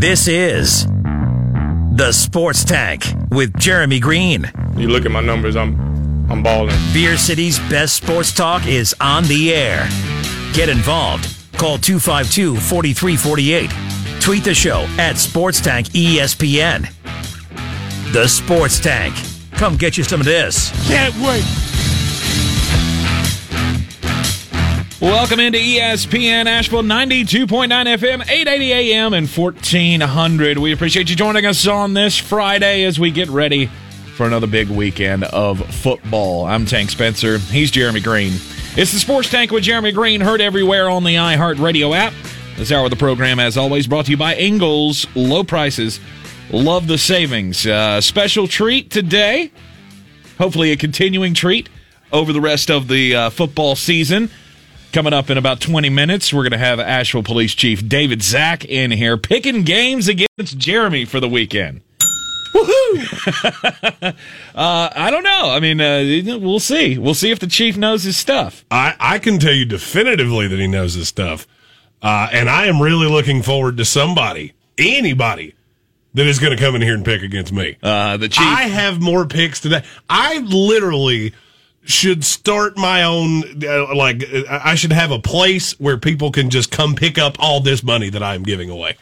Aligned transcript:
This 0.00 0.28
is 0.28 0.86
the 0.86 2.10
Sports 2.10 2.64
Tank 2.64 3.04
with 3.30 3.54
Jeremy 3.58 4.00
Greene. 4.00 4.50
You 4.74 4.88
look 4.88 5.04
at 5.04 5.10
my 5.10 5.20
numbers, 5.20 5.56
I'm 5.56 5.78
I'm 6.30 6.42
balling. 6.42 6.74
Beer 6.94 7.18
City's 7.18 7.58
best 7.68 7.96
sports 7.96 8.32
talk 8.32 8.66
is 8.66 8.96
on 8.98 9.24
the 9.24 9.52
air. 9.52 9.86
Get 10.54 10.70
involved. 10.70 11.28
Call 11.58 11.76
252 11.76 12.56
4348. 12.56 14.22
Tweet 14.22 14.42
the 14.42 14.54
show 14.54 14.86
at 14.96 15.18
Sports 15.18 15.60
Tank 15.60 15.88
ESPN. 15.88 16.90
The 18.14 18.26
Sports 18.26 18.80
Tank. 18.80 19.14
Come 19.52 19.76
get 19.76 19.98
you 19.98 20.04
some 20.04 20.20
of 20.20 20.24
this. 20.24 20.70
Can't 20.88 21.14
wait. 21.16 21.44
Welcome 25.00 25.40
into 25.40 25.58
ESPN 25.58 26.44
Asheville 26.44 26.82
92.9 26.82 27.46
FM, 27.46 28.20
880 28.28 28.72
AM, 28.92 29.14
and 29.14 29.26
1400. 29.26 30.58
We 30.58 30.72
appreciate 30.72 31.08
you 31.08 31.16
joining 31.16 31.46
us 31.46 31.66
on 31.66 31.94
this 31.94 32.18
Friday 32.18 32.84
as 32.84 33.00
we 33.00 33.10
get 33.10 33.30
ready 33.30 33.70
for 34.14 34.26
another 34.26 34.46
big 34.46 34.68
weekend 34.68 35.24
of 35.24 35.58
football. 35.74 36.44
I'm 36.44 36.66
Tank 36.66 36.90
Spencer. 36.90 37.38
He's 37.38 37.70
Jeremy 37.70 38.00
Greene. 38.00 38.34
It's 38.76 38.92
the 38.92 38.98
Sports 38.98 39.30
Tank 39.30 39.50
with 39.50 39.64
Jeremy 39.64 39.92
Greene, 39.92 40.20
heard 40.20 40.42
everywhere 40.42 40.90
on 40.90 41.02
the 41.02 41.14
iHeartRadio 41.14 41.96
app. 41.96 42.12
This 42.58 42.70
hour 42.70 42.84
of 42.84 42.90
the 42.90 42.96
program, 42.96 43.40
as 43.40 43.56
always, 43.56 43.86
brought 43.86 44.04
to 44.04 44.10
you 44.10 44.18
by 44.18 44.34
Ingles. 44.34 45.06
Low 45.14 45.44
prices. 45.44 45.98
Love 46.50 46.88
the 46.88 46.98
savings. 46.98 47.66
Uh, 47.66 48.02
special 48.02 48.46
treat 48.46 48.90
today. 48.90 49.50
Hopefully, 50.36 50.72
a 50.72 50.76
continuing 50.76 51.32
treat 51.32 51.70
over 52.12 52.34
the 52.34 52.40
rest 52.42 52.70
of 52.70 52.86
the 52.86 53.16
uh, 53.16 53.30
football 53.30 53.76
season. 53.76 54.28
Coming 54.92 55.12
up 55.12 55.30
in 55.30 55.38
about 55.38 55.60
20 55.60 55.88
minutes, 55.88 56.32
we're 56.32 56.42
going 56.42 56.50
to 56.50 56.58
have 56.58 56.80
Asheville 56.80 57.22
Police 57.22 57.54
Chief 57.54 57.86
David 57.88 58.22
Zack 58.22 58.64
in 58.64 58.90
here 58.90 59.16
picking 59.16 59.62
games 59.62 60.08
against 60.08 60.58
Jeremy 60.58 61.04
for 61.04 61.20
the 61.20 61.28
weekend. 61.28 61.82
Woohoo! 62.52 64.02
uh, 64.02 64.90
I 64.92 65.10
don't 65.12 65.22
know. 65.22 65.50
I 65.50 65.60
mean, 65.60 65.80
uh, 65.80 66.38
we'll 66.40 66.58
see. 66.58 66.98
We'll 66.98 67.14
see 67.14 67.30
if 67.30 67.38
the 67.38 67.46
chief 67.46 67.76
knows 67.76 68.02
his 68.02 68.16
stuff. 68.16 68.64
I, 68.68 68.96
I 68.98 69.20
can 69.20 69.38
tell 69.38 69.52
you 69.52 69.64
definitively 69.64 70.48
that 70.48 70.58
he 70.58 70.66
knows 70.66 70.94
his 70.94 71.06
stuff. 71.06 71.46
Uh, 72.02 72.28
and 72.32 72.50
I 72.50 72.66
am 72.66 72.82
really 72.82 73.06
looking 73.06 73.42
forward 73.42 73.76
to 73.76 73.84
somebody, 73.84 74.54
anybody, 74.76 75.54
that 76.14 76.26
is 76.26 76.40
going 76.40 76.56
to 76.56 76.60
come 76.60 76.74
in 76.74 76.82
here 76.82 76.94
and 76.94 77.04
pick 77.04 77.22
against 77.22 77.52
me. 77.52 77.76
Uh, 77.80 78.16
the 78.16 78.28
chief. 78.28 78.44
I 78.44 78.62
have 78.62 79.00
more 79.00 79.24
picks 79.24 79.60
today. 79.60 79.84
I 80.08 80.38
literally 80.38 81.32
should 81.84 82.24
start 82.24 82.76
my 82.76 83.02
own, 83.02 83.64
uh, 83.64 83.94
like, 83.94 84.22
I 84.48 84.74
should 84.74 84.92
have 84.92 85.10
a 85.10 85.18
place 85.18 85.78
where 85.80 85.96
people 85.96 86.30
can 86.30 86.50
just 86.50 86.70
come 86.70 86.94
pick 86.94 87.18
up 87.18 87.36
all 87.38 87.60
this 87.60 87.82
money 87.82 88.10
that 88.10 88.22
I 88.22 88.34
am 88.34 88.42
giving 88.42 88.70
away. 88.70 88.96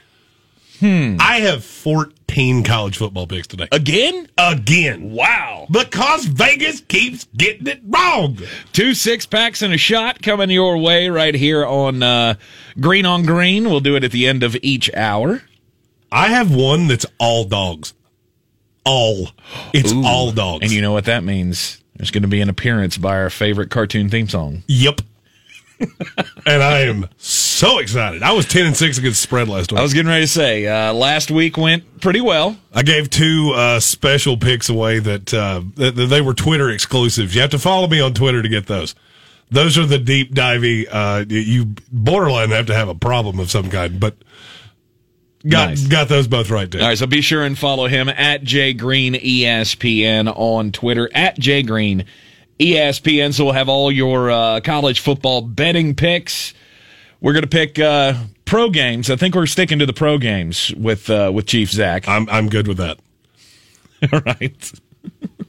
Hmm. 0.81 1.17
I 1.19 1.41
have 1.41 1.65
14 1.65 2.62
college 2.62 2.99
football 2.99 3.27
picks 3.27 3.49
today. 3.49 3.67
Again? 3.73 4.29
Again. 4.39 5.11
Wow. 5.11 5.67
Because 5.71 6.27
Vegas 6.27 6.81
keeps 6.83 7.27
getting 7.37 7.67
it 7.67 7.81
wrong. 7.84 8.39
Two 8.73 8.95
six 8.95 9.27
packs 9.27 9.61
and 9.61 9.75
a 9.75 9.79
shot 9.79 10.23
coming 10.23 10.51
your 10.51 10.79
way 10.79 11.09
right 11.09 11.34
here 11.34 11.67
on 11.67 12.03
uh, 12.03 12.34
Green 12.79 13.06
on 13.06 13.25
Green. 13.25 13.65
We'll 13.65 13.81
do 13.81 13.97
it 13.97 14.05
at 14.05 14.12
the 14.12 14.29
end 14.29 14.45
of 14.45 14.56
each 14.62 14.93
hour. 14.95 15.43
I 16.12 16.29
have 16.29 16.55
one 16.55 16.87
that's 16.87 17.06
all 17.19 17.45
dogs. 17.45 17.93
All. 18.84 19.31
It's 19.75 19.93
Ooh. 19.93 20.05
all 20.05 20.31
dogs. 20.31 20.62
And 20.62 20.71
you 20.71 20.81
know 20.81 20.93
what 20.93 21.06
that 21.06 21.25
means? 21.25 21.83
There's 21.99 22.11
going 22.11 22.23
to 22.23 22.29
be 22.29 22.41
an 22.41 22.49
appearance 22.49 22.97
by 22.97 23.19
our 23.19 23.29
favorite 23.29 23.71
cartoon 23.71 24.09
theme 24.09 24.29
song. 24.29 24.63
Yep. 24.69 25.03
and 25.81 26.63
I 26.63 26.81
am 26.81 27.09
so 27.19 27.79
excited. 27.79 28.23
I 28.23 28.33
was 28.33 28.47
10 28.47 28.67
and 28.67 28.77
6 28.77 28.99
against 28.99 29.21
spread 29.23 29.49
last 29.49 29.71
week. 29.71 29.79
I 29.79 29.83
was 29.83 29.95
getting 29.95 30.09
ready 30.09 30.25
to 30.25 30.29
say, 30.29 30.67
uh, 30.67 30.93
last 30.93 31.31
week 31.31 31.57
went 31.57 32.01
pretty 32.01 32.21
well. 32.21 32.57
I 32.73 32.83
gave 32.83 33.11
two 33.11 33.53
uh, 33.55 33.81
special 33.81 34.37
picks 34.37 34.69
away 34.69 34.99
that, 35.01 35.33
uh, 35.35 35.63
that 35.77 35.95
that 35.97 36.07
they 36.07 36.21
were 36.21 36.34
Twitter 36.34 36.71
exclusives. 36.71 37.34
You 37.34 37.43
have 37.43 37.50
to 37.50 37.59
follow 37.59 37.87
me 37.87 38.01
on 38.01 38.15
Twitter 38.15 38.43
to 38.43 38.49
get 38.49 38.67
those. 38.67 38.95
Those 39.51 39.78
are 39.78 39.87
the 39.87 39.99
deep 39.99 40.34
divey. 40.34 40.87
Uh, 40.91 41.25
you 41.28 41.75
borderline 41.91 42.51
have 42.51 42.67
to 42.67 42.75
have 42.75 42.89
a 42.89 42.95
problem 42.95 43.39
of 43.39 43.51
some 43.51 43.71
kind, 43.71 43.99
but 43.99 44.17
got 45.48 45.70
Nice. 45.70 45.86
got 45.86 46.09
those 46.09 46.28
both 46.28 46.50
right 46.50 46.70
too. 46.70 46.78
All 46.81 46.86
right, 46.88 46.98
so 46.98 47.06
be 47.06 47.20
sure 47.20 47.44
and 47.44 47.59
follow 47.59 47.86
him 47.86 48.09
at 48.09 48.42
Jay 48.44 48.72
Green 48.72 49.14
ESPN 49.14 50.32
on 50.36 50.72
Twitter 50.72 51.09
at 51.14 51.38
Jay 51.38 51.62
Green 51.62 52.04
ESPN. 52.60 53.32
So 53.32 53.44
we'll 53.47 53.54
have 53.54 53.69
all 53.69 53.91
your 53.91 54.31
uh, 54.31 54.60
college 54.60 55.00
football 55.00 55.41
betting 55.42 55.94
picks. 55.94 56.54
We're 57.20 57.32
going 57.32 57.42
to 57.42 57.48
pick 57.48 57.78
uh, 57.78 58.14
pro 58.44 58.70
games. 58.70 59.10
I 59.10 59.16
think 59.16 59.34
we're 59.34 59.47
sticking 59.47 59.78
to 59.81 59.86
the 59.86 59.92
pro 59.92 60.19
games 60.19 60.72
with 60.76 61.10
uh, 61.10 61.31
with 61.34 61.47
Chief 61.47 61.70
Zack. 61.70 62.06
I'm 62.09 62.28
I'm 62.30 62.48
good 62.48 62.69
with 62.69 62.76
that. 62.78 62.98
All 64.12 64.20
right. 64.25 64.72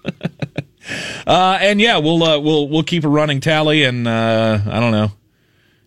uh, 1.27 1.57
and 1.61 1.79
yeah, 1.79 1.97
we'll 1.97 2.23
uh, 2.23 2.39
we'll 2.39 2.67
we'll 2.67 2.83
keep 2.83 3.03
a 3.03 3.07
running 3.07 3.39
tally, 3.39 3.83
and 3.83 4.07
uh, 4.07 4.59
I 4.65 4.79
don't 4.79 4.91
know 4.91 5.11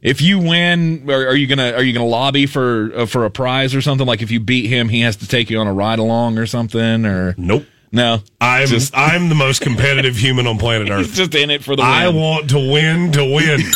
if 0.03 0.21
you 0.21 0.39
win, 0.39 1.09
are, 1.09 1.29
are 1.29 1.35
you 1.37 1.47
gonna 1.47 1.73
are 1.73 1.83
you 1.83 1.93
gonna 1.93 2.05
lobby 2.07 2.47
for 2.47 2.91
uh, 2.95 3.07
for 3.07 3.25
a 3.25 3.31
prize 3.31 3.75
or 3.75 3.81
something? 3.81 4.07
Like 4.07 4.21
if 4.23 4.31
you 4.31 4.41
beat 4.41 4.67
him, 4.69 4.89
he 4.89 5.01
has 5.01 5.17
to 5.17 5.29
take 5.29 5.49
you 5.49 5.59
on 5.61 5.67
a 5.69 5.73
ride 5.73 5.99
along 6.01 6.39
or 6.39 6.47
something, 6.47 7.07
or 7.07 7.35
Nope. 7.39 7.65
no? 7.93 8.21
I'm 8.41 8.67
Just- 8.67 8.95
I'm 8.97 9.29
the 9.29 9.35
most 9.35 9.61
competitive 9.63 10.17
human 10.17 10.47
on 10.47 10.59
planet 10.59 10.89
He's 10.89 10.97
Earth. 11.09 11.15
just 11.15 11.35
in 11.35 11.51
it 11.51 11.63
for 11.65 11.77
the 11.77 11.83
win. 11.83 11.91
I 11.91 12.09
want 12.09 12.51
to 12.51 12.59
win 12.59 13.13
to 13.13 13.25
win. 13.25 13.61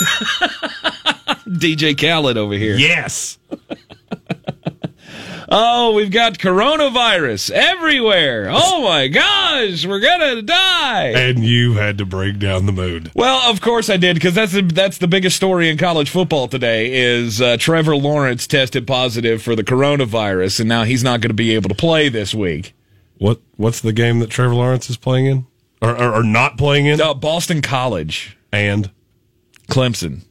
DJ 1.47 1.97
Khaled 1.99 2.37
over 2.37 2.55
here. 2.55 2.77
yes. 2.77 3.39
Oh, 5.49 5.93
we've 5.93 6.11
got 6.11 6.39
coronavirus 6.39 7.51
everywhere. 7.53 8.49
Oh 8.51 8.83
my 8.83 9.07
gosh, 9.09 9.87
we're 9.87 10.01
gonna 10.01 10.43
die. 10.43 11.09
And 11.09 11.45
you 11.45 11.75
had 11.75 11.99
to 11.99 12.07
break 12.07 12.39
down 12.39 12.67
the 12.67 12.73
mood. 12.73 13.13
Well, 13.15 13.49
of 13.51 13.61
course 13.61 13.89
I 13.89 13.97
did 13.97 14.15
because 14.15 14.35
that's 14.35 14.53
the, 14.53 14.63
that's 14.63 14.99
the 14.99 15.07
biggest 15.07 15.37
story 15.37 15.69
in 15.69 15.79
college 15.79 16.11
football 16.11 16.49
today 16.49 16.93
is 16.93 17.41
uh, 17.41 17.57
Trevor 17.59 17.97
Lawrence 17.97 18.47
tested 18.47 18.87
positive 18.87 19.41
for 19.41 19.55
the 19.55 19.63
coronavirus, 19.65 20.61
and 20.61 20.69
now 20.69 20.83
he's 20.85 21.05
not 21.05 21.21
going 21.21 21.31
to 21.31 21.35
be 21.35 21.55
able 21.55 21.69
to 21.69 21.77
play 21.77 22.09
this 22.09 22.35
week. 22.35 22.75
What 23.19 23.41
what's 23.57 23.81
the 23.81 23.93
game 23.93 24.19
that 24.19 24.31
Trevor 24.31 24.55
Lawrence 24.55 24.91
is 24.91 24.97
playing 24.97 25.27
in? 25.27 25.47
Or 25.81 25.91
or, 25.91 26.15
or 26.17 26.23
not 26.25 26.59
playing 26.59 26.87
in? 26.87 27.01
Uh, 27.01 27.15
Boston 27.15 27.63
College, 27.63 28.37
And 28.53 28.91
Clemson. 29.69 30.25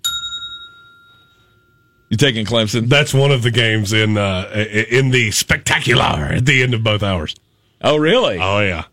You 2.10 2.18
taking 2.18 2.46
Clemson? 2.46 2.88
that's 2.88 3.14
one 3.14 3.32
of 3.32 3.42
the 3.42 3.52
games 3.52 3.92
in 3.92 4.18
uh 4.18 4.50
in 4.90 5.12
the 5.12 5.32
spectacular 5.32 6.04
at 6.04 6.46
the 6.46 6.62
end 6.62 6.74
of 6.74 6.84
both 6.84 7.04
hours. 7.04 7.36
Oh, 7.82 7.98
really? 7.98 8.40
Oh 8.40 8.60
yeah. 8.60 8.86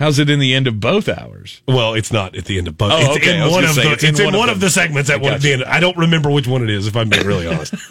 How's 0.00 0.18
it 0.18 0.30
in 0.30 0.38
the 0.38 0.54
end 0.54 0.66
of 0.66 0.80
both 0.80 1.10
hours? 1.10 1.60
Well, 1.68 1.92
it's 1.92 2.10
not 2.10 2.34
at 2.34 2.46
the 2.46 2.56
end 2.56 2.68
of 2.68 2.78
both. 2.78 2.90
Oh, 2.90 2.98
it's 2.98 3.16
okay. 3.18 3.36
In 3.36 3.50
one 3.50 3.64
of 3.64 3.70
say, 3.72 3.82
the 3.82 3.92
it's 3.92 4.02
it's, 4.02 4.18
in 4.18 4.26
in, 4.26 4.32
one 4.32 4.40
one 4.40 4.48
of 4.48 4.56
of 4.56 4.60
the 4.62 4.70
segments 4.70 5.10
at 5.10 5.20
one 5.20 5.34
at 5.34 5.36
gotcha. 5.36 5.42
the 5.42 5.52
end. 5.52 5.64
I 5.64 5.78
don't 5.78 5.96
remember 5.98 6.30
which 6.30 6.48
one 6.48 6.62
it 6.62 6.70
is 6.70 6.86
if 6.86 6.96
I'm 6.96 7.10
being 7.10 7.26
really 7.26 7.46
honest. 7.46 7.74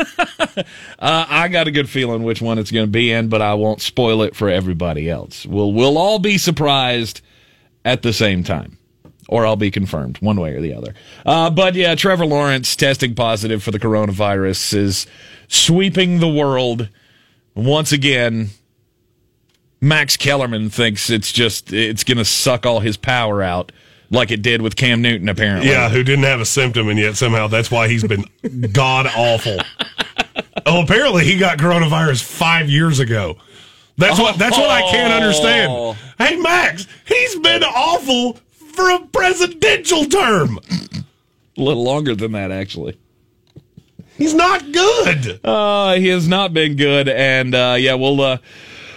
Uh, 1.00 1.25
I 1.29 1.47
got 1.47 1.67
a 1.67 1.72
good 1.72 1.90
feeling 1.90 2.23
which 2.23 2.41
one 2.41 2.57
it's 2.57 2.72
going 2.72 2.85
to 2.85 2.91
be 2.91 3.11
in, 3.13 3.29
but 3.29 3.41
I 3.41 3.53
won't 3.53 3.81
spoil 3.81 4.23
it 4.23 4.35
for 4.35 4.50
everybody 4.50 5.09
else. 5.09 5.46
We'll 5.46 5.72
we'll 5.72 5.97
all 5.97 6.19
be 6.19 6.38
surprised 6.38 7.22
at 7.85 8.01
the 8.01 8.11
same 8.11 8.44
time, 8.44 8.78
or 9.29 9.45
I'll 9.45 9.56
be 9.56 9.69
confirmed 9.72 10.17
one 10.22 10.40
way 10.41 10.53
or 10.56 10.59
the 10.62 10.73
other. 10.73 10.94
Uh, 11.25 11.50
but 11.51 11.75
yeah, 11.75 11.94
Trevor 11.95 12.25
Lawrence 12.25 12.75
testing 12.75 13.13
positive 13.16 13.62
for 13.63 13.69
the 13.72 13.79
coronavirus 13.79 14.73
is 14.73 15.07
sweeping 15.47 16.19
the 16.19 16.28
world 16.28 16.90
once 17.56 17.91
again. 17.91 18.50
Max 19.81 20.17
Kellerman 20.17 20.69
thinks 20.69 21.09
it's 21.09 21.31
just 21.31 21.72
it's 21.72 22.03
going 22.03 22.17
to 22.17 22.25
suck 22.25 22.66
all 22.66 22.79
his 22.81 22.97
power 22.97 23.41
out, 23.41 23.72
like 24.12 24.29
it 24.31 24.41
did 24.41 24.62
with 24.62 24.75
Cam 24.75 25.01
Newton. 25.01 25.29
Apparently, 25.29 25.69
Yeah, 25.69 25.90
who 25.90 26.03
didn't 26.03 26.25
have 26.25 26.41
a 26.41 26.46
symptom 26.46 26.90
and 26.90 27.00
yet 27.00 27.16
somehow 27.16 27.47
that's 27.47 27.72
why 27.72 27.88
he's 27.88 28.03
been 28.03 28.25
god 28.73 29.07
awful. 29.16 29.57
Oh, 30.66 30.81
apparently 30.84 31.23
he 31.23 31.37
got 31.37 31.59
coronavirus 31.59 32.23
five 32.23 32.67
years 32.70 32.99
ago. 32.99 33.37
That's 33.97 34.20
what 34.20 34.37
that's 34.37 34.58
what 34.58 34.70
I 34.70 34.82
can't 34.91 35.14
Oh. 35.14 35.17
understand. 35.17 35.97
Hey 36.17 36.35
Max, 36.35 36.85
he's 37.05 37.35
been 37.37 37.64
awful 37.64 38.37
for 38.70 38.90
a 38.90 39.00
presidential 39.08 40.06
term. 40.06 40.60
a 41.58 41.62
little 41.62 41.84
longer 41.84 42.16
than 42.16 42.32
that 42.34 42.52
actually. 42.52 42.98
He's 44.18 44.34
not 44.34 44.72
good. 44.74 45.40
Uh, 45.46 45.94
he 45.96 46.08
has 46.10 46.28
not 46.28 46.54
been 46.54 46.76
good, 46.76 47.08
and 47.08 47.56
uh, 47.56 47.78
yeah, 47.80 47.94
we'll 47.94 48.20
uh, 48.20 48.38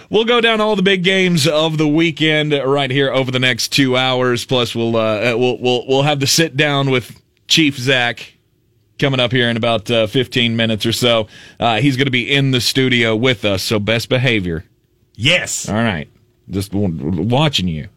we'll 0.09 0.25
go 0.25 0.41
down 0.41 0.59
all 0.59 0.75
the 0.75 0.81
big 0.81 1.01
games 1.03 1.47
of 1.47 1.77
the 1.77 1.87
weekend 1.87 2.51
right 2.51 2.91
here 2.91 3.09
over 3.09 3.31
the 3.31 3.39
next 3.39 3.69
two 3.69 3.95
hours. 3.95 4.43
Plus, 4.43 4.75
we'll 4.75 4.97
uh, 4.97 5.33
we'll 5.37 5.57
we'll 5.59 5.87
we'll 5.87 6.01
have 6.03 6.19
the 6.19 6.27
sit 6.27 6.57
down 6.57 6.89
with 6.89 7.21
Chief 7.47 7.77
Zack 7.77 8.33
coming 8.99 9.21
up 9.21 9.31
here 9.31 9.49
in 9.49 9.55
about 9.55 9.89
uh, 9.89 10.07
fifteen 10.07 10.57
minutes 10.57 10.85
or 10.85 10.91
so. 10.91 11.27
Uh, 11.57 11.79
he's 11.79 11.95
going 11.95 12.07
to 12.07 12.11
be 12.11 12.29
in 12.29 12.51
the 12.51 12.59
studio 12.59 13.15
with 13.15 13.45
us, 13.45 13.63
so 13.63 13.79
best 13.79 14.09
behavior. 14.09 14.65
Yes. 15.15 15.69
All 15.69 15.75
right, 15.75 16.09
just 16.49 16.73
watching 16.73 17.69
you. 17.69 17.87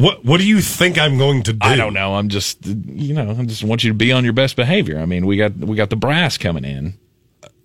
What 0.00 0.24
What 0.24 0.40
do 0.40 0.46
you 0.46 0.60
think 0.60 0.98
I'm 0.98 1.18
going 1.18 1.42
to 1.44 1.52
do? 1.52 1.58
I 1.60 1.76
don't 1.76 1.94
know. 1.94 2.14
I'm 2.14 2.28
just 2.28 2.64
you 2.66 3.14
know 3.14 3.36
I 3.38 3.44
just 3.44 3.62
want 3.62 3.84
you 3.84 3.90
to 3.90 3.94
be 3.94 4.12
on 4.12 4.24
your 4.24 4.32
best 4.32 4.56
behavior. 4.56 4.98
I 4.98 5.06
mean, 5.06 5.26
we 5.26 5.36
got 5.36 5.56
we 5.56 5.76
got 5.76 5.90
the 5.90 5.96
brass 5.96 6.38
coming 6.38 6.64
in. 6.64 6.94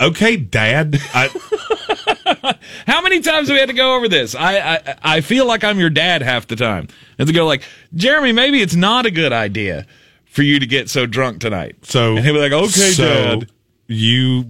Okay, 0.01 0.35
Dad. 0.35 0.97
I, 1.13 1.29
How 2.87 3.01
many 3.01 3.21
times 3.21 3.47
have 3.47 3.55
we 3.55 3.59
had 3.59 3.69
to 3.69 3.75
go 3.75 3.95
over 3.95 4.09
this? 4.09 4.35
I, 4.35 4.57
I 4.57 4.95
I 5.03 5.21
feel 5.21 5.45
like 5.45 5.63
I'm 5.63 5.79
your 5.79 5.89
dad 5.89 6.21
half 6.21 6.47
the 6.47 6.55
time. 6.55 6.87
And 7.17 7.27
to 7.27 7.33
go 7.33 7.45
like, 7.45 7.63
Jeremy, 7.93 8.33
maybe 8.33 8.61
it's 8.61 8.75
not 8.75 9.05
a 9.05 9.11
good 9.11 9.31
idea 9.31 9.85
for 10.25 10.41
you 10.41 10.59
to 10.59 10.65
get 10.65 10.89
so 10.89 11.05
drunk 11.05 11.39
tonight. 11.39 11.77
so 11.85 12.17
and 12.17 12.25
he'll 12.25 12.33
be 12.33 12.39
like, 12.41 12.51
okay, 12.51 12.91
so 12.91 13.05
dad. 13.05 13.51
You 13.87 14.45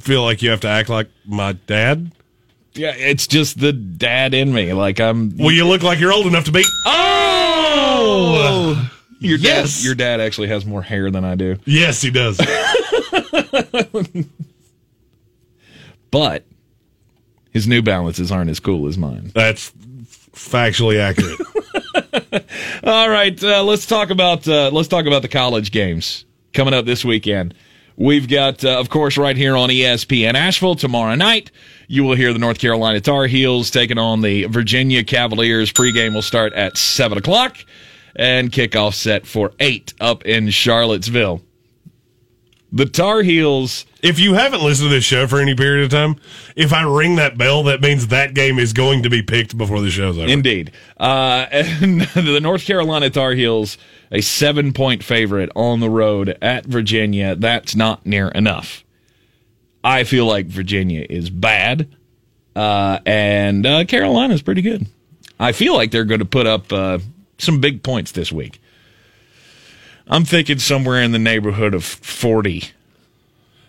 feel 0.00 0.22
like 0.24 0.42
you 0.42 0.50
have 0.50 0.60
to 0.60 0.68
act 0.68 0.88
like 0.88 1.08
my 1.24 1.52
dad? 1.52 2.10
Yeah, 2.76 2.94
it's 2.96 3.26
just 3.26 3.58
the 3.58 3.72
dad 3.72 4.34
in 4.34 4.52
me. 4.52 4.72
Like 4.72 5.00
I'm. 5.00 5.36
Well, 5.36 5.50
you 5.52 5.66
look 5.66 5.82
like 5.82 5.98
you're 5.98 6.12
old 6.12 6.26
enough 6.26 6.44
to 6.44 6.52
be. 6.52 6.62
Oh, 7.98 8.90
your 9.18 9.38
Yes. 9.38 9.78
dad. 9.78 9.84
Your 9.84 9.94
dad 9.94 10.20
actually 10.20 10.48
has 10.48 10.64
more 10.66 10.82
hair 10.82 11.10
than 11.10 11.24
I 11.24 11.34
do, 11.34 11.56
Yes, 11.64 12.02
he 12.02 12.10
does. 12.10 12.38
but 16.10 16.44
his 17.52 17.66
New 17.66 17.82
Balances 17.82 18.30
aren't 18.30 18.50
as 18.50 18.60
cool 18.60 18.86
as 18.88 18.98
mine. 18.98 19.30
That's 19.34 19.70
factually 20.34 20.98
accurate. 20.98 21.40
All 22.84 23.08
right, 23.08 23.42
uh, 23.42 23.64
let's 23.64 23.86
talk 23.86 24.10
about 24.10 24.46
uh, 24.46 24.70
let's 24.72 24.88
talk 24.88 25.06
about 25.06 25.22
the 25.22 25.28
college 25.28 25.72
games 25.72 26.24
coming 26.52 26.74
up 26.74 26.84
this 26.84 27.04
weekend. 27.04 27.54
We've 27.96 28.28
got, 28.28 28.62
uh, 28.62 28.78
of 28.78 28.90
course, 28.90 29.16
right 29.16 29.36
here 29.36 29.56
on 29.56 29.70
ESPN 29.70 30.34
Asheville 30.34 30.74
tomorrow 30.74 31.14
night. 31.14 31.50
You 31.88 32.04
will 32.04 32.14
hear 32.14 32.32
the 32.34 32.38
North 32.38 32.58
Carolina 32.58 33.00
Tar 33.00 33.26
Heels 33.26 33.70
taking 33.70 33.96
on 33.96 34.20
the 34.20 34.44
Virginia 34.44 35.02
Cavaliers. 35.02 35.72
Pregame 35.72 36.12
will 36.12 36.20
start 36.22 36.52
at 36.52 36.76
seven 36.76 37.16
o'clock, 37.16 37.56
and 38.14 38.52
kickoff 38.52 38.94
set 38.94 39.26
for 39.26 39.52
eight 39.60 39.94
up 39.98 40.26
in 40.26 40.50
Charlottesville. 40.50 41.40
The 42.70 42.86
Tar 42.86 43.22
Heels. 43.22 43.86
If 44.06 44.20
you 44.20 44.34
haven't 44.34 44.62
listened 44.62 44.88
to 44.88 44.94
this 44.94 45.04
show 45.04 45.26
for 45.26 45.40
any 45.40 45.56
period 45.56 45.84
of 45.84 45.90
time, 45.90 46.16
if 46.54 46.72
I 46.72 46.82
ring 46.82 47.16
that 47.16 47.36
bell, 47.36 47.64
that 47.64 47.80
means 47.80 48.06
that 48.06 48.34
game 48.34 48.60
is 48.60 48.72
going 48.72 49.02
to 49.02 49.10
be 49.10 49.20
picked 49.20 49.58
before 49.58 49.80
the 49.80 49.90
show's 49.90 50.16
over. 50.16 50.28
Indeed. 50.28 50.70
Uh, 50.96 51.46
and 51.50 52.02
the 52.02 52.38
North 52.40 52.64
Carolina 52.64 53.10
Tar 53.10 53.32
Heels, 53.32 53.76
a 54.12 54.20
seven 54.20 54.72
point 54.72 55.02
favorite 55.02 55.50
on 55.56 55.80
the 55.80 55.90
road 55.90 56.38
at 56.40 56.66
Virginia. 56.66 57.34
That's 57.34 57.74
not 57.74 58.06
near 58.06 58.28
enough. 58.28 58.84
I 59.82 60.04
feel 60.04 60.26
like 60.26 60.46
Virginia 60.46 61.04
is 61.08 61.28
bad, 61.28 61.88
uh, 62.54 63.00
and 63.04 63.66
uh, 63.66 63.84
Carolina's 63.84 64.42
pretty 64.42 64.62
good. 64.62 64.86
I 65.38 65.52
feel 65.52 65.74
like 65.74 65.90
they're 65.90 66.04
going 66.04 66.20
to 66.20 66.24
put 66.24 66.46
up 66.46 66.72
uh, 66.72 66.98
some 67.38 67.60
big 67.60 67.82
points 67.82 68.12
this 68.12 68.32
week. 68.32 68.60
I'm 70.08 70.24
thinking 70.24 70.58
somewhere 70.58 71.02
in 71.02 71.10
the 71.10 71.18
neighborhood 71.18 71.74
of 71.74 71.84
40. 71.84 72.70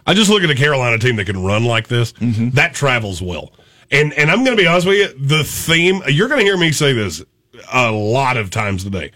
I 0.07 0.13
just 0.13 0.29
look 0.29 0.41
at 0.41 0.49
a 0.49 0.55
Carolina 0.55 0.97
team 0.97 1.17
that 1.17 1.25
can 1.25 1.43
run 1.43 1.65
like 1.65 1.89
this. 1.89 2.13
Mm-hmm. 2.13 2.51
That 2.51 2.73
travels 2.73 3.21
well. 3.21 3.51
And 3.91 4.13
and 4.13 4.31
I'm 4.31 4.43
going 4.43 4.57
to 4.57 4.61
be 4.61 4.67
honest 4.67 4.87
with 4.87 4.97
you, 4.97 5.27
the 5.27 5.43
theme 5.43 6.01
you're 6.07 6.29
going 6.29 6.39
to 6.39 6.45
hear 6.45 6.57
me 6.57 6.71
say 6.71 6.93
this 6.93 7.23
a 7.71 7.91
lot 7.91 8.37
of 8.37 8.49
times 8.49 8.85
today. 8.85 9.11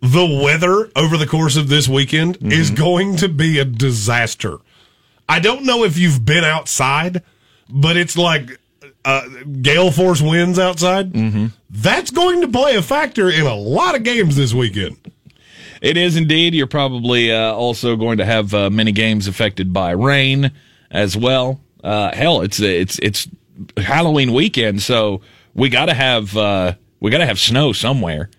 The 0.00 0.40
weather 0.42 0.90
over 0.96 1.16
the 1.16 1.26
course 1.26 1.56
of 1.56 1.68
this 1.68 1.88
weekend 1.88 2.38
mm-hmm. 2.38 2.52
is 2.52 2.70
going 2.70 3.16
to 3.16 3.28
be 3.28 3.58
a 3.58 3.64
disaster. 3.64 4.58
I 5.28 5.40
don't 5.40 5.64
know 5.64 5.84
if 5.84 5.98
you've 5.98 6.24
been 6.24 6.44
outside, 6.44 7.22
but 7.68 7.96
it's 7.96 8.16
like 8.16 8.58
uh, 9.04 9.26
gale 9.60 9.90
force 9.90 10.20
winds 10.20 10.58
outside. 10.58 11.12
Mm-hmm. 11.12 11.46
That's 11.70 12.10
going 12.10 12.42
to 12.42 12.48
play 12.48 12.76
a 12.76 12.82
factor 12.82 13.28
in 13.30 13.46
a 13.46 13.54
lot 13.54 13.94
of 13.94 14.02
games 14.02 14.36
this 14.36 14.54
weekend. 14.54 15.12
It 15.86 15.96
is 15.96 16.16
indeed. 16.16 16.52
You're 16.52 16.66
probably 16.66 17.30
uh, 17.30 17.52
also 17.52 17.94
going 17.94 18.18
to 18.18 18.24
have 18.24 18.52
uh, 18.52 18.70
many 18.70 18.90
games 18.90 19.28
affected 19.28 19.72
by 19.72 19.92
rain 19.92 20.50
as 20.90 21.16
well. 21.16 21.60
Uh, 21.84 22.12
hell, 22.12 22.40
it's 22.40 22.58
it's 22.58 22.98
it's 22.98 23.28
Halloween 23.76 24.32
weekend, 24.32 24.82
so 24.82 25.20
we 25.54 25.68
got 25.68 25.86
to 25.86 25.94
have 25.94 26.36
uh, 26.36 26.74
we 26.98 27.12
got 27.12 27.18
to 27.18 27.26
have 27.26 27.38
snow 27.38 27.72
somewhere. 27.72 28.30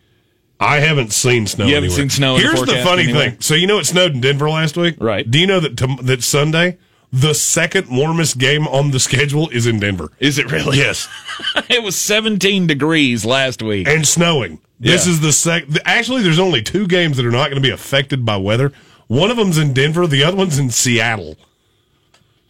I 0.60 0.82
haven't 0.82 1.14
seen 1.14 1.48
snow. 1.48 1.68
You 1.68 1.76
haven't 1.76 1.92
anywhere. 1.92 2.10
seen 2.10 2.10
snow 2.10 2.36
in 2.36 2.42
the 2.42 2.48
Here's 2.48 2.60
the, 2.60 2.66
forecast 2.66 2.86
funny 2.86 3.14
thing. 3.14 3.40
So 3.40 3.54
you 3.56 3.66
know 3.66 3.80
it 3.80 3.86
snowed 3.86 4.12
in 4.12 4.20
Denver 4.20 4.50
last 4.50 4.76
week, 4.76 4.96
Right. 5.00 5.30
Do 5.30 5.40
you 5.40 5.48
know 5.48 5.62
that 5.62 6.00
that 6.02 6.24
Sunday 6.24 6.78
the 7.12 7.34
second 7.34 7.88
warmest 7.90 8.38
game 8.38 8.68
on 8.68 8.92
the 8.92 9.00
schedule 9.00 9.50
is 9.50 9.66
in 9.66 9.80
Denver? 9.80 10.12
Is 10.20 10.38
it 10.38 10.52
really? 10.52 10.78
Yes, 10.78 11.08
it 11.70 11.84
was 11.84 11.96
17 11.96 12.68
degrees 12.68 13.26
last 13.26 13.62
week. 13.62 13.88
and 13.88 14.08
snowing. 14.08 14.60
This 14.80 15.06
Yeah. 15.06 15.14
is 15.14 15.22
the 15.22 15.32
second. 15.32 15.80
Actually, 15.86 16.22
there's 16.22 16.40
only 16.40 16.62
two 16.62 16.86
games 16.88 17.18
that 17.18 17.26
are 17.26 17.32
not 17.32 17.50
going 17.50 17.62
to 17.62 17.68
be 17.68 17.74
affected 17.74 18.26
by 18.26 18.38
weather. 18.38 18.72
One 19.08 19.32
of 19.32 19.38
them's 19.38 19.58
in 19.58 19.74
Denver. 19.74 20.06
The 20.06 20.24
other 20.24 20.38
one's 20.38 20.60
in 20.60 20.70
Seattle. 20.70 21.38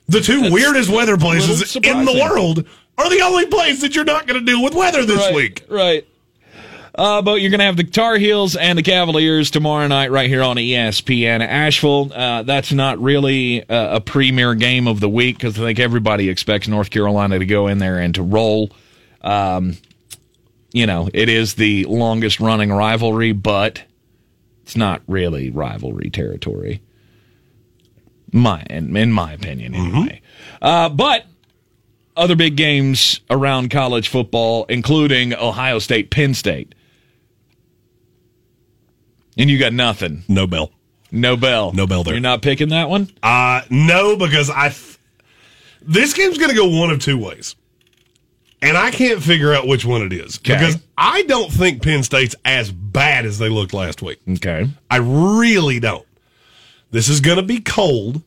The 0.07 0.21
two 0.21 0.51
weirdest 0.51 0.89
weather 0.89 1.17
places 1.17 1.75
in 1.75 2.05
the 2.05 2.13
world 2.13 2.65
are 2.97 3.09
the 3.09 3.21
only 3.21 3.45
place 3.45 3.81
that 3.81 3.95
you're 3.95 4.05
not 4.05 4.25
going 4.25 4.39
to 4.39 4.45
deal 4.45 4.63
with 4.63 4.73
weather 4.73 5.05
this 5.05 5.17
right, 5.17 5.35
week. 5.35 5.65
Right. 5.69 6.07
Uh, 6.97 7.21
but 7.21 7.41
you're 7.41 7.51
going 7.51 7.59
to 7.59 7.65
have 7.65 7.77
the 7.77 7.83
Tar 7.83 8.17
Heels 8.17 8.55
and 8.55 8.75
the 8.77 8.81
Cavaliers 8.81 9.51
tomorrow 9.51 9.85
night 9.85 10.09
right 10.09 10.27
here 10.27 10.41
on 10.41 10.55
ESPN 10.57 11.45
Asheville. 11.45 12.11
Uh, 12.11 12.41
that's 12.41 12.71
not 12.71 12.99
really 12.99 13.59
a, 13.69 13.95
a 13.95 14.01
premier 14.01 14.55
game 14.55 14.87
of 14.87 14.99
the 14.99 15.07
week 15.07 15.37
because 15.37 15.59
I 15.59 15.61
think 15.61 15.79
everybody 15.79 16.27
expects 16.27 16.67
North 16.67 16.89
Carolina 16.89 17.37
to 17.37 17.45
go 17.45 17.67
in 17.67 17.77
there 17.77 17.99
and 17.99 18.15
to 18.15 18.23
roll. 18.23 18.71
Um, 19.21 19.77
you 20.73 20.87
know, 20.87 21.07
it 21.13 21.29
is 21.29 21.53
the 21.53 21.85
longest 21.85 22.39
running 22.39 22.71
rivalry, 22.71 23.31
but 23.31 23.83
it's 24.63 24.75
not 24.75 25.03
really 25.07 25.51
rivalry 25.51 26.09
territory. 26.09 26.81
My, 28.33 28.63
in, 28.69 28.97
in 28.97 29.11
my 29.11 29.33
opinion, 29.33 29.75
anyway. 29.75 30.21
Uh, 30.61 30.89
but 30.89 31.25
other 32.15 32.35
big 32.35 32.57
games 32.57 33.21
around 33.29 33.69
college 33.69 34.09
football, 34.09 34.65
including 34.67 35.35
Ohio 35.35 35.77
State, 35.77 36.09
Penn 36.09 36.33
State. 36.33 36.73
And 39.37 39.49
you 39.49 39.59
got 39.59 39.73
nothing. 39.73 40.23
No 40.27 40.47
bell. 40.47 40.71
No 41.11 41.37
bell. 41.37 41.71
No 41.71 41.87
bell 41.87 42.03
there. 42.03 42.13
You're 42.13 42.21
not 42.21 42.41
picking 42.41 42.69
that 42.69 42.89
one? 42.89 43.09
Uh, 43.23 43.61
no, 43.69 44.15
because 44.17 44.49
I. 44.49 44.69
Th- 44.69 44.97
this 45.81 46.13
game's 46.13 46.37
going 46.37 46.49
to 46.49 46.55
go 46.55 46.67
one 46.67 46.89
of 46.89 46.99
two 46.99 47.17
ways. 47.17 47.55
And 48.61 48.75
I 48.75 48.89
can't 48.91 49.21
figure 49.21 49.53
out 49.53 49.67
which 49.67 49.85
one 49.85 50.01
it 50.01 50.11
is. 50.11 50.39
Okay. 50.39 50.55
Because 50.55 50.79
I 50.97 51.21
don't 51.23 51.51
think 51.51 51.83
Penn 51.83 52.03
State's 52.03 52.35
as 52.43 52.71
bad 52.71 53.25
as 53.25 53.37
they 53.37 53.49
looked 53.49 53.73
last 53.73 54.01
week. 54.01 54.19
Okay. 54.27 54.67
I 54.89 54.97
really 54.97 55.79
don't. 55.79 56.05
This 56.89 57.07
is 57.07 57.21
going 57.21 57.37
to 57.37 57.43
be 57.43 57.59
cold. 57.59 58.21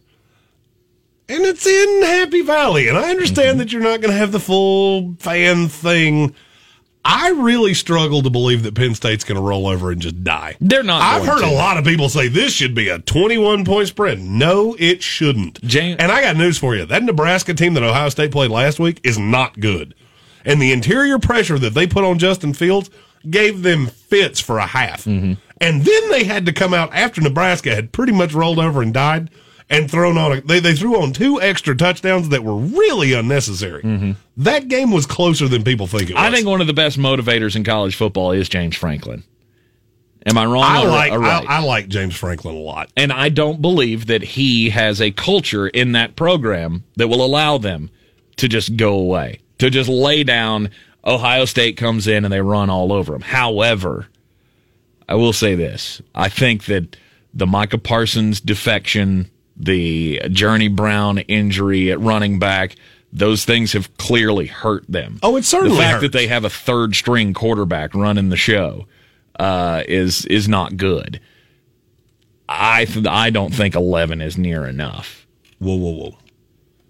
And 1.28 1.44
it's 1.44 1.66
in 1.66 2.02
Happy 2.02 2.42
Valley. 2.42 2.88
And 2.88 2.96
I 2.96 3.10
understand 3.10 3.60
that 3.60 3.72
you're 3.72 3.82
not 3.82 4.00
going 4.00 4.12
to 4.12 4.18
have 4.18 4.32
the 4.32 4.40
full 4.40 5.14
fan 5.18 5.68
thing. 5.68 6.34
I 7.04 7.30
really 7.30 7.72
struggle 7.74 8.22
to 8.22 8.30
believe 8.30 8.62
that 8.64 8.74
Penn 8.74 8.94
State's 8.94 9.24
going 9.24 9.36
to 9.36 9.42
roll 9.42 9.66
over 9.66 9.90
and 9.90 10.02
just 10.02 10.22
die. 10.22 10.56
They're 10.60 10.82
not 10.82 11.00
I've 11.02 11.26
heard 11.26 11.40
to. 11.40 11.46
a 11.46 11.50
lot 11.50 11.78
of 11.78 11.84
people 11.84 12.08
say 12.08 12.28
this 12.28 12.52
should 12.52 12.74
be 12.74 12.88
a 12.88 12.98
21 12.98 13.64
point 13.64 13.88
spread. 13.88 14.20
No, 14.20 14.76
it 14.78 15.02
shouldn't. 15.02 15.62
James- 15.62 15.96
and 15.98 16.12
I 16.12 16.20
got 16.22 16.36
news 16.36 16.58
for 16.58 16.76
you. 16.76 16.84
That 16.84 17.02
Nebraska 17.02 17.54
team 17.54 17.74
that 17.74 17.82
Ohio 17.82 18.10
State 18.10 18.32
played 18.32 18.50
last 18.50 18.78
week 18.78 19.00
is 19.02 19.18
not 19.18 19.58
good. 19.60 19.94
And 20.44 20.60
the 20.60 20.72
interior 20.72 21.18
pressure 21.18 21.58
that 21.58 21.74
they 21.74 21.86
put 21.86 22.04
on 22.04 22.18
Justin 22.18 22.52
Fields 22.52 22.90
gave 23.28 23.62
them 23.62 23.86
fits 23.86 24.40
for 24.40 24.58
a 24.58 24.66
half. 24.66 25.04
Mm-hmm. 25.04 25.34
And 25.60 25.84
then 25.84 26.10
they 26.10 26.24
had 26.24 26.46
to 26.46 26.52
come 26.52 26.72
out 26.72 26.94
after 26.94 27.20
Nebraska 27.20 27.74
had 27.74 27.92
pretty 27.92 28.12
much 28.12 28.32
rolled 28.32 28.58
over 28.58 28.80
and 28.82 28.94
died 28.94 29.30
and 29.70 29.90
thrown 29.90 30.18
on 30.18 30.32
a, 30.38 30.40
they, 30.42 30.60
they 30.60 30.74
threw 30.74 31.00
on 31.00 31.12
two 31.12 31.40
extra 31.40 31.74
touchdowns 31.76 32.28
that 32.30 32.42
were 32.44 32.56
really 32.56 33.12
unnecessary. 33.12 34.16
That 34.36 34.68
game 34.68 34.90
was 34.90 35.06
closer 35.06 35.48
than 35.48 35.62
people 35.64 35.86
think 35.86 36.10
it 36.10 36.14
was. 36.14 36.18
Mm-hmm. 36.22 36.32
I 36.32 36.36
think 36.36 36.46
one 36.48 36.60
of 36.60 36.66
the 36.66 36.72
best 36.74 36.98
motivators 36.98 37.54
in 37.56 37.64
college 37.64 37.94
football 37.94 38.32
is 38.32 38.48
James 38.48 38.76
Franklin. 38.76 39.22
Am 40.26 40.36
I 40.36 40.44
wrong? 40.44 40.64
I 40.64 40.84
or- 40.84 40.88
like 40.88 41.12
right? 41.12 41.48
I, 41.48 41.56
I 41.56 41.58
like 41.60 41.88
James 41.88 42.14
Franklin 42.14 42.54
a 42.54 42.58
lot. 42.58 42.90
and 42.96 43.12
I 43.12 43.30
don't 43.30 43.62
believe 43.62 44.06
that 44.06 44.22
he 44.22 44.68
has 44.70 45.00
a 45.00 45.12
culture 45.12 45.68
in 45.68 45.92
that 45.92 46.16
program 46.16 46.84
that 46.96 47.08
will 47.08 47.24
allow 47.24 47.56
them 47.56 47.90
to 48.36 48.48
just 48.48 48.76
go 48.76 48.94
away, 48.94 49.40
to 49.58 49.70
just 49.70 49.88
lay 49.88 50.24
down. 50.24 50.70
Ohio 51.04 51.46
State 51.46 51.78
comes 51.78 52.06
in 52.06 52.24
and 52.26 52.32
they 52.32 52.42
run 52.42 52.68
all 52.68 52.92
over 52.92 53.12
them. 53.12 53.22
However, 53.22 54.08
I 55.08 55.14
will 55.14 55.32
say 55.32 55.54
this: 55.54 56.02
I 56.14 56.28
think 56.28 56.64
that 56.66 56.96
the 57.32 57.46
Micah 57.46 57.78
Parsons 57.78 58.40
defection, 58.40 59.30
the 59.60 60.20
Journey 60.30 60.68
Brown 60.68 61.18
injury 61.18 61.90
at 61.92 62.00
running 62.00 62.38
back. 62.38 62.76
Those 63.12 63.44
things 63.44 63.72
have 63.72 63.96
clearly 63.96 64.46
hurt 64.46 64.84
them. 64.88 65.18
Oh, 65.22 65.36
it 65.36 65.44
certainly 65.44 65.76
the 65.76 65.82
fact 65.82 65.92
hurts. 65.94 66.02
that 66.02 66.12
they 66.12 66.28
have 66.28 66.44
a 66.44 66.50
third 66.50 66.94
string 66.94 67.34
quarterback 67.34 67.94
running 67.94 68.28
the 68.28 68.36
show 68.36 68.86
uh, 69.38 69.82
is 69.88 70.24
is 70.26 70.48
not 70.48 70.76
good. 70.76 71.20
I 72.48 72.84
th- 72.84 73.06
I 73.06 73.30
don't 73.30 73.52
think 73.54 73.74
eleven 73.74 74.20
is 74.20 74.38
near 74.38 74.66
enough. 74.66 75.26
Whoa, 75.58 75.76
whoa, 75.76 75.90
whoa. 75.90 76.18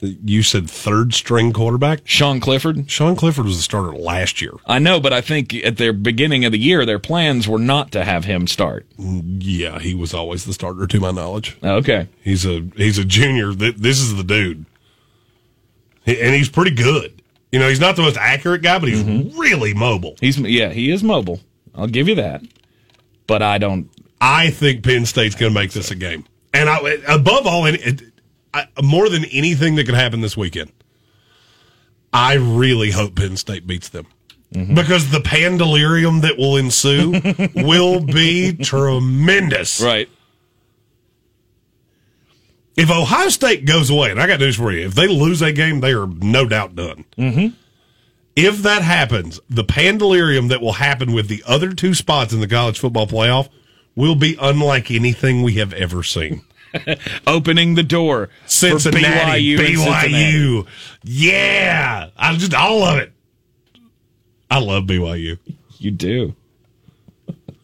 You 0.01 0.43
said 0.43 0.69
third 0.71 1.13
string 1.13 1.53
quarterback? 1.53 2.01
Sean 2.05 2.41
Clifford, 2.41 2.91
Sean 2.91 3.17
Clifford 3.17 3.45
was 3.45 3.57
the 3.57 3.63
starter 3.63 3.93
last 3.93 4.41
year. 4.41 4.53
I 4.67 4.79
know, 4.79 4.99
but 4.99 5.13
I 5.13 5.21
think 5.21 5.55
at 5.55 5.77
the 5.77 5.93
beginning 5.93 6.45
of 6.45 6.53
the 6.53 6.59
year, 6.59 6.87
their 6.87 6.99
plans 6.99 7.47
were 7.47 7.59
not 7.59 7.93
to 7.93 8.05
have 8.05 8.25
him 8.25 8.47
start. 8.47 8.87
Yeah, 8.99 9.79
he 9.79 9.95
was 9.95 10.15
always 10.15 10.45
the 10.45 10.55
starter 10.55 10.87
to 10.87 11.01
my 11.01 11.11
knowledge. 11.11 11.59
Okay, 11.63 12.09
He's 12.23 12.47
a 12.47 12.67
he's 12.77 12.99
a 12.99 13.05
junior. 13.05 13.53
This 13.53 14.01
is 14.01 14.17
the 14.17 14.25
dude. 14.25 14.65
and 16.07 16.35
he's 16.35 16.49
pretty 16.49 16.75
good. 16.75 17.21
You 17.53 17.59
know, 17.59 17.69
he's 17.69 17.81
not 17.81 17.97
the 17.97 18.03
most 18.03 18.17
accurate 18.17 18.63
guy, 18.63 18.79
but 18.79 18.89
he's 18.89 19.03
mm-hmm. 19.03 19.39
really 19.39 19.75
mobile. 19.75 20.17
He's 20.21 20.39
yeah, 20.39 20.71
he 20.71 20.91
is 20.91 21.03
mobile. 21.03 21.41
I'll 21.75 21.89
give 21.89 22.09
you 22.09 22.15
that. 22.17 22.43
But 23.27 23.43
I 23.43 23.59
don't. 23.59 23.91
I 24.21 24.51
think 24.51 24.85
Penn 24.85 25.07
State's 25.07 25.35
going 25.35 25.53
to 25.53 25.59
make 25.59 25.73
this 25.73 25.91
a 25.91 25.95
game, 25.95 26.27
and 26.53 26.69
I, 26.69 26.79
above 27.09 27.47
all, 27.47 27.65
it, 27.67 28.03
I, 28.53 28.67
more 28.83 29.09
than 29.09 29.25
anything 29.27 29.77
that 29.77 29.85
could 29.85 29.95
happen 29.95 30.21
this 30.21 30.37
weekend, 30.37 30.73
I 32.13 32.35
really 32.35 32.91
hope 32.91 33.15
Penn 33.15 33.37
State 33.37 33.67
beats 33.67 33.89
them. 33.89 34.07
Because 34.75 35.13
the 35.13 35.21
pandalirium 35.21 36.23
that 36.23 36.37
will 36.37 36.57
ensue 36.57 37.13
will 37.65 38.01
be 38.01 38.53
tremendous. 38.57 39.81
Right. 39.81 40.09
If 42.75 42.91
Ohio 42.91 43.29
State 43.29 43.65
goes 43.65 43.91
away, 43.91 44.11
and 44.11 44.21
I 44.21 44.27
got 44.27 44.41
news 44.41 44.57
for 44.57 44.73
you, 44.73 44.87
if 44.87 44.95
they 44.95 45.07
lose 45.07 45.41
a 45.41 45.53
game, 45.53 45.81
they 45.81 45.93
are 45.93 46.09
no 46.09 46.47
doubt 46.47 46.75
done. 46.75 47.05
Mm-hmm. 47.17 47.55
If 48.35 48.63
that 48.63 48.83
happens, 48.83 49.39
the 49.49 49.65
pandalirium 49.65 50.49
that 50.49 50.61
will 50.61 50.75
happen 50.75 51.13
with 51.13 51.29
the 51.29 51.45
other 51.47 51.73
two 51.73 51.95
spots 51.95 52.33
in 52.33 52.41
the 52.41 52.49
college 52.49 52.79
football 52.79 53.07
playoff 53.07 53.49
will 53.95 54.15
be 54.15 54.37
unlike 54.41 54.91
anything 54.91 55.43
we 55.43 55.55
have 55.55 55.73
ever 55.75 56.03
seen. 56.03 56.43
Opening 57.27 57.75
the 57.75 57.83
door 57.83 58.29
Cincinnati, 58.47 59.57
BYU. 59.57 59.59
and 59.59 59.79
Cincinnati. 59.79 60.67
Yeah, 61.05 62.11
I 62.17 62.37
just 62.37 62.55
all 62.55 62.85
of 62.85 62.99
it. 62.99 63.13
I 64.51 64.59
love 64.59 64.85
BYU. 64.85 65.39
You 65.79 65.91
do. 65.91 66.35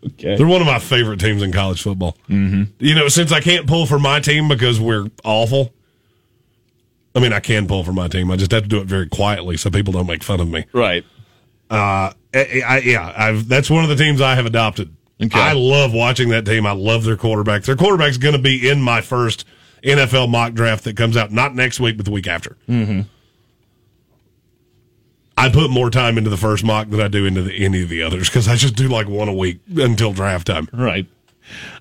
okay. 0.04 0.36
They're 0.36 0.46
one 0.46 0.60
of 0.60 0.66
my 0.66 0.78
favorite 0.78 1.20
teams 1.20 1.42
in 1.42 1.52
college 1.52 1.82
football. 1.82 2.16
Mm-hmm. 2.28 2.64
You 2.78 2.94
know, 2.94 3.08
since 3.08 3.32
I 3.32 3.40
can't 3.40 3.66
pull 3.66 3.86
for 3.86 3.98
my 3.98 4.20
team 4.20 4.48
because 4.48 4.80
we're 4.80 5.06
awful. 5.24 5.72
I 7.14 7.20
mean, 7.20 7.32
I 7.32 7.40
can 7.40 7.66
pull 7.66 7.82
for 7.82 7.92
my 7.92 8.08
team. 8.08 8.30
I 8.30 8.36
just 8.36 8.52
have 8.52 8.62
to 8.62 8.68
do 8.68 8.78
it 8.78 8.86
very 8.86 9.08
quietly 9.08 9.56
so 9.56 9.70
people 9.70 9.92
don't 9.92 10.06
make 10.06 10.22
fun 10.22 10.40
of 10.40 10.48
me. 10.48 10.66
Right. 10.72 11.04
Uh, 11.70 12.12
I, 12.34 12.62
I, 12.66 12.78
yeah, 12.78 13.12
I've, 13.16 13.48
that's 13.48 13.68
one 13.70 13.82
of 13.84 13.88
the 13.90 13.96
teams 13.96 14.20
I 14.20 14.34
have 14.34 14.46
adopted. 14.46 14.94
Okay. 15.22 15.40
I 15.40 15.52
love 15.52 15.92
watching 15.94 16.28
that 16.30 16.44
team. 16.44 16.66
I 16.66 16.72
love 16.72 17.04
their 17.04 17.16
quarterback. 17.16 17.62
Their 17.62 17.76
quarterback's 17.76 18.18
going 18.18 18.36
to 18.36 18.40
be 18.42 18.68
in 18.68 18.82
my 18.82 19.00
first 19.00 19.46
NFL 19.82 20.28
mock 20.28 20.52
draft 20.52 20.84
that 20.84 20.96
comes 20.96 21.16
out 21.16 21.32
not 21.32 21.54
next 21.54 21.80
week, 21.80 21.96
but 21.96 22.04
the 22.04 22.12
week 22.12 22.26
after. 22.26 22.56
Mm-hmm. 22.68 23.02
I 25.38 25.50
put 25.50 25.70
more 25.70 25.90
time 25.90 26.16
into 26.18 26.30
the 26.30 26.36
first 26.36 26.64
mock 26.64 26.88
than 26.88 27.00
I 27.00 27.08
do 27.08 27.26
into 27.26 27.42
the, 27.42 27.64
any 27.64 27.82
of 27.82 27.88
the 27.88 28.02
others 28.02 28.28
because 28.28 28.48
I 28.48 28.56
just 28.56 28.74
do 28.74 28.88
like 28.88 29.06
one 29.08 29.28
a 29.28 29.34
week 29.34 29.60
until 29.76 30.12
draft 30.12 30.46
time. 30.46 30.68
Right. 30.72 31.06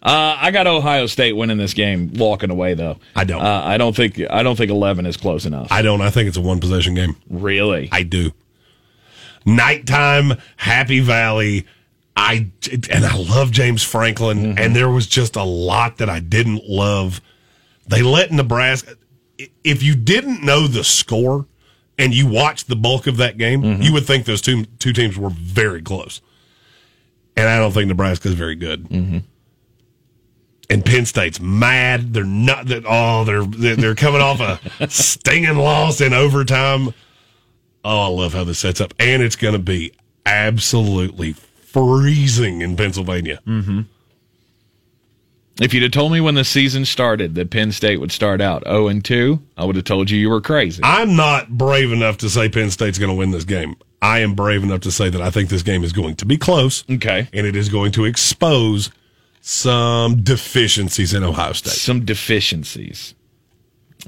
Uh, 0.03 0.37
I 0.39 0.51
got 0.51 0.67
Ohio 0.67 1.07
State 1.07 1.33
winning 1.33 1.57
this 1.57 1.73
game, 1.73 2.13
walking 2.15 2.51
away 2.51 2.73
though. 2.75 2.99
I 3.15 3.23
don't. 3.23 3.41
Uh, 3.41 3.61
I 3.65 3.77
don't 3.77 3.95
think. 3.95 4.21
I 4.29 4.43
don't 4.43 4.55
think 4.55 4.69
eleven 4.69 5.05
is 5.05 5.17
close 5.17 5.45
enough. 5.45 5.71
I 5.71 5.81
don't. 5.81 6.01
I 6.01 6.11
think 6.11 6.27
it's 6.27 6.37
a 6.37 6.41
one 6.41 6.59
possession 6.59 6.93
game. 6.93 7.15
really. 7.29 7.89
I 7.91 8.03
do. 8.03 8.31
Nighttime, 9.45 10.33
Happy 10.57 10.99
Valley. 10.99 11.65
I 12.15 12.49
and 12.91 13.05
I 13.05 13.17
love 13.17 13.51
James 13.51 13.83
Franklin, 13.83 14.37
mm-hmm. 14.37 14.57
and 14.57 14.75
there 14.75 14.89
was 14.89 15.05
just 15.05 15.35
a 15.35 15.43
lot 15.43 15.97
that 15.97 16.09
I 16.09 16.19
didn't 16.19 16.63
love. 16.67 17.21
They 17.87 18.01
let 18.01 18.31
Nebraska. 18.31 18.95
If 19.63 19.83
you 19.83 19.95
didn't 19.95 20.41
know 20.41 20.65
the 20.65 20.83
score 20.83 21.45
and 21.97 22.13
you 22.13 22.27
watched 22.27 22.67
the 22.67 22.75
bulk 22.75 23.07
of 23.07 23.17
that 23.17 23.37
game, 23.37 23.61
mm-hmm. 23.61 23.81
you 23.81 23.91
would 23.91 24.05
think 24.05 24.25
those 24.25 24.41
two 24.41 24.65
two 24.79 24.93
teams 24.93 25.17
were 25.17 25.29
very 25.29 25.81
close. 25.81 26.21
And 27.35 27.49
I 27.49 27.59
don't 27.59 27.73
think 27.73 27.89
Nebraska 27.89 28.29
is 28.29 28.33
very 28.33 28.55
good. 28.55 28.87
Mm-hmm. 28.87 29.17
And 30.69 30.85
Penn 30.85 31.05
State's 31.05 31.41
mad. 31.41 32.13
They're 32.13 32.23
not 32.23 32.67
that. 32.67 32.85
Oh, 32.87 33.25
they're 33.25 33.43
they're 33.43 33.75
they're 33.75 33.95
coming 33.95 34.21
off 34.21 34.39
a 34.39 34.87
stinging 34.89 35.57
loss 35.57 35.99
in 35.99 36.13
overtime. 36.13 36.93
Oh, 37.83 37.99
I 37.99 38.07
love 38.07 38.33
how 38.33 38.45
this 38.45 38.59
sets 38.59 38.79
up, 38.79 38.93
and 38.99 39.21
it's 39.21 39.35
going 39.35 39.53
to 39.53 39.59
be 39.59 39.91
absolutely 40.25 41.35
freezing 41.75 42.61
in 42.61 42.77
Pennsylvania. 42.77 43.41
Mm-hmm. 43.45 43.81
If 45.61 45.73
you'd 45.73 45.83
have 45.83 45.91
told 45.91 46.13
me 46.13 46.21
when 46.21 46.35
the 46.35 46.45
season 46.45 46.85
started 46.85 47.35
that 47.35 47.49
Penn 47.49 47.73
State 47.73 47.99
would 47.99 48.13
start 48.13 48.39
out 48.39 48.63
zero 48.63 48.87
and 48.87 49.03
two, 49.03 49.41
I 49.57 49.65
would 49.65 49.75
have 49.75 49.83
told 49.83 50.09
you 50.09 50.17
you 50.17 50.29
were 50.29 50.39
crazy. 50.39 50.81
I'm 50.85 51.17
not 51.17 51.49
brave 51.49 51.91
enough 51.91 52.17
to 52.19 52.29
say 52.29 52.47
Penn 52.47 52.71
State's 52.71 52.97
going 52.97 53.09
to 53.09 53.15
win 53.15 53.31
this 53.31 53.43
game. 53.43 53.75
I 54.01 54.19
am 54.19 54.35
brave 54.35 54.63
enough 54.63 54.81
to 54.81 54.91
say 54.91 55.09
that 55.09 55.21
I 55.21 55.29
think 55.31 55.49
this 55.49 55.63
game 55.63 55.83
is 55.83 55.91
going 55.91 56.15
to 56.17 56.25
be 56.25 56.37
close, 56.37 56.85
okay. 56.89 57.27
and 57.33 57.45
it 57.45 57.57
is 57.57 57.67
going 57.67 57.91
to 57.93 58.05
expose 58.05 58.89
some 59.41 60.23
deficiencies 60.23 61.13
in 61.13 61.23
Ohio 61.23 61.53
State, 61.53 61.73
Some 61.73 62.05
deficiencies. 62.05 63.15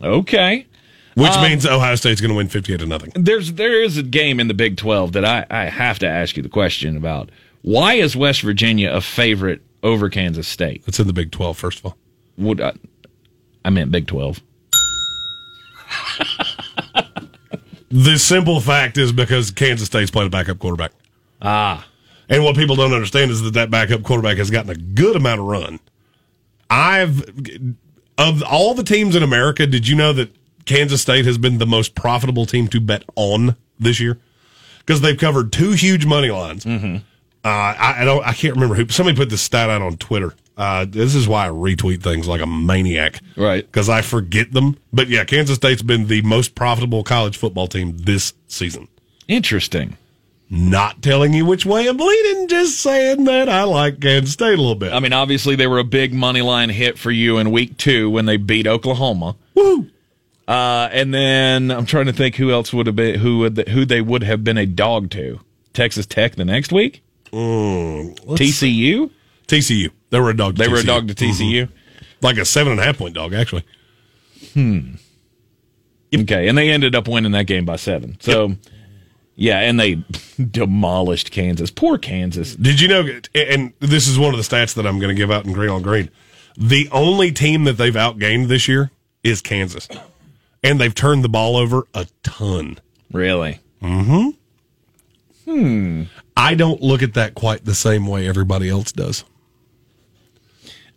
Okay. 0.01 0.67
which 1.15 1.31
um, 1.31 1.43
means 1.43 1.65
Ohio 1.65 1.95
State's 1.95 2.21
going 2.21 2.31
to 2.31 2.37
win 2.37 2.47
58 2.47 2.77
to 2.77 2.85
nothing. 2.85 3.11
There's 3.15 3.53
there 3.53 3.81
is 3.81 3.97
a 3.97 4.03
game 4.03 4.39
in 4.39 4.47
the 4.47 4.53
Big 4.53 4.77
Twelve 4.77 5.13
that 5.13 5.25
I, 5.25 5.45
I 5.49 5.65
have 5.65 5.99
to 5.99 6.07
ask 6.07 6.37
you 6.37 6.43
the 6.43 6.49
question 6.49 6.95
about. 6.95 7.29
Why 7.67 7.95
is 7.95 8.15
West 8.15 8.43
Virginia 8.43 8.93
a 8.93 9.01
favorite 9.01 9.61
over 9.83 10.09
Kansas 10.09 10.47
State? 10.47 10.85
It's 10.87 11.01
in 11.01 11.07
the 11.07 11.11
Big 11.11 11.31
12, 11.31 11.57
first 11.57 11.79
of 11.79 11.87
all. 11.87 11.97
Would 12.37 12.61
I, 12.61 12.71
I 13.65 13.69
meant 13.71 13.91
Big 13.91 14.07
Twelve. 14.07 14.41
The 17.89 18.17
simple 18.17 18.59
fact 18.59 18.97
is 18.97 19.13
because 19.13 19.49
Kansas 19.49 19.87
State's 19.87 20.11
playing 20.11 20.27
a 20.27 20.29
backup 20.29 20.59
quarterback. 20.59 20.91
Ah. 21.41 21.87
And 22.27 22.43
what 22.43 22.57
people 22.57 22.75
don't 22.75 22.91
understand 22.91 23.31
is 23.31 23.41
that 23.43 23.53
that 23.53 23.71
backup 23.71 24.03
quarterback 24.03 24.37
has 24.37 24.51
gotten 24.51 24.69
a 24.69 24.75
good 24.75 25.15
amount 25.15 25.39
of 25.39 25.47
run. 25.47 25.79
I've 26.69 27.21
of 28.17 28.43
all 28.43 28.73
the 28.73 28.83
teams 28.83 29.15
in 29.15 29.23
America, 29.23 29.65
did 29.65 29.87
you 29.87 29.95
know 29.95 30.11
that 30.11 30.35
Kansas 30.65 31.01
State 31.01 31.25
has 31.25 31.37
been 31.37 31.59
the 31.59 31.65
most 31.65 31.95
profitable 31.95 32.45
team 32.45 32.67
to 32.67 32.81
bet 32.81 33.03
on 33.15 33.55
this 33.79 34.01
year? 34.01 34.19
Because 34.79 34.99
they've 34.99 35.17
covered 35.17 35.53
two 35.53 35.71
huge 35.71 36.05
money 36.05 36.29
lines. 36.29 36.65
Mm-hmm. 36.65 36.97
Uh, 37.47 37.75
I, 37.79 38.01
I 38.01 38.05
don't. 38.05 38.25
I 38.27 38.33
can't 38.33 38.55
remember 38.55 38.75
who. 38.75 38.89
Somebody 38.89 39.15
put 39.15 39.29
this 39.29 39.41
stat 39.41 39.69
out 39.69 39.81
on 39.81 39.95
Twitter. 39.95 40.33
Uh, 40.57 40.85
this 40.89 41.15
is 41.15 41.29
why 41.29 41.45
I 41.45 41.49
retweet 41.49 42.03
things 42.03 42.27
like 42.27 42.41
a 42.41 42.45
maniac, 42.47 43.21
Right. 43.37 43.65
Because 43.65 43.87
I 43.87 44.01
forget 44.01 44.51
them. 44.51 44.75
But 44.91 45.07
yeah, 45.07 45.23
Kansas 45.23 45.55
State's 45.55 45.81
been 45.83 46.07
the 46.07 46.23
most 46.23 46.55
profitable 46.55 47.03
college 47.03 47.37
football 47.37 47.67
team 47.67 47.95
this 47.95 48.33
season. 48.47 48.89
Interesting. 49.29 49.95
Not 50.49 51.01
telling 51.01 51.33
you 51.33 51.45
which 51.45 51.65
way 51.65 51.87
I'm 51.87 51.97
leaning, 51.97 52.47
just 52.49 52.81
saying 52.81 53.25
that 53.25 53.47
I 53.47 53.63
like 53.63 54.01
Kansas 54.01 54.33
State 54.33 54.55
a 54.55 54.61
little 54.61 54.75
bit. 54.75 54.91
I 54.91 54.99
mean, 54.99 55.13
obviously 55.13 55.55
they 55.55 55.67
were 55.67 55.79
a 55.79 55.83
big 55.85 56.13
money 56.13 56.41
line 56.41 56.69
hit 56.69 56.97
for 56.97 57.11
you 57.11 57.37
in 57.37 57.51
week 57.51 57.77
two 57.77 58.09
when 58.09 58.25
they 58.25 58.37
beat 58.37 58.67
Oklahoma. 58.67 59.35
Woo! 59.53 59.87
Uh, 60.47 60.89
and 60.91 61.13
then 61.13 61.71
I'm 61.71 61.85
trying 61.85 62.07
to 62.07 62.13
think 62.13 62.35
who 62.35 62.51
else 62.51 62.73
would 62.73 62.87
have 62.87 62.95
been 62.95 63.19
who 63.19 63.39
would 63.39 63.69
who 63.69 63.85
they 63.85 64.01
would 64.01 64.23
have 64.23 64.43
been 64.43 64.57
a 64.57 64.65
dog 64.65 65.11
to. 65.11 65.39
Texas 65.73 66.05
Tech 66.05 66.35
the 66.35 66.45
next 66.45 66.71
week. 66.73 67.03
TCU. 67.31 69.09
TCU. 69.47 69.91
They 70.09 70.19
were 70.19 70.29
a 70.29 70.35
dog. 70.37 70.55
To 70.55 70.61
They 70.63 70.67
were 70.67 70.77
a 70.77 70.83
dog 70.83 71.07
to 71.07 71.13
TCU. 71.15 71.65
Mhm. 71.67 71.69
Like 72.21 72.37
a 72.37 72.45
seven 72.45 72.71
and 72.71 72.81
a 72.81 72.83
half 72.83 72.97
point 72.97 73.13
dog, 73.15 73.33
actually. 73.33 73.63
Hmm. 74.53 74.95
Okay, 76.15 76.47
and 76.47 76.57
they 76.57 76.69
ended 76.69 76.95
up 76.95 77.07
winning 77.07 77.33
that 77.33 77.45
game 77.47 77.65
by 77.65 77.75
seven. 77.75 78.17
So, 78.21 78.55
yeah, 79.35 79.59
and 79.59 79.79
they 79.79 80.03
demolished 80.51 81.31
Kansas. 81.31 81.69
Poor 81.69 81.97
Kansas. 81.97 82.55
Did 82.55 82.79
you 82.79 82.87
know? 82.87 83.05
And 83.35 83.73
this 83.79 84.07
is 84.07 84.17
one 84.17 84.33
of 84.33 84.37
the 84.37 84.55
stats 84.55 84.73
that 84.75 84.87
I'm 84.87 84.99
going 84.99 85.13
to 85.15 85.19
give 85.19 85.31
out 85.31 85.45
in 85.45 85.51
green 85.53 85.69
on 85.69 85.81
green. 85.81 86.09
The 86.57 86.87
only 86.91 87.31
team 87.31 87.65
that 87.65 87.73
they've 87.73 87.93
outgained 87.93 88.47
this 88.47 88.67
year 88.67 88.89
is 89.23 89.41
Kansas, 89.41 89.87
and 90.63 90.79
they've 90.79 90.95
turned 90.95 91.23
the 91.23 91.29
ball 91.29 91.55
over 91.57 91.83
a 91.93 92.07
ton. 92.23 92.79
Really? 93.11 93.59
I 96.37 96.53
don't 96.55 96.81
look 96.81 97.01
at 97.01 97.15
that 97.15 97.33
quite 97.35 97.65
the 97.65 97.75
same 97.75 98.05
way 98.07 98.27
everybody 98.27 98.69
else 98.69 98.91
does. 98.91 99.25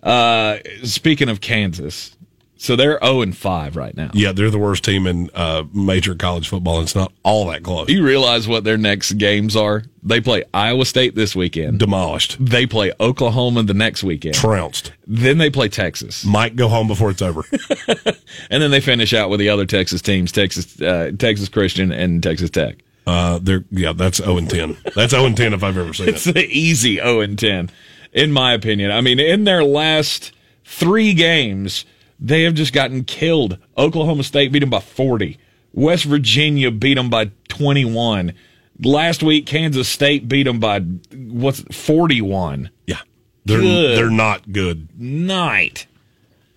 Uh, 0.02 0.58
speaking 0.82 1.28
of 1.28 1.40
Kansas, 1.40 2.16
so 2.56 2.76
they're 2.76 2.98
zero 3.02 3.22
and 3.22 3.34
five 3.36 3.74
right 3.74 3.96
now. 3.96 4.10
Yeah, 4.12 4.32
they're 4.32 4.50
the 4.50 4.58
worst 4.58 4.84
team 4.84 5.06
in 5.06 5.30
uh, 5.34 5.64
major 5.72 6.14
college 6.14 6.48
football. 6.48 6.76
and 6.78 6.84
It's 6.84 6.94
not 6.94 7.10
all 7.22 7.46
that 7.46 7.62
close. 7.62 7.88
You 7.88 8.04
realize 8.04 8.46
what 8.46 8.64
their 8.64 8.76
next 8.76 9.14
games 9.14 9.56
are? 9.56 9.84
They 10.02 10.20
play 10.20 10.44
Iowa 10.52 10.84
State 10.84 11.14
this 11.14 11.34
weekend. 11.34 11.78
Demolished, 11.78 12.36
They 12.38 12.66
play 12.66 12.92
Oklahoma 13.00 13.62
the 13.62 13.74
next 13.74 14.04
weekend. 14.04 14.34
trounced. 14.34 14.92
Then 15.06 15.38
they 15.38 15.48
play 15.50 15.68
Texas, 15.68 16.24
Might 16.24 16.54
go 16.56 16.68
home 16.68 16.86
before 16.86 17.10
it's 17.10 17.22
over. 17.22 17.44
and 18.50 18.62
then 18.62 18.70
they 18.70 18.80
finish 18.80 19.12
out 19.14 19.30
with 19.30 19.40
the 19.40 19.48
other 19.48 19.64
Texas 19.66 20.02
teams: 20.02 20.30
Texas, 20.32 20.80
uh, 20.82 21.12
Texas 21.18 21.48
Christian, 21.48 21.92
and 21.92 22.22
Texas 22.22 22.50
Tech. 22.50 22.76
Uh, 23.06 23.38
they're 23.42 23.64
yeah, 23.70 23.92
that's 23.92 24.18
zero 24.18 24.36
and 24.36 24.48
ten. 24.48 24.76
That's 24.94 25.10
zero 25.10 25.26
and 25.26 25.36
ten 25.36 25.52
if 25.52 25.64
I've 25.64 25.76
ever 25.76 25.92
seen 25.92 26.08
it. 26.08 26.14
It's 26.16 26.26
it. 26.26 26.34
the 26.34 26.46
easy 26.46 26.96
0 26.96 27.20
and 27.20 27.38
10, 27.38 27.70
in 28.12 28.32
my 28.32 28.52
opinion. 28.52 28.90
I 28.90 29.00
mean, 29.00 29.18
in 29.18 29.44
their 29.44 29.64
last 29.64 30.32
three 30.64 31.14
games, 31.14 31.84
they 32.20 32.42
have 32.42 32.54
just 32.54 32.72
gotten 32.72 33.04
killed. 33.04 33.58
Oklahoma 33.76 34.22
State 34.22 34.52
beat 34.52 34.60
them 34.60 34.70
by 34.70 34.80
40. 34.80 35.38
West 35.72 36.04
Virginia 36.04 36.70
beat 36.70 36.94
them 36.94 37.10
by 37.10 37.30
21. 37.48 38.34
Last 38.82 39.22
week, 39.22 39.46
Kansas 39.46 39.88
State 39.88 40.28
beat 40.28 40.44
them 40.44 40.58
by 40.60 40.80
what's 40.80 41.60
41. 41.74 42.70
Yeah, 42.86 42.96
they're 43.44 43.60
Good. 43.60 43.98
they're 43.98 44.10
not 44.10 44.52
good. 44.52 44.88
Night. 45.00 45.86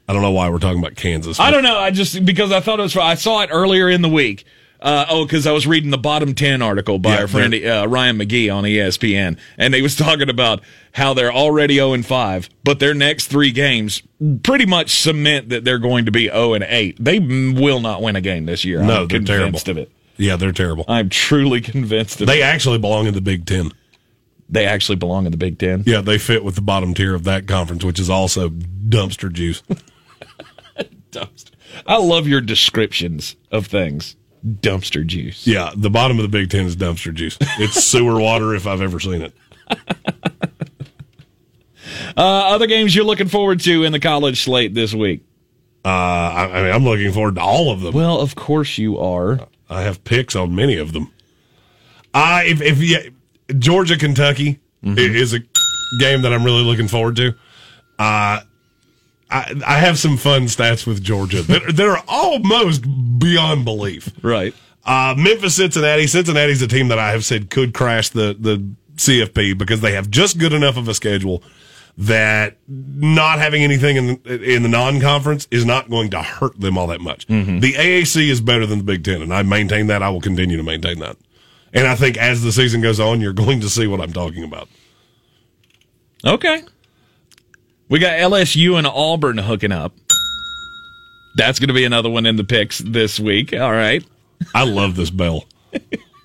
I 0.07 0.13
don't 0.13 0.21
know 0.21 0.31
why 0.31 0.49
we're 0.49 0.59
talking 0.59 0.79
about 0.79 0.95
Kansas. 0.95 1.39
I 1.39 1.49
don't 1.51 1.63
know. 1.63 1.77
I 1.77 1.91
just 1.91 2.25
because 2.25 2.51
I 2.51 2.59
thought 2.59 2.79
it 2.79 2.83
was. 2.83 2.95
I 2.97 3.15
saw 3.15 3.41
it 3.41 3.49
earlier 3.51 3.89
in 3.89 4.01
the 4.01 4.09
week. 4.09 4.45
Uh, 4.83 5.05
oh, 5.09 5.23
because 5.25 5.47
I 5.47 5.53
was 5.53 5.65
reading 5.65 5.91
the 5.91 5.97
bottom 5.97 6.35
10 6.35 6.61
article 6.61 6.99
by 6.99 7.15
Yeah, 7.15 7.21
our 7.21 7.27
friend 7.29 7.53
uh, 7.55 7.87
Ryan 7.87 8.17
McGee 8.19 8.53
on 8.53 8.65
ESPN, 8.65 9.39
and 9.57 9.73
he 9.73 9.81
was 9.81 9.95
talking 9.95 10.29
about 10.29 10.61
how 10.91 11.13
they're 11.13 11.31
already 11.31 11.75
0 11.75 11.93
and 11.93 12.05
5, 12.05 12.49
but 12.65 12.79
their 12.79 12.93
next 12.93 13.27
three 13.27 13.51
games 13.51 14.03
pretty 14.43 14.65
much 14.65 14.89
cement 14.91 15.47
that 15.49 15.63
they're 15.63 15.79
going 15.79 16.03
to 16.05 16.11
be 16.11 16.25
0 16.27 16.53
and 16.55 16.65
8. 16.67 16.97
They 16.99 17.19
will 17.19 17.79
not 17.79 18.01
win 18.01 18.17
a 18.17 18.21
game 18.21 18.45
this 18.45 18.65
year. 18.65 18.83
No, 18.83 19.03
I'm 19.03 19.07
they're 19.07 19.21
terrible. 19.21 19.59
of 19.65 19.77
it. 19.77 19.89
Yeah, 20.17 20.35
they're 20.35 20.51
terrible. 20.51 20.83
I'm 20.89 21.07
truly 21.07 21.61
convinced 21.71 22.19
of 22.19 22.27
They 22.27 22.41
it. 22.41 22.45
actually 22.45 22.77
belong 22.77 23.07
in 23.07 23.13
the 23.13 23.21
Big 23.21 23.45
Ten. 23.45 23.71
They 24.49 24.65
actually 24.65 24.97
belong 24.97 25.25
in 25.25 25.31
the 25.31 25.37
Big 25.37 25.57
Ten. 25.57 25.83
Yeah, 25.85 26.01
they 26.01 26.17
fit 26.17 26.43
with 26.43 26.55
the 26.55 26.61
bottom 26.61 26.93
tier 26.93 27.15
of 27.15 27.23
that 27.23 27.47
conference, 27.47 27.85
which 27.85 27.99
is 28.01 28.09
also 28.09 28.49
dumpster 28.49 29.31
juice. 29.31 29.63
Dumpster. 31.11 31.51
I 31.87 31.97
love 31.97 32.27
your 32.27 32.41
descriptions 32.41 33.35
of 33.51 33.67
things. 33.67 34.15
Dumpster 34.45 35.05
juice. 35.05 35.47
Yeah, 35.47 35.71
the 35.75 35.89
bottom 35.89 36.17
of 36.19 36.23
the 36.23 36.29
Big 36.29 36.49
Ten 36.49 36.65
is 36.65 36.75
dumpster 36.75 37.13
juice. 37.13 37.37
It's 37.59 37.83
sewer 37.89 38.19
water 38.19 38.53
if 38.53 38.67
I've 38.67 38.81
ever 38.81 38.99
seen 38.99 39.21
it. 39.21 39.33
Uh, 42.15 42.21
other 42.21 42.67
games 42.67 42.95
you're 42.95 43.03
looking 43.05 43.27
forward 43.27 43.59
to 43.61 43.83
in 43.83 43.91
the 43.91 43.99
college 43.99 44.41
slate 44.43 44.73
this 44.73 44.93
week? 44.93 45.23
Uh, 45.83 45.87
I, 45.89 46.43
I 46.51 46.63
mean, 46.63 46.71
I'm 46.73 46.83
looking 46.83 47.11
forward 47.11 47.35
to 47.35 47.41
all 47.41 47.71
of 47.71 47.81
them. 47.81 47.93
Well, 47.93 48.19
of 48.21 48.35
course 48.35 48.77
you 48.77 48.97
are. 48.99 49.47
I 49.69 49.81
have 49.81 50.03
picks 50.03 50.35
on 50.35 50.55
many 50.55 50.77
of 50.77 50.93
them. 50.93 51.11
I 52.13 52.45
if 52.45 52.61
if 52.61 52.79
yeah, 52.81 53.09
Georgia 53.59 53.97
Kentucky 53.97 54.59
i- 54.85 54.93
is 54.97 55.33
a 55.33 55.39
game 55.99 56.21
that 56.21 56.31
I'm 56.31 56.43
really 56.43 56.63
looking 56.63 56.87
forward 56.87 57.15
to. 57.17 57.33
Uh 57.99 58.41
I 59.33 59.53
I 59.65 59.77
have 59.79 59.97
some 59.97 60.17
fun 60.17 60.43
stats 60.43 60.85
with 60.85 61.03
Georgia 61.03 61.41
that, 61.43 61.75
that 61.75 61.87
are 61.87 62.03
almost 62.07 62.83
beyond 63.19 63.65
belief. 63.65 64.09
Right. 64.21 64.53
Uh, 64.85 65.15
Memphis, 65.17 65.55
Cincinnati. 65.55 66.07
Cincinnati's 66.07 66.61
a 66.61 66.67
team 66.67 66.89
that 66.89 66.99
I 66.99 67.11
have 67.11 67.25
said 67.25 67.49
could 67.49 67.73
crash 67.73 68.09
the 68.09 68.35
the 68.39 68.63
CFP 68.95 69.57
because 69.57 69.81
they 69.81 69.93
have 69.93 70.09
just 70.09 70.37
good 70.37 70.53
enough 70.53 70.77
of 70.77 70.87
a 70.87 70.93
schedule 70.93 71.43
that 71.97 72.57
not 72.67 73.39
having 73.39 73.63
anything 73.63 73.97
in 73.97 74.21
the, 74.23 74.55
in 74.55 74.63
the 74.63 74.69
non 74.69 74.99
conference 74.99 75.47
is 75.51 75.65
not 75.65 75.89
going 75.89 76.09
to 76.11 76.21
hurt 76.21 76.59
them 76.59 76.77
all 76.77 76.87
that 76.87 77.01
much. 77.01 77.25
The 77.27 77.73
AAC 77.73 78.29
is 78.29 78.41
better 78.41 78.65
than 78.65 78.79
the 78.79 78.83
Big 78.83 79.03
Ten, 79.03 79.21
and 79.21 79.33
I 79.33 79.43
maintain 79.43 79.87
that. 79.87 80.01
I 80.01 80.09
will 80.09 80.21
continue 80.21 80.57
to 80.57 80.63
maintain 80.63 80.99
that. 80.99 81.17
And 81.73 81.87
I 81.87 81.95
think 81.95 82.17
as 82.17 82.43
the 82.43 82.51
season 82.51 82.81
goes 82.81 82.99
on, 82.99 83.21
you're 83.21 83.33
going 83.33 83.61
to 83.61 83.69
see 83.69 83.87
what 83.87 84.01
I'm 84.01 84.13
talking 84.13 84.43
about. 84.43 84.67
Okay. 86.25 86.63
We 87.89 87.99
got 87.99 88.13
LSU 88.13 88.77
and 88.77 88.87
Auburn 88.87 89.37
hooking 89.37 89.71
up. 89.71 89.93
That's 91.35 91.59
going 91.59 91.67
to 91.67 91.73
be 91.73 91.85
another 91.85 92.09
one 92.09 92.25
in 92.25 92.35
the 92.35 92.43
picks 92.43 92.79
this 92.79 93.19
week. 93.19 93.53
All 93.53 93.71
right. 93.71 94.05
I 94.53 94.65
love 94.65 94.95
this 94.95 95.09
bell. 95.09 95.45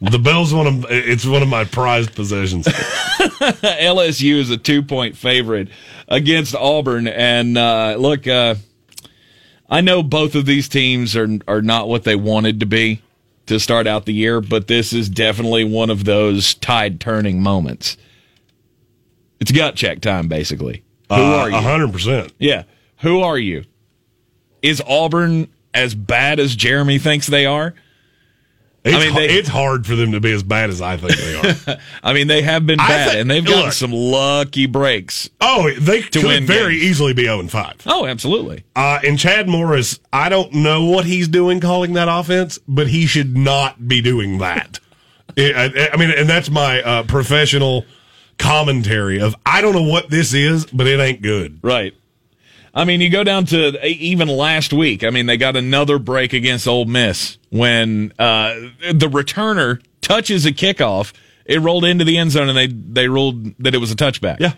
the 0.01 0.19
bell's 0.19 0.53
one 0.53 0.67
of 0.67 0.87
it's 0.89 1.25
one 1.25 1.43
of 1.43 1.49
my 1.49 1.65
prized 1.65 2.15
possessions. 2.15 2.67
LSU 3.19 4.39
is 4.39 4.51
a 4.51 4.57
two 4.57 4.83
point 4.83 5.17
favorite 5.17 5.69
against 6.09 6.55
Auburn. 6.55 7.09
And 7.09 7.57
uh, 7.57 7.97
look, 7.99 8.27
uh, 8.27 8.57
I 9.69 9.81
know 9.81 10.03
both 10.03 10.35
of 10.35 10.47
these 10.47 10.69
teams 10.69 11.17
are, 11.17 11.29
are 11.47 11.63
not 11.63 11.89
what 11.89 12.05
they 12.05 12.17
wanted 12.17 12.61
to 12.61 12.67
be 12.67 13.03
to 13.47 13.59
start 13.59 13.87
out 13.87 14.07
the 14.07 14.13
year, 14.13 14.41
but 14.41 14.67
this 14.67 14.93
is 14.93 15.09
definitely 15.09 15.65
one 15.65 15.91
of 15.91 16.05
those 16.05 16.55
tide 16.55 17.01
turning 17.01 17.43
moments. 17.43 17.97
It's 19.41 19.53
gut 19.53 19.75
check 19.75 20.01
time, 20.01 20.29
basically. 20.29 20.83
Who 21.09 21.15
are 21.17 21.49
you? 21.51 21.57
Uh, 21.57 21.61
hundred 21.63 21.93
percent. 21.93 22.33
Yeah. 22.39 22.65
Who 22.99 23.21
are 23.21 23.39
you? 23.39 23.65
Is 24.63 24.83
Auburn 24.87 25.49
as 25.73 25.95
bad 25.95 26.41
as 26.41 26.55
Jeremy 26.57 26.99
thinks 26.99 27.27
they 27.27 27.47
are? 27.47 27.75
It's, 28.85 29.05
mean, 29.05 29.15
they- 29.15 29.29
it's 29.39 29.49
hard 29.49 29.87
for 29.87 29.97
them 29.97 30.13
to 30.13 30.21
be 30.21 30.33
as 30.33 30.43
bad 30.43 30.71
as 30.71 30.81
I 30.81 30.97
think 30.97 31.17
they 31.17 31.35
are. 31.75 31.79
I 32.03 32.13
mean, 32.15 32.27
they 32.27 32.43
have 32.43 32.65
been 32.67 32.79
bad, 32.79 33.11
think- 33.11 33.21
and 33.21 33.31
they've 33.31 33.45
gotten 33.45 33.65
look. 33.65 33.73
some 33.73 33.93
lucky 33.93 34.67
breaks. 34.67 35.29
Oh, 35.41 35.71
they 35.79 36.01
could 36.03 36.23
win 36.25 36.47
very 36.47 36.75
games. 36.75 36.85
easily 36.91 37.13
be 37.13 37.25
0 37.25 37.41
and 37.41 37.51
5. 37.51 37.83
Oh, 37.87 38.07
absolutely. 38.07 38.65
Uh, 38.75 39.01
and 39.05 39.19
Chad 39.19 39.49
Morris, 39.49 39.99
I 40.13 40.29
don't 40.29 40.53
know 40.55 40.85
what 40.87 41.05
he's 41.05 41.29
doing 41.29 41.61
calling 41.61 41.95
that 41.95 42.09
offense, 42.09 42.59
but 42.69 42.87
he 42.89 43.07
should 43.07 43.37
not 43.37 43.89
be 43.89 44.01
doing 44.01 44.39
that. 44.39 44.79
I, 45.37 45.71
I- 45.77 45.89
I 45.93 45.97
mean, 45.97 46.11
and 46.11 46.29
that's 46.29 46.49
my 46.49 46.81
uh, 46.81 47.03
professional 47.03 47.85
commentary 48.39 49.21
of 49.21 49.37
I 49.45 49.61
don't 49.61 49.75
know 49.75 49.91
what 49.91 50.11
this 50.11 50.33
is, 50.35 50.67
but 50.67 50.87
it 50.87 51.01
ain't 51.01 51.23
good. 51.23 51.59
Right. 51.63 51.95
I 52.75 52.85
mean, 52.85 53.01
you 53.01 53.11
go 53.11 53.25
down 53.25 53.47
to 53.47 53.85
even 53.87 54.29
last 54.29 54.73
week. 54.73 55.03
I 55.03 55.11
mean, 55.11 55.27
they 55.27 55.37
got 55.37 55.57
another 55.57 55.99
break 55.99 56.33
against 56.33 56.69
Ole 56.69 56.85
Miss 56.85 57.39
when 57.51 58.13
uh, 58.19 58.55
the 58.93 59.09
returner 59.09 59.83
touches 60.01 60.47
a 60.47 60.53
kickoff. 60.53 61.13
It 61.45 61.61
rolled 61.61 61.85
into 61.85 62.05
the 62.05 62.19
end 62.19 62.31
zone, 62.31 62.49
and 62.49 62.57
they 62.57 62.67
they 62.67 63.09
ruled 63.09 63.57
that 63.59 63.75
it 63.75 63.79
was 63.79 63.91
a 63.91 63.97
touchback. 63.97 64.39
Yeah. 64.39 64.53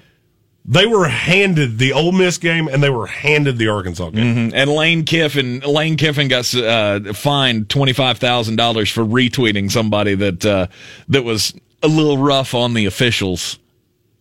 They 0.66 0.86
were 0.86 1.08
handed 1.08 1.78
the 1.78 1.94
Ole 1.94 2.12
Miss 2.12 2.36
game 2.36 2.68
and 2.68 2.82
they 2.82 2.90
were 2.90 3.06
handed 3.06 3.56
the 3.56 3.68
Arkansas 3.68 4.10
game. 4.10 4.52
And 4.54 4.70
Lane 4.70 5.04
Kiffin, 5.04 5.60
Lane 5.60 5.96
Kiffin 5.96 6.28
got 6.28 6.54
uh, 6.54 7.14
fined 7.14 7.70
twenty 7.70 7.94
five 7.94 8.18
thousand 8.18 8.56
dollars 8.56 8.90
for 8.90 9.02
retweeting 9.02 9.70
somebody 9.70 10.14
that 10.16 10.44
uh, 10.44 10.66
that 11.08 11.24
was 11.24 11.54
a 11.82 11.88
little 11.88 12.18
rough 12.18 12.54
on 12.54 12.74
the 12.74 12.84
officials 12.84 13.58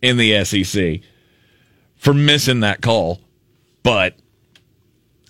in 0.02 0.16
the 0.16 0.44
SEC 0.44 1.00
for 1.96 2.14
missing 2.14 2.60
that 2.60 2.80
call. 2.80 3.20
But 3.82 4.16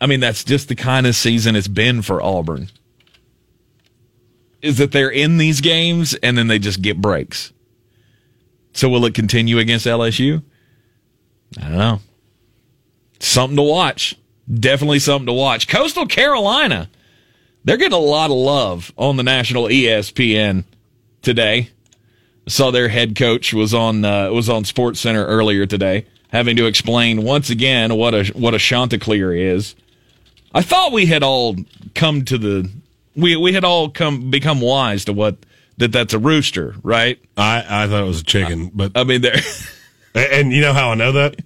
I 0.00 0.06
mean, 0.06 0.20
that's 0.20 0.44
just 0.44 0.68
the 0.68 0.74
kind 0.74 1.06
of 1.06 1.14
season 1.14 1.56
it's 1.56 1.68
been 1.68 2.02
for 2.02 2.22
Auburn. 2.22 2.68
Is 4.62 4.78
that 4.78 4.92
they're 4.92 5.10
in 5.10 5.38
these 5.38 5.60
games 5.60 6.14
and 6.14 6.36
then 6.36 6.48
they 6.48 6.58
just 6.58 6.82
get 6.82 7.00
breaks. 7.00 7.52
So 8.72 8.88
will 8.88 9.04
it 9.06 9.14
continue 9.14 9.58
against 9.58 9.86
LSU? 9.86 10.42
I 11.58 11.62
don't 11.62 11.78
know 11.78 12.00
something 13.20 13.56
to 13.56 13.62
watch. 13.62 14.16
Definitely 14.52 14.98
something 14.98 15.26
to 15.26 15.32
watch. 15.32 15.68
Coastal 15.68 16.06
Carolina, 16.06 16.90
they're 17.64 17.76
getting 17.76 17.96
a 17.96 17.98
lot 17.98 18.30
of 18.30 18.36
love 18.36 18.92
on 18.96 19.16
the 19.16 19.22
national 19.22 19.64
ESPN 19.64 20.64
today. 21.22 21.70
Saw 22.46 22.70
their 22.70 22.88
head 22.88 23.16
coach 23.16 23.52
was 23.54 23.72
on 23.74 24.04
uh, 24.04 24.30
was 24.30 24.48
on 24.48 24.64
Sports 24.64 25.00
Center 25.00 25.24
earlier 25.24 25.66
today, 25.66 26.06
having 26.28 26.56
to 26.56 26.66
explain 26.66 27.22
once 27.22 27.50
again 27.50 27.94
what 27.96 28.14
a 28.14 28.24
what 28.32 28.54
a 28.54 28.58
Chanticleer 28.58 29.32
is. 29.32 29.74
I 30.52 30.62
thought 30.62 30.92
we 30.92 31.06
had 31.06 31.22
all 31.22 31.56
come 31.94 32.24
to 32.24 32.38
the 32.38 32.70
we 33.14 33.36
we 33.36 33.52
had 33.52 33.64
all 33.64 33.88
come 33.90 34.30
become 34.30 34.60
wise 34.60 35.04
to 35.04 35.12
what 35.12 35.36
that 35.76 35.92
that's 35.92 36.12
a 36.12 36.18
rooster, 36.18 36.74
right? 36.82 37.18
I, 37.36 37.64
I 37.84 37.86
thought 37.88 38.02
it 38.02 38.06
was 38.06 38.20
a 38.20 38.24
chicken, 38.24 38.70
but 38.74 38.92
I 38.94 39.04
mean, 39.04 39.20
they're 39.20 39.36
and 40.14 40.32
and 40.32 40.52
you 40.52 40.60
know 40.60 40.72
how 40.72 40.90
I 40.90 40.94
know 40.94 41.12
that? 41.12 41.36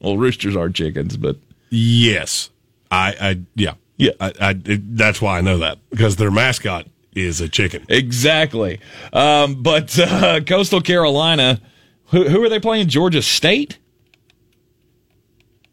well, 0.00 0.16
roosters 0.16 0.56
are 0.56 0.68
chickens, 0.68 1.16
but 1.16 1.36
Yes, 1.70 2.50
I, 2.90 3.14
I 3.20 3.40
yeah, 3.54 3.74
Yeah. 3.96 4.12
I, 4.20 4.32
I 4.40 4.50
it, 4.64 4.96
that's 4.96 5.20
why 5.20 5.38
I 5.38 5.40
know 5.40 5.58
that 5.58 5.78
because 5.90 6.16
their 6.16 6.30
mascot 6.30 6.86
is 7.14 7.40
a 7.40 7.48
chicken. 7.48 7.84
Exactly. 7.88 8.80
Um, 9.12 9.62
but 9.62 9.98
uh, 9.98 10.40
Coastal 10.46 10.80
Carolina, 10.80 11.60
who, 12.06 12.28
who 12.28 12.42
are 12.42 12.48
they 12.48 12.60
playing? 12.60 12.88
Georgia 12.88 13.22
State? 13.22 13.78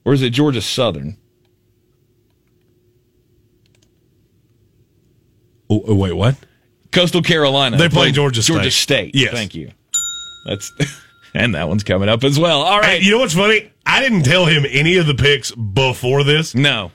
Or 0.04 0.14
is 0.14 0.22
it 0.22 0.32
Georgia 0.32 0.62
Southern? 0.62 1.18
Oh, 5.70 5.84
oh, 5.88 5.96
wait, 5.96 6.14
what? 6.14 6.36
Coastal 6.92 7.24
Carolina. 7.24 7.78
They 7.78 7.90
play 7.90 8.12
Georgia 8.12 8.42
State. 8.42 8.54
Georgia 8.54 8.72
State. 8.72 9.16
Yes. 9.16 9.34
Thank 9.34 9.56
you. 9.56 9.72
That's 10.46 10.72
and 11.34 11.56
that 11.56 11.68
one's 11.68 11.84
coming 11.84 12.08
up 12.08 12.24
as 12.24 12.40
well. 12.40 12.62
All 12.62 12.80
right. 12.80 13.00
Hey, 13.00 13.06
you 13.06 13.12
know 13.12 13.20
what's 13.20 13.34
funny? 13.34 13.72
I 13.86 14.00
didn't 14.02 14.24
tell 14.24 14.46
him 14.46 14.66
any 14.70 14.98
of 14.98 15.08
the 15.08 15.16
picks 15.16 15.52
before 15.52 16.24
this, 16.24 16.56
no. 16.56 16.92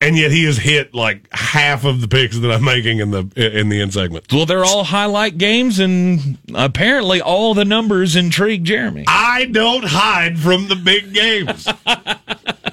And 0.00 0.16
yet 0.16 0.30
he 0.30 0.44
has 0.44 0.56
hit 0.58 0.94
like 0.94 1.28
half 1.32 1.84
of 1.84 2.00
the 2.00 2.08
picks 2.08 2.38
that 2.38 2.50
I'm 2.50 2.64
making 2.64 2.98
in 2.98 3.10
the 3.10 3.28
in 3.36 3.68
the 3.68 3.80
end 3.80 3.92
segment. 3.92 4.32
Well, 4.32 4.46
they're 4.46 4.64
all 4.64 4.84
highlight 4.84 5.38
games, 5.38 5.78
and 5.78 6.38
apparently 6.54 7.20
all 7.20 7.54
the 7.54 7.64
numbers 7.64 8.16
intrigue 8.16 8.64
Jeremy. 8.64 9.04
I 9.08 9.46
don't 9.46 9.84
hide 9.84 10.38
from 10.38 10.68
the 10.68 10.76
big 10.76 11.12
games. 11.12 11.66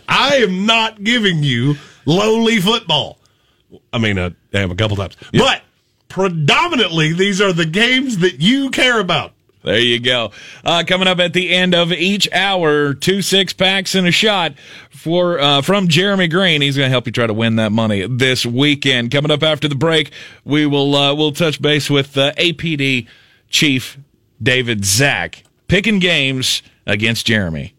I 0.08 0.38
am 0.38 0.66
not 0.66 1.04
giving 1.04 1.44
you 1.44 1.76
lowly 2.06 2.62
football. 2.62 3.18
I 3.92 3.98
mean, 3.98 4.18
uh, 4.18 4.30
I 4.54 4.60
have 4.60 4.72
a 4.72 4.76
couple 4.76 4.96
times, 4.96 5.18
but 5.34 5.62
predominantly 6.08 7.14
these 7.14 7.42
are 7.42 7.52
the 7.52 7.66
games 7.66 8.20
that 8.20 8.40
you 8.40 8.70
care 8.70 9.00
about. 9.00 9.34
There 9.66 9.80
you 9.80 10.00
go. 10.00 10.32
Uh, 10.64 10.84
coming 10.88 11.08
up 11.08 11.20
at 11.20 11.34
the 11.34 11.50
end 11.52 11.74
of 11.74 11.92
each 11.92 12.32
hour, 12.32 12.94
two 12.94 13.24
six 13.24 13.52
packs 13.52 13.96
and 13.96 14.06
a 14.06 14.12
shot 14.12 14.54
for 14.92 15.40
uh, 15.40 15.64
from 15.64 15.88
Jeremy 15.88 16.28
Greene. 16.28 16.62
He's 16.62 16.78
going 16.78 16.86
to 16.86 16.92
help 16.92 17.08
you 17.08 17.12
try 17.12 17.26
to 17.26 17.34
win 17.34 17.56
that 17.56 17.72
money 17.72 18.06
this 18.08 18.46
weekend. 18.46 19.10
Coming 19.10 19.32
up 19.32 19.42
after 19.42 19.68
the 19.68 19.74
break, 19.74 20.12
we 20.44 20.68
will 20.68 20.96
uh, 20.96 21.16
we'll 21.16 21.32
touch 21.32 21.60
base 21.60 21.90
with 21.90 22.16
uh, 22.16 22.34
APD 22.34 23.08
Chief 23.50 23.98
David 24.42 24.86
Zack 24.86 25.44
picking 25.68 25.98
games 25.98 26.62
against 26.86 27.26
Jeremy. 27.26 27.74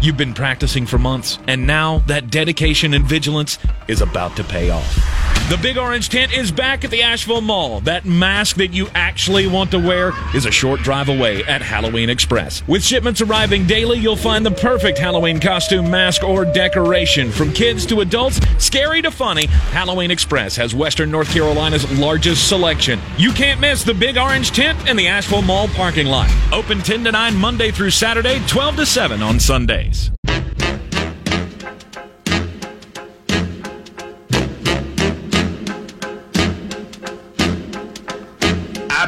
You've 0.00 0.16
been 0.16 0.34
practicing 0.34 0.86
for 0.86 0.98
months, 0.98 1.40
and 1.48 1.66
now 1.66 1.98
that 2.06 2.30
dedication 2.30 2.94
and 2.94 3.04
vigilance 3.04 3.58
is 3.88 4.02
about 4.02 4.36
to 4.36 4.44
pay 4.44 4.70
off. 4.70 5.43
The 5.50 5.58
Big 5.58 5.76
Orange 5.76 6.08
Tent 6.08 6.32
is 6.32 6.50
back 6.50 6.84
at 6.84 6.90
the 6.90 7.02
Asheville 7.02 7.42
Mall. 7.42 7.80
That 7.80 8.06
mask 8.06 8.56
that 8.56 8.72
you 8.72 8.88
actually 8.94 9.46
want 9.46 9.70
to 9.72 9.78
wear 9.78 10.12
is 10.34 10.46
a 10.46 10.50
short 10.50 10.80
drive 10.80 11.10
away 11.10 11.44
at 11.44 11.60
Halloween 11.60 12.08
Express. 12.08 12.66
With 12.66 12.82
shipments 12.82 13.20
arriving 13.20 13.66
daily, 13.66 13.98
you'll 13.98 14.16
find 14.16 14.44
the 14.44 14.50
perfect 14.50 14.96
Halloween 14.96 15.38
costume, 15.38 15.90
mask, 15.90 16.24
or 16.24 16.46
decoration. 16.46 17.30
From 17.30 17.52
kids 17.52 17.84
to 17.86 18.00
adults, 18.00 18.40
scary 18.56 19.02
to 19.02 19.10
funny, 19.10 19.44
Halloween 19.44 20.10
Express 20.10 20.56
has 20.56 20.74
Western 20.74 21.10
North 21.10 21.28
Carolina's 21.28 21.92
largest 21.98 22.48
selection. 22.48 22.98
You 23.18 23.30
can't 23.30 23.60
miss 23.60 23.84
the 23.84 23.92
Big 23.92 24.16
Orange 24.16 24.50
Tent 24.50 24.88
in 24.88 24.96
the 24.96 25.08
Asheville 25.08 25.42
Mall 25.42 25.68
parking 25.68 26.06
lot. 26.06 26.30
Open 26.54 26.80
10 26.80 27.04
to 27.04 27.12
9 27.12 27.36
Monday 27.36 27.70
through 27.70 27.90
Saturday, 27.90 28.40
12 28.46 28.76
to 28.76 28.86
7 28.86 29.22
on 29.22 29.38
Sundays. 29.38 30.10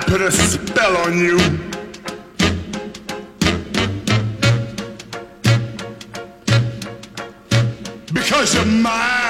Put 0.07 0.21
a 0.21 0.31
spell 0.31 0.97
on 0.99 1.19
you. 1.19 1.37
Because 8.13 8.55
you're 8.55 8.65
mine. 8.65 9.27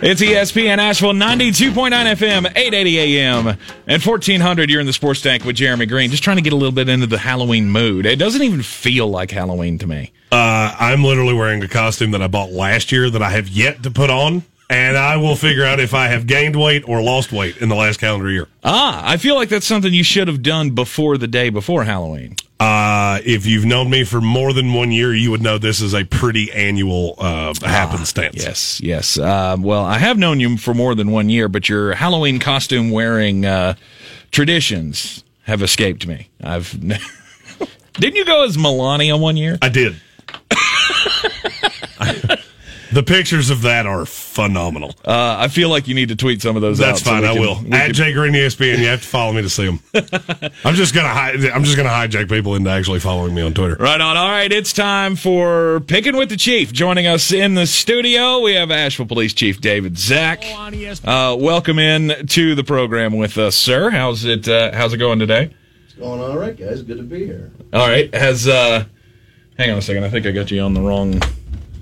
It's 0.00 0.22
ESPN 0.22 0.78
Asheville 0.78 1.12
92.9 1.12 1.72
FM, 1.90 2.46
880 2.56 3.18
AM, 3.18 3.46
and 3.86 4.02
1400. 4.02 4.70
You're 4.70 4.80
in 4.80 4.86
the 4.86 4.92
sports 4.92 5.20
tank 5.20 5.44
with 5.44 5.56
Jeremy 5.56 5.86
Greene. 5.86 6.10
Just 6.10 6.22
trying 6.22 6.36
to 6.36 6.42
get 6.42 6.52
a 6.52 6.56
little 6.56 6.72
bit 6.72 6.88
into 6.88 7.06
the 7.06 7.18
Halloween 7.18 7.68
mood. 7.68 8.06
It 8.06 8.16
doesn't 8.16 8.42
even 8.42 8.62
feel 8.62 9.08
like 9.08 9.30
Halloween 9.30 9.78
to 9.78 9.86
me. 9.86 10.12
Uh, 10.30 10.74
I'm 10.78 11.02
literally 11.02 11.34
wearing 11.34 11.62
a 11.62 11.68
costume 11.68 12.12
that 12.12 12.22
I 12.22 12.28
bought 12.28 12.50
last 12.50 12.92
year 12.92 13.10
that 13.10 13.22
I 13.22 13.30
have 13.30 13.48
yet 13.48 13.82
to 13.82 13.90
put 13.90 14.10
on, 14.10 14.42
and 14.70 14.96
I 14.96 15.16
will 15.16 15.36
figure 15.36 15.64
out 15.64 15.80
if 15.80 15.94
I 15.94 16.08
have 16.08 16.26
gained 16.26 16.56
weight 16.56 16.88
or 16.88 17.02
lost 17.02 17.32
weight 17.32 17.58
in 17.58 17.68
the 17.68 17.74
last 17.74 18.00
calendar 18.00 18.30
year. 18.30 18.48
Ah, 18.62 19.02
I 19.04 19.16
feel 19.16 19.34
like 19.34 19.48
that's 19.48 19.66
something 19.66 19.92
you 19.92 20.04
should 20.04 20.28
have 20.28 20.42
done 20.42 20.70
before 20.70 21.18
the 21.18 21.28
day 21.28 21.50
before 21.50 21.84
Halloween. 21.84 22.36
Uh, 22.60 23.20
if 23.24 23.46
you've 23.46 23.64
known 23.64 23.90
me 23.90 24.04
for 24.04 24.20
more 24.20 24.52
than 24.52 24.72
one 24.72 24.90
year, 24.90 25.12
you 25.12 25.30
would 25.30 25.42
know 25.42 25.58
this 25.58 25.80
is 25.80 25.92
a 25.92 26.04
pretty 26.04 26.50
annual 26.52 27.14
uh, 27.18 27.52
happenstance. 27.62 28.42
Yes, 28.42 28.80
yes. 28.80 29.18
Uh, 29.18 29.56
well, 29.58 29.84
I 29.84 29.98
have 29.98 30.16
known 30.16 30.40
you 30.40 30.56
for 30.56 30.72
more 30.72 30.94
than 30.94 31.10
one 31.10 31.28
year, 31.28 31.48
but 31.48 31.68
your 31.68 31.94
Halloween 31.94 32.38
costume 32.38 32.90
wearing 32.90 33.44
uh, 33.44 33.74
traditions 34.30 35.24
have 35.42 35.62
escaped 35.62 36.06
me. 36.06 36.28
I've. 36.42 36.78
Didn't 37.94 38.16
you 38.16 38.24
go 38.24 38.44
as 38.44 38.58
Melania 38.58 39.16
one 39.16 39.36
year? 39.36 39.56
I 39.62 39.68
did. 39.68 40.00
The 42.94 43.02
pictures 43.02 43.50
of 43.50 43.62
that 43.62 43.86
are 43.86 44.06
phenomenal. 44.06 44.94
Uh, 45.04 45.34
I 45.40 45.48
feel 45.48 45.68
like 45.68 45.88
you 45.88 45.94
need 45.96 46.10
to 46.10 46.16
tweet 46.16 46.40
some 46.40 46.54
of 46.54 46.62
those 46.62 46.78
That's 46.78 47.00
out. 47.00 47.04
so 47.04 47.10
fine. 47.10 47.22
we 47.22 47.28
I 47.28 47.32
can- 47.32 47.40
will. 47.42 47.60
we 47.64 47.72
At 47.72 47.84
can- 47.86 47.94
Jay 47.94 48.12
Green 48.12 48.32
ESPN, 48.34 48.78
you 48.78 48.86
have 48.86 49.02
to 49.02 49.08
follow 49.08 49.32
me 49.32 49.42
to 49.42 49.50
see 49.50 49.66
them. 49.66 49.80
I'm 50.64 50.74
just 50.76 50.94
gonna 50.94 51.08
hi- 51.08 51.32
I'm 51.52 51.64
just 51.64 51.76
gonna 51.76 51.88
hijack 51.88 52.28
people 52.28 52.54
into 52.54 52.70
actually 52.70 53.00
following 53.00 53.34
me 53.34 53.42
on 53.42 53.52
Twitter. 53.52 53.74
Right 53.80 54.00
on. 54.00 54.16
All 54.16 54.28
right, 54.30 54.52
it's 54.52 54.72
time 54.72 55.16
for 55.16 55.80
Picking 55.88 56.16
with 56.16 56.28
the 56.28 56.36
Chief. 56.36 56.72
Joining 56.72 57.08
us 57.08 57.32
in 57.32 57.54
the 57.54 57.66
studio, 57.66 58.38
we 58.40 58.54
have 58.54 58.70
Asheville 58.70 59.06
Police 59.06 59.34
Chief 59.34 59.60
David 59.60 59.98
Zack. 59.98 60.44
Uh, 61.04 61.36
welcome 61.38 61.80
in 61.80 62.26
to 62.28 62.54
the 62.54 62.62
program 62.64 63.16
with 63.16 63.36
us, 63.38 63.56
sir. 63.56 63.90
How's 63.90 64.24
it? 64.24 64.46
Uh, 64.48 64.70
how's 64.72 64.92
it 64.92 64.98
going 64.98 65.18
today? 65.18 65.52
It's 65.86 65.94
going 65.94 66.20
all 66.20 66.38
right, 66.38 66.56
guys. 66.56 66.82
Good 66.82 66.98
to 66.98 67.02
be 67.02 67.24
here. 67.26 67.50
All 67.72 67.88
right. 67.88 68.14
Has 68.14 68.46
uh, 68.46 68.84
hang 69.58 69.72
on 69.72 69.78
a 69.78 69.82
second. 69.82 70.04
I 70.04 70.10
think 70.10 70.26
I 70.26 70.30
got 70.30 70.52
you 70.52 70.60
on 70.60 70.74
the 70.74 70.80
wrong 70.80 71.20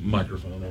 microphone 0.00 0.61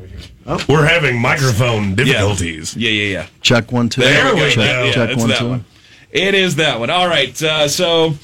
over 0.46 0.64
here. 0.64 0.76
We're 0.78 0.86
having 0.86 1.20
microphone 1.20 1.96
difficulties. 1.96 2.76
Yeah, 2.76 2.90
yeah, 2.90 3.14
yeah. 3.20 3.28
Check 3.42 3.72
one, 3.72 3.90
two. 3.90 4.02
There 4.02 4.34
we 4.34 4.40
go. 4.42 4.50
Check, 4.50 4.58
Yeah, 4.58 4.92
check 4.92 5.10
it's 5.12 5.20
one, 5.20 5.30
that 5.30 5.40
two. 5.40 5.50
one. 5.50 5.66
It 6.12 6.34
is 6.36 6.56
that 6.58 6.80
one. 6.80 6.90
All 6.90 7.08
right. 7.08 7.42
Uh, 7.42 7.68
so 7.68 8.16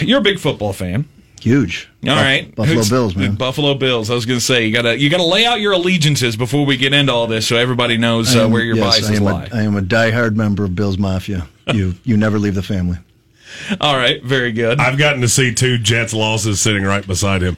you're 0.00 0.18
a 0.18 0.22
big 0.22 0.38
football 0.38 0.72
fan. 0.72 1.08
Huge. 1.40 1.88
All 2.02 2.08
Buff- 2.10 2.16
right, 2.16 2.54
Buffalo 2.54 2.74
Who's- 2.76 2.90
Bills, 2.90 3.16
man. 3.16 3.34
Buffalo 3.36 3.74
Bills. 3.74 4.10
I 4.10 4.14
was 4.14 4.26
going 4.26 4.40
to 4.40 4.44
say 4.44 4.66
you 4.66 4.72
got 4.72 4.82
to 4.82 4.98
you 4.98 5.08
got 5.08 5.18
to 5.18 5.24
lay 5.24 5.44
out 5.46 5.60
your 5.60 5.72
allegiances 5.72 6.36
before 6.36 6.66
we 6.66 6.76
get 6.76 6.92
into 6.92 7.12
all 7.12 7.26
this, 7.28 7.46
so 7.46 7.56
everybody 7.56 7.96
knows 7.96 8.34
I 8.34 8.40
uh, 8.40 8.44
am- 8.46 8.50
where 8.52 8.62
your 8.62 8.76
yes, 8.76 8.84
I 8.84 8.88
biases 9.00 9.18
am 9.18 9.24
lie. 9.24 9.44
A, 9.52 9.54
I 9.56 9.62
am 9.62 9.76
a 9.76 9.80
diehard 9.82 10.34
member 10.34 10.64
of 10.64 10.74
Bills 10.74 10.98
Mafia. 10.98 11.46
You 11.72 11.94
you 12.04 12.16
never 12.16 12.38
leave 12.40 12.54
the 12.56 12.62
family. 12.62 12.98
all 13.80 13.96
right, 13.96 14.22
very 14.24 14.52
good. 14.52 14.80
I've 14.80 14.98
gotten 14.98 15.20
to 15.20 15.28
see 15.28 15.54
two 15.54 15.78
Jets 15.78 16.12
losses 16.12 16.60
sitting 16.60 16.82
right 16.82 17.06
beside 17.06 17.42
him. 17.42 17.56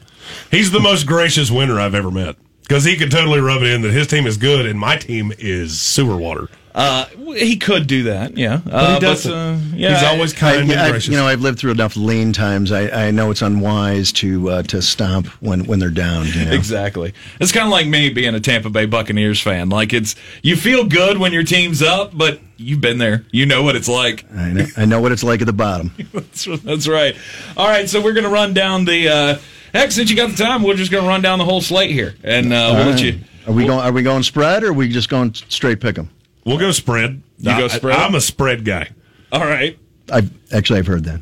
He's 0.50 0.70
the 0.72 0.80
most 0.80 1.06
gracious 1.06 1.50
winner 1.50 1.80
I've 1.80 1.94
ever 1.94 2.10
met 2.10 2.36
because 2.70 2.84
he 2.84 2.94
could 2.96 3.10
totally 3.10 3.40
rub 3.40 3.62
it 3.62 3.72
in 3.72 3.82
that 3.82 3.90
his 3.90 4.06
team 4.06 4.28
is 4.28 4.36
good 4.36 4.64
and 4.64 4.78
my 4.78 4.96
team 4.96 5.32
is 5.40 5.80
sewer 5.80 6.16
water. 6.16 6.46
Uh, 6.72 7.04
he 7.34 7.56
could 7.56 7.88
do 7.88 8.04
that, 8.04 8.38
yeah. 8.38 8.60
Uh, 8.70 8.94
he 8.94 9.00
doesn't. 9.00 9.32
uh, 9.32 9.58
yeah, 9.74 9.98
He's 9.98 10.04
always 10.08 10.32
I, 10.34 10.38
kind 10.38 10.70
and 10.70 10.80
I- 10.80 10.90
gracious. 10.90 11.08
you 11.08 11.16
know, 11.16 11.26
I've 11.26 11.40
lived 11.40 11.58
through 11.58 11.72
enough 11.72 11.96
lean 11.96 12.32
times. 12.32 12.70
I, 12.70 13.08
I 13.08 13.10
know 13.10 13.32
it's 13.32 13.42
unwise 13.42 14.12
to 14.12 14.50
uh, 14.50 14.62
to 14.62 14.80
stomp 14.80 15.26
when, 15.42 15.64
when 15.64 15.80
they're 15.80 15.90
down. 15.90 16.28
You 16.28 16.44
know? 16.44 16.52
Exactly. 16.52 17.12
It's 17.40 17.50
kind 17.50 17.66
of 17.66 17.72
like 17.72 17.88
me 17.88 18.08
being 18.10 18.36
a 18.36 18.40
Tampa 18.40 18.70
Bay 18.70 18.86
Buccaneers 18.86 19.40
fan. 19.40 19.68
Like 19.68 19.92
it's 19.92 20.14
you 20.44 20.54
feel 20.54 20.84
good 20.84 21.18
when 21.18 21.32
your 21.32 21.42
team's 21.42 21.82
up, 21.82 22.16
but 22.16 22.38
you've 22.56 22.80
been 22.80 22.98
there. 22.98 23.26
You 23.32 23.46
know 23.46 23.64
what 23.64 23.74
it's 23.74 23.88
like. 23.88 24.24
I 24.32 24.52
know, 24.52 24.66
I 24.76 24.84
know 24.84 25.00
what 25.00 25.10
it's 25.10 25.24
like 25.24 25.40
at 25.40 25.48
the 25.48 25.52
bottom. 25.52 25.90
That's, 26.12 26.44
that's 26.62 26.86
right. 26.86 27.16
All 27.56 27.66
right, 27.66 27.88
so 27.90 28.00
we're 28.00 28.12
going 28.12 28.24
to 28.26 28.30
run 28.30 28.54
down 28.54 28.84
the. 28.84 29.40
Heck, 29.72 29.92
since 29.92 30.10
you 30.10 30.16
got 30.16 30.30
the 30.30 30.36
time, 30.42 30.62
we're 30.62 30.74
just 30.74 30.90
going 30.90 31.04
to 31.04 31.08
run 31.08 31.22
down 31.22 31.38
the 31.38 31.44
whole 31.44 31.60
slate 31.60 31.90
here, 31.90 32.14
and 32.24 32.46
uh, 32.52 32.70
we'll 32.72 32.80
All 32.82 32.86
let 32.86 32.94
right. 32.94 33.04
you. 33.04 33.20
Are 33.46 33.52
we 33.52 33.66
going? 33.66 33.80
Are 33.80 33.92
we 33.92 34.02
going 34.02 34.22
spread, 34.22 34.62
or 34.64 34.68
are 34.68 34.72
we 34.72 34.88
just 34.88 35.08
going 35.08 35.34
straight 35.34 35.80
pick 35.80 35.96
them? 35.96 36.10
we'll 36.44 36.58
go 36.58 36.72
spread. 36.72 37.22
You 37.38 37.56
go 37.56 37.68
spread? 37.68 37.96
I'm 37.96 38.14
a 38.14 38.20
spread 38.20 38.64
guy. 38.64 38.88
All 39.32 39.46
right. 39.46 39.78
I've 40.12 40.30
actually 40.52 40.80
I've 40.80 40.86
heard 40.86 41.04
that. 41.04 41.20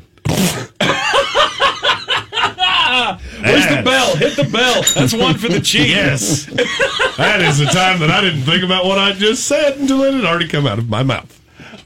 Where's 3.41 3.67
the 3.67 3.81
bell? 3.83 4.15
Hit 4.17 4.35
the 4.35 4.49
bell. 4.51 4.83
That's 4.95 5.13
one 5.13 5.37
for 5.37 5.47
the 5.47 5.61
chief. 5.61 5.87
Yes. 5.89 6.45
that 7.17 7.41
is 7.41 7.59
the 7.59 7.65
time 7.65 7.99
that 7.99 8.09
I 8.11 8.21
didn't 8.21 8.41
think 8.41 8.63
about 8.63 8.85
what 8.85 8.97
I 8.97 9.13
just 9.13 9.45
said 9.47 9.77
until 9.77 10.03
it 10.03 10.13
had 10.13 10.25
already 10.25 10.47
come 10.47 10.67
out 10.67 10.79
of 10.79 10.89
my 10.89 11.03
mouth. 11.03 11.38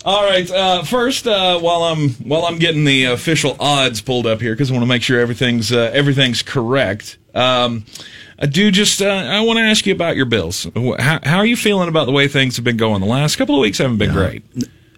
All 0.05 0.23
right. 0.23 0.49
Uh, 0.51 0.83
first, 0.83 1.27
uh, 1.27 1.59
while 1.59 1.83
I'm 1.83 2.09
while 2.15 2.45
I'm 2.45 2.57
getting 2.59 2.83
the 2.83 3.05
official 3.05 3.55
odds 3.59 4.01
pulled 4.01 4.27
up 4.27 4.41
here 4.41 4.53
because 4.53 4.69
I 4.69 4.73
want 4.73 4.83
to 4.83 4.87
make 4.87 5.01
sure 5.01 5.19
everything's 5.19 5.71
uh, 5.71 5.91
everything's 5.93 6.41
correct. 6.41 7.17
Um, 7.33 7.85
I 8.37 8.45
do 8.47 8.69
just 8.69 9.01
uh, 9.01 9.05
I 9.07 9.41
want 9.41 9.57
to 9.57 9.63
ask 9.63 9.85
you 9.85 9.93
about 9.93 10.17
your 10.17 10.25
Bills. 10.25 10.67
How, 10.99 11.19
how 11.23 11.37
are 11.37 11.45
you 11.45 11.55
feeling 11.55 11.87
about 11.87 12.05
the 12.05 12.11
way 12.11 12.27
things 12.27 12.57
have 12.57 12.65
been 12.65 12.77
going? 12.77 12.99
The 12.99 13.07
last 13.07 13.37
couple 13.37 13.55
of 13.55 13.61
weeks 13.61 13.77
haven't 13.77 13.97
been 13.97 14.11
great. 14.11 14.43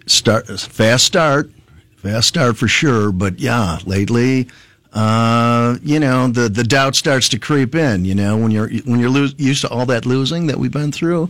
start 0.06 0.46
fast 0.48 1.04
start 1.04 1.50
fast 1.96 2.28
start 2.28 2.56
for 2.56 2.68
sure 2.68 3.10
but 3.10 3.40
yeah 3.40 3.78
lately 3.86 4.46
uh 4.92 5.76
you 5.82 5.98
know 5.98 6.28
the 6.28 6.48
the 6.48 6.62
doubt 6.62 6.94
starts 6.94 7.28
to 7.28 7.38
creep 7.40 7.74
in 7.74 8.04
you 8.04 8.14
know 8.14 8.36
when 8.36 8.52
you're 8.52 8.68
when 8.84 9.00
you're 9.00 9.10
lose, 9.10 9.34
used 9.36 9.62
to 9.62 9.68
all 9.68 9.84
that 9.84 10.06
losing 10.06 10.46
that 10.46 10.58
we've 10.58 10.70
been 10.70 10.92
through 10.92 11.28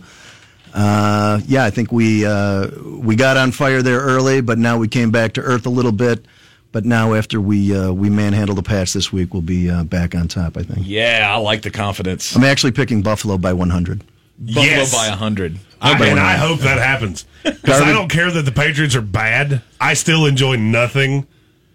uh 0.73 1.39
yeah 1.47 1.63
i 1.65 1.69
think 1.69 1.91
we 1.91 2.25
uh 2.25 2.67
we 2.99 3.15
got 3.15 3.37
on 3.37 3.51
fire 3.51 3.81
there 3.81 3.99
early 3.99 4.41
but 4.41 4.57
now 4.57 4.77
we 4.77 4.87
came 4.87 5.11
back 5.11 5.33
to 5.33 5.41
earth 5.41 5.65
a 5.65 5.69
little 5.69 5.91
bit 5.91 6.25
but 6.71 6.85
now 6.85 7.13
after 7.13 7.39
we 7.41 7.75
uh 7.75 7.91
we 7.91 8.09
manhandle 8.09 8.55
the 8.55 8.63
patch 8.63 8.93
this 8.93 9.11
week 9.11 9.33
we'll 9.33 9.41
be 9.41 9.69
uh, 9.69 9.83
back 9.83 10.13
on 10.15 10.27
top 10.27 10.57
i 10.57 10.63
think 10.63 10.85
Yeah, 10.87 11.27
I 11.29 11.37
like 11.37 11.61
the 11.61 11.71
confidence. 11.71 12.35
i'm 12.35 12.43
actually 12.43 12.71
picking 12.73 13.01
buffalo 13.01 13.37
by 13.37 13.53
100 13.53 14.03
Buffalo 14.39 14.65
Yes. 14.65 14.93
by 14.93 15.07
hundred. 15.07 15.57
I, 15.81 15.97
by 15.97 16.05
and 16.05 16.17
one 16.17 16.25
I 16.25 16.33
hope 16.33 16.59
that 16.59 16.77
happens. 16.77 17.25
Because 17.43 17.81
I 17.81 17.91
don't 17.91 18.07
care 18.07 18.29
that 18.29 18.43
the 18.43 18.51
Patriots 18.51 18.95
are 18.95 19.01
bad. 19.01 19.63
I 19.81 19.95
still 19.95 20.27
enjoy 20.27 20.57
nothing 20.57 21.25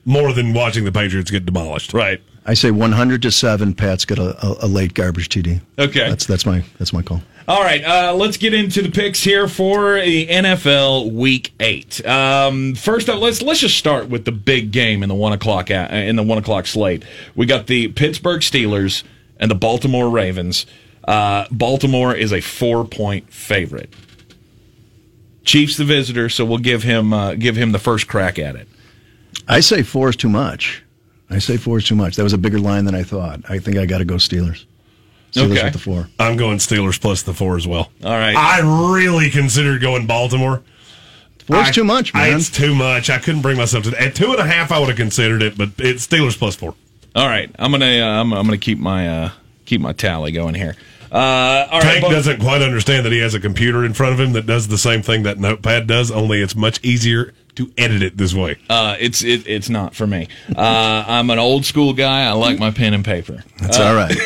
more 0.04 0.32
than 0.32 0.54
watching 0.54 0.84
the 0.84 0.92
Patriots 0.92 1.28
get 1.28 1.44
demolished. 1.44 1.92
Right. 1.92 2.22
I 2.46 2.54
say 2.54 2.70
100 2.70 3.22
to 3.22 3.30
7 3.30 3.74
pat's 3.74 4.04
got 4.04 4.18
a, 4.18 4.46
a, 4.46 4.56
a 4.62 4.66
late 4.66 4.94
garbage 4.94 5.28
td 5.28 5.60
Okay. 5.78 6.08
that's 6.08 6.26
that's 6.26 6.44
my 6.46 6.62
that's 6.78 6.92
my 6.92 7.02
call 7.02 7.22
All 7.48 7.60
right, 7.60 7.84
uh, 7.84 8.14
let's 8.14 8.36
get 8.36 8.54
into 8.54 8.82
the 8.82 8.88
picks 8.90 9.24
here 9.24 9.48
for 9.48 10.00
the 10.00 10.28
NFL 10.28 11.10
Week 11.12 11.52
Eight. 11.58 12.00
Um, 12.06 12.76
first 12.76 13.08
up, 13.08 13.20
let's 13.20 13.42
let's 13.42 13.58
just 13.58 13.76
start 13.76 14.08
with 14.08 14.24
the 14.24 14.30
big 14.30 14.70
game 14.70 15.02
in 15.02 15.08
the 15.08 15.14
one 15.16 15.32
o'clock 15.32 15.68
uh, 15.68 15.88
in 15.90 16.14
the 16.14 16.22
one 16.22 16.38
o'clock 16.38 16.66
slate. 16.68 17.02
We 17.34 17.46
got 17.46 17.66
the 17.66 17.88
Pittsburgh 17.88 18.42
Steelers 18.42 19.02
and 19.40 19.50
the 19.50 19.56
Baltimore 19.56 20.08
Ravens. 20.08 20.66
Uh, 21.02 21.46
Baltimore 21.50 22.14
is 22.14 22.32
a 22.32 22.40
four 22.40 22.84
point 22.84 23.32
favorite. 23.32 23.92
Chiefs 25.44 25.76
the 25.76 25.84
visitor, 25.84 26.28
so 26.28 26.44
we'll 26.44 26.58
give 26.58 26.84
him 26.84 27.12
uh, 27.12 27.34
give 27.34 27.56
him 27.56 27.72
the 27.72 27.80
first 27.80 28.06
crack 28.06 28.38
at 28.38 28.54
it. 28.54 28.68
I 29.48 29.58
say 29.60 29.82
four 29.82 30.10
is 30.10 30.16
too 30.16 30.28
much. 30.28 30.81
I 31.32 31.38
say 31.38 31.56
four 31.56 31.78
is 31.78 31.84
too 31.86 31.94
much. 31.96 32.16
That 32.16 32.22
was 32.24 32.32
a 32.32 32.38
bigger 32.38 32.58
line 32.60 32.84
than 32.84 32.94
I 32.94 33.02
thought. 33.02 33.40
I 33.48 33.58
think 33.58 33.76
I 33.78 33.86
got 33.86 33.98
to 33.98 34.04
go 34.04 34.14
Steelers. 34.16 34.64
Steelers 35.32 35.52
Okay. 35.52 35.64
with 35.64 35.72
the 35.72 35.78
four. 35.78 36.08
I'm 36.18 36.36
going 36.36 36.58
Steelers 36.58 37.00
plus 37.00 37.22
the 37.22 37.32
four 37.34 37.56
as 37.56 37.66
well. 37.66 37.90
All 38.04 38.10
right. 38.18 38.36
I 38.36 38.60
really 38.92 39.30
considered 39.30 39.80
going 39.80 40.06
Baltimore. 40.06 40.62
Four's 41.46 41.68
I- 41.68 41.70
too 41.72 41.84
much, 41.84 42.12
I- 42.14 42.28
man. 42.28 42.36
it's 42.36 42.50
too 42.50 42.74
much. 42.74 43.10
I 43.10 43.18
couldn't 43.18 43.42
bring 43.42 43.56
myself 43.56 43.84
to. 43.84 43.90
That. 43.90 44.00
At 44.02 44.14
two 44.14 44.30
and 44.30 44.38
a 44.40 44.46
half, 44.46 44.70
I 44.70 44.78
would 44.78 44.88
have 44.88 44.96
considered 44.96 45.42
it, 45.42 45.56
but 45.58 45.70
it's 45.78 46.06
Steelers 46.06 46.38
plus 46.38 46.54
four. 46.54 46.74
All 47.16 47.26
right, 47.26 47.50
I'm 47.58 47.70
gonna 47.72 48.00
uh, 48.00 48.20
I'm, 48.20 48.32
I'm 48.32 48.44
gonna 48.46 48.56
keep 48.58 48.78
my 48.78 49.08
uh, 49.08 49.30
keep 49.66 49.80
my 49.80 49.92
tally 49.92 50.32
going 50.32 50.54
here. 50.54 50.76
Uh, 51.10 51.16
all 51.70 51.80
right, 51.80 51.82
Tank 51.82 52.02
but- 52.04 52.10
doesn't 52.10 52.40
quite 52.40 52.62
understand 52.62 53.04
that 53.04 53.12
he 53.12 53.18
has 53.18 53.34
a 53.34 53.40
computer 53.40 53.84
in 53.84 53.92
front 53.92 54.14
of 54.14 54.20
him 54.20 54.32
that 54.34 54.46
does 54.46 54.68
the 54.68 54.78
same 54.78 55.02
thing 55.02 55.24
that 55.24 55.38
Notepad 55.38 55.86
does, 55.86 56.10
only 56.10 56.40
it's 56.40 56.54
much 56.56 56.78
easier 56.82 57.34
to 57.56 57.70
edit 57.76 58.02
it 58.02 58.16
this 58.16 58.34
way. 58.34 58.58
Uh, 58.68 58.96
it's 58.98 59.22
it, 59.22 59.46
it's 59.46 59.68
not 59.68 59.94
for 59.94 60.06
me. 60.06 60.28
Uh, 60.56 61.04
I'm 61.06 61.30
an 61.30 61.38
old 61.38 61.64
school 61.64 61.92
guy. 61.92 62.24
I 62.24 62.32
like 62.32 62.58
my 62.58 62.70
pen 62.70 62.94
and 62.94 63.04
paper. 63.04 63.44
That's 63.58 63.78
all 63.78 63.94
right. 63.94 64.16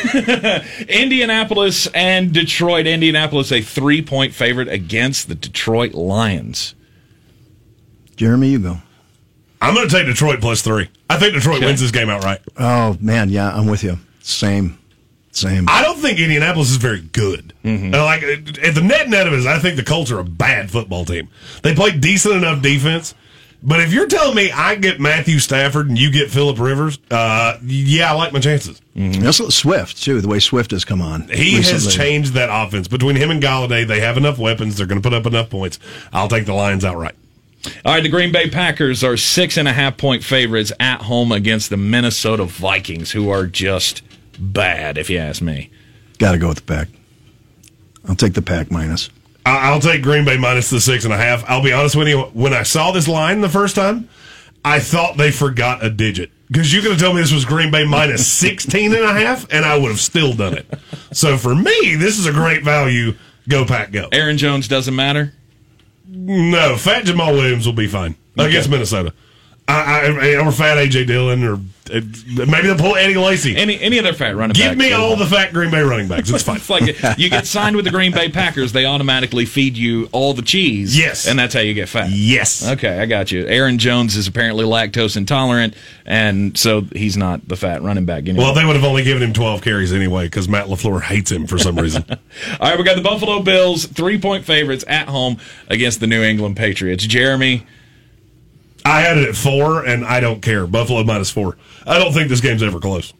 Indianapolis 0.89 1.87
and 1.87 2.33
Detroit. 2.33 2.87
Indianapolis 2.87 3.51
a 3.51 3.61
three 3.61 4.01
point 4.01 4.33
favorite 4.33 4.69
against 4.69 5.27
the 5.27 5.35
Detroit 5.35 5.93
Lions. 5.93 6.73
Jeremy, 8.15 8.49
you 8.49 8.59
go. 8.59 8.77
I'm 9.61 9.73
going 9.73 9.87
to 9.87 9.93
take 9.95 10.05
Detroit 10.05 10.39
plus 10.39 10.61
three. 10.61 10.89
I 11.09 11.17
think 11.17 11.33
Detroit 11.33 11.61
wins 11.61 11.81
this 11.81 11.91
game 11.91 12.09
outright. 12.09 12.41
Oh 12.57 12.97
man, 12.99 13.29
yeah, 13.29 13.49
I'm 13.49 13.67
with 13.67 13.83
you. 13.83 13.97
Same, 14.21 14.77
same. 15.31 15.65
I 15.67 15.83
don't 15.83 15.97
think 15.97 16.19
Indianapolis 16.19 16.69
is 16.71 16.77
very 16.77 17.01
good. 17.01 17.53
Mm-hmm. 17.63 17.91
Like 17.91 18.23
at 18.23 18.75
the 18.75 18.81
net 18.81 19.09
net 19.09 19.27
of 19.27 19.33
it 19.33 19.39
is, 19.39 19.45
I 19.45 19.59
think 19.59 19.75
the 19.75 19.83
Colts 19.83 20.11
are 20.11 20.19
a 20.19 20.23
bad 20.23 20.71
football 20.71 21.05
team. 21.05 21.29
They 21.63 21.75
play 21.75 21.91
decent 21.91 22.35
enough 22.35 22.61
defense, 22.61 23.13
but 23.61 23.79
if 23.79 23.91
you're 23.91 24.07
telling 24.07 24.35
me 24.35 24.51
I 24.51 24.75
get 24.75 24.99
Matthew 24.99 25.39
Stafford 25.39 25.89
and 25.89 25.97
you 25.97 26.11
get 26.11 26.29
Philip 26.31 26.59
Rivers, 26.59 26.99
uh, 27.11 27.57
yeah, 27.63 28.11
I 28.11 28.15
like 28.15 28.33
my 28.33 28.39
chances. 28.39 28.81
Also 29.25 29.49
Swift 29.49 30.01
too. 30.01 30.21
The 30.21 30.27
way 30.27 30.39
Swift 30.39 30.71
has 30.71 30.83
come 30.85 31.01
on. 31.01 31.27
He 31.29 31.61
has 31.61 31.93
changed 31.93 32.33
that 32.33 32.49
offense 32.51 32.87
between 32.87 33.15
him 33.15 33.29
and 33.29 33.41
Golladay. 33.41 33.87
They 33.87 33.99
have 33.99 34.17
enough 34.17 34.39
weapons. 34.39 34.77
They're 34.77 34.87
going 34.87 35.01
to 35.01 35.07
put 35.07 35.15
up 35.15 35.25
enough 35.25 35.49
points. 35.49 35.79
I'll 36.11 36.27
take 36.27 36.45
the 36.45 36.53
Lions 36.53 36.83
outright. 36.83 37.15
All 37.83 37.93
right, 37.93 38.03
the 38.03 38.09
Green 38.09 38.31
Bay 38.31 38.49
Packers 38.49 39.03
are 39.03 39.17
six 39.17 39.57
and 39.57 39.67
a 39.67 39.73
half 39.73 39.97
point 39.97 40.23
favorites 40.23 40.71
at 40.79 41.01
home 41.01 41.31
against 41.31 41.69
the 41.69 41.77
Minnesota 41.77 42.45
Vikings, 42.45 43.11
who 43.11 43.29
are 43.29 43.45
just 43.45 44.01
bad, 44.37 44.97
if 44.97 45.09
you 45.09 45.17
ask 45.17 45.41
me. 45.41 45.69
Got 46.19 46.33
to 46.33 46.37
go 46.37 46.47
with 46.49 46.57
the 46.57 46.63
pack. 46.63 46.87
I'll 48.07 48.15
take 48.15 48.33
the 48.33 48.41
pack 48.41 48.71
minus. 48.71 49.09
I- 49.45 49.69
I'll 49.69 49.79
take 49.79 50.01
Green 50.01 50.25
Bay 50.25 50.37
minus 50.37 50.69
the 50.69 50.79
six 50.79 51.03
and 51.05 51.13
a 51.13 51.17
half. 51.17 51.43
I'll 51.49 51.63
be 51.63 51.71
honest 51.73 51.95
with 51.95 52.07
you. 52.07 52.21
When 52.33 52.53
I 52.53 52.63
saw 52.63 52.91
this 52.91 53.07
line 53.07 53.41
the 53.41 53.49
first 53.49 53.75
time, 53.75 54.09
I 54.65 54.79
thought 54.79 55.17
they 55.17 55.31
forgot 55.31 55.83
a 55.83 55.89
digit. 55.89 56.31
Because 56.49 56.73
you 56.73 56.81
could 56.81 56.91
have 56.91 56.99
told 56.99 57.15
me 57.15 57.21
this 57.21 57.33
was 57.33 57.43
Green 57.45 57.71
Bay 57.71 57.85
minus 57.85 58.25
16 58.31 58.93
and 58.93 59.03
a 59.03 59.13
half, 59.13 59.45
and 59.51 59.65
I 59.65 59.77
would 59.77 59.89
have 59.89 59.99
still 59.99 60.33
done 60.33 60.53
it. 60.57 60.65
So 61.11 61.37
for 61.37 61.53
me, 61.53 61.95
this 61.95 62.17
is 62.17 62.25
a 62.25 62.31
great 62.31 62.63
value. 62.63 63.15
Go 63.49 63.65
pack, 63.65 63.91
go. 63.91 64.07
Aaron 64.11 64.37
Jones 64.37 64.67
doesn't 64.67 64.95
matter. 64.95 65.33
No, 66.09 66.77
Fat 66.77 67.03
Jamaal 67.03 67.33
Williams 67.33 67.65
will 67.65 67.73
be 67.73 67.87
fine 67.87 68.15
against 68.37 68.69
Minnesota. 68.69 69.13
I, 69.69 70.07
I, 70.07 70.35
or 70.45 70.51
Fat 70.53 70.77
AJ 70.77 71.07
Dillon, 71.07 71.43
or 71.43 71.55
uh, 71.55 71.99
maybe 72.45 72.67
they'll 72.67 72.77
pull 72.77 72.95
Eddie 72.95 73.17
Lacy. 73.17 73.55
Any 73.57 73.77
any 73.81 73.99
other 73.99 74.13
fat 74.13 74.33
running 74.33 74.53
Give 74.53 74.63
back. 74.63 74.77
Give 74.77 74.77
me 74.77 74.93
all 74.93 75.17
the 75.17 75.25
fat 75.25 75.51
Green 75.51 75.71
Bay 75.71 75.81
running 75.81 76.07
backs. 76.07 76.29
It's 76.29 76.41
fine. 76.43 76.57
It's 76.57 76.69
like 76.69 77.17
you 77.19 77.29
get 77.29 77.45
signed 77.45 77.75
with 77.75 77.83
the 77.83 77.91
Green 77.91 78.13
Bay 78.13 78.29
Packers, 78.29 78.71
they 78.71 78.85
automatically 78.85 79.43
feed 79.45 79.75
you 79.75 80.07
all 80.13 80.33
the 80.33 80.41
cheese. 80.41 80.97
Yes. 80.97 81.27
And 81.27 81.37
that's 81.37 81.53
how 81.53 81.59
you 81.59 81.73
get 81.73 81.89
fat. 81.89 82.09
yes. 82.11 82.65
Okay, 82.67 82.97
I 82.99 83.05
got 83.07 83.29
you. 83.31 83.45
Aaron 83.45 83.77
Jones 83.77 84.15
is 84.15 84.25
apparently 84.27 84.63
lactose 84.63 85.17
intolerant, 85.17 85.75
and 86.05 86.57
so 86.57 86.81
he's 86.95 87.17
not 87.17 87.45
the 87.47 87.57
fat 87.57 87.81
running 87.83 88.05
back 88.05 88.23
anymore. 88.23 88.45
Well, 88.45 88.53
they 88.53 88.63
would 88.63 88.75
have 88.77 88.85
only 88.85 89.03
given 89.03 89.21
him 89.21 89.33
12 89.33 89.61
carries 89.61 89.91
anyway 89.91 90.25
because 90.27 90.47
Matt 90.47 90.67
LaFleur 90.67 91.01
hates 91.01 91.29
him 91.29 91.45
for 91.45 91.57
some 91.57 91.75
reason. 91.79 92.05
All 92.09 92.17
right, 92.69 92.77
we 92.77 92.85
got 92.85 92.95
the 92.95 93.01
Buffalo 93.01 93.41
Bills, 93.41 93.85
three 93.85 94.17
point 94.19 94.45
favorites 94.45 94.85
at 94.87 95.09
home 95.09 95.37
against 95.67 95.99
the 95.99 96.07
New 96.07 96.23
England 96.23 96.55
Patriots. 96.55 97.05
Jeremy, 97.05 97.65
I 98.87 99.01
had 99.01 99.17
it 99.17 99.27
at 99.29 99.35
four, 99.35 99.85
and 99.85 100.05
I 100.05 100.19
don't 100.19 100.41
care. 100.41 100.65
Buffalo 100.67 101.03
minus 101.03 101.29
four. 101.29 101.57
I 101.85 101.99
don't 101.99 102.13
think 102.13 102.29
this 102.29 102.41
game's 102.41 102.63
ever 102.63 102.79
close. 102.79 103.13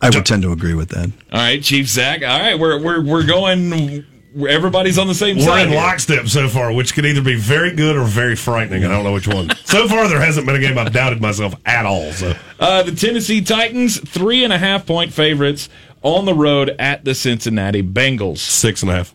I 0.00 0.10
would 0.10 0.26
tend 0.26 0.42
to 0.42 0.52
agree 0.52 0.74
with 0.74 0.90
that. 0.90 1.10
all 1.32 1.38
right, 1.40 1.62
Chief 1.62 1.88
Zack. 1.88 2.22
All 2.22 2.38
right, 2.38 2.58
we're 2.58 2.78
we're 2.82 3.02
we're 3.04 3.26
going. 3.26 4.04
Everybody's 4.48 4.98
on 4.98 5.06
the 5.06 5.14
same 5.14 5.36
We're 5.36 5.44
side. 5.44 5.62
in 5.62 5.68
here. 5.68 5.76
lockstep 5.78 6.26
so 6.26 6.48
far, 6.48 6.72
which 6.72 6.92
could 6.92 7.06
either 7.06 7.22
be 7.22 7.36
very 7.36 7.70
good 7.72 7.96
or 7.96 8.02
very 8.04 8.34
frightening. 8.34 8.84
I 8.84 8.88
don't 8.88 9.04
know 9.04 9.12
which 9.12 9.28
one. 9.28 9.48
so 9.64 9.86
far, 9.86 10.08
there 10.08 10.20
hasn't 10.20 10.44
been 10.44 10.56
a 10.56 10.58
game 10.58 10.76
I've 10.76 10.92
doubted 10.92 11.22
myself 11.22 11.54
at 11.64 11.86
all. 11.86 12.10
So 12.10 12.34
Uh, 12.58 12.82
the 12.82 12.90
Tennessee 12.90 13.40
Titans, 13.42 14.00
three 14.00 14.42
and 14.42 14.52
a 14.52 14.58
half 14.58 14.86
point 14.86 15.12
favorites 15.12 15.68
on 16.02 16.24
the 16.24 16.34
road 16.34 16.74
at 16.80 17.04
the 17.04 17.14
Cincinnati 17.14 17.80
Bengals. 17.80 18.38
six 18.38 18.82
and 18.82 18.90
a 18.90 18.94
half. 18.96 19.14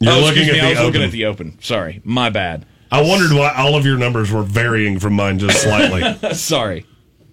You're 0.00 0.12
oh, 0.12 0.20
looking 0.20 0.42
excuse 0.42 0.56
at 0.58 0.60
the 0.60 0.66
I 0.66 0.68
was 0.70 0.78
looking 0.80 0.88
open. 1.00 1.02
at 1.02 1.12
the 1.12 1.24
open. 1.24 1.58
Sorry, 1.62 2.02
my 2.04 2.28
bad. 2.28 2.66
I 2.90 3.02
wondered 3.02 3.32
why 3.36 3.52
all 3.56 3.76
of 3.76 3.86
your 3.86 3.96
numbers 3.96 4.30
were 4.32 4.42
varying 4.42 4.98
from 4.98 5.14
mine 5.14 5.38
just 5.38 5.62
slightly. 5.62 6.32
Sorry, 6.34 6.86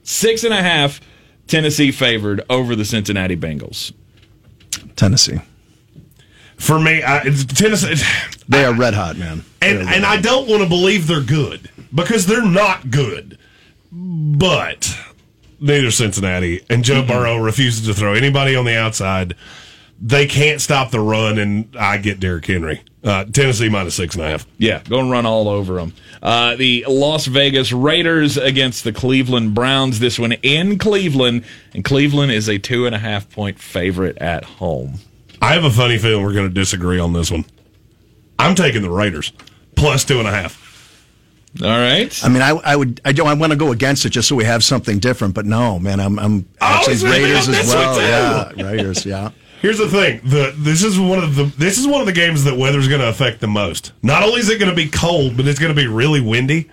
six 0.03 0.43
and 0.43 0.53
a 0.53 0.61
half. 0.61 1.01
Tennessee 1.47 1.91
favored 1.91 2.41
over 2.49 2.75
the 2.75 2.83
Cincinnati 2.85 3.37
Bengals. 3.37 3.93
Tennessee. 4.97 5.39
For 6.57 6.79
me, 6.79 7.01
I, 7.03 7.21
it's 7.23 7.45
Tennessee. 7.45 8.03
They 8.49 8.65
are 8.65 8.73
red 8.73 8.93
hot, 8.93 9.17
man. 9.17 9.43
and 9.61 9.77
They're 9.77 9.85
red 9.85 9.95
and 9.95 10.05
I 10.05 10.19
don't 10.19 10.47
want 10.49 10.63
to 10.63 10.67
believe 10.69 11.07
they're 11.07 11.21
good 11.21 11.69
because 11.93 12.25
they're 12.25 12.45
not 12.45 12.89
good. 12.91 13.37
But 13.91 14.97
neither 15.59 15.91
Cincinnati 15.91 16.65
and 16.69 16.83
Joe 16.83 17.01
Burrow 17.05 17.37
refuses 17.37 17.85
to 17.87 17.93
throw 17.93 18.13
anybody 18.13 18.55
on 18.55 18.65
the 18.65 18.77
outside. 18.77 19.35
They 19.99 20.27
can't 20.27 20.61
stop 20.61 20.91
the 20.91 20.99
run, 20.99 21.39
and 21.39 21.75
I 21.75 21.97
get 21.97 22.19
Derrick 22.19 22.45
Henry. 22.45 22.81
Uh, 23.03 23.25
Tennessee 23.25 23.69
minus 23.69 23.95
six 23.95 24.15
and 24.15 24.23
a 24.23 24.27
half. 24.27 24.45
Yeah, 24.57 24.83
go 24.87 24.99
and 24.99 25.09
run 25.09 25.25
all 25.25 25.47
over 25.47 25.75
them. 25.75 25.93
Uh, 26.21 26.55
the 26.55 26.85
Las 26.87 27.25
Vegas 27.25 27.71
Raiders 27.71 28.37
against 28.37 28.83
the 28.83 28.91
Cleveland 28.91 29.55
Browns. 29.55 29.99
This 29.99 30.19
one 30.19 30.33
in 30.33 30.77
Cleveland, 30.77 31.45
and 31.73 31.83
Cleveland 31.83 32.31
is 32.31 32.47
a 32.47 32.59
two 32.59 32.85
and 32.85 32.93
a 32.93 32.99
half 32.99 33.29
point 33.29 33.59
favorite 33.59 34.17
at 34.17 34.43
home. 34.43 34.95
I 35.41 35.53
have 35.53 35.63
a 35.63 35.71
funny 35.71 35.97
feeling 35.97 36.23
we're 36.23 36.33
going 36.33 36.47
to 36.47 36.53
disagree 36.53 36.99
on 36.99 37.13
this 37.13 37.31
one. 37.31 37.45
I'm 38.37 38.55
taking 38.55 38.81
the 38.81 38.89
Raiders 38.89 39.31
plus 39.75 40.03
two 40.03 40.19
and 40.19 40.27
a 40.27 40.31
half. 40.31 40.63
All 41.61 41.67
right. 41.69 42.23
I 42.23 42.29
mean, 42.29 42.41
I, 42.41 42.49
I 42.49 42.75
would, 42.75 43.01
I 43.03 43.13
don't, 43.13 43.27
I 43.27 43.33
want 43.33 43.51
to 43.51 43.57
go 43.57 43.71
against 43.71 44.05
it 44.05 44.09
just 44.09 44.27
so 44.27 44.35
we 44.35 44.43
have 44.43 44.63
something 44.63 44.99
different. 44.99 45.33
But 45.33 45.45
no, 45.45 45.79
man, 45.79 45.99
I'm, 45.99 46.19
I'm 46.19 46.47
actually 46.61 46.93
was 46.93 47.01
thinking 47.03 47.23
Raiders 47.23 47.49
as 47.49 47.73
well. 47.73 48.01
Yeah, 48.55 48.63
Raiders. 48.63 49.05
Yeah. 49.05 49.31
Here's 49.61 49.77
the 49.77 49.87
thing: 49.87 50.21
the 50.23 50.53
this 50.57 50.83
is 50.83 50.99
one 50.99 51.19
of 51.19 51.35
the 51.35 51.45
this 51.45 51.77
is 51.77 51.87
one 51.87 51.99
of 51.99 52.07
the 52.07 52.13
games 52.13 52.43
that 52.43 52.57
weather's 52.57 52.87
going 52.87 53.01
to 53.01 53.09
affect 53.09 53.39
the 53.39 53.47
most. 53.47 53.91
Not 54.03 54.23
only 54.23 54.39
is 54.39 54.49
it 54.49 54.59
going 54.59 54.69
to 54.69 54.75
be 54.75 54.89
cold, 54.89 55.37
but 55.37 55.47
it's 55.47 55.59
going 55.59 55.73
to 55.73 55.79
be 55.79 55.87
really 55.87 56.21
windy. 56.21 56.69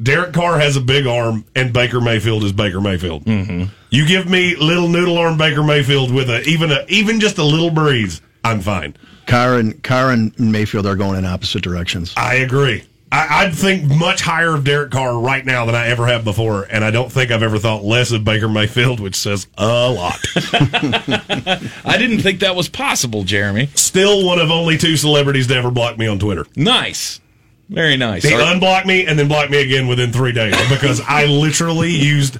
Derek 0.00 0.32
Carr 0.32 0.60
has 0.60 0.76
a 0.76 0.80
big 0.80 1.06
arm, 1.06 1.44
and 1.56 1.72
Baker 1.72 2.00
Mayfield 2.00 2.44
is 2.44 2.52
Baker 2.52 2.80
Mayfield. 2.80 3.24
Mm-hmm. 3.24 3.64
You 3.90 4.06
give 4.06 4.28
me 4.28 4.54
little 4.54 4.88
noodle 4.88 5.18
arm 5.18 5.36
Baker 5.36 5.64
Mayfield 5.64 6.12
with 6.12 6.30
a 6.30 6.42
even 6.42 6.70
a 6.70 6.84
even 6.88 7.18
just 7.18 7.38
a 7.38 7.44
little 7.44 7.70
breeze, 7.70 8.22
I'm 8.44 8.60
fine. 8.60 8.96
Carr 9.26 9.58
and 9.58 9.82
Carr 9.82 10.12
and 10.12 10.38
Mayfield 10.38 10.86
are 10.86 10.96
going 10.96 11.18
in 11.18 11.24
opposite 11.24 11.62
directions. 11.62 12.14
I 12.16 12.34
agree. 12.36 12.84
I, 13.10 13.44
I'd 13.44 13.54
think 13.54 13.84
much 13.84 14.20
higher 14.20 14.54
of 14.54 14.64
Derek 14.64 14.90
Carr 14.90 15.18
right 15.18 15.44
now 15.44 15.64
than 15.64 15.74
I 15.74 15.88
ever 15.88 16.06
have 16.06 16.24
before, 16.24 16.64
and 16.64 16.84
I 16.84 16.90
don't 16.90 17.10
think 17.10 17.30
I've 17.30 17.42
ever 17.42 17.58
thought 17.58 17.82
less 17.82 18.12
of 18.12 18.24
Baker 18.24 18.48
Mayfield, 18.48 19.00
which 19.00 19.16
says 19.16 19.46
a 19.56 19.88
lot. 19.90 20.18
I 20.36 21.96
didn't 21.98 22.20
think 22.20 22.40
that 22.40 22.54
was 22.54 22.68
possible, 22.68 23.24
Jeremy. 23.24 23.68
Still 23.74 24.26
one 24.26 24.38
of 24.38 24.50
only 24.50 24.76
two 24.76 24.96
celebrities 24.96 25.46
to 25.46 25.54
ever 25.54 25.70
block 25.70 25.96
me 25.96 26.06
on 26.06 26.18
Twitter. 26.18 26.46
Nice. 26.54 27.20
Very 27.68 27.96
nice. 27.96 28.24
Right. 28.24 28.54
unblocked 28.54 28.86
me 28.86 29.06
and 29.06 29.18
then 29.18 29.28
blocked 29.28 29.50
me 29.50 29.60
again 29.60 29.88
within 29.88 30.12
three 30.12 30.32
days 30.32 30.54
because 30.68 31.00
I 31.00 31.26
literally 31.26 31.90
used. 31.90 32.38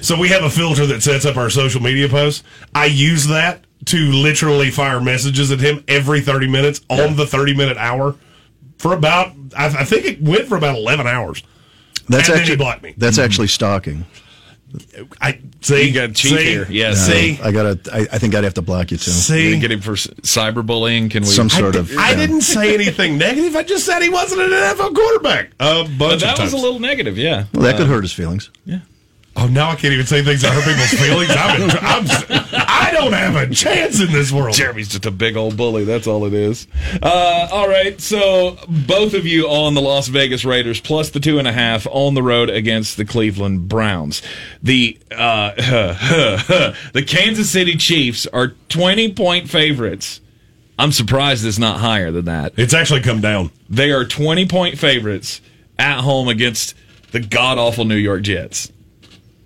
So 0.00 0.18
we 0.18 0.28
have 0.28 0.44
a 0.44 0.50
filter 0.50 0.86
that 0.86 1.02
sets 1.02 1.26
up 1.26 1.36
our 1.36 1.50
social 1.50 1.82
media 1.82 2.08
posts. 2.08 2.44
I 2.74 2.86
use 2.86 3.26
that 3.26 3.64
to 3.86 3.98
literally 4.12 4.70
fire 4.70 5.00
messages 5.00 5.50
at 5.50 5.60
him 5.60 5.84
every 5.88 6.20
30 6.20 6.48
minutes 6.48 6.80
on 6.88 7.16
the 7.16 7.26
30 7.26 7.54
minute 7.54 7.76
hour 7.76 8.16
for 8.78 8.92
about, 8.94 9.32
I, 9.56 9.66
I 9.66 9.84
think 9.84 10.04
it 10.06 10.22
went 10.22 10.46
for 10.46 10.56
about 10.56 10.76
11 10.76 11.06
hours. 11.06 11.42
That's 12.08 12.28
And 12.28 12.34
then 12.34 12.36
he 12.36 12.40
actually 12.42 12.56
blocked 12.56 12.82
me. 12.82 12.94
That's 12.96 13.16
hmm. 13.16 13.22
actually 13.22 13.48
stalking. 13.48 14.06
I 15.20 15.40
see. 15.62 15.88
You 15.88 15.94
got 15.94 16.14
cheap 16.14 16.38
see, 16.38 16.44
here. 16.44 16.66
Yeah, 16.68 16.92
See. 16.92 17.40
I 17.42 17.52
gotta. 17.52 17.80
I, 17.90 18.00
I 18.00 18.18
think 18.18 18.34
I'd 18.34 18.44
have 18.44 18.54
to 18.54 18.62
block 18.62 18.90
you 18.90 18.98
too. 18.98 19.10
Can 19.10 19.14
See. 19.14 19.54
we 19.54 19.58
get 19.58 19.72
him 19.72 19.80
for 19.80 19.92
cyberbullying? 19.92 21.10
Can 21.10 21.22
we? 21.22 21.28
Some 21.28 21.46
I, 21.46 21.58
sort 21.58 21.72
di- 21.72 21.78
of. 21.78 21.96
I 21.96 22.10
yeah. 22.10 22.16
didn't 22.16 22.42
say 22.42 22.74
anything 22.74 23.16
negative. 23.18 23.56
I 23.56 23.62
just 23.62 23.86
said 23.86 24.02
he 24.02 24.10
wasn't 24.10 24.42
an 24.42 24.50
NFL 24.50 24.94
quarterback. 24.94 25.52
A 25.58 25.84
bunch 25.84 25.98
But 25.98 26.12
of 26.12 26.20
that 26.20 26.36
times. 26.36 26.52
was 26.52 26.62
a 26.62 26.64
little 26.64 26.80
negative. 26.80 27.16
Yeah. 27.16 27.46
Well, 27.54 27.62
that 27.62 27.76
could 27.76 27.86
uh, 27.86 27.90
hurt 27.90 28.02
his 28.02 28.12
feelings. 28.12 28.50
Yeah. 28.66 28.80
Oh, 29.36 29.46
now 29.46 29.70
I 29.70 29.76
can't 29.76 29.94
even 29.94 30.04
say 30.04 30.22
things 30.22 30.42
that 30.42 30.52
hurt 30.52 30.64
people's 30.64 31.00
feelings. 31.00 31.30
I'm, 31.30 31.62
in, 31.62 31.70
I'm 31.80 32.04
I 32.67 32.67
don't 33.00 33.12
have 33.12 33.36
a 33.36 33.52
chance 33.54 34.00
in 34.00 34.10
this 34.12 34.32
world. 34.32 34.54
Jeremy's 34.54 34.88
just 34.88 35.06
a 35.06 35.10
big 35.10 35.36
old 35.36 35.56
bully. 35.56 35.84
That's 35.84 36.06
all 36.06 36.24
it 36.26 36.34
is. 36.34 36.66
Uh, 37.02 37.48
all 37.50 37.68
right. 37.68 38.00
So 38.00 38.58
both 38.68 39.14
of 39.14 39.26
you 39.26 39.46
on 39.48 39.74
the 39.74 39.80
Las 39.80 40.08
Vegas 40.08 40.44
Raiders 40.44 40.80
plus 40.80 41.10
the 41.10 41.20
two 41.20 41.38
and 41.38 41.46
a 41.46 41.52
half 41.52 41.86
on 41.90 42.14
the 42.14 42.22
road 42.22 42.50
against 42.50 42.96
the 42.96 43.04
Cleveland 43.04 43.68
Browns. 43.68 44.22
The 44.62 44.98
uh, 45.16 45.52
the 46.92 47.04
Kansas 47.06 47.50
City 47.50 47.76
Chiefs 47.76 48.26
are 48.26 48.48
twenty 48.68 49.12
point 49.12 49.48
favorites. 49.48 50.20
I'm 50.78 50.92
surprised 50.92 51.44
it's 51.44 51.58
not 51.58 51.80
higher 51.80 52.10
than 52.10 52.26
that. 52.26 52.52
It's 52.56 52.74
actually 52.74 53.00
come 53.00 53.20
down. 53.20 53.50
They 53.68 53.90
are 53.92 54.04
twenty 54.04 54.46
point 54.46 54.78
favorites 54.78 55.40
at 55.78 56.00
home 56.00 56.28
against 56.28 56.74
the 57.12 57.20
god 57.20 57.58
awful 57.58 57.84
New 57.84 57.96
York 57.96 58.22
Jets. 58.22 58.72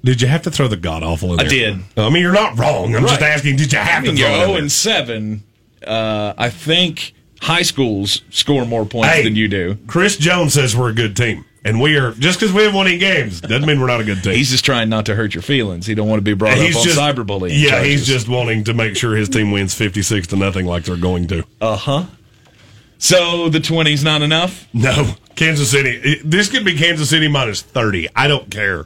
Did 0.05 0.21
you 0.21 0.29
have 0.29 0.43
to 0.43 0.51
throw 0.51 0.67
the 0.69 0.77
god 0.77 1.03
awful 1.03 1.35
in 1.35 1.41
I 1.41 1.45
did. 1.45 1.79
I 1.97 2.11
mean, 2.11 2.23
you're 2.23 2.33
not 2.33 2.59
wrong. 2.59 2.95
I'm 2.97 3.03
just 3.07 3.23
asking, 3.23 3.57
did 3.57 3.73
you 3.73 3.79
have 3.79 4.03
I 4.03 4.07
mean, 4.07 4.17
to 4.17 4.23
throw 4.23 4.35
it 4.35 4.47
0 4.47 4.55
and 4.57 4.73
7. 4.73 5.43
Uh, 5.87 6.35
I 6.37 6.51
think 6.51 7.13
high 7.41 7.63
schools 7.63 8.23
score 8.31 8.65
more 8.65 8.85
points 8.85 9.09
Hey, 9.15 9.25
than 9.25 9.37
you 9.37 9.49
do. 9.49 9.77
Chris 9.87 10.17
Jones 10.17 10.55
says 10.55 10.77
we're 10.77 10.91
a 10.91 10.95
good 10.95 11.17
team. 11.17 11.45
And 11.65 11.81
we 11.81 11.97
are, 11.97 12.11
just 12.15 12.41
because 12.41 12.53
we 12.53 12.65
have 12.65 12.75
won 12.75 12.89
eight 12.89 12.99
games, 12.99 13.41
doesn't 13.41 13.65
mean 13.65 13.81
we're 13.81 13.87
not 13.87 14.01
a 14.01 14.05
good 14.05 14.25
team. 14.25 14.35
He's 14.35 14.51
just 14.51 14.65
trying 14.65 14.89
not 14.89 15.07
to 15.07 15.15
hurt 15.15 15.33
your 15.33 15.43
feelings. 15.43 15.87
He 15.87 15.95
don't 15.95 16.09
want 16.09 16.19
to 16.19 16.25
be 16.25 16.35
brought 16.35 16.57
He's 16.57 16.77
up 16.77 16.83
just 16.83 16.99
on 16.99 17.15
cyberbullying. 17.15 17.51
Yeah, 17.55 17.71
charges. 17.71 17.89
he's 17.89 18.07
just 18.07 18.29
wanting 18.29 18.65
to 18.65 18.75
make 18.75 18.97
sure 18.97 19.15
his 19.15 19.29
team 19.29 19.53
wins 19.53 19.73
56 19.73 20.27
to 20.29 20.37
nothing 20.37 20.67
like 20.67 20.83
they're 20.85 20.97
going 20.97 21.29
to. 21.29 21.45
Uh 21.61 21.77
huh. 21.77 22.05
So 22.99 23.49
the 23.49 23.59
20's 23.61 24.03
not 24.03 24.23
enough? 24.23 24.67
No, 24.73 25.15
Kansas 25.37 25.71
City. 25.71 26.21
This 26.25 26.49
could 26.49 26.65
be 26.65 26.77
Kansas 26.77 27.11
City 27.11 27.29
minus 27.29 27.63
30. 27.63 28.09
I 28.17 28.27
don't 28.29 28.51
care. 28.51 28.85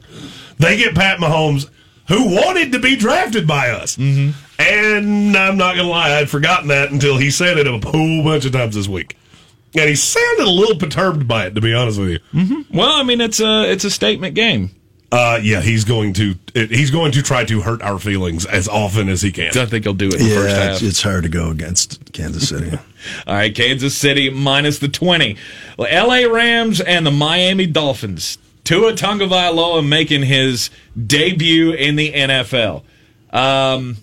They 0.59 0.77
get 0.77 0.95
Pat 0.95 1.19
Mahomes, 1.19 1.69
who 2.07 2.35
wanted 2.35 2.71
to 2.71 2.79
be 2.79 2.95
drafted 2.95 3.45
by 3.47 3.69
us. 3.69 3.97
Mm-hmm. 3.97 4.31
And 4.59 5.35
I'm 5.37 5.57
not 5.57 5.75
going 5.75 5.85
to 5.85 5.91
lie, 5.91 6.17
I'd 6.17 6.29
forgotten 6.29 6.67
that 6.69 6.91
until 6.91 7.17
he 7.17 7.29
said 7.29 7.57
it 7.57 7.67
a 7.67 7.71
whole 7.73 8.23
bunch 8.23 8.45
of 8.45 8.51
times 8.53 8.75
this 8.75 8.87
week. 8.87 9.15
And 9.75 9.87
he 9.87 9.95
sounded 9.95 10.47
a 10.47 10.49
little 10.49 10.77
perturbed 10.77 11.27
by 11.27 11.45
it, 11.45 11.55
to 11.55 11.61
be 11.61 11.73
honest 11.73 11.99
with 11.99 12.09
you. 12.33 12.65
Well, 12.71 12.89
I 12.91 13.03
mean, 13.03 13.21
it's 13.21 13.39
a 13.39 13.69
it's 13.71 13.83
a 13.83 13.91
statement 13.91 14.33
game. 14.33 14.71
Uh, 15.11 15.39
yeah, 15.41 15.61
he's 15.61 15.83
going 15.85 16.13
to 16.13 16.35
he's 16.53 16.89
going 16.89 17.11
to 17.11 17.21
try 17.21 17.45
to 17.45 17.61
hurt 17.61 17.81
our 17.81 17.99
feelings 17.99 18.45
as 18.45 18.67
often 18.67 19.07
as 19.07 19.21
he 19.21 19.31
can. 19.31 19.55
I 19.57 19.65
think 19.65 19.83
he'll 19.85 19.93
do 19.93 20.07
it 20.07 20.15
in 20.15 20.27
the 20.27 20.35
first 20.35 20.49
Yeah, 20.55 20.63
half. 20.63 20.73
it's, 20.75 20.81
it's 20.81 21.01
hard 21.03 21.23
to 21.23 21.29
go 21.29 21.49
against 21.51 22.11
Kansas 22.13 22.49
City. 22.49 22.71
All 23.27 23.35
right, 23.35 23.53
Kansas 23.53 23.95
City 23.95 24.29
minus 24.29 24.79
the 24.79 24.87
20. 24.89 25.37
Well, 25.77 26.07
LA 26.07 26.27
Rams 26.33 26.81
and 26.81 27.05
the 27.05 27.11
Miami 27.11 27.67
Dolphins. 27.67 28.37
Tua 28.67 28.91
Tagovailoa 28.91 29.87
making 29.87 30.23
his 30.23 30.69
debut 31.05 31.71
in 31.71 31.95
the 31.95 32.11
NFL. 32.11 32.83
Um, 33.31 33.95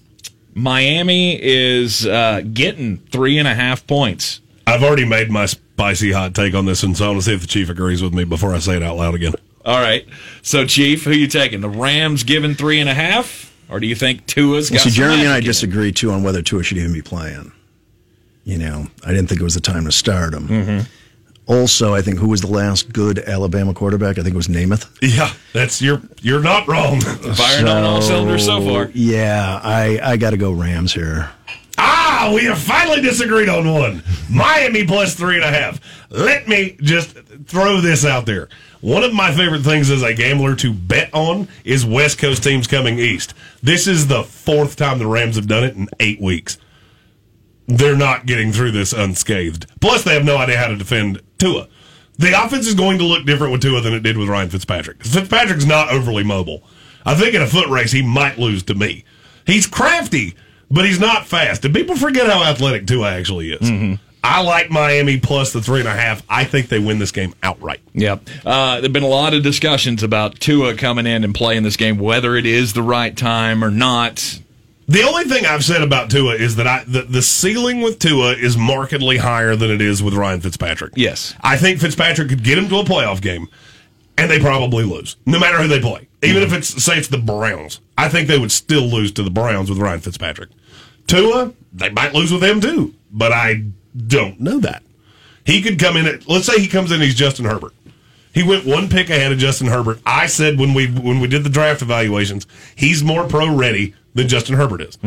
Miami 0.54 1.38
is 1.38 2.06
uh, 2.06 2.40
getting 2.50 2.96
three 2.96 3.38
and 3.38 3.46
a 3.46 3.54
half 3.54 3.86
points. 3.86 4.40
I've 4.66 4.82
already 4.82 5.04
made 5.04 5.30
my 5.30 5.44
spicy 5.44 6.12
hot 6.12 6.34
take 6.34 6.54
on 6.54 6.64
this, 6.64 6.82
and 6.82 6.96
so 6.96 7.04
I 7.04 7.08
want 7.08 7.20
to 7.20 7.26
see 7.26 7.34
if 7.34 7.42
the 7.42 7.46
chief 7.46 7.68
agrees 7.68 8.02
with 8.02 8.14
me 8.14 8.24
before 8.24 8.54
I 8.54 8.58
say 8.58 8.74
it 8.74 8.82
out 8.82 8.96
loud 8.96 9.14
again. 9.14 9.34
All 9.66 9.82
right. 9.82 10.06
So, 10.40 10.64
Chief, 10.64 11.04
who 11.04 11.10
you 11.10 11.26
taking? 11.26 11.60
The 11.60 11.68
Rams 11.68 12.22
giving 12.24 12.54
three 12.54 12.80
and 12.80 12.88
a 12.88 12.94
half? 12.94 13.54
Or 13.68 13.80
do 13.80 13.86
you 13.86 13.94
think 13.94 14.24
Tua's 14.24 14.70
got 14.70 14.76
Well, 14.76 14.84
see, 14.84 14.90
some 14.90 14.96
Jeremy 14.96 15.20
and 15.24 15.28
I 15.28 15.34
magic 15.34 15.48
disagree 15.48 15.92
too 15.92 16.10
on 16.10 16.22
whether 16.22 16.40
Tua 16.40 16.62
should 16.62 16.78
even 16.78 16.94
be 16.94 17.02
playing. 17.02 17.52
You 18.44 18.56
know, 18.56 18.86
I 19.04 19.08
didn't 19.08 19.28
think 19.28 19.42
it 19.42 19.44
was 19.44 19.54
the 19.54 19.60
time 19.60 19.84
to 19.84 19.92
start 19.92 20.32
him. 20.32 20.48
Mm-hmm. 20.48 21.03
Also, 21.46 21.94
I 21.94 22.00
think 22.00 22.18
who 22.18 22.28
was 22.28 22.40
the 22.40 22.46
last 22.46 22.92
good 22.92 23.18
Alabama 23.18 23.74
quarterback? 23.74 24.18
I 24.18 24.22
think 24.22 24.34
it 24.34 24.36
was 24.36 24.48
Namath. 24.48 24.88
Yeah, 25.02 25.30
that's 25.52 25.82
you're 25.82 26.00
you're 26.22 26.40
not 26.40 26.66
wrong. 26.66 27.00
Firing 27.34 27.68
on 27.68 27.84
all 27.84 28.00
cylinders 28.00 28.46
so 28.46 28.62
far. 28.62 28.90
Yeah, 28.94 29.60
I, 29.62 30.00
I 30.02 30.16
got 30.16 30.30
to 30.30 30.38
go 30.38 30.52
Rams 30.52 30.94
here. 30.94 31.30
Ah, 31.76 32.30
we 32.34 32.44
have 32.44 32.58
finally 32.58 33.02
disagreed 33.02 33.48
on 33.48 33.70
one. 33.70 34.02
Miami 34.30 34.86
plus 34.86 35.14
three 35.14 35.34
and 35.36 35.44
a 35.44 35.50
half. 35.50 35.80
Let 36.10 36.48
me 36.48 36.76
just 36.80 37.16
throw 37.46 37.80
this 37.80 38.04
out 38.06 38.24
there. 38.24 38.48
One 38.80 39.02
of 39.02 39.12
my 39.12 39.32
favorite 39.32 39.62
things 39.62 39.90
as 39.90 40.02
a 40.02 40.14
gambler 40.14 40.54
to 40.56 40.72
bet 40.72 41.10
on 41.12 41.48
is 41.64 41.84
West 41.84 42.18
Coast 42.18 42.42
teams 42.42 42.66
coming 42.66 42.98
east. 42.98 43.34
This 43.62 43.86
is 43.86 44.06
the 44.06 44.22
fourth 44.22 44.76
time 44.76 44.98
the 44.98 45.06
Rams 45.06 45.36
have 45.36 45.48
done 45.48 45.64
it 45.64 45.74
in 45.74 45.88
eight 46.00 46.20
weeks. 46.20 46.58
They're 47.66 47.96
not 47.96 48.26
getting 48.26 48.52
through 48.52 48.72
this 48.72 48.92
unscathed. 48.92 49.66
Plus, 49.80 50.04
they 50.04 50.14
have 50.14 50.24
no 50.24 50.36
idea 50.36 50.58
how 50.58 50.68
to 50.68 50.76
defend 50.76 51.22
Tua. 51.44 51.68
The 52.16 52.32
offense 52.44 52.66
is 52.66 52.74
going 52.74 52.98
to 52.98 53.04
look 53.04 53.26
different 53.26 53.52
with 53.52 53.62
Tua 53.62 53.80
than 53.80 53.92
it 53.92 54.02
did 54.02 54.16
with 54.16 54.28
Ryan 54.28 54.48
Fitzpatrick. 54.48 55.02
Fitzpatrick's 55.04 55.66
not 55.66 55.90
overly 55.90 56.22
mobile. 56.24 56.62
I 57.04 57.14
think 57.14 57.34
in 57.34 57.42
a 57.42 57.46
foot 57.46 57.68
race, 57.68 57.92
he 57.92 58.02
might 58.02 58.38
lose 58.38 58.62
to 58.64 58.74
me. 58.74 59.04
He's 59.46 59.66
crafty, 59.66 60.34
but 60.70 60.86
he's 60.86 61.00
not 61.00 61.26
fast. 61.26 61.64
And 61.64 61.74
people 61.74 61.96
forget 61.96 62.26
how 62.30 62.42
athletic 62.44 62.86
Tua 62.86 63.10
actually 63.10 63.52
is. 63.52 63.98
I 64.22 64.40
like 64.40 64.70
Miami 64.70 65.20
plus 65.20 65.52
the 65.52 65.60
three 65.60 65.80
and 65.80 65.88
a 65.88 65.92
half. 65.92 66.22
I 66.30 66.44
think 66.44 66.68
they 66.68 66.78
win 66.78 66.98
this 66.98 67.12
game 67.12 67.34
outright. 67.42 67.80
Yep. 67.92 68.22
Uh, 68.46 68.74
there 68.76 68.82
have 68.84 68.92
been 68.92 69.02
a 69.02 69.06
lot 69.06 69.34
of 69.34 69.42
discussions 69.42 70.02
about 70.02 70.40
Tua 70.40 70.76
coming 70.76 71.06
in 71.06 71.24
and 71.24 71.34
playing 71.34 71.62
this 71.62 71.76
game, 71.76 71.98
whether 71.98 72.34
it 72.34 72.46
is 72.46 72.72
the 72.72 72.82
right 72.82 73.14
time 73.14 73.62
or 73.62 73.70
not. 73.70 74.40
The 74.86 75.02
only 75.02 75.24
thing 75.24 75.46
I've 75.46 75.64
said 75.64 75.82
about 75.82 76.10
Tua 76.10 76.34
is 76.34 76.56
that 76.56 76.66
I 76.66 76.84
the, 76.84 77.02
the 77.02 77.22
ceiling 77.22 77.80
with 77.80 77.98
Tua 77.98 78.32
is 78.32 78.56
markedly 78.56 79.16
higher 79.16 79.56
than 79.56 79.70
it 79.70 79.80
is 79.80 80.02
with 80.02 80.14
Ryan 80.14 80.40
Fitzpatrick. 80.40 80.92
Yes. 80.96 81.34
I 81.42 81.56
think 81.56 81.80
Fitzpatrick 81.80 82.28
could 82.28 82.44
get 82.44 82.58
him 82.58 82.68
to 82.68 82.78
a 82.78 82.84
playoff 82.84 83.22
game, 83.22 83.48
and 84.18 84.30
they 84.30 84.38
probably 84.38 84.84
lose, 84.84 85.16
no 85.24 85.38
matter 85.38 85.58
who 85.58 85.68
they 85.68 85.80
play. 85.80 86.08
Even 86.22 86.42
if 86.42 86.52
it's 86.52 86.82
say 86.82 86.98
it's 86.98 87.08
the 87.08 87.18
Browns, 87.18 87.80
I 87.96 88.08
think 88.08 88.28
they 88.28 88.38
would 88.38 88.52
still 88.52 88.82
lose 88.82 89.12
to 89.12 89.22
the 89.22 89.30
Browns 89.30 89.70
with 89.70 89.78
Ryan 89.78 90.00
Fitzpatrick. 90.00 90.50
Tua, 91.06 91.52
they 91.72 91.90
might 91.90 92.14
lose 92.14 92.32
with 92.32 92.42
him 92.42 92.60
too, 92.60 92.94
but 93.10 93.32
I 93.32 93.64
don't 94.06 94.40
know 94.40 94.58
that. 94.60 94.82
He 95.44 95.62
could 95.62 95.78
come 95.78 95.96
in 95.96 96.06
at 96.06 96.28
let's 96.28 96.46
say 96.46 96.60
he 96.60 96.68
comes 96.68 96.92
in, 96.92 97.00
he's 97.00 97.14
Justin 97.14 97.46
Herbert. 97.46 97.72
He 98.34 98.42
went 98.42 98.66
one 98.66 98.88
pick 98.88 99.10
ahead 99.10 99.30
of 99.30 99.38
Justin 99.38 99.68
Herbert. 99.68 100.00
I 100.04 100.26
said 100.26 100.58
when 100.58 100.74
we 100.74 100.88
when 100.88 101.20
we 101.20 101.28
did 101.28 101.44
the 101.44 101.50
draft 101.50 101.80
evaluations, 101.80 102.46
he's 102.74 103.02
more 103.02 103.26
pro 103.26 103.54
ready 103.54 103.94
than 104.14 104.28
Justin 104.28 104.54
Herbert 104.56 104.80
is. 104.82 104.98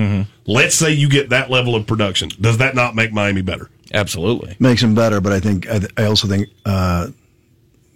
Let's 0.45 0.75
say 0.75 0.91
you 0.93 1.09
get 1.09 1.29
that 1.29 1.49
level 1.49 1.75
of 1.75 1.87
production. 1.87 2.29
Does 2.39 2.57
that 2.59 2.75
not 2.75 2.95
make 2.95 3.11
Miami 3.13 3.41
better? 3.41 3.69
Absolutely. 3.93 4.55
Makes 4.59 4.83
him 4.83 4.95
better, 4.95 5.21
but 5.21 5.31
I 5.31 5.39
think 5.39 5.69
I, 5.69 5.79
I 5.97 6.05
also 6.05 6.27
think 6.27 6.49
uh, 6.65 7.07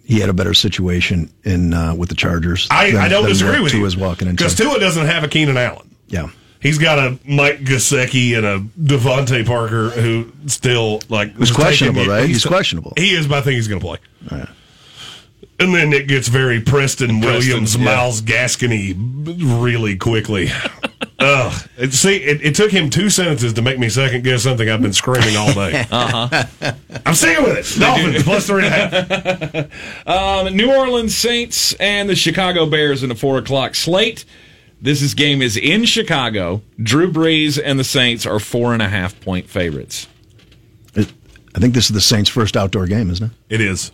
he 0.04 0.20
had 0.20 0.30
a 0.30 0.32
better 0.32 0.54
situation 0.54 1.30
in 1.44 1.74
uh, 1.74 1.94
with 1.94 2.08
the 2.08 2.14
Chargers. 2.14 2.66
I, 2.70 2.90
than- 2.92 3.00
I 3.00 3.08
don't 3.08 3.28
disagree 3.28 3.56
what 3.56 3.64
with 3.64 3.74
you. 3.74 3.80
Tua's 3.80 3.96
walking 3.96 4.26
into. 4.28 4.38
because 4.42 4.54
Tua 4.54 4.78
doesn't 4.80 5.06
have 5.06 5.22
a 5.22 5.28
Keenan 5.28 5.56
Allen. 5.58 5.94
yeah, 6.08 6.28
He's 6.60 6.78
got 6.78 6.98
a 6.98 7.18
Mike 7.28 7.60
Gesicki 7.60 8.36
and 8.36 8.46
a 8.46 8.60
DeVante 8.80 9.44
Parker 9.44 9.90
who 9.90 10.32
still 10.46 11.02
like 11.10 11.30
He's 11.32 11.38
was 11.38 11.50
questionable, 11.52 12.00
taking- 12.02 12.10
right? 12.10 12.28
He's 12.28 12.44
questionable. 12.46 12.94
He 12.96 13.14
is, 13.14 13.26
but 13.26 13.38
I 13.38 13.40
think 13.42 13.56
he's 13.56 13.68
going 13.68 13.80
to 13.80 13.86
play. 13.86 14.44
And 15.60 15.74
then 15.74 15.92
it 15.92 16.08
gets 16.08 16.28
very 16.28 16.60
Preston, 16.60 17.20
Williams, 17.20 17.76
yeah. 17.76 17.84
Miles 17.84 18.20
Gascony 18.20 18.94
really 18.94 19.96
quickly. 19.96 20.48
Ugh. 21.20 21.68
It, 21.78 21.92
see, 21.92 22.16
it, 22.16 22.42
it 22.44 22.54
took 22.56 22.72
him 22.72 22.90
two 22.90 23.08
sentences 23.08 23.52
to 23.52 23.62
make 23.62 23.78
me 23.78 23.88
second 23.88 24.24
guess 24.24 24.42
something 24.42 24.68
I've 24.68 24.82
been 24.82 24.92
screaming 24.92 25.36
all 25.36 25.52
day. 25.52 25.86
uh-huh. 25.90 26.72
I'm 27.06 27.14
sticking 27.14 27.44
with 27.44 27.76
it. 27.76 27.80
Dolphins 27.80 28.24
plus 28.24 28.46
three 28.48 28.66
and 28.66 28.74
a 28.74 29.06
half. 29.06 29.68
Um, 30.06 30.56
New 30.56 30.72
Orleans 30.74 31.16
Saints 31.16 31.74
and 31.74 32.08
the 32.08 32.16
Chicago 32.16 32.66
Bears 32.66 33.04
in 33.04 33.10
a 33.12 33.14
four 33.14 33.38
o'clock 33.38 33.76
slate. 33.76 34.24
This 34.80 35.00
is 35.00 35.14
game 35.14 35.42
is 35.42 35.56
in 35.56 35.84
Chicago. 35.84 36.62
Drew 36.82 37.12
Brees 37.12 37.60
and 37.62 37.78
the 37.78 37.84
Saints 37.84 38.26
are 38.26 38.40
four 38.40 38.72
and 38.72 38.82
a 38.82 38.88
half 38.88 39.18
point 39.20 39.48
favorites. 39.48 40.08
It- 40.94 41.12
I 41.54 41.60
think 41.60 41.74
this 41.74 41.84
is 41.84 41.94
the 41.94 42.00
Saints' 42.00 42.30
first 42.30 42.56
outdoor 42.56 42.86
game, 42.86 43.10
isn't 43.10 43.26
it? 43.26 43.32
It 43.54 43.60
is. 43.60 43.92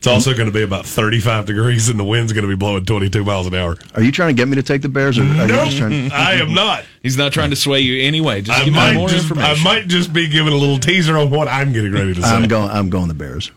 It's 0.00 0.06
also 0.06 0.32
going 0.32 0.46
to 0.46 0.52
be 0.52 0.62
about 0.62 0.86
35 0.86 1.44
degrees, 1.44 1.90
and 1.90 2.00
the 2.00 2.04
wind's 2.04 2.32
going 2.32 2.44
to 2.44 2.48
be 2.48 2.56
blowing 2.56 2.86
22 2.86 3.22
miles 3.22 3.46
an 3.46 3.54
hour. 3.54 3.76
Are 3.94 4.02
you 4.02 4.10
trying 4.10 4.34
to 4.34 4.40
get 4.40 4.48
me 4.48 4.54
to 4.54 4.62
take 4.62 4.80
the 4.80 4.88
Bears, 4.88 5.18
or 5.18 5.24
are 5.24 5.26
you 5.26 5.34
No, 5.34 5.64
just 5.66 5.76
trying? 5.76 6.10
I 6.10 6.36
am 6.36 6.54
not. 6.54 6.86
He's 7.02 7.18
not 7.18 7.34
trying 7.34 7.50
to 7.50 7.56
sway 7.56 7.80
you 7.80 8.02
anyway. 8.02 8.40
Just 8.40 8.58
I 8.58 8.64
give 8.64 8.72
me 8.72 8.80
might 8.80 8.94
more 8.94 9.10
just, 9.10 9.30
I 9.30 9.62
might 9.62 9.88
just 9.88 10.10
be 10.14 10.26
giving 10.26 10.54
a 10.54 10.56
little 10.56 10.78
teaser 10.78 11.18
on 11.18 11.28
what 11.28 11.48
I'm 11.48 11.74
getting 11.74 11.92
ready 11.92 12.14
to 12.14 12.22
say. 12.22 12.28
I'm 12.28 12.48
going. 12.48 12.70
I'm 12.70 12.88
going 12.88 13.08
the 13.08 13.14
Bears. 13.14 13.50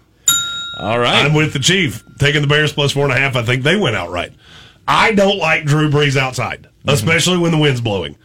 All 0.81 0.99
right. 0.99 1.25
I'm 1.25 1.33
with 1.33 1.53
the 1.53 1.59
Chief, 1.59 2.03
taking 2.19 2.41
the 2.41 2.47
Bears 2.47 2.73
plus 2.73 2.91
four 2.91 3.05
and 3.05 3.13
a 3.13 3.17
half. 3.17 3.37
I 3.37 3.43
think 3.43 3.63
they 3.63 3.77
went 3.77 3.95
outright. 3.95 4.33
I 4.85 5.13
don't 5.13 5.37
like 5.37 5.63
Drew 5.63 5.89
Brees 5.89 6.17
outside, 6.17 6.63
mm-hmm. 6.63 6.89
especially 6.89 7.37
when 7.37 7.51
the 7.51 7.57
wind's 7.57 7.79
blowing, 7.79 8.17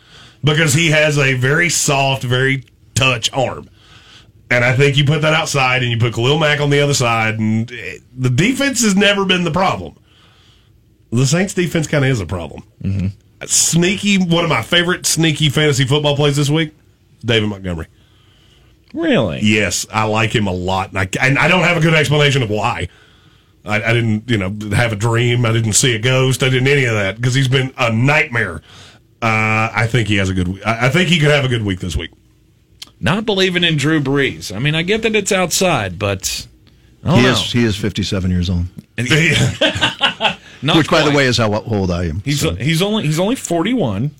because 0.42 0.74
he 0.74 0.90
has 0.90 1.18
a 1.18 1.34
very 1.34 1.68
soft, 1.68 2.24
very 2.24 2.64
touch 2.96 3.32
arm. 3.32 3.70
And 4.50 4.64
I 4.64 4.74
think 4.74 4.96
you 4.96 5.04
put 5.04 5.20
that 5.22 5.34
outside 5.34 5.82
and 5.82 5.90
you 5.92 5.98
put 5.98 6.14
Khalil 6.14 6.38
Mack 6.38 6.60
on 6.60 6.70
the 6.70 6.80
other 6.80 6.94
side, 6.94 7.38
and 7.38 7.70
eh, 7.70 7.98
the 8.16 8.30
defense 8.30 8.82
has 8.82 8.96
never 8.96 9.24
been 9.26 9.44
the 9.44 9.50
problem. 9.50 9.94
The 11.10 11.26
Saints 11.26 11.54
defense 11.54 11.86
kind 11.86 12.04
of 12.04 12.10
is 12.10 12.20
a 12.20 12.26
problem. 12.26 12.62
Sneaky, 13.46 14.18
one 14.18 14.44
of 14.44 14.50
my 14.50 14.62
favorite 14.62 15.06
sneaky 15.06 15.48
fantasy 15.48 15.84
football 15.84 16.16
plays 16.16 16.36
this 16.36 16.50
week, 16.50 16.74
David 17.24 17.48
Montgomery. 17.48 17.86
really? 18.92 19.40
Yes, 19.42 19.86
I 19.92 20.04
like 20.04 20.34
him 20.34 20.46
a 20.46 20.52
lot, 20.52 20.90
and 20.90 20.98
I, 20.98 21.08
and 21.20 21.38
I 21.38 21.46
don't 21.48 21.62
have 21.62 21.76
a 21.76 21.80
good 21.80 21.94
explanation 21.94 22.42
of 22.42 22.50
why. 22.50 22.88
I, 23.64 23.82
I 23.82 23.92
didn't, 23.92 24.28
you 24.30 24.38
know, 24.38 24.54
have 24.74 24.92
a 24.92 24.96
dream. 24.96 25.44
I 25.44 25.52
didn't 25.52 25.74
see 25.74 25.94
a 25.94 25.98
ghost. 25.98 26.42
I 26.42 26.48
didn't 26.48 26.68
any 26.68 26.84
of 26.84 26.94
that 26.94 27.16
because 27.16 27.34
he's 27.34 27.48
been 27.48 27.72
a 27.76 27.92
nightmare. 27.92 28.62
Uh, 29.20 29.68
I 29.74 29.86
think 29.88 30.08
he 30.08 30.16
has 30.16 30.30
a 30.30 30.34
good. 30.34 30.62
I 30.64 30.86
I 30.86 30.88
think 30.90 31.08
he 31.08 31.18
could 31.18 31.30
have 31.30 31.44
a 31.44 31.48
good 31.48 31.64
week 31.64 31.80
this 31.80 31.96
week. 31.96 32.10
Not 33.00 33.24
believing 33.26 33.62
in 33.64 33.76
Drew 33.76 34.00
Brees. 34.00 34.54
I 34.54 34.58
mean, 34.58 34.74
I 34.74 34.82
get 34.82 35.02
that 35.02 35.14
it's 35.14 35.30
outside, 35.32 35.98
but 35.98 36.46
I 37.04 37.08
don't 37.08 37.16
He 37.18 37.22
know. 37.24 37.30
is. 37.32 37.52
He 37.52 37.64
is 37.64 37.76
57 37.76 38.30
years 38.30 38.50
old, 38.50 38.64
Not 40.60 40.76
which, 40.76 40.90
by 40.90 41.02
the 41.04 41.12
way, 41.16 41.26
is 41.26 41.36
how 41.38 41.52
old 41.54 41.90
I 41.90 42.06
am. 42.06 42.20
He's 42.24 42.40
so. 42.40 42.54
he's 42.54 42.82
only 42.82 43.04
he's 43.04 43.20
only 43.20 43.36
forty 43.36 43.72
one. 43.72 44.10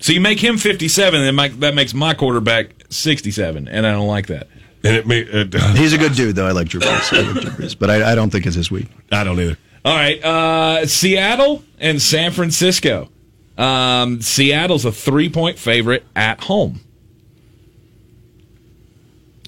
So 0.00 0.12
you 0.12 0.20
make 0.20 0.38
him 0.38 0.58
fifty 0.58 0.86
seven, 0.88 1.22
then 1.22 1.34
Mike, 1.34 1.58
that 1.60 1.74
makes 1.74 1.94
my 1.94 2.12
quarterback 2.12 2.72
sixty 2.90 3.30
seven, 3.30 3.66
and 3.68 3.86
I 3.86 3.92
don't 3.92 4.06
like 4.06 4.26
that. 4.26 4.48
and 4.84 4.96
it, 4.96 5.06
may- 5.06 5.20
it 5.20 5.54
He's 5.76 5.94
a 5.94 5.98
good 5.98 6.12
dude, 6.14 6.36
though. 6.36 6.46
I 6.46 6.52
like 6.52 6.68
Drew 6.68 6.80
Brees. 6.80 7.12
I 7.16 7.22
like 7.32 7.40
Drew 7.42 7.50
Brees, 7.52 7.78
but 7.78 7.88
I, 7.90 8.12
I 8.12 8.14
don't 8.14 8.28
think 8.30 8.44
it's 8.46 8.54
his 8.54 8.70
week. 8.70 8.88
I 9.10 9.24
don't 9.24 9.40
either. 9.40 9.56
All 9.84 9.94
right, 9.96 10.22
uh, 10.22 10.86
Seattle 10.86 11.64
and 11.78 12.02
San 12.02 12.32
Francisco. 12.32 13.08
Um, 13.56 14.20
Seattle's 14.20 14.84
a 14.84 14.92
three 14.92 15.30
point 15.30 15.58
favorite 15.58 16.04
at 16.14 16.42
home. 16.44 16.80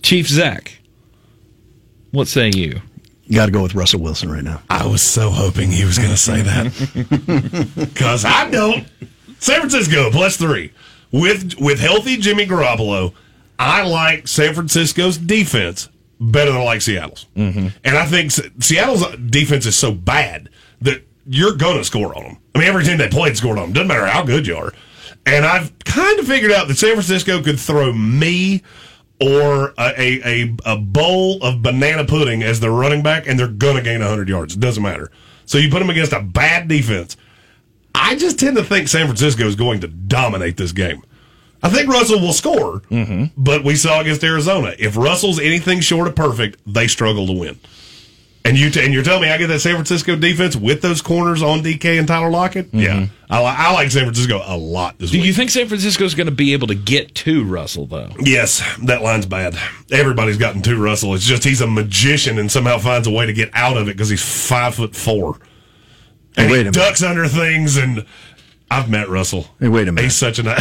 Chief 0.02 0.28
Zack, 0.28 0.78
what 2.10 2.28
say 2.28 2.50
you? 2.54 2.80
Got 3.32 3.46
to 3.46 3.52
go 3.52 3.62
with 3.62 3.74
Russell 3.74 4.00
Wilson 4.00 4.30
right 4.30 4.42
now. 4.42 4.60
I 4.68 4.86
was 4.86 5.02
so 5.02 5.30
hoping 5.30 5.70
he 5.70 5.84
was 5.84 5.98
going 5.98 6.10
to 6.10 6.16
say 6.16 6.42
that 6.42 7.74
because 7.76 8.24
I 8.24 8.50
don't. 8.50 8.86
San 9.38 9.60
Francisco 9.60 10.10
plus 10.10 10.36
three 10.36 10.72
with 11.12 11.54
with 11.60 11.78
healthy 11.78 12.16
Jimmy 12.16 12.46
Garoppolo. 12.46 13.14
I 13.58 13.82
like 13.86 14.26
San 14.26 14.54
Francisco's 14.54 15.16
defense 15.18 15.88
better 16.18 16.50
than 16.50 16.60
I 16.60 16.64
like 16.64 16.80
Seattle's, 16.80 17.26
mm-hmm. 17.36 17.68
and 17.84 17.96
I 17.96 18.06
think 18.06 18.32
Seattle's 18.62 19.04
defense 19.16 19.66
is 19.66 19.76
so 19.76 19.92
bad 19.92 20.48
that 20.80 21.02
you're 21.26 21.54
going 21.54 21.76
to 21.78 21.84
score 21.84 22.16
on 22.16 22.24
them. 22.24 22.38
I 22.54 22.58
mean, 22.58 22.68
every 22.68 22.84
team 22.84 22.98
they 22.98 23.08
played 23.08 23.36
scored 23.36 23.58
on 23.58 23.66
them. 23.66 23.72
Doesn't 23.74 23.88
matter 23.88 24.06
how 24.06 24.24
good 24.24 24.46
you 24.46 24.56
are. 24.56 24.72
And 25.26 25.44
I've 25.44 25.78
kind 25.84 26.18
of 26.18 26.26
figured 26.26 26.52
out 26.52 26.68
that 26.68 26.78
San 26.78 26.92
Francisco 26.92 27.42
could 27.42 27.60
throw 27.60 27.92
me 27.92 28.62
or 29.20 29.74
a, 29.78 30.20
a, 30.24 30.56
a, 30.64 30.76
bowl 30.78 31.42
of 31.42 31.62
banana 31.62 32.04
pudding 32.06 32.42
as 32.42 32.60
their 32.60 32.70
running 32.70 33.02
back, 33.02 33.26
and 33.26 33.38
they're 33.38 33.48
going 33.48 33.76
to 33.76 33.82
gain 33.82 34.00
100 34.00 34.28
yards. 34.28 34.56
It 34.56 34.60
doesn't 34.60 34.82
matter. 34.82 35.10
So 35.44 35.58
you 35.58 35.70
put 35.70 35.80
them 35.80 35.90
against 35.90 36.12
a 36.12 36.20
bad 36.20 36.68
defense. 36.68 37.16
I 37.94 38.16
just 38.16 38.38
tend 38.38 38.56
to 38.56 38.64
think 38.64 38.88
San 38.88 39.06
Francisco 39.06 39.44
is 39.44 39.56
going 39.56 39.80
to 39.80 39.88
dominate 39.88 40.56
this 40.56 40.72
game. 40.72 41.02
I 41.62 41.68
think 41.68 41.88
Russell 41.88 42.20
will 42.20 42.32
score, 42.32 42.80
mm-hmm. 42.90 43.24
but 43.36 43.64
we 43.64 43.76
saw 43.76 44.00
against 44.00 44.24
Arizona. 44.24 44.74
If 44.78 44.96
Russell's 44.96 45.38
anything 45.38 45.80
short 45.80 46.08
of 46.08 46.16
perfect, 46.16 46.58
they 46.66 46.86
struggle 46.86 47.26
to 47.26 47.32
win. 47.34 47.60
And 48.42 48.56
you 48.58 48.70
t- 48.70 48.82
and 48.82 48.94
you're 48.94 49.02
telling 49.02 49.22
me 49.22 49.30
I 49.30 49.36
get 49.36 49.48
that 49.48 49.60
San 49.60 49.74
Francisco 49.74 50.16
defense 50.16 50.56
with 50.56 50.80
those 50.80 51.02
corners 51.02 51.42
on 51.42 51.60
DK 51.60 51.98
and 51.98 52.08
Tyler 52.08 52.30
Lockett? 52.30 52.68
Mm-hmm. 52.68 52.78
Yeah, 52.78 53.06
I, 53.28 53.38
li- 53.40 53.54
I 53.58 53.72
like 53.74 53.90
San 53.90 54.04
Francisco 54.04 54.40
a 54.42 54.56
lot 54.56 54.98
this 54.98 55.10
Do 55.10 55.18
week. 55.18 55.26
you 55.26 55.34
think 55.34 55.50
San 55.50 55.68
Francisco's 55.68 56.14
going 56.14 56.26
to 56.26 56.32
be 56.34 56.54
able 56.54 56.66
to 56.68 56.74
get 56.74 57.14
to 57.16 57.44
Russell, 57.44 57.84
though? 57.86 58.08
Yes, 58.18 58.62
that 58.86 59.02
line's 59.02 59.26
bad. 59.26 59.56
Everybody's 59.92 60.38
gotten 60.38 60.62
to 60.62 60.76
Russell. 60.78 61.14
It's 61.14 61.26
just 61.26 61.44
he's 61.44 61.60
a 61.60 61.66
magician 61.66 62.38
and 62.38 62.50
somehow 62.50 62.78
finds 62.78 63.06
a 63.06 63.10
way 63.10 63.26
to 63.26 63.32
get 63.34 63.50
out 63.52 63.76
of 63.76 63.88
it 63.88 63.92
because 63.92 64.08
he's 64.08 64.22
five 64.48 64.74
foot 64.74 64.96
four. 64.96 65.38
And 66.36 66.46
Hey, 66.46 66.52
wait 66.52 66.52
he 66.52 66.60
a 66.60 66.64
minute. 66.66 66.74
ducks 66.74 67.02
under 67.02 67.28
things, 67.28 67.76
and 67.76 68.06
I've 68.70 68.88
met 68.88 69.08
Russell. 69.08 69.46
Hey, 69.58 69.68
wait 69.68 69.88
a 69.88 69.92
minute. 69.92 70.04
He's 70.04 70.16
such 70.16 70.38
an. 70.38 70.46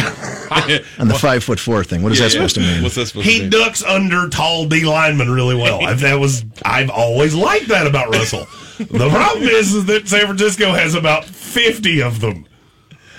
And 0.98 1.08
the 1.08 1.14
five 1.18 1.44
foot 1.44 1.60
four 1.60 1.84
thing. 1.84 2.02
What 2.02 2.10
is 2.10 2.18
that 2.18 2.32
supposed 2.32 2.56
to 2.56 2.60
mean? 2.60 2.82
What's 2.82 2.96
that 2.96 3.06
supposed 3.06 3.26
he 3.28 3.36
to 3.36 3.40
mean? 3.42 3.50
ducks 3.50 3.84
under 3.84 4.28
tall 4.28 4.66
D 4.66 4.84
linemen 4.84 5.30
really 5.30 5.54
well. 5.54 5.80
I- 5.84 5.94
that 5.94 6.16
was 6.18 6.44
I've 6.64 6.90
always 6.90 7.34
liked 7.36 7.68
that 7.68 7.86
about 7.86 8.08
Russell. 8.12 8.46
the 8.78 9.08
problem 9.08 9.44
is, 9.48 9.72
is 9.74 9.84
that 9.86 10.08
San 10.08 10.22
Francisco 10.26 10.72
has 10.72 10.94
about 10.96 11.24
fifty 11.24 12.02
of 12.02 12.20
them. 12.20 12.46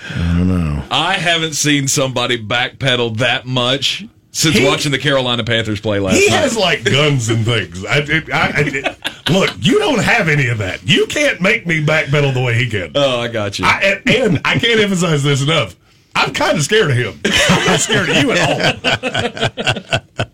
I 0.10 0.18
don't 0.38 0.48
know. 0.50 0.84
I 0.92 1.14
haven't 1.14 1.54
seen 1.54 1.88
somebody 1.88 2.38
backpedal 2.44 3.18
that 3.18 3.46
much 3.46 4.06
since 4.32 4.58
He- 4.58 4.66
watching 4.66 4.92
the 4.92 4.98
Carolina 4.98 5.44
Panthers 5.44 5.80
play 5.80 6.00
last 6.00 6.16
He 6.18 6.28
night. 6.30 6.36
has 6.40 6.58
like 6.58 6.84
guns 6.84 7.30
and 7.30 7.46
things. 7.46 7.84
I, 7.86 7.98
I, 8.00 8.24
I- 8.34 9.32
look, 9.32 9.52
you 9.60 9.80
don't 9.80 10.02
have 10.04 10.28
any 10.30 10.48
of 10.48 10.58
that. 10.60 10.82
You 10.88 11.06
can't 11.08 11.42
make 11.42 11.66
me 11.68 11.84
backpedal 11.86 12.34
the 12.34 12.42
way 12.42 12.56
he 12.56 12.70
can. 12.70 12.92
oh, 12.96 13.20
I 13.20 13.28
got 13.28 13.60
you. 13.60 13.66
I, 13.66 13.80
and, 14.06 14.10
and 14.10 14.42
I 14.46 14.58
can't 14.60 14.80
emphasize 14.80 15.24
this 15.24 15.42
enough. 15.44 15.76
I'm 16.16 16.34
kind 16.34 16.58
of 16.58 16.64
scared 16.64 16.92
of 16.92 16.98
him. 16.98 17.20
I'm 17.26 17.66
not 17.68 17.80
scared 17.80 18.10
of 18.10 18.18
you 18.18 18.32
at 18.32 19.94
all. 19.94 20.00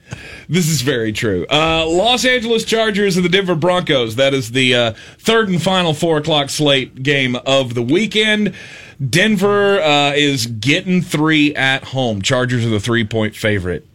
This 0.50 0.70
is 0.70 0.82
very 0.82 1.12
true. 1.12 1.46
Uh, 1.52 1.86
Los 1.86 2.24
Angeles 2.24 2.64
Chargers 2.64 3.18
and 3.18 3.26
the 3.26 3.30
Denver 3.30 3.54
Broncos. 3.54 4.16
That 4.16 4.34
is 4.34 4.52
the 4.52 4.74
uh, 4.76 4.94
third 5.20 5.50
and 5.50 5.62
final 5.62 5.94
four 5.94 6.16
o'clock 6.18 6.50
slate 6.50 7.04
game 7.04 7.36
of 7.36 7.74
the 7.74 7.82
weekend. 7.84 8.56
Denver 9.06 9.80
uh, 9.82 10.14
is 10.14 10.48
getting 10.48 11.02
three 11.02 11.54
at 11.56 11.84
home. 11.84 12.22
Chargers 12.22 12.66
are 12.66 12.70
the 12.70 12.80
three 12.80 13.04
point 13.06 13.36
favorite. 13.36 13.86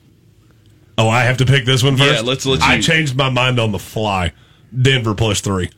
Oh, 0.98 1.08
I 1.08 1.22
have 1.24 1.38
to 1.38 1.46
pick 1.46 1.64
this 1.64 1.82
one 1.82 1.96
first. 1.96 2.12
Yeah, 2.14 2.20
let's- 2.20 2.46
let's 2.46 2.62
I 2.62 2.80
changed 2.80 3.16
my 3.16 3.30
mind 3.30 3.58
on 3.58 3.72
the 3.72 3.78
fly. 3.78 4.32
Denver 4.80 5.14
plus 5.14 5.40
three. 5.40 5.70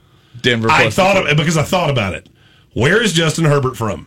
Denver. 0.43 0.69
I 0.71 0.91
thought 0.91 1.29
of 1.31 1.37
because 1.37 1.57
I 1.57 1.63
thought 1.63 1.89
about 1.91 2.15
it. 2.15 2.29
Where 2.75 3.03
is 3.03 3.13
Justin 3.13 3.45
Herbert 3.45 3.77
from? 3.77 4.07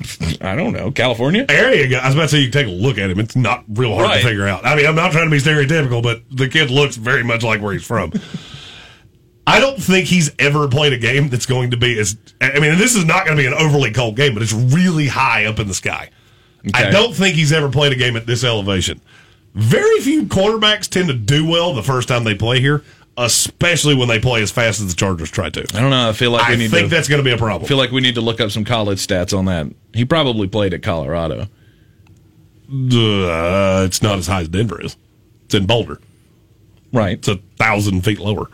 I 0.40 0.54
don't 0.56 0.72
know. 0.72 0.90
California. 0.90 1.46
There 1.46 1.74
you 1.74 1.88
go. 1.88 1.98
I 1.98 2.06
was 2.06 2.14
about 2.14 2.22
to 2.24 2.28
say 2.30 2.38
you 2.38 2.50
can 2.50 2.52
take 2.52 2.66
a 2.66 2.70
look 2.70 2.98
at 2.98 3.08
him. 3.10 3.20
It's 3.20 3.36
not 3.36 3.64
real 3.68 3.94
hard 3.94 4.06
Right. 4.08 4.20
to 4.20 4.26
figure 4.28 4.46
out. 4.46 4.66
I 4.66 4.74
mean, 4.74 4.86
I'm 4.86 4.96
not 4.96 5.12
trying 5.12 5.26
to 5.26 5.30
be 5.30 5.38
stereotypical, 5.38 6.02
but 6.02 6.22
the 6.30 6.48
kid 6.48 6.70
looks 6.70 6.96
very 6.96 7.22
much 7.22 7.42
like 7.42 7.62
where 7.62 7.72
he's 7.72 7.84
from. 7.86 8.12
I 9.46 9.58
don't 9.60 9.80
think 9.82 10.06
he's 10.06 10.30
ever 10.38 10.68
played 10.68 10.92
a 10.92 10.98
game 10.98 11.28
that's 11.28 11.46
going 11.46 11.72
to 11.72 11.76
be 11.76 11.98
as. 11.98 12.16
I 12.40 12.60
mean, 12.60 12.78
this 12.78 12.94
is 12.94 13.04
not 13.04 13.24
going 13.26 13.36
to 13.36 13.42
be 13.42 13.46
an 13.46 13.54
overly 13.54 13.90
cold 13.90 14.16
game, 14.16 14.34
but 14.34 14.42
it's 14.42 14.52
really 14.52 15.08
high 15.08 15.46
up 15.46 15.58
in 15.58 15.66
the 15.68 15.74
sky. 15.74 16.10
I 16.74 16.90
don't 16.90 17.12
think 17.12 17.34
he's 17.34 17.52
ever 17.52 17.68
played 17.68 17.92
a 17.92 17.96
game 17.96 18.16
at 18.16 18.24
this 18.24 18.44
elevation. 18.44 19.00
Very 19.54 20.00
few 20.00 20.24
quarterbacks 20.24 20.88
tend 20.88 21.08
to 21.08 21.14
do 21.14 21.44
well 21.46 21.74
the 21.74 21.82
first 21.82 22.06
time 22.08 22.22
they 22.22 22.36
play 22.36 22.60
here, 22.60 22.84
especially 23.16 23.96
when 23.96 24.06
they 24.06 24.20
play 24.20 24.42
as 24.42 24.52
fast 24.52 24.80
as 24.80 24.88
the 24.88 24.94
Chargers 24.94 25.30
try 25.30 25.50
to. 25.50 25.60
I 25.74 25.80
don't 25.80 25.90
know. 25.90 26.08
I 26.08 26.12
feel 26.12 26.30
like 26.30 26.46
we 26.46 26.54
I 26.54 26.56
need 26.56 26.70
think 26.70 26.88
to. 26.88 26.94
that's 26.94 27.08
going 27.08 27.18
to 27.18 27.24
be 27.24 27.32
a 27.32 27.36
problem. 27.36 27.64
I 27.64 27.68
feel 27.68 27.76
like 27.78 27.90
we 27.90 28.00
need 28.00 28.14
to 28.14 28.20
look 28.20 28.40
up 28.40 28.52
some 28.52 28.64
college 28.64 29.04
stats 29.04 29.36
on 29.36 29.46
that. 29.46 29.66
He 29.92 30.04
probably 30.04 30.46
played 30.46 30.72
at 30.72 30.82
Colorado. 30.82 31.48
Uh, 32.70 33.82
it's 33.84 34.00
not 34.02 34.18
as 34.18 34.26
high 34.28 34.42
as 34.42 34.48
Denver 34.48 34.80
is. 34.80 34.96
It's 35.46 35.54
in 35.54 35.66
Boulder. 35.66 36.00
Right. 36.92 37.18
It's 37.18 37.28
a 37.28 37.36
thousand 37.58 38.02
feet 38.02 38.18
lower. 38.20 38.48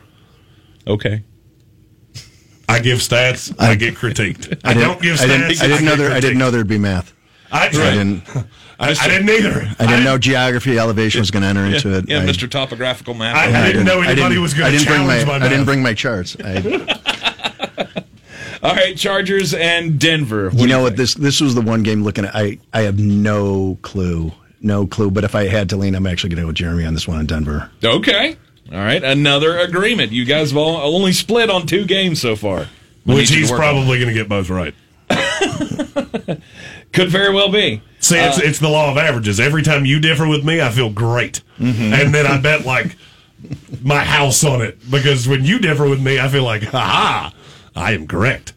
Okay. 0.88 1.22
I 2.68 2.80
give 2.80 2.98
stats. 2.98 3.54
I, 3.58 3.74
get 3.76 3.94
critiqued. 3.94 4.60
I, 4.64 4.74
don't 4.74 5.00
give 5.00 5.16
stats. 5.16 5.22
I 5.24 5.26
didn't, 5.26 5.62
I 5.62 5.66
didn't 5.68 5.84
know 5.84 5.90
get 5.92 5.98
there. 5.98 6.10
I 6.12 6.20
didn't 6.20 6.36
critiqued. 6.36 6.38
know 6.38 6.50
there'd 6.50 6.68
be 6.68 6.78
math. 6.78 7.14
I, 7.50 7.66
I 7.66 7.70
didn't. 7.70 8.28
I, 8.78 8.90
I 9.00 9.08
didn't 9.08 9.30
either. 9.30 9.74
I 9.78 9.86
didn't 9.86 10.04
know 10.04 10.18
geography 10.18 10.78
elevation 10.78 11.20
was 11.20 11.30
going 11.30 11.42
to 11.44 11.48
enter 11.48 11.64
into 11.64 11.96
it. 11.96 12.08
Yeah, 12.08 12.18
I, 12.20 12.26
Mr. 12.26 12.48
Topographical 12.50 13.14
Map. 13.14 13.36
I- 13.36 13.68
I 13.68 13.72
didn't 13.72 13.86
know 13.86 14.02
anybody 14.02 14.16
didn't- 14.34 14.42
was 14.42 14.52
gonna 14.54 14.66
I 14.68 14.70
didn't 14.72 14.86
bring 14.86 15.06
my. 15.06 15.22
challenge 15.22 15.40
my 15.40 15.46
I 15.46 15.48
didn't 15.48 15.64
bring 15.64 15.82
my 15.82 15.94
charts. 15.94 16.36
I, 16.44 18.04
All 18.62 18.74
right, 18.74 18.96
Chargers 18.96 19.54
and 19.54 20.00
Denver. 20.00 20.46
What 20.50 20.54
you 20.54 20.60
do 20.62 20.66
know 20.68 20.82
what? 20.82 20.96
This 20.96 21.14
this 21.14 21.40
was 21.40 21.54
the 21.54 21.60
one 21.60 21.84
game 21.84 22.02
looking 22.02 22.24
at. 22.24 22.34
I 22.34 22.58
I 22.72 22.82
have 22.82 22.98
no 22.98 23.78
clue, 23.82 24.32
no 24.60 24.84
clue. 24.86 25.12
But 25.12 25.22
if 25.22 25.36
I 25.36 25.44
had 25.46 25.68
to 25.70 25.76
lean, 25.76 25.94
I'm 25.94 26.08
actually 26.08 26.30
going 26.30 26.38
to 26.38 26.42
go 26.42 26.46
with 26.48 26.56
Jeremy 26.56 26.84
on 26.84 26.92
this 26.92 27.06
one 27.06 27.20
in 27.20 27.26
Denver. 27.26 27.70
Okay. 27.84 28.36
All 28.70 28.78
right, 28.78 29.02
another 29.02 29.58
agreement. 29.58 30.12
You 30.12 30.24
guys 30.24 30.50
have 30.50 30.58
all, 30.58 30.76
only 30.94 31.12
split 31.12 31.48
on 31.50 31.66
two 31.66 31.86
games 31.86 32.20
so 32.20 32.36
far. 32.36 32.66
Which 33.04 33.16
need 33.16 33.20
you 33.20 33.26
to 33.26 33.40
he's 33.40 33.50
probably 33.50 33.98
going 33.98 34.08
to 34.08 34.14
get 34.14 34.28
both 34.28 34.50
right. 34.50 34.74
could 36.92 37.08
very 37.08 37.34
well 37.34 37.50
be. 37.50 37.80
See, 38.00 38.18
it's, 38.18 38.38
it's 38.38 38.58
the 38.58 38.68
law 38.68 38.90
of 38.90 38.98
averages. 38.98 39.40
Every 39.40 39.62
time 39.62 39.86
you 39.86 40.00
differ 40.00 40.28
with 40.28 40.44
me, 40.44 40.60
I 40.60 40.70
feel 40.70 40.90
great. 40.90 41.42
And 41.58 42.14
then 42.14 42.26
I 42.26 42.38
bet 42.38 42.66
like 42.66 42.96
my 43.82 44.04
house 44.04 44.44
on 44.44 44.60
it. 44.62 44.78
Because 44.90 45.26
when 45.26 45.44
you 45.44 45.58
differ 45.58 45.88
with 45.88 46.02
me, 46.02 46.20
I 46.20 46.28
feel 46.28 46.44
like, 46.44 46.64
ha 46.64 47.32
I 47.74 47.92
am 47.92 48.06
correct. 48.06 48.52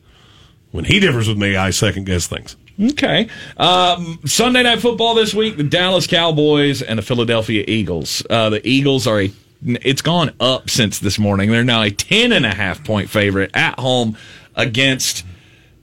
When 0.71 0.85
he 0.85 0.99
differs 0.99 1.27
with 1.27 1.37
me, 1.37 1.55
I 1.55 1.69
second 1.69 2.05
guess 2.05 2.27
things. 2.27 2.55
Okay. 2.81 3.29
Um, 3.57 4.19
Sunday 4.25 4.63
night 4.63 4.79
football 4.79 5.13
this 5.13 5.33
week: 5.33 5.57
the 5.57 5.63
Dallas 5.63 6.07
Cowboys 6.07 6.81
and 6.81 6.97
the 6.97 7.03
Philadelphia 7.03 7.63
Eagles. 7.67 8.23
Uh, 8.29 8.49
the 8.49 8.67
Eagles 8.67 9.05
are 9.05 9.21
a. 9.21 9.31
It's 9.63 10.01
gone 10.01 10.33
up 10.39 10.69
since 10.69 10.99
this 10.99 11.19
morning. 11.19 11.51
They're 11.51 11.63
now 11.63 11.81
a 11.83 11.91
ten 11.91 12.31
and 12.31 12.45
a 12.45 12.53
half 12.53 12.83
point 12.83 13.09
favorite 13.09 13.51
at 13.53 13.77
home 13.79 14.17
against 14.55 15.23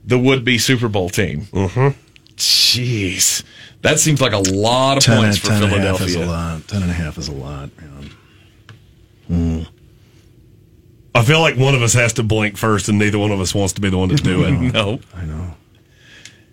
the 0.05 0.17
would-be 0.19 0.57
Super 0.57 0.87
Bowl 0.89 1.09
team. 1.09 1.41
Mm-hmm. 1.51 1.97
Jeez, 2.35 3.43
that 3.81 3.99
seems 3.99 4.21
like 4.21 4.33
a 4.33 4.37
lot 4.39 4.97
of 4.97 5.03
Ten, 5.03 5.17
points 5.19 5.37
and- 5.37 5.43
for 5.43 5.49
ten 5.49 5.63
and 5.63 5.73
a 5.73 5.79
half 5.79 6.01
is 6.01 6.15
a 6.15 6.19
Philadelphia. 6.19 6.25
lot. 6.27 6.67
Ten 6.67 6.81
and 6.81 6.91
a 6.91 6.93
half 6.93 7.17
is 7.17 7.27
a 7.27 7.31
lot. 7.33 7.69
Man. 9.29 9.67
I 11.15 11.23
feel 11.23 11.39
like 11.41 11.57
one 11.57 11.75
of 11.75 11.81
us 11.81 11.93
has 11.93 12.13
to 12.13 12.23
blink 12.23 12.55
first, 12.57 12.87
and 12.89 12.97
neither 12.99 13.17
one 13.17 13.31
of 13.31 13.39
us 13.41 13.53
wants 13.53 13.73
to 13.73 13.81
be 13.81 13.89
the 13.89 13.97
one 13.97 14.09
to 14.09 14.15
do 14.15 14.43
it. 14.45 14.51
No, 14.73 14.99
I 15.15 15.25
know. 15.25 15.55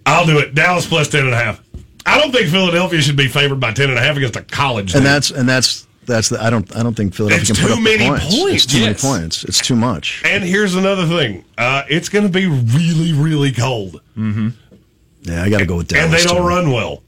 I'll 0.05 0.27
do 0.27 0.39
it. 0.39 0.55
Dallas 0.55 0.87
plus 0.87 1.09
ten 1.09 1.25
and 1.25 1.35
a 1.35 1.37
half. 1.37 1.63
I 2.05 2.21
don't 2.21 2.31
think 2.33 2.49
Philadelphia 2.51 3.01
should 3.03 3.17
be 3.17 3.29
favored 3.29 3.61
by 3.61 3.73
ten 3.73 3.91
and 3.91 3.99
a 3.99 4.03
half 4.03 4.17
against 4.17 4.37
a 4.37 4.43
college. 4.43 4.95
And 4.95 5.03
team. 5.03 5.05
that's 5.05 5.31
and 5.31 5.49
that's 5.49 5.87
that's 6.07 6.29
the. 6.29 6.43
I 6.43 6.51
don't 6.51 6.75
I 6.77 6.83
don't 6.83 6.95
think 6.97 7.15
Philadelphia 7.15 7.43
It's 7.43 7.51
can 7.53 7.61
put 7.69 7.73
too 7.75 7.79
up 7.79 7.83
many 7.83 8.05
the 8.05 8.09
points. 8.11 8.39
points. 8.41 8.65
It's 8.65 8.67
too 8.73 8.81
Yes. 8.81 9.03
many 9.05 9.19
points. 9.19 9.45
It's 9.45 9.61
too 9.61 9.77
much. 9.77 10.23
And 10.25 10.45
here's 10.45 10.75
another 10.75 11.07
thing. 11.07 11.45
Uh, 11.59 11.83
it's 11.89 12.09
going 12.09 12.25
to 12.25 12.31
be 12.33 12.47
really, 12.47 13.13
really 13.13 13.53
cold, 13.53 14.01
Mm-hmm. 14.17 14.49
Yeah, 15.23 15.43
I 15.43 15.51
got 15.51 15.59
to 15.59 15.67
go 15.67 15.77
with 15.77 15.89
Dallas. 15.89 16.05
and 16.05 16.13
they 16.15 16.23
don't 16.25 16.43
too. 16.43 16.47
run 16.49 16.71
well. 16.71 17.03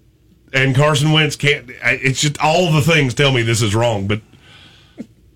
And 0.52 0.74
Carson 0.74 1.12
Wentz 1.12 1.36
can't. 1.36 1.70
It's 1.84 2.20
just 2.20 2.36
all 2.42 2.72
the 2.72 2.80
things 2.80 3.14
tell 3.14 3.30
me 3.32 3.42
this 3.42 3.62
is 3.62 3.74
wrong. 3.74 4.08
But 4.08 4.22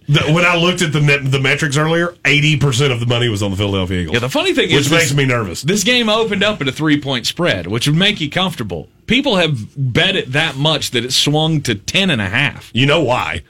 the, 0.09 0.21
when 0.33 0.45
I 0.45 0.57
looked 0.57 0.83
at 0.83 0.93
the 0.93 1.01
net, 1.01 1.31
the 1.31 1.39
metrics 1.39 1.77
earlier, 1.77 2.17
eighty 2.25 2.57
percent 2.57 2.93
of 2.93 2.99
the 2.99 3.07
money 3.07 3.29
was 3.29 3.43
on 3.43 3.51
the 3.53 3.57
Philadelphia 3.57 4.01
Eagles. 4.01 4.15
yeah. 4.15 4.19
The 4.21 4.29
funny 4.29 4.53
thing 4.53 4.65
which 4.69 4.73
is, 4.87 4.91
which 4.91 4.99
makes 4.99 5.09
this, 5.11 5.17
me 5.17 5.25
nervous. 5.27 5.63
this 5.63 5.85
game 5.85 6.09
opened 6.09 6.43
up 6.43 6.61
at 6.61 6.67
a 6.69 6.73
three-point 6.73 7.27
spread, 7.27 7.67
which 7.69 7.87
would 7.87 7.97
make 7.97 8.21
you 8.21 8.29
comfortable. 8.29 8.89
People 9.07 9.37
have 9.37 9.59
bet 9.77 10.17
it 10.17 10.33
that 10.33 10.57
much 10.57 10.91
that 10.91 11.05
it 11.05 11.13
swung 11.13 11.61
to 11.63 11.75
ten 11.77 12.11
and 12.11 12.21
a 12.21 12.29
half. 12.29 12.71
You 12.75 12.87
know 12.87 13.03
why? 13.05 13.43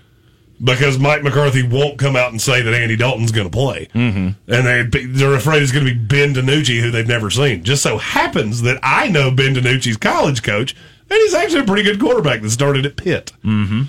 Because 0.62 0.96
Mike 0.96 1.24
McCarthy 1.24 1.64
won't 1.64 1.98
come 1.98 2.14
out 2.14 2.30
and 2.30 2.40
say 2.40 2.62
that 2.62 2.72
Andy 2.72 2.96
Dalton's 2.96 3.32
going 3.32 3.50
to 3.50 3.50
play, 3.50 3.88
mm-hmm. 3.92 4.52
and 4.52 4.92
they 4.92 5.06
they're 5.06 5.34
afraid 5.34 5.60
it's 5.60 5.72
going 5.72 5.84
to 5.84 5.92
be 5.92 5.98
Ben 5.98 6.34
DiNucci, 6.34 6.80
who 6.80 6.92
they've 6.92 7.06
never 7.06 7.30
seen. 7.30 7.64
Just 7.64 7.82
so 7.82 7.98
happens 7.98 8.62
that 8.62 8.78
I 8.80 9.08
know 9.08 9.32
Ben 9.32 9.54
DiNucci's 9.54 9.96
college 9.96 10.44
coach, 10.44 10.76
and 11.10 11.18
he's 11.18 11.34
actually 11.34 11.60
a 11.62 11.64
pretty 11.64 11.82
good 11.82 11.98
quarterback 11.98 12.42
that 12.42 12.50
started 12.50 12.86
at 12.86 12.96
Pitt. 12.96 13.32
Mm-hmm. 13.44 13.82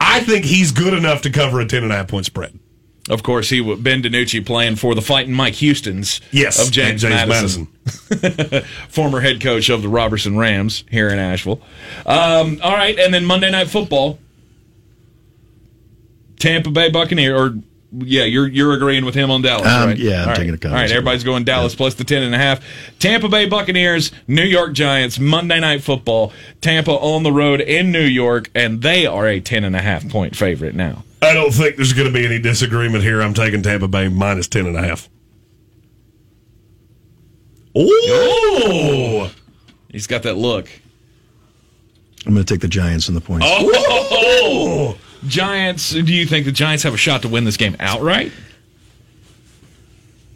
I 0.00 0.20
think 0.20 0.46
he's 0.46 0.72
good 0.72 0.94
enough 0.94 1.20
to 1.22 1.30
cover 1.30 1.60
a 1.60 1.66
ten 1.66 1.82
and 1.82 1.92
a 1.92 1.96
half 1.96 2.08
point 2.08 2.24
spread. 2.24 2.58
Of 3.08 3.22
course, 3.22 3.48
he 3.48 3.60
would 3.60 3.82
Ben 3.82 4.02
DiNucci 4.02 4.44
playing 4.44 4.76
for 4.76 4.94
the 4.94 5.00
fighting 5.00 5.32
Mike 5.32 5.54
Houston's 5.54 6.20
Yes, 6.30 6.64
of 6.64 6.72
James, 6.72 7.02
James 7.02 7.28
Madison, 7.28 7.66
former 8.88 9.20
head 9.20 9.40
coach 9.40 9.70
of 9.70 9.82
the 9.82 9.88
Roberson 9.88 10.36
Rams 10.36 10.84
here 10.90 11.08
in 11.08 11.18
Asheville. 11.18 11.60
Um, 12.04 12.60
all 12.62 12.72
right, 12.72 12.98
and 12.98 13.12
then 13.12 13.24
Monday 13.24 13.50
Night 13.50 13.68
Football, 13.68 14.18
Tampa 16.38 16.70
Bay 16.70 16.90
Buccaneer, 16.90 17.36
or 17.36 17.54
yeah, 17.92 18.24
you're 18.24 18.46
you're 18.48 18.74
agreeing 18.74 19.04
with 19.04 19.14
him 19.14 19.30
on 19.30 19.40
Dallas, 19.42 19.66
Um, 19.66 19.88
right? 19.88 19.98
yeah, 19.98 20.16
I'm 20.16 20.20
All 20.20 20.26
right. 20.28 20.36
taking 20.36 20.50
a 20.50 20.52
All 20.54 20.58
comment. 20.58 20.74
right, 20.82 20.90
everybody's 20.90 21.24
going 21.24 21.44
Dallas 21.44 21.74
plus 21.74 21.94
the 21.94 22.04
ten 22.04 22.22
and 22.22 22.34
a 22.34 22.38
half. 22.38 22.60
Tampa 22.98 23.28
Bay 23.28 23.46
Buccaneers, 23.46 24.12
New 24.26 24.42
York 24.44 24.74
Giants, 24.74 25.18
Monday 25.18 25.58
Night 25.60 25.82
Football. 25.82 26.32
Tampa 26.60 26.92
on 26.92 27.22
the 27.22 27.32
road 27.32 27.60
in 27.60 27.90
New 27.90 28.04
York, 28.04 28.50
and 28.54 28.82
they 28.82 29.06
are 29.06 29.26
a 29.26 29.40
ten 29.40 29.64
and 29.64 29.74
a 29.74 29.80
half 29.80 30.08
point 30.08 30.36
favorite 30.36 30.74
now. 30.74 31.02
I 31.22 31.32
don't 31.34 31.50
think 31.52 31.76
there's 31.76 31.92
going 31.94 32.06
to 32.06 32.12
be 32.14 32.24
any 32.26 32.38
disagreement 32.38 33.02
here. 33.02 33.20
I'm 33.22 33.34
taking 33.34 33.62
Tampa 33.62 33.88
Bay 33.88 34.08
minus 34.08 34.48
ten 34.48 34.66
and 34.66 34.76
a 34.76 34.82
half. 34.82 35.08
Oh, 37.74 39.30
He's 39.90 40.06
got 40.06 40.22
that 40.24 40.34
look. 40.36 40.68
I'm 42.26 42.34
going 42.34 42.44
to 42.44 42.52
take 42.54 42.60
the 42.60 42.68
Giants 42.68 43.08
in 43.08 43.14
the 43.14 43.20
points. 43.20 43.46
oh! 43.48 44.98
Giants. 45.26 45.90
Do 45.90 46.00
you 46.12 46.26
think 46.26 46.44
the 46.46 46.52
Giants 46.52 46.82
have 46.84 46.94
a 46.94 46.98
shot 46.98 47.22
to 47.22 47.28
win 47.28 47.44
this 47.44 47.56
game 47.56 47.76
outright? 47.80 48.32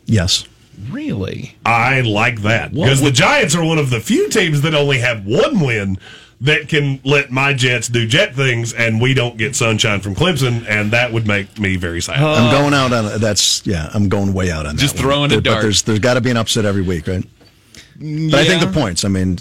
Yes. 0.07 0.47
Really? 0.91 1.57
I 1.65 2.01
like 2.01 2.43
that 2.43 2.73
because 2.75 3.01
the 3.01 3.11
Giants 3.13 3.55
are 3.55 3.65
one 3.65 3.79
of 3.79 3.91
the 3.91 4.01
few 4.01 4.29
teams 4.29 4.63
that 4.63 4.75
only 4.75 4.99
have 4.99 5.25
one 5.27 5.61
win 5.61 5.97
that 6.41 6.69
can 6.69 6.99
let 7.05 7.31
my 7.31 7.53
Jets 7.55 7.87
do 7.87 8.05
Jet 8.05 8.35
things, 8.35 8.73
and 8.73 9.01
we 9.01 9.15
don't 9.15 9.37
get 9.37 9.55
sunshine 9.55 10.01
from 10.01 10.17
Clemson, 10.17 10.67
and 10.69 10.91
that 10.91 11.13
would 11.13 11.25
make 11.27 11.57
me 11.61 11.77
very 11.77 12.01
sad. 12.03 12.21
I'm 12.21 12.51
going 12.51 12.75
out 12.75 12.93
on 12.93 13.21
that's 13.21 13.65
yeah. 13.65 13.91
I'm 13.95 14.09
going 14.09 14.33
way 14.35 14.51
out 14.51 14.67
on 14.67 14.77
Just 14.77 14.97
that. 14.97 15.05
one. 15.05 15.13
throwing 15.13 15.25
a 15.27 15.29
There- 15.35 15.41
dart. 15.41 15.57
But 15.59 15.63
there's 15.63 15.83
there's 15.83 15.99
got 16.01 16.15
to 16.15 16.21
be 16.21 16.31
an 16.31 16.37
upset 16.37 16.65
every 16.65 16.83
week, 16.83 17.07
right? 17.07 17.25
But 17.97 18.35
I 18.41 18.45
think 18.45 18.61
the 18.61 18.73
points. 18.73 19.05
I 19.05 19.09
mean, 19.09 19.39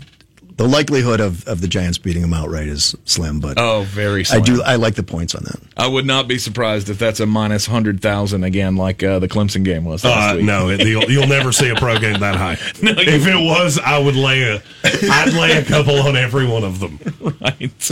the 0.62 0.68
likelihood 0.68 1.20
of, 1.20 1.47
of 1.47 1.59
the 1.62 1.68
Giants 1.68 1.97
beating 1.97 2.22
them 2.22 2.34
outright 2.34 2.68
is 2.68 2.95
slim. 3.05 3.39
But 3.39 3.57
Oh, 3.57 3.82
very. 3.88 4.24
Slim. 4.24 4.41
I 4.41 4.45
do 4.45 4.62
I 4.64 4.76
like 4.76 4.93
the 4.95 5.01
points 5.03 5.34
on 5.34 5.43
that. 5.45 5.59
I 5.76 5.88
would 5.88 6.05
not 6.05 6.28
be 6.28 6.38
surprised 6.38 6.89
if 6.89 6.99
that's 6.99 7.20
a 7.20 7.26
minus 7.26 7.66
hundred 7.66 7.99
thousand 8.01 8.43
again, 8.43 8.76
like 8.76 9.01
uh, 9.01 9.18
the 9.18 9.28
Clemson 9.28 9.64
game 9.64 9.86
was 9.86 10.03
last 10.03 10.34
Uh, 10.34 10.36
week. 10.38 10.45
no, 10.45 10.70
it, 10.70 10.86
you'll, 10.86 11.09
you'll 11.09 11.26
never 11.28 11.51
see 11.51 11.70
a 11.70 11.76
pro 11.76 11.97
game 11.97 12.20
that 12.20 12.36
high. 12.36 12.57
No, 12.84 12.91
if 12.97 13.26
it 13.28 13.36
was, 13.43 13.80
I 13.80 13.97
would 13.97 14.16
lay 14.16 14.43
a, 14.43 14.62
I'd 14.84 15.34
lay 15.34 15.57
a 15.57 15.64
couple 15.66 15.99
on 16.01 16.16
every 16.16 16.45
one 16.47 16.64
of 16.64 16.80
them. 16.80 16.99
right. 17.41 17.91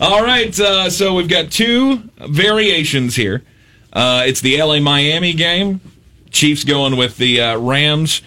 All 0.00 0.22
right. 0.24 0.58
Uh, 0.58 0.90
so 0.90 1.14
we've 1.14 1.28
got 1.28 1.50
two 1.52 1.98
variations 2.18 3.14
here. 3.16 3.42
Uh, 3.92 4.24
it's 4.26 4.40
the 4.40 4.60
LA 4.62 4.80
Miami 4.80 5.32
game. 5.34 5.80
Chiefs 6.30 6.64
going 6.64 6.96
with 6.96 7.16
the 7.16 7.40
uh, 7.40 7.58
Rams 7.58 8.22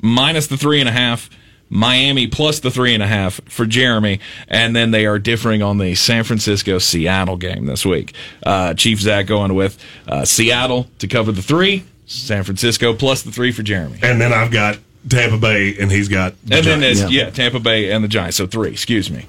minus 0.00 0.46
the 0.46 0.56
three 0.56 0.80
and 0.80 0.88
a 0.88 0.92
half. 0.92 1.28
Miami 1.70 2.26
plus 2.26 2.60
the 2.60 2.70
three 2.70 2.94
and 2.94 3.02
a 3.02 3.06
half 3.06 3.40
for 3.48 3.66
Jeremy, 3.66 4.20
and 4.48 4.74
then 4.74 4.90
they 4.90 5.06
are 5.06 5.18
differing 5.18 5.62
on 5.62 5.78
the 5.78 5.94
San 5.94 6.24
Francisco 6.24 6.78
Seattle 6.78 7.36
game 7.36 7.66
this 7.66 7.84
week. 7.84 8.14
Uh, 8.42 8.74
Chief 8.74 9.00
Zack 9.00 9.26
going 9.26 9.54
with 9.54 9.78
uh, 10.06 10.24
Seattle 10.24 10.88
to 10.98 11.06
cover 11.06 11.30
the 11.32 11.42
three, 11.42 11.84
San 12.06 12.42
Francisco 12.44 12.94
plus 12.94 13.22
the 13.22 13.30
three 13.30 13.52
for 13.52 13.62
Jeremy, 13.62 13.98
And 14.02 14.20
then 14.20 14.32
I've 14.32 14.50
got 14.50 14.78
Tampa 15.08 15.36
Bay, 15.38 15.76
and 15.78 15.90
he's 15.92 16.08
got. 16.08 16.34
the 16.44 16.56
and 16.56 16.66
then 16.66 16.80
Giants. 16.80 17.00
there's 17.00 17.12
Yeah. 17.12 17.24
yeah 17.24 17.30
Tampa 17.30 17.60
Bay 17.60 17.90
and 17.90 18.02
the 18.02 18.08
Giants, 18.08 18.36
so 18.38 18.46
three. 18.46 18.70
Excuse 18.70 19.10
me. 19.10 19.26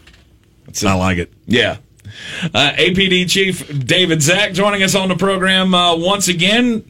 I 0.85 0.93
like 0.93 1.17
it. 1.17 1.31
Yeah. 1.45 1.77
Uh, 2.53 2.71
APD 2.75 3.29
Chief 3.29 3.85
David 3.85 4.21
Zack 4.21 4.53
joining 4.53 4.81
us 4.83 4.95
on 4.95 5.09
the 5.09 5.15
program 5.15 5.73
uh, 5.75 5.95
once 5.95 6.27
again. 6.27 6.88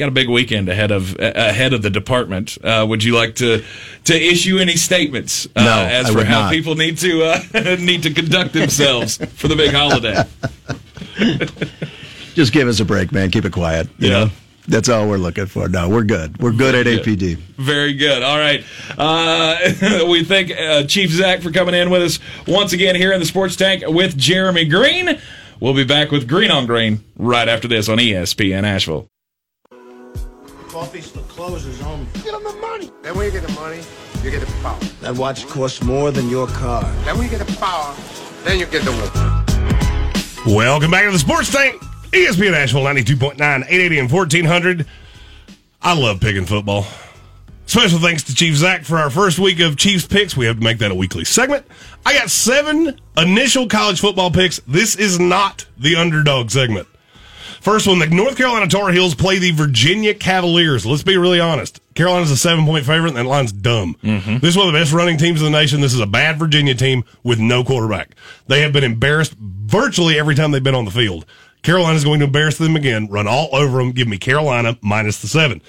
Got 0.00 0.08
a 0.08 0.12
big 0.12 0.30
weekend 0.30 0.70
ahead 0.70 0.92
of 0.92 1.14
ahead 1.20 1.74
of 1.74 1.82
the 1.82 1.90
department. 1.90 2.56
Uh, 2.64 2.86
would 2.88 3.04
you 3.04 3.14
like 3.14 3.34
to 3.34 3.62
to 4.04 4.14
issue 4.18 4.56
any 4.56 4.76
statements 4.76 5.46
uh, 5.54 5.62
No, 5.62 5.78
as 5.84 6.08
I 6.08 6.12
for 6.14 6.24
how 6.24 6.40
not. 6.40 6.52
people 6.52 6.74
need 6.74 6.96
to 6.98 7.22
uh, 7.22 7.42
need 7.78 8.04
to 8.04 8.10
conduct 8.14 8.54
themselves 8.54 9.18
for 9.34 9.46
the 9.48 9.56
big 9.56 9.74
holiday? 9.74 10.22
Just 12.34 12.54
give 12.54 12.66
us 12.66 12.80
a 12.80 12.86
break, 12.86 13.12
man. 13.12 13.30
Keep 13.30 13.44
it 13.44 13.52
quiet. 13.52 13.88
You 13.98 14.08
Yeah. 14.08 14.24
know? 14.24 14.30
That's 14.68 14.88
all 14.88 15.06
we're 15.06 15.18
looking 15.18 15.44
for. 15.44 15.68
No, 15.68 15.90
we're 15.90 16.04
good. 16.04 16.38
We're 16.40 16.52
good 16.52 16.74
at 16.74 16.84
Good. 16.84 17.02
APD. 17.02 17.36
Very 17.58 17.92
good. 17.92 18.22
All 18.22 18.38
right. 18.38 18.64
Uh, 18.96 20.06
we 20.08 20.24
thank 20.24 20.50
uh, 20.50 20.84
Chief 20.84 21.10
Zack 21.10 21.42
for 21.42 21.50
coming 21.50 21.74
in 21.74 21.90
with 21.90 22.00
us 22.02 22.18
once 22.46 22.72
again 22.72 22.94
here 22.94 23.12
in 23.12 23.20
the 23.20 23.26
Sports 23.26 23.54
Tank 23.56 23.82
with 23.86 24.16
Jeremy 24.16 24.64
Greene. 24.64 25.18
We'll 25.60 25.74
be 25.74 25.84
back 25.84 26.10
with 26.10 26.26
Green 26.26 26.50
on 26.50 26.64
Green 26.64 27.04
right 27.18 27.48
after 27.50 27.68
this 27.68 27.88
on 27.90 27.98
ESPN 27.98 28.62
Asheville. 28.64 29.08
Coffee 30.70 31.00
still 31.00 31.22
closers 31.22 31.82
on 31.82 32.04
me. 32.04 32.06
Get 32.22 32.32
him 32.32 32.44
the 32.44 32.52
money. 32.52 32.92
Then 33.02 33.16
when 33.16 33.26
you 33.26 33.32
get 33.32 33.42
the 33.44 33.52
money, 33.54 33.82
you 34.22 34.30
get 34.30 34.38
the 34.38 34.46
power. 34.62 34.78
That 35.00 35.16
watch 35.16 35.44
costs 35.48 35.82
more 35.82 36.12
than 36.12 36.30
your 36.30 36.46
car. 36.46 36.84
Then 37.04 37.18
when 37.18 37.24
you 37.24 37.36
get 37.36 37.44
the 37.44 37.56
power, 37.56 37.92
then 38.44 38.56
you 38.60 38.66
get 38.66 38.84
the 38.84 38.92
woman. 38.92 40.56
Welcome 40.56 40.92
back 40.92 41.06
to 41.06 41.10
the 41.10 41.18
Sports 41.18 41.50
Tank. 41.50 41.82
ESPN 42.12 42.52
Asheville 42.52 42.84
92.9, 42.84 43.34
880 43.40 43.98
and 43.98 44.12
1400. 44.12 44.86
I 45.82 45.98
love 45.98 46.20
picking 46.20 46.46
football. 46.46 46.86
Special 47.66 47.98
thanks 47.98 48.22
to 48.24 48.34
Chief 48.36 48.54
Zack 48.54 48.84
for 48.84 48.98
our 48.98 49.10
first 49.10 49.40
week 49.40 49.58
of 49.58 49.76
Chiefs 49.76 50.06
picks. 50.06 50.36
We 50.36 50.46
have 50.46 50.58
to 50.58 50.62
make 50.62 50.78
that 50.78 50.92
a 50.92 50.94
weekly 50.94 51.24
segment. 51.24 51.66
I 52.06 52.16
got 52.16 52.30
seven 52.30 52.96
initial 53.16 53.66
college 53.66 54.00
football 54.00 54.30
picks. 54.30 54.60
This 54.68 54.94
is 54.94 55.18
not 55.18 55.66
the 55.76 55.96
underdog 55.96 56.50
segment. 56.50 56.86
First 57.60 57.86
one, 57.86 57.98
the 57.98 58.06
North 58.06 58.36
Carolina 58.38 58.66
Tar 58.66 58.90
Heels 58.90 59.14
play 59.14 59.38
the 59.38 59.50
Virginia 59.50 60.14
Cavaliers. 60.14 60.86
Let's 60.86 61.02
be 61.02 61.18
really 61.18 61.40
honest. 61.40 61.80
Carolina's 61.94 62.30
a 62.30 62.36
seven 62.36 62.64
point 62.64 62.86
favorite, 62.86 63.08
and 63.08 63.18
that 63.18 63.26
line's 63.26 63.52
dumb. 63.52 63.96
Mm-hmm. 64.02 64.38
This 64.38 64.50
is 64.50 64.56
one 64.56 64.66
of 64.66 64.72
the 64.72 64.78
best 64.78 64.92
running 64.92 65.18
teams 65.18 65.42
in 65.42 65.52
the 65.52 65.58
nation. 65.58 65.82
This 65.82 65.92
is 65.92 66.00
a 66.00 66.06
bad 66.06 66.38
Virginia 66.38 66.74
team 66.74 67.04
with 67.22 67.38
no 67.38 67.62
quarterback. 67.62 68.16
They 68.46 68.62
have 68.62 68.72
been 68.72 68.84
embarrassed 68.84 69.34
virtually 69.38 70.18
every 70.18 70.34
time 70.34 70.52
they've 70.52 70.62
been 70.62 70.74
on 70.74 70.86
the 70.86 70.90
field. 70.90 71.26
Carolina's 71.62 72.04
going 72.04 72.20
to 72.20 72.26
embarrass 72.26 72.56
them 72.56 72.76
again, 72.76 73.06
run 73.08 73.28
all 73.28 73.50
over 73.52 73.78
them. 73.78 73.92
Give 73.92 74.08
me 74.08 74.16
Carolina 74.16 74.78
minus 74.80 75.20
the 75.20 75.28
seven. 75.28 75.60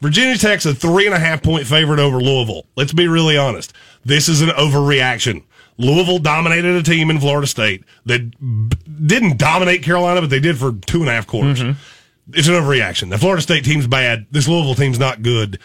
Virginia 0.00 0.36
Tech's 0.36 0.66
a 0.66 0.74
three 0.74 1.06
and 1.06 1.14
a 1.14 1.18
half 1.18 1.42
point 1.42 1.66
favorite 1.66 1.98
over 1.98 2.20
Louisville. 2.20 2.66
Let's 2.76 2.92
be 2.92 3.08
really 3.08 3.38
honest. 3.38 3.72
This 4.04 4.28
is 4.28 4.42
an 4.42 4.50
overreaction. 4.50 5.44
Louisville 5.78 6.18
dominated 6.18 6.74
a 6.74 6.82
team 6.82 7.08
in 7.08 7.20
Florida 7.20 7.46
State 7.46 7.84
that 8.04 8.30
didn't 9.06 9.38
dominate 9.38 9.82
Carolina, 9.82 10.20
but 10.20 10.28
they 10.30 10.40
did 10.40 10.58
for 10.58 10.72
two 10.72 11.00
and 11.00 11.08
a 11.08 11.12
half 11.12 11.26
quarters. 11.26 11.60
It's 12.32 12.48
an 12.48 12.54
overreaction. 12.54 13.10
The 13.10 13.18
Florida 13.18 13.40
State 13.40 13.64
team's 13.64 13.86
bad. 13.86 14.26
This 14.30 14.48
Louisville 14.48 14.74
team's 14.74 14.98
not 14.98 15.22
good. 15.22 15.58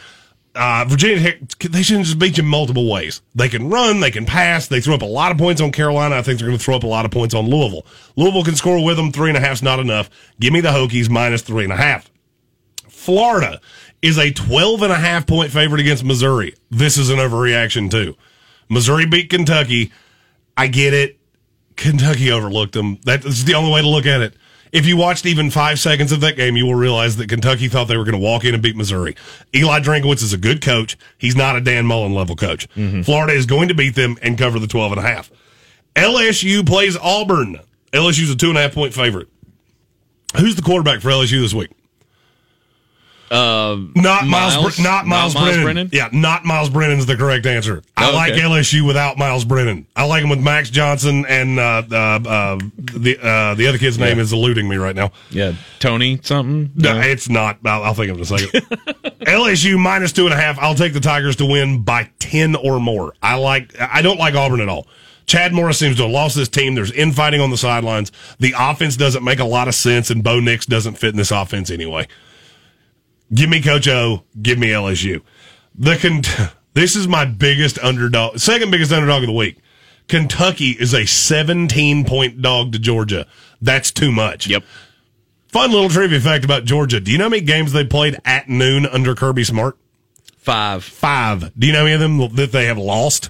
Uh, 0.55 0.85
Virginia 0.87 1.19
Tech, 1.19 1.59
they 1.71 1.81
shouldn't 1.81 2.05
just 2.05 2.19
beat 2.19 2.37
you 2.37 2.43
multiple 2.43 2.87
ways. 2.89 3.21
They 3.33 3.49
can 3.49 3.69
run, 3.69 4.01
they 4.01 4.11
can 4.11 4.25
pass. 4.25 4.67
They 4.67 4.81
threw 4.81 4.93
up 4.93 5.01
a 5.01 5.05
lot 5.05 5.31
of 5.31 5.39
points 5.39 5.59
on 5.61 5.71
Carolina. 5.71 6.15
I 6.15 6.21
think 6.21 6.37
they're 6.37 6.47
going 6.47 6.59
to 6.59 6.63
throw 6.63 6.75
up 6.75 6.83
a 6.83 6.87
lot 6.87 7.05
of 7.05 7.11
points 7.11 7.33
on 7.33 7.47
Louisville. 7.49 7.85
Louisville 8.15 8.43
can 8.43 8.55
score 8.55 8.83
with 8.83 8.95
them. 8.95 9.11
Three 9.11 9.29
and 9.29 9.37
a 9.37 9.41
half's 9.41 9.63
not 9.63 9.79
enough. 9.79 10.11
Give 10.39 10.53
me 10.53 10.61
the 10.61 10.69
Hokies 10.69 11.09
minus 11.09 11.41
three 11.41 11.63
and 11.63 11.73
a 11.73 11.77
half. 11.77 12.07
Florida 12.87 13.59
is 14.03 14.19
a 14.19 14.31
12 14.31 14.83
and 14.83 14.91
a 14.93 14.97
half 14.97 15.25
point 15.25 15.51
favorite 15.51 15.81
against 15.81 16.03
Missouri. 16.03 16.53
This 16.69 16.97
is 16.97 17.09
an 17.09 17.17
overreaction 17.17 17.89
too. 17.89 18.15
Missouri 18.69 19.05
beat 19.07 19.29
Kentucky. 19.29 19.91
I 20.57 20.67
get 20.67 20.93
it. 20.93 21.19
Kentucky 21.75 22.31
overlooked 22.31 22.73
them. 22.73 22.99
That's 23.03 23.43
the 23.43 23.55
only 23.55 23.71
way 23.71 23.81
to 23.81 23.87
look 23.87 24.05
at 24.05 24.21
it. 24.21 24.35
If 24.71 24.87
you 24.87 24.97
watched 24.97 25.27
even 25.27 25.51
five 25.51 25.79
seconds 25.79 26.11
of 26.11 26.21
that 26.21 26.35
game, 26.35 26.57
you 26.57 26.65
will 26.65 26.75
realize 26.75 27.17
that 27.17 27.29
Kentucky 27.29 27.67
thought 27.67 27.87
they 27.87 27.97
were 27.97 28.03
going 28.03 28.19
to 28.19 28.19
walk 28.19 28.43
in 28.43 28.55
and 28.55 28.63
beat 28.63 28.75
Missouri. 28.75 29.15
Eli 29.55 29.79
Drinkwitz 29.79 30.23
is 30.23 30.33
a 30.33 30.37
good 30.37 30.61
coach. 30.61 30.97
He's 31.19 31.35
not 31.35 31.55
a 31.55 31.61
Dan 31.61 31.85
Mullen 31.85 32.15
level 32.15 32.35
coach. 32.35 32.67
Mm-hmm. 32.69 33.03
Florida 33.03 33.33
is 33.33 33.45
going 33.45 33.67
to 33.67 33.75
beat 33.75 33.93
them 33.93 34.17
and 34.23 34.35
cover 34.35 34.57
the 34.57 34.65
12 34.67 34.93
and 34.93 34.99
a 34.99 35.03
half. 35.07 35.31
LSU 35.95 36.65
plays 36.65 36.97
Auburn. 36.97 37.59
LSU's 37.91 38.31
a 38.31 38.35
two 38.35 38.49
and 38.49 38.57
a 38.57 38.61
half 38.61 38.73
point 38.73 38.95
favorite. 38.95 39.27
Who's 40.37 40.55
the 40.55 40.63
quarterback 40.63 41.01
for 41.01 41.09
LSU 41.09 41.41
this 41.41 41.53
week? 41.53 41.69
Uh, 43.33 43.77
Not 43.95 44.27
Myles, 44.27 44.55
Myles? 44.55 44.75
Br- 44.77 44.81
not 44.83 45.05
Myles, 45.07 45.33
Brennan. 45.33 45.63
Brennan? 45.63 45.89
Yeah, 45.91 46.09
not 46.11 46.45
Myles 46.45 46.69
Brennan 46.69 46.99
is 46.99 47.05
the 47.05 47.17
correct 47.17 47.45
answer. 47.45 47.81
I 47.97 48.11
Oh, 48.11 48.13
like 48.13 48.33
okay. 48.33 48.41
LSU 48.41 48.85
without 48.85 49.17
Myles 49.17 49.43
Brennan. 49.43 49.87
I 49.95 50.05
like 50.05 50.23
him 50.23 50.29
with 50.29 50.39
Max 50.39 50.69
Johnson 50.69 51.25
and 51.27 51.59
uh, 51.59 51.83
uh, 51.91 51.95
uh, 51.95 52.59
the 52.75 53.17
uh, 53.21 53.55
the 53.55 53.67
other 53.67 53.77
kid's 53.77 53.97
name 53.97 54.19
is 54.19 54.31
eluding 54.33 54.69
me 54.69 54.75
right 54.75 54.95
now. 54.95 55.11
yeah, 55.31 55.53
Tony 55.79 56.19
something. 56.21 56.71
No, 56.75 56.99
it's 56.99 57.27
not. 57.29 57.57
I'll, 57.65 57.83
I'll 57.83 57.93
think 57.93 58.11
of 58.11 58.19
it 58.19 58.29
in 58.31 58.35
a 58.35 58.39
second. 58.39 58.61
LSU 59.21 59.79
minus 59.79 60.11
two 60.11 60.25
and 60.25 60.33
a 60.33 60.37
half. 60.37 60.59
I'll 60.59 60.75
take 60.75 60.93
the 60.93 60.99
Tigers 60.99 61.35
to 61.37 61.45
win 61.45 61.81
by 61.83 62.09
ten 62.19 62.55
or 62.55 62.79
more. 62.79 63.13
I 63.23 63.35
like. 63.35 63.75
I 63.79 64.01
don't 64.01 64.19
like 64.19 64.35
Auburn 64.35 64.61
at 64.61 64.69
all. 64.69 64.87
Chad 65.25 65.53
Morris 65.53 65.79
seems 65.79 65.95
to 65.97 66.03
have 66.03 66.11
lost 66.11 66.35
this 66.35 66.49
team. 66.49 66.75
There's 66.75 66.91
infighting 66.91 67.39
on 67.39 67.49
the 67.49 67.57
sidelines. 67.57 68.11
The 68.39 68.53
offense 68.57 68.97
doesn't 68.97 69.23
make 69.23 69.39
a 69.39 69.45
lot 69.45 69.67
of 69.69 69.73
sense, 69.75 70.09
and 70.09 70.21
Bo 70.23 70.39
Nix 70.41 70.65
doesn't 70.65 70.95
fit 70.95 71.11
in 71.11 71.15
this 71.17 71.31
offense 71.31 71.71
anyway. 71.71 72.07
Give 73.33 73.49
me 73.49 73.61
Coach 73.61 73.87
O. 73.87 74.23
Give 74.41 74.57
me 74.57 74.69
LSU. 74.69 75.21
The 75.75 75.97
con- 75.97 76.49
this 76.73 76.95
is 76.95 77.07
my 77.07 77.25
biggest 77.25 77.77
underdog, 77.79 78.39
second 78.39 78.71
biggest 78.71 78.91
underdog 78.91 79.23
of 79.23 79.27
the 79.27 79.33
week. 79.33 79.57
Kentucky 80.07 80.71
is 80.71 80.93
a 80.93 81.05
17 81.05 82.05
point 82.05 82.41
dog 82.41 82.71
to 82.73 82.79
Georgia. 82.79 83.25
That's 83.61 83.91
too 83.91 84.11
much. 84.11 84.47
Yep. 84.47 84.63
Fun 85.47 85.71
little 85.71 85.89
trivia 85.89 86.19
fact 86.19 86.43
about 86.43 86.65
Georgia. 86.65 86.99
Do 86.99 87.11
you 87.11 87.17
know 87.17 87.25
how 87.25 87.29
many 87.29 87.43
games 87.43 87.73
they 87.73 87.85
played 87.85 88.17
at 88.25 88.49
noon 88.49 88.85
under 88.85 89.15
Kirby 89.15 89.43
Smart? 89.43 89.77
Five. 90.37 90.83
Five. 90.83 91.57
Do 91.57 91.67
you 91.67 91.73
know 91.73 91.85
any 91.85 91.93
of 91.93 91.99
them 91.99 92.35
that 92.35 92.51
they 92.51 92.65
have 92.65 92.77
lost? 92.77 93.29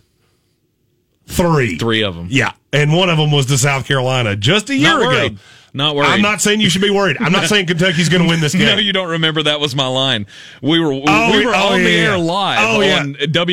Three. 1.28 1.78
Three 1.78 2.04
of 2.04 2.16
them. 2.16 2.28
Yeah. 2.30 2.54
And 2.72 2.94
one 2.94 3.10
of 3.10 3.18
them 3.18 3.32
was 3.32 3.46
to 3.48 3.58
South 3.58 3.86
Carolina 3.86 4.36
just 4.36 4.70
a 4.70 4.76
year 4.76 4.98
ago. 5.00 5.36
Not 5.76 5.96
worried. 5.96 6.08
I'm 6.10 6.22
not 6.22 6.40
saying 6.40 6.62
you 6.62 6.70
should 6.70 6.84
be 6.84 6.92
worried. 6.92 7.18
I'm 7.20 7.32
not 7.32 7.48
saying 7.48 7.66
Kentucky's 7.66 8.08
going 8.10 8.22
to 8.22 8.30
win 8.30 8.40
this 8.42 8.54
game. 8.54 8.66
No, 8.68 8.78
you 8.78 8.94
don't 8.94 9.10
remember 9.10 9.42
that 9.44 9.60
was 9.60 9.76
my 9.76 9.88
line. 9.88 10.28
We 10.62 10.80
were 10.80 10.94
Oh, 10.94 11.32
we 11.32 11.46
were 11.46 11.52
oh, 11.56 11.74
on 11.74 11.84
the 11.84 11.90
air 11.90 12.18
live 12.18 12.60
Oh, 12.62 12.82
yeah. 12.82 13.04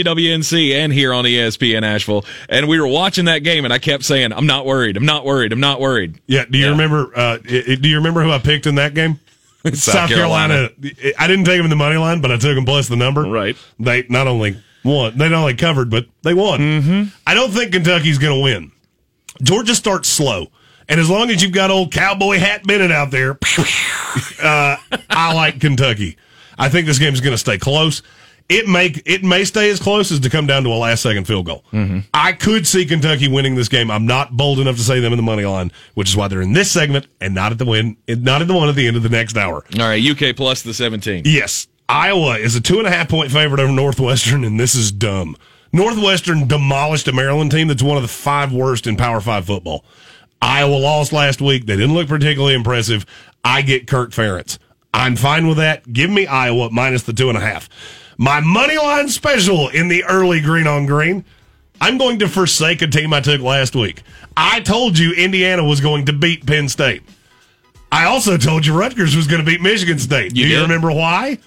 WWNC 0.04 0.72
and 0.74 0.92
here 0.92 1.12
on 1.14 1.24
ESPN 1.24 1.82
Asheville, 1.82 2.24
and 2.48 2.68
we 2.68 2.78
were 2.80 2.86
watching 2.86 3.24
that 3.26 3.38
game, 3.38 3.64
and 3.64 3.72
I 3.72 3.78
kept 3.78 4.04
saying, 4.04 4.32
"I'm 4.32 4.46
not 4.46 4.66
worried. 4.66 4.96
I'm 4.96 5.06
not 5.06 5.24
worried. 5.24 5.52
I'm 5.52 5.60
not 5.60 5.80
worried." 5.80 6.20
Yeah. 6.26 6.44
Do 6.44 6.58
you 6.58 6.64
Yeah. 6.66 6.70
remember? 6.72 7.10
Uh, 7.16 7.38
do 7.38 7.88
you 7.88 7.96
remember 7.96 8.22
who 8.22 8.30
I 8.30 8.38
picked 8.38 8.66
in 8.66 8.74
that 8.76 8.94
game? 8.94 9.18
South, 9.72 10.08
Carolina. 10.08 10.70
I 11.18 11.26
didn't 11.26 11.44
take 11.44 11.56
them 11.58 11.64
in 11.66 11.70
the 11.70 11.76
money 11.76 11.96
line, 11.96 12.20
but 12.20 12.30
I 12.32 12.36
took 12.38 12.54
them 12.54 12.64
plus 12.64 12.88
the 12.88 12.96
number. 12.96 13.22
Right. 13.22 13.56
They 13.78 14.04
not 14.08 14.26
only 14.26 14.56
won, 14.84 15.16
they 15.18 15.28
not 15.28 15.40
only 15.40 15.54
covered, 15.54 15.90
but 15.90 16.06
they 16.22 16.34
won. 16.34 16.60
Mm-hmm. 16.60 17.02
I 17.26 17.34
don't 17.34 17.50
think 17.50 17.72
Kentucky's 17.72 18.18
going 18.18 18.36
to 18.38 18.42
win. 18.42 18.72
Georgia 19.42 19.74
starts 19.74 20.08
slow, 20.08 20.48
and 20.90 21.00
as 21.00 21.08
long 21.08 21.30
as 21.30 21.42
you've 21.42 21.52
got 21.52 21.70
old 21.70 21.92
cowboy 21.92 22.36
hat 22.38 22.66
Bennett 22.66 22.90
out 22.90 23.10
there, 23.10 23.38
uh, 24.42 24.76
I 25.08 25.32
like 25.32 25.60
Kentucky. 25.60 26.18
I 26.58 26.68
think 26.68 26.86
this 26.86 26.98
game 26.98 27.14
is 27.14 27.20
going 27.20 27.32
to 27.32 27.38
stay 27.38 27.56
close. 27.56 28.02
It 28.48 28.66
may 28.66 28.86
it 29.06 29.22
may 29.22 29.44
stay 29.44 29.70
as 29.70 29.78
close 29.78 30.10
as 30.10 30.18
to 30.20 30.28
come 30.28 30.44
down 30.48 30.64
to 30.64 30.70
a 30.70 30.74
last 30.74 31.02
second 31.02 31.28
field 31.28 31.46
goal. 31.46 31.64
I 32.12 32.32
could 32.32 32.66
see 32.66 32.84
Kentucky 32.84 33.28
winning 33.28 33.54
this 33.54 33.68
game. 33.68 33.92
I'm 33.92 34.06
not 34.06 34.36
bold 34.36 34.58
enough 34.58 34.74
to 34.74 34.82
say 34.82 34.98
them 34.98 35.12
in 35.12 35.16
the 35.16 35.22
money 35.22 35.44
line, 35.44 35.70
which 35.94 36.08
is 36.08 36.16
why 36.16 36.26
they're 36.26 36.40
in 36.42 36.52
this 36.52 36.68
segment 36.68 37.06
and 37.20 37.32
not 37.32 37.52
at 37.52 37.58
the 37.58 37.64
win, 37.64 37.96
not 38.08 38.42
at 38.42 38.48
the 38.48 38.54
one 38.54 38.68
at 38.68 38.74
the 38.74 38.88
end 38.88 38.96
of 38.96 39.04
the 39.04 39.08
next 39.08 39.36
hour. 39.36 39.64
All 39.78 39.86
right, 39.86 40.04
UK 40.04 40.34
plus 40.34 40.62
the 40.62 40.74
17. 40.74 41.22
Yes, 41.26 41.68
Iowa 41.88 42.38
is 42.38 42.56
a 42.56 42.60
two 42.60 42.78
and 42.78 42.88
a 42.88 42.90
half 42.90 43.08
point 43.08 43.30
favorite 43.30 43.60
over 43.60 43.72
Northwestern, 43.72 44.42
and 44.42 44.58
this 44.58 44.74
is 44.74 44.90
dumb. 44.90 45.36
Northwestern 45.72 46.48
demolished 46.48 47.06
a 47.06 47.12
Maryland 47.12 47.52
team 47.52 47.68
that's 47.68 47.84
one 47.84 47.96
of 47.96 48.02
the 48.02 48.08
five 48.08 48.52
worst 48.52 48.88
in 48.88 48.96
Power 48.96 49.20
Five 49.20 49.46
football. 49.46 49.84
Iowa 50.42 50.74
lost 50.76 51.12
last 51.12 51.40
week. 51.40 51.66
They 51.66 51.76
didn't 51.76 51.94
look 51.94 52.08
particularly 52.08 52.54
impressive. 52.54 53.04
I 53.44 53.62
get 53.62 53.86
Kirk 53.86 54.10
Ferentz. 54.10 54.58
I'm 54.92 55.16
fine 55.16 55.46
with 55.46 55.58
that. 55.58 55.92
Give 55.92 56.10
me 56.10 56.26
Iowa 56.26 56.70
minus 56.70 57.02
the 57.02 57.12
two 57.12 57.28
and 57.28 57.38
a 57.38 57.40
half. 57.40 57.68
My 58.18 58.40
money 58.40 58.76
line 58.76 59.08
special 59.08 59.68
in 59.68 59.88
the 59.88 60.04
early 60.04 60.40
green 60.40 60.66
on 60.66 60.86
green. 60.86 61.24
I'm 61.80 61.96
going 61.96 62.18
to 62.18 62.28
forsake 62.28 62.82
a 62.82 62.86
team 62.86 63.14
I 63.14 63.20
took 63.20 63.40
last 63.40 63.74
week. 63.74 64.02
I 64.36 64.60
told 64.60 64.98
you 64.98 65.12
Indiana 65.14 65.64
was 65.64 65.80
going 65.80 66.06
to 66.06 66.12
beat 66.12 66.44
Penn 66.46 66.68
State. 66.68 67.02
I 67.92 68.04
also 68.04 68.36
told 68.36 68.66
you 68.66 68.78
Rutgers 68.78 69.16
was 69.16 69.26
going 69.26 69.40
to 69.40 69.46
beat 69.46 69.60
Michigan 69.62 69.98
State. 69.98 70.36
You 70.36 70.44
Do 70.44 70.48
you 70.50 70.56
did? 70.56 70.62
remember 70.62 70.90
why? 70.92 71.38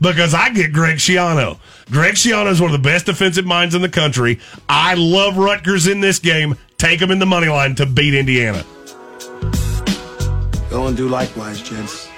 Because 0.00 0.34
I 0.34 0.48
get 0.50 0.72
Greg 0.72 0.96
Schiano. 0.96 1.58
Greg 1.90 2.14
Schiano 2.14 2.50
is 2.50 2.60
one 2.60 2.72
of 2.74 2.80
the 2.82 2.88
best 2.88 3.06
defensive 3.06 3.44
minds 3.46 3.74
in 3.74 3.82
the 3.82 3.88
country. 3.88 4.40
I 4.68 4.94
love 4.94 5.36
Rutgers 5.36 5.86
in 5.86 6.00
this 6.00 6.18
game. 6.18 6.56
Take 6.82 6.98
them 6.98 7.12
in 7.12 7.20
the 7.20 7.26
money 7.26 7.46
line 7.46 7.76
to 7.76 7.86
beat 7.86 8.12
Indiana. 8.12 8.64
Go 10.68 10.88
and 10.88 10.96
do 10.96 11.08
likewise, 11.08 11.62
gents. 11.62 12.08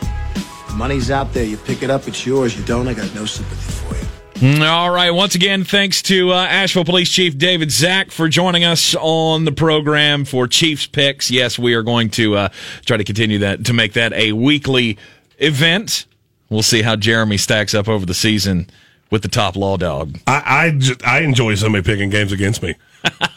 The 0.68 0.72
money's 0.74 1.10
out 1.10 1.34
there. 1.34 1.44
You 1.44 1.58
pick 1.58 1.82
it 1.82 1.90
up, 1.90 2.08
it's 2.08 2.24
yours. 2.24 2.56
You 2.58 2.64
don't, 2.64 2.88
I 2.88 2.94
got 2.94 3.14
no 3.14 3.26
sympathy 3.26 4.06
for 4.38 4.46
you. 4.48 4.64
All 4.64 4.90
right. 4.90 5.10
Once 5.10 5.34
again, 5.34 5.64
thanks 5.64 6.00
to 6.04 6.32
uh, 6.32 6.46
Asheville 6.46 6.86
Police 6.86 7.10
Chief 7.10 7.36
David 7.36 7.70
Zack 7.70 8.10
for 8.10 8.26
joining 8.26 8.64
us 8.64 8.94
on 8.98 9.44
the 9.44 9.52
program 9.52 10.24
for 10.24 10.48
Chiefs 10.48 10.86
Picks. 10.86 11.30
Yes, 11.30 11.58
we 11.58 11.74
are 11.74 11.82
going 11.82 12.08
to 12.12 12.34
uh, 12.34 12.48
try 12.86 12.96
to 12.96 13.04
continue 13.04 13.40
that 13.40 13.66
to 13.66 13.74
make 13.74 13.92
that 13.92 14.14
a 14.14 14.32
weekly 14.32 14.96
event. 15.40 16.06
We'll 16.48 16.62
see 16.62 16.80
how 16.80 16.96
Jeremy 16.96 17.36
stacks 17.36 17.74
up 17.74 17.86
over 17.86 18.06
the 18.06 18.14
season 18.14 18.70
with 19.10 19.20
the 19.20 19.28
top 19.28 19.56
law 19.56 19.76
dog. 19.76 20.18
I 20.26 20.80
I, 21.04 21.18
I 21.18 21.20
enjoy 21.20 21.54
somebody 21.56 21.84
picking 21.84 22.08
games 22.08 22.32
against 22.32 22.62
me. 22.62 22.76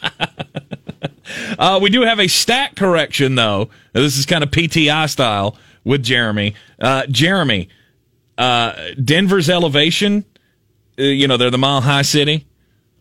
Uh, 1.58 1.78
we 1.82 1.90
do 1.90 2.02
have 2.02 2.20
a 2.20 2.28
stat 2.28 2.76
correction, 2.76 3.34
though. 3.34 3.68
This 3.92 4.16
is 4.16 4.26
kind 4.26 4.44
of 4.44 4.50
PTI 4.50 5.10
style 5.10 5.56
with 5.84 6.02
Jeremy. 6.02 6.54
Uh, 6.78 7.06
Jeremy, 7.06 7.68
uh, 8.36 8.72
Denver's 9.02 9.50
elevation, 9.50 10.24
uh, 10.98 11.02
you 11.02 11.26
know, 11.26 11.36
they're 11.36 11.50
the 11.50 11.58
mile 11.58 11.80
high 11.80 12.02
city. 12.02 12.46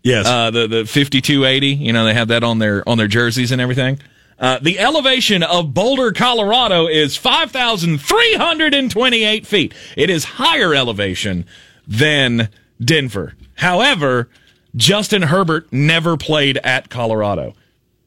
Yes. 0.03 0.25
uh, 0.25 0.51
the 0.51 0.67
the 0.67 0.85
fifty 0.85 1.19
two 1.21 1.43
eighty. 1.43 1.69
You 1.73 1.91
know, 1.91 2.05
they 2.05 2.13
have 2.13 2.29
that 2.29 2.43
on 2.43 2.59
their 2.59 2.87
on 2.87 2.97
their 2.97 3.07
jerseys 3.07 3.51
and 3.51 3.59
everything. 3.61 3.99
Uh, 4.39 4.59
the 4.61 4.79
elevation 4.79 5.43
of 5.43 5.73
Boulder, 5.73 6.11
Colorado, 6.11 6.87
is 6.87 7.17
five 7.17 7.51
thousand 7.51 7.97
three 7.99 8.35
hundred 8.35 8.73
and 8.73 8.89
twenty 8.89 9.23
eight 9.23 9.45
feet. 9.45 9.73
It 9.97 10.09
is 10.09 10.23
higher 10.23 10.73
elevation 10.73 11.45
than 11.87 12.49
Denver. 12.79 13.33
However, 13.55 14.29
Justin 14.75 15.23
Herbert 15.23 15.73
never 15.73 16.15
played 16.15 16.57
at 16.59 16.89
Colorado, 16.89 17.53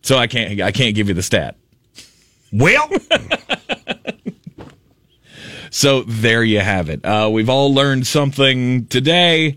so 0.03 0.17
I 0.17 0.27
can't 0.27 0.61
I 0.61 0.73
can't 0.73 0.95
give 0.95 1.09
you 1.09 1.15
the 1.15 1.23
stat. 1.23 1.57
well, 2.53 2.89
So 5.73 6.03
there 6.03 6.43
you 6.43 6.59
have 6.59 6.89
it. 6.91 7.05
Uh, 7.05 7.31
we've 7.33 7.49
all 7.49 7.73
learned 7.73 8.05
something 8.07 8.87
today, 8.87 9.57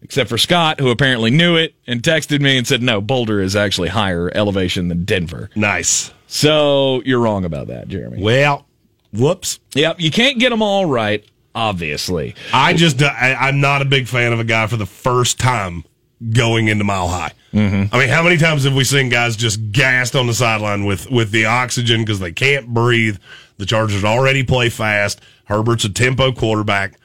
except 0.00 0.30
for 0.30 0.38
Scott, 0.38 0.80
who 0.80 0.88
apparently 0.90 1.30
knew 1.30 1.54
it 1.56 1.74
and 1.86 2.02
texted 2.02 2.40
me 2.40 2.56
and 2.56 2.66
said, 2.66 2.80
no, 2.82 3.02
Boulder 3.02 3.40
is 3.42 3.54
actually 3.54 3.90
higher 3.90 4.30
elevation 4.34 4.88
than 4.88 5.04
Denver. 5.04 5.50
nice. 5.54 6.12
So 6.30 7.02
you're 7.06 7.20
wrong 7.20 7.44
about 7.46 7.68
that, 7.68 7.88
Jeremy. 7.88 8.22
Well, 8.22 8.66
whoops. 9.14 9.60
Yep, 9.74 10.00
you 10.00 10.10
can't 10.10 10.38
get 10.38 10.50
them 10.50 10.60
all 10.62 10.84
right, 10.86 11.24
obviously. 11.54 12.34
I 12.52 12.72
just 12.74 13.02
I, 13.02 13.34
I'm 13.34 13.60
not 13.60 13.80
a 13.80 13.86
big 13.86 14.08
fan 14.08 14.32
of 14.34 14.40
a 14.40 14.44
guy 14.44 14.66
for 14.66 14.76
the 14.76 14.84
first 14.86 15.38
time 15.38 15.84
going 16.30 16.68
into 16.68 16.84
mile 16.84 17.08
high. 17.08 17.32
Mm-hmm. 17.52 17.94
I 17.94 17.98
mean, 17.98 18.08
how 18.08 18.22
many 18.22 18.36
times 18.36 18.64
have 18.64 18.74
we 18.74 18.84
seen 18.84 19.08
guys 19.08 19.36
just 19.36 19.72
gassed 19.72 20.14
on 20.14 20.26
the 20.26 20.34
sideline 20.34 20.84
with 20.84 21.10
with 21.10 21.30
the 21.30 21.46
oxygen 21.46 22.02
because 22.02 22.20
they 22.20 22.32
can't 22.32 22.68
breathe? 22.68 23.18
The 23.56 23.66
Chargers 23.66 24.04
already 24.04 24.42
play 24.42 24.68
fast. 24.68 25.20
Herbert's 25.44 25.84
a 25.84 25.88
tempo 25.88 26.32
quarterback, 26.32 26.98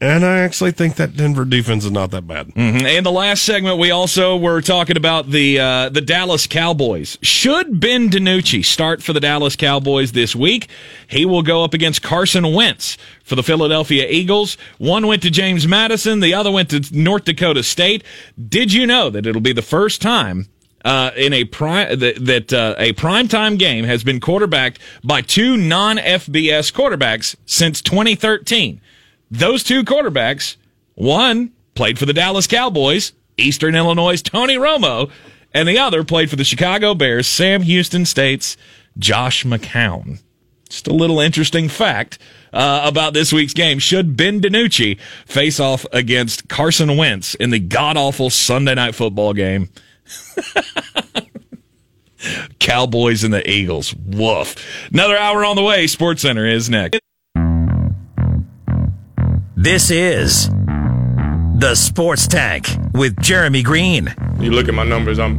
and 0.00 0.24
I 0.24 0.38
actually 0.38 0.72
think 0.72 0.96
that 0.96 1.14
Denver 1.14 1.44
defense 1.44 1.84
is 1.84 1.90
not 1.90 2.10
that 2.12 2.26
bad. 2.26 2.48
Mm-hmm. 2.48 2.86
In 2.86 3.04
the 3.04 3.12
last 3.12 3.42
segment, 3.42 3.78
we 3.78 3.90
also 3.90 4.34
were 4.34 4.62
talking 4.62 4.96
about 4.96 5.30
the 5.30 5.60
uh, 5.60 5.88
the 5.90 6.00
Dallas 6.00 6.46
Cowboys. 6.46 7.18
Should 7.20 7.80
Ben 7.80 8.08
DiNucci 8.08 8.64
start 8.64 9.02
for 9.02 9.12
the 9.12 9.20
Dallas 9.20 9.56
Cowboys 9.56 10.12
this 10.12 10.34
week? 10.34 10.68
He 11.06 11.26
will 11.26 11.42
go 11.42 11.64
up 11.64 11.74
against 11.74 12.00
Carson 12.00 12.54
Wentz 12.54 12.96
for 13.22 13.34
the 13.34 13.42
Philadelphia 13.42 14.06
Eagles. 14.08 14.56
One 14.78 15.06
went 15.06 15.20
to 15.22 15.30
James 15.30 15.68
Madison, 15.68 16.20
the 16.20 16.32
other 16.32 16.50
went 16.50 16.70
to 16.70 16.82
North 16.92 17.24
Dakota 17.24 17.62
State. 17.62 18.02
Did 18.48 18.72
you 18.72 18.86
know 18.86 19.10
that 19.10 19.26
it'll 19.26 19.42
be 19.42 19.52
the 19.52 19.62
first 19.62 20.00
time? 20.00 20.48
Uh, 20.82 21.10
in 21.14 21.34
a 21.34 21.44
prime 21.44 21.98
that, 21.98 22.24
that 22.24 22.52
uh, 22.54 22.74
a 22.78 22.94
primetime 22.94 23.58
game 23.58 23.84
has 23.84 24.02
been 24.02 24.18
quarterbacked 24.18 24.78
by 25.04 25.20
two 25.20 25.58
non 25.58 25.98
FBS 25.98 26.72
quarterbacks 26.72 27.36
since 27.44 27.82
2013. 27.82 28.80
Those 29.30 29.62
two 29.62 29.84
quarterbacks, 29.84 30.56
one 30.94 31.52
played 31.74 31.98
for 31.98 32.06
the 32.06 32.12
Dallas 32.12 32.46
Cowboys, 32.46 33.12
Eastern 33.36 33.74
Illinois' 33.74 34.22
Tony 34.22 34.56
Romo, 34.56 35.10
and 35.54 35.68
the 35.68 35.78
other 35.78 36.04
played 36.04 36.30
for 36.30 36.36
the 36.36 36.44
Chicago 36.44 36.94
Bears, 36.94 37.26
Sam 37.26 37.62
Houston 37.62 38.04
State's 38.04 38.56
Josh 38.98 39.44
McCown. 39.44 40.20
Just 40.68 40.86
a 40.86 40.92
little 40.92 41.20
interesting 41.20 41.68
fact 41.68 42.18
uh, 42.52 42.82
about 42.84 43.12
this 43.12 43.32
week's 43.32 43.54
game. 43.54 43.80
Should 43.80 44.16
Ben 44.16 44.40
DiNucci 44.40 45.00
face 45.26 45.58
off 45.58 45.84
against 45.92 46.48
Carson 46.48 46.96
Wentz 46.96 47.34
in 47.34 47.50
the 47.50 47.58
god 47.58 47.96
awful 47.96 48.30
Sunday 48.30 48.76
night 48.76 48.94
football 48.94 49.32
game? 49.32 49.70
Cowboys 52.60 53.24
and 53.24 53.34
the 53.34 53.48
Eagles. 53.48 53.94
Woof. 53.94 54.54
Another 54.92 55.16
hour 55.16 55.44
on 55.44 55.56
the 55.56 55.62
way. 55.62 55.86
Sports 55.86 56.22
Center 56.22 56.46
is 56.46 56.70
next. 56.70 57.00
This 59.62 59.90
is 59.90 60.48
the 60.48 61.74
Sports 61.74 62.26
Tank 62.26 62.66
with 62.94 63.20
Jeremy 63.20 63.62
Greene. 63.62 64.14
You 64.38 64.52
look 64.52 64.68
at 64.68 64.74
my 64.74 64.84
numbers, 64.84 65.18
I'm 65.18 65.38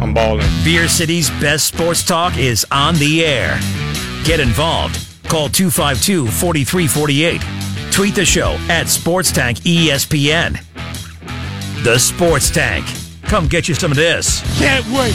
I'm 0.00 0.14
balling. 0.14 0.46
Beer 0.64 0.88
City's 0.88 1.28
best 1.32 1.66
sports 1.66 2.02
talk 2.02 2.38
is 2.38 2.64
on 2.70 2.94
the 2.94 3.26
air. 3.26 3.60
Get 4.24 4.40
involved. 4.40 4.96
Call 5.24 5.50
252 5.50 6.28
4348. 6.28 7.92
Tweet 7.92 8.14
the 8.14 8.24
show 8.24 8.56
at 8.70 8.88
Sports 8.88 9.30
Tank 9.30 9.58
ESPN. 9.58 10.64
The 11.84 11.98
Sports 11.98 12.48
Tank. 12.50 12.86
Come 13.24 13.48
get 13.48 13.68
you 13.68 13.74
some 13.74 13.90
of 13.90 13.98
this. 13.98 14.40
Can't 14.58 14.86
wait. 14.86 15.12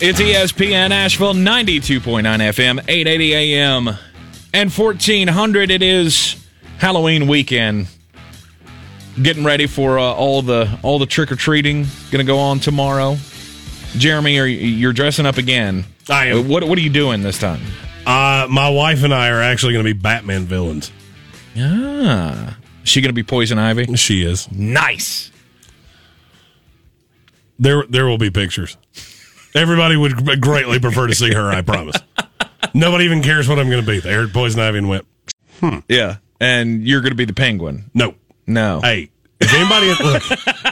It's 0.00 0.20
ESPN 0.20 0.90
Asheville 0.90 1.34
92.9 1.34 2.22
FM, 2.22 2.80
880 2.88 3.34
AM, 3.34 3.96
and 4.52 4.70
1400. 4.72 5.70
It 5.70 5.82
is 5.82 6.36
Halloween 6.78 7.26
weekend. 7.26 7.88
Getting 9.20 9.44
ready 9.44 9.66
for 9.66 9.98
uh, 9.98 10.02
all 10.02 10.42
the 10.42 10.78
all 10.82 10.98
the 10.98 11.06
trick 11.06 11.32
or 11.32 11.36
treating. 11.36 11.84
Going 12.10 12.24
to 12.24 12.30
go 12.30 12.38
on 12.38 12.60
tomorrow. 12.60 13.16
Jeremy, 13.96 14.38
are 14.38 14.46
you, 14.46 14.58
you're 14.58 14.92
dressing 14.92 15.24
up 15.24 15.38
again? 15.38 15.84
I 16.08 16.26
am. 16.26 16.48
What 16.48 16.64
What 16.64 16.76
are 16.76 16.82
you 16.82 16.90
doing 16.90 17.22
this 17.22 17.38
time? 17.38 17.60
Uh, 18.06 18.46
my 18.48 18.68
wife 18.68 19.02
and 19.02 19.12
I 19.12 19.30
are 19.30 19.42
actually 19.42 19.72
going 19.72 19.84
to 19.84 19.94
be 19.94 19.98
Batman 19.98 20.44
villains. 20.44 20.92
Ah, 21.58 22.56
is 22.82 22.88
she 22.88 23.00
going 23.00 23.08
to 23.08 23.14
be 23.14 23.22
Poison 23.22 23.58
Ivy? 23.58 23.96
She 23.96 24.22
is. 24.22 24.50
Nice. 24.52 25.32
There, 27.58 27.84
there 27.88 28.06
will 28.06 28.18
be 28.18 28.30
pictures. 28.30 28.76
Everybody 29.56 29.96
would 29.96 30.40
greatly 30.40 30.78
prefer 30.78 31.06
to 31.06 31.14
see 31.14 31.32
her. 31.32 31.50
I 31.50 31.62
promise. 31.62 31.96
Nobody 32.74 33.04
even 33.06 33.22
cares 33.22 33.48
what 33.48 33.58
I'm 33.58 33.70
going 33.70 33.84
to 33.84 33.90
be. 33.90 34.00
They 34.00 34.12
heard 34.12 34.32
Poison 34.32 34.60
Ivy 34.60 34.78
and 34.78 34.88
went, 34.88 35.06
Yeah, 35.88 36.16
and 36.40 36.86
you're 36.86 37.00
going 37.00 37.12
to 37.12 37.16
be 37.16 37.24
the 37.24 37.32
Penguin. 37.32 37.90
"No, 37.94 38.14
No. 38.46 38.80
Hey, 38.82 39.10
if 39.40 39.52
anybody, 39.54 39.88
look, 40.04 40.22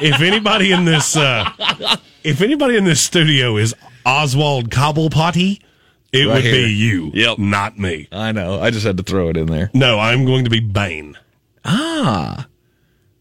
if 0.02 0.20
anybody 0.20 0.72
in 0.72 0.84
this, 0.84 1.16
uh, 1.16 1.48
if 2.22 2.40
anybody 2.42 2.76
in 2.76 2.84
this 2.84 3.00
studio 3.00 3.56
is 3.56 3.74
Oswald 4.04 4.70
Cobblepotty, 4.70 5.60
it 6.12 6.26
Right 6.26 6.34
would 6.34 6.44
here. 6.44 6.52
be 6.66 6.72
you, 6.72 7.10
Yep. 7.14 7.38
not 7.38 7.78
me. 7.78 8.08
I 8.12 8.32
know. 8.32 8.60
I 8.60 8.70
just 8.70 8.86
had 8.86 8.96
to 8.98 9.02
throw 9.02 9.30
it 9.30 9.36
in 9.36 9.46
there. 9.46 9.70
No, 9.74 9.98
I'm 9.98 10.24
going 10.26 10.44
to 10.44 10.50
be 10.50 10.60
Bane. 10.60 11.16
Ah. 11.64 12.46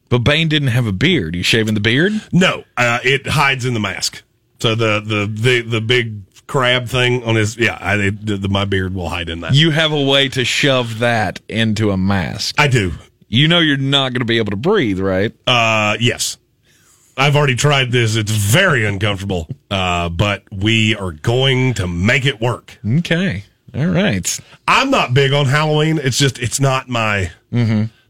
But 0.09 0.19
Bane 0.19 0.47
didn't 0.49 0.67
have 0.67 0.85
a 0.85 0.91
beard. 0.91 1.35
You 1.35 1.41
shaving 1.43 1.73
the 1.73 1.79
beard? 1.79 2.13
No, 2.31 2.65
uh, 2.77 2.99
it 3.03 3.25
hides 3.27 3.65
in 3.65 3.73
the 3.73 3.79
mask. 3.79 4.21
So 4.63 4.75
the 4.75 5.01
the 5.01 5.25
the, 5.25 5.61
the 5.61 5.81
big 5.81 6.21
crab 6.47 6.87
thing 6.87 7.21
on 7.25 7.35
his, 7.35 7.57
yeah, 7.57 7.77
I, 7.81 7.95
it, 7.95 8.25
the, 8.25 8.47
my 8.47 8.63
beard 8.63 8.95
will 8.95 9.09
hide 9.09 9.27
in 9.27 9.41
that. 9.41 9.55
You 9.55 9.71
have 9.71 9.91
a 9.91 10.01
way 10.01 10.29
to 10.29 10.45
shove 10.45 10.99
that 10.99 11.41
into 11.49 11.91
a 11.91 11.97
mask. 11.97 12.55
I 12.57 12.69
do. 12.69 12.93
You 13.27 13.49
know 13.49 13.59
you're 13.59 13.75
not 13.75 14.13
going 14.13 14.21
to 14.21 14.25
be 14.25 14.37
able 14.37 14.51
to 14.51 14.55
breathe, 14.55 15.01
right? 15.01 15.33
Uh, 15.45 15.97
yes. 15.99 16.37
I've 17.17 17.35
already 17.35 17.57
tried 17.57 17.91
this. 17.91 18.15
It's 18.15 18.31
very 18.31 18.85
uncomfortable, 18.85 19.49
uh, 19.69 20.07
but 20.07 20.43
we 20.49 20.95
are 20.95 21.11
going 21.11 21.73
to 21.73 21.85
make 21.85 22.25
it 22.25 22.39
work. 22.39 22.79
Okay. 22.99 23.43
All 23.75 23.87
right. 23.87 24.39
I'm 24.65 24.89
not 24.89 25.13
big 25.13 25.33
on 25.33 25.47
Halloween. 25.47 25.99
It's 26.01 26.17
just 26.17 26.39
it's 26.39 26.61
not 26.61 26.87
my. 26.87 27.31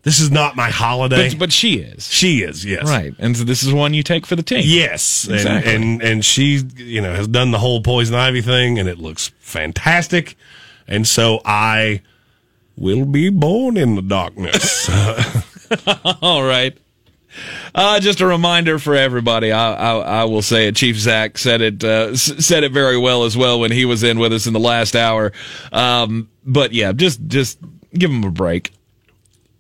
This 0.04 0.20
is 0.20 0.30
not 0.32 0.56
my 0.56 0.70
holiday. 0.70 1.30
But, 1.30 1.40
but 1.40 1.52
she 1.54 1.76
is. 1.80 2.08
she 2.12 2.42
is 2.44 2.66
yes, 2.66 2.84
Right. 2.90 3.14
And 3.20 3.36
so 3.38 3.44
this 3.46 3.64
is 3.64 3.74
one 3.74 3.94
you 3.94 4.04
take 4.04 4.26
for 4.26 4.36
the 4.36 4.44
team. 4.44 4.62
Yes, 4.66 5.24
and, 5.26 5.36
Exactly. 5.36 5.76
and 5.76 6.02
and 6.04 6.26
she 6.26 6.62
you 6.76 7.02
know 7.02 7.14
has 7.14 7.28
done 7.28 7.52
the 7.52 7.60
whole 7.60 7.82
poison 7.82 8.14
ivy 8.16 8.42
thing, 8.42 8.78
and 8.80 8.90
it 8.90 9.00
looks 9.00 9.32
fantastic. 9.40 10.36
And 10.88 11.08
so 11.08 11.40
I 11.46 12.02
will 12.76 13.06
be 13.06 13.30
born 13.30 13.78
in 13.78 13.96
the 13.96 14.02
darkness. 14.02 14.90
All 16.22 16.44
right. 16.44 16.78
Uh, 17.74 18.00
just 18.00 18.22
a 18.22 18.28
reminder 18.28 18.78
for 18.78 18.94
everybody. 18.96 19.52
I, 19.52 19.74
I, 19.74 19.98
I 20.22 20.24
will 20.26 20.44
say 20.44 20.68
it. 20.68 20.76
Chief 20.76 20.96
Zack 20.98 21.38
said 21.40 21.62
it 21.62 21.84
uh, 21.84 22.10
s- 22.12 22.46
said 22.46 22.64
it 22.64 22.72
very 22.72 22.98
well 22.98 23.24
as 23.24 23.36
well 23.36 23.60
when 23.60 23.72
he 23.72 23.86
was 23.86 24.04
in 24.04 24.20
with 24.20 24.34
us 24.34 24.46
in 24.46 24.54
the 24.54 24.60
last 24.60 24.96
hour. 24.96 25.32
Um, 25.72 26.30
but 26.46 26.74
yeah, 26.74 26.92
just 26.92 27.26
just 27.28 27.58
give 27.94 28.12
him 28.12 28.24
a 28.24 28.30
break. 28.30 28.72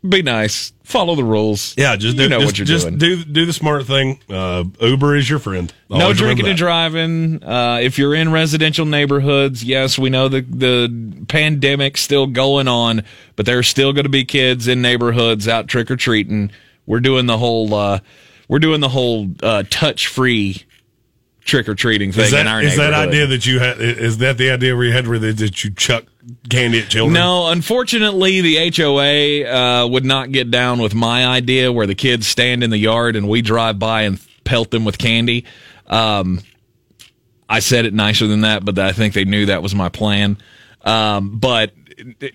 Be 0.07 0.21
nice. 0.21 0.73
Follow 0.83 1.15
the 1.15 1.23
rules. 1.23 1.75
yeah, 1.77 1.95
just 1.95 2.17
do, 2.17 2.23
you 2.23 2.29
know 2.29 2.39
just, 2.39 2.45
what 2.45 2.57
you're 2.57 2.65
just 2.65 2.87
doing. 2.87 2.97
do 2.97 3.23
do 3.23 3.45
the 3.45 3.53
smart 3.53 3.85
thing. 3.85 4.19
Uh, 4.29 4.65
Uber 4.81 5.15
is 5.15 5.29
your 5.29 5.39
friend. 5.39 5.73
no 5.89 6.13
drinking 6.13 6.45
and 6.45 6.57
driving. 6.57 7.41
Uh, 7.41 7.79
if 7.81 7.97
you're 7.97 8.13
in 8.13 8.29
residential 8.29 8.85
neighborhoods, 8.85 9.63
yes, 9.63 9.97
we 9.97 10.09
know 10.09 10.27
the 10.27 10.41
the 10.41 11.25
pandemic's 11.29 12.01
still 12.01 12.27
going 12.27 12.67
on, 12.67 13.03
but 13.37 13.45
there's 13.45 13.69
still 13.69 13.93
going 13.93 14.03
to 14.03 14.09
be 14.09 14.25
kids 14.25 14.67
in 14.67 14.81
neighborhoods 14.81 15.47
out 15.47 15.67
trick 15.67 15.89
or 15.89 15.95
treating. 15.95 16.51
We're 16.85 16.99
doing 16.99 17.25
the 17.25 17.37
whole 17.37 17.73
uh, 17.73 17.99
we're 18.49 18.59
doing 18.59 18.81
the 18.81 18.89
whole 18.89 19.29
uh, 19.41 19.63
touch 19.69 20.07
free 20.07 20.65
trick 21.43 21.67
or 21.67 21.75
treating 21.75 22.11
thing 22.11 22.25
Is 22.25 22.31
that, 22.31 22.41
in 22.41 22.47
our 22.47 22.61
is 22.61 22.77
that 22.77 22.93
idea 22.93 23.27
that 23.27 23.45
you 23.45 23.59
had? 23.59 23.79
Is 23.79 24.19
that 24.19 24.37
the 24.37 24.51
idea 24.51 24.75
where 24.75 24.85
you 24.85 24.93
had 24.93 25.07
where 25.07 25.19
they, 25.19 25.31
that 25.31 25.63
you 25.63 25.71
chuck 25.71 26.05
candy 26.49 26.79
at 26.79 26.89
children? 26.89 27.13
No, 27.13 27.47
unfortunately, 27.49 28.41
the 28.41 28.71
HOA 28.75 29.45
uh, 29.45 29.87
would 29.87 30.05
not 30.05 30.31
get 30.31 30.51
down 30.51 30.81
with 30.81 30.95
my 30.95 31.25
idea 31.25 31.71
where 31.71 31.87
the 31.87 31.95
kids 31.95 32.27
stand 32.27 32.63
in 32.63 32.69
the 32.69 32.77
yard 32.77 33.15
and 33.15 33.27
we 33.27 33.41
drive 33.41 33.79
by 33.79 34.03
and 34.03 34.19
pelt 34.43 34.71
them 34.71 34.85
with 34.85 34.97
candy. 34.97 35.45
Um, 35.87 36.41
I 37.49 37.59
said 37.59 37.85
it 37.85 37.93
nicer 37.93 38.27
than 38.27 38.41
that, 38.41 38.63
but 38.65 38.79
I 38.79 38.93
think 38.93 39.13
they 39.13 39.25
knew 39.25 39.45
that 39.47 39.61
was 39.61 39.75
my 39.75 39.89
plan. 39.89 40.37
Um, 40.81 41.37
but 41.37 41.73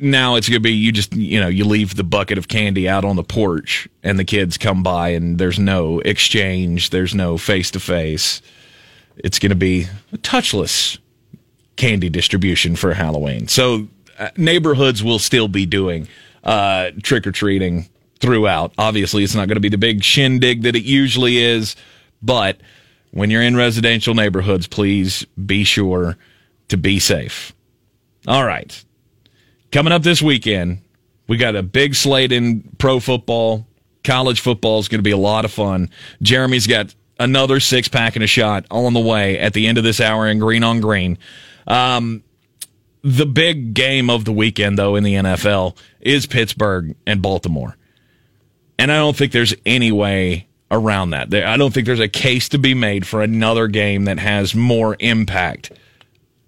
now 0.01 0.37
it's 0.37 0.49
going 0.49 0.57
to 0.57 0.61
be 0.61 0.73
you 0.73 0.93
just, 0.93 1.15
you 1.15 1.41
know, 1.41 1.49
you 1.49 1.65
leave 1.65 1.97
the 1.97 2.05
bucket 2.05 2.39
of 2.39 2.49
candy 2.49 2.89
out 2.89 3.05
on 3.05 3.17
the 3.17 3.25
porch 3.25 3.89
and 4.03 4.19
the 4.19 4.25
kids 4.25 4.57
come 4.57 4.83
by 4.83 5.11
and 5.11 5.39
there's 5.39 5.59
no 5.59 6.01
exchange, 6.01 6.91
there's 6.91 7.15
no 7.15 7.37
face 7.37 7.71
to 7.73 7.81
face. 7.81 8.41
It's 9.25 9.39
going 9.39 9.51
to 9.51 9.57
be 9.57 9.87
a 10.13 10.19
touchless 10.19 10.99
candy 11.77 12.09
distribution 12.09 12.77
for 12.77 12.95
Halloween. 12.95 13.49
So 13.49 13.89
uh, 14.19 14.31
neighborhoods 14.37 15.03
will 15.03 15.19
still 15.19 15.49
be 15.49 15.67
doing 15.67 16.09
uh, 16.45 16.91
trick 17.03 17.27
or 17.27 17.33
treating 17.33 17.89
throughout. 18.21 18.73
Obviously, 18.79 19.25
it's 19.25 19.35
not 19.35 19.49
going 19.49 19.57
to 19.57 19.61
be 19.61 19.69
the 19.69 19.79
big 19.79 20.03
shindig 20.03 20.63
that 20.63 20.75
it 20.77 20.85
usually 20.85 21.39
is, 21.39 21.77
but 22.21 22.59
when 23.13 23.31
you're 23.31 23.43
in 23.43 23.57
residential 23.57 24.15
neighborhoods, 24.15 24.67
please 24.67 25.25
be 25.47 25.65
sure 25.65 26.17
to 26.69 26.77
be 26.77 26.99
safe. 26.99 27.53
All 28.27 28.45
right. 28.45 28.85
Coming 29.73 29.93
up 29.93 30.03
this 30.03 30.21
weekend, 30.21 30.83
we 31.29 31.37
got 31.37 31.57
a 31.57 31.63
big 31.63 31.95
slate 31.95 32.33
in 32.33 32.63
pro 32.79 33.01
football. 33.01 33.67
College 34.05 34.41
football 34.41 34.79
is 34.79 34.89
going 34.89 34.99
to 34.99 35.03
be 35.03 35.11
a 35.11 35.17
lot 35.19 35.45
of 35.45 35.53
fun. 35.53 35.91
Jeremy's 36.23 36.67
got 36.67 36.95
another 37.19 37.61
six 37.61 37.89
pack 37.89 38.17
and 38.17 38.23
a 38.23 38.29
shot 38.29 38.65
on 38.71 38.93
the 38.93 39.01
way 39.01 39.39
at 39.39 39.53
the 39.53 39.67
end 39.67 39.79
of 39.79 39.85
this 39.85 40.01
hour 40.01 40.27
in 40.27 40.39
Green 40.39 40.63
on 40.63 40.81
Green. 40.81 41.19
Um, 41.67 42.23
the 43.03 43.27
big 43.27 43.75
game 43.75 44.11
of 44.11 44.25
the 44.25 44.33
weekend, 44.33 44.79
though, 44.79 44.97
in 44.97 45.05
the 45.05 45.15
NFL 45.15 45.77
is 46.01 46.27
Pittsburgh 46.27 46.97
and 47.07 47.23
Baltimore. 47.23 47.77
And 48.79 48.93
I 48.93 48.97
don't 48.97 49.17
think 49.17 49.33
there's 49.33 49.55
any 49.67 49.93
way 49.93 50.47
around 50.71 51.11
that. 51.11 51.33
I 51.35 51.57
don't 51.57 51.73
think 51.73 51.87
there's 51.87 52.01
a 52.01 52.09
case 52.09 52.49
to 52.51 52.59
be 52.59 52.75
made 52.75 53.07
for 53.07 53.23
another 53.23 53.67
game 53.69 54.05
that 54.05 54.19
has 54.19 54.55
more 54.55 54.97
impact 55.01 55.73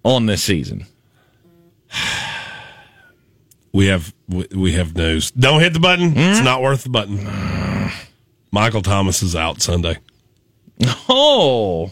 on 0.03 0.25
this 0.25 0.43
season. 0.43 0.85
we 3.73 3.87
have 3.87 4.13
we, 4.27 4.73
have 4.73 4.95
news. 4.95 5.31
Don't 5.31 5.59
hit 5.59 5.73
the 5.73 5.79
button. 5.79 6.11
Hmm? 6.11 6.19
It's 6.19 6.41
not 6.41 6.61
worth 6.61 6.83
the 6.83 6.89
button. 6.89 7.91
Michael 8.51 8.81
Thomas 8.81 9.23
is 9.23 9.35
out 9.35 9.61
Sunday 9.61 9.97
Oh, 11.09 11.91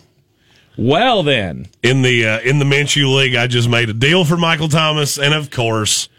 well 0.78 1.24
then. 1.24 1.68
in 1.84 2.02
the 2.02 2.26
uh, 2.26 2.40
in 2.42 2.60
the 2.60 2.66
Minshew 2.66 3.14
League. 3.16 3.36
I 3.36 3.48
just 3.48 3.70
made 3.70 3.90
a 3.90 3.94
deal 3.94 4.26
for 4.26 4.38
Michael 4.38 4.70
Thomas, 4.70 5.18
and 5.20 5.34
of 5.34 5.52
course, 5.52 6.10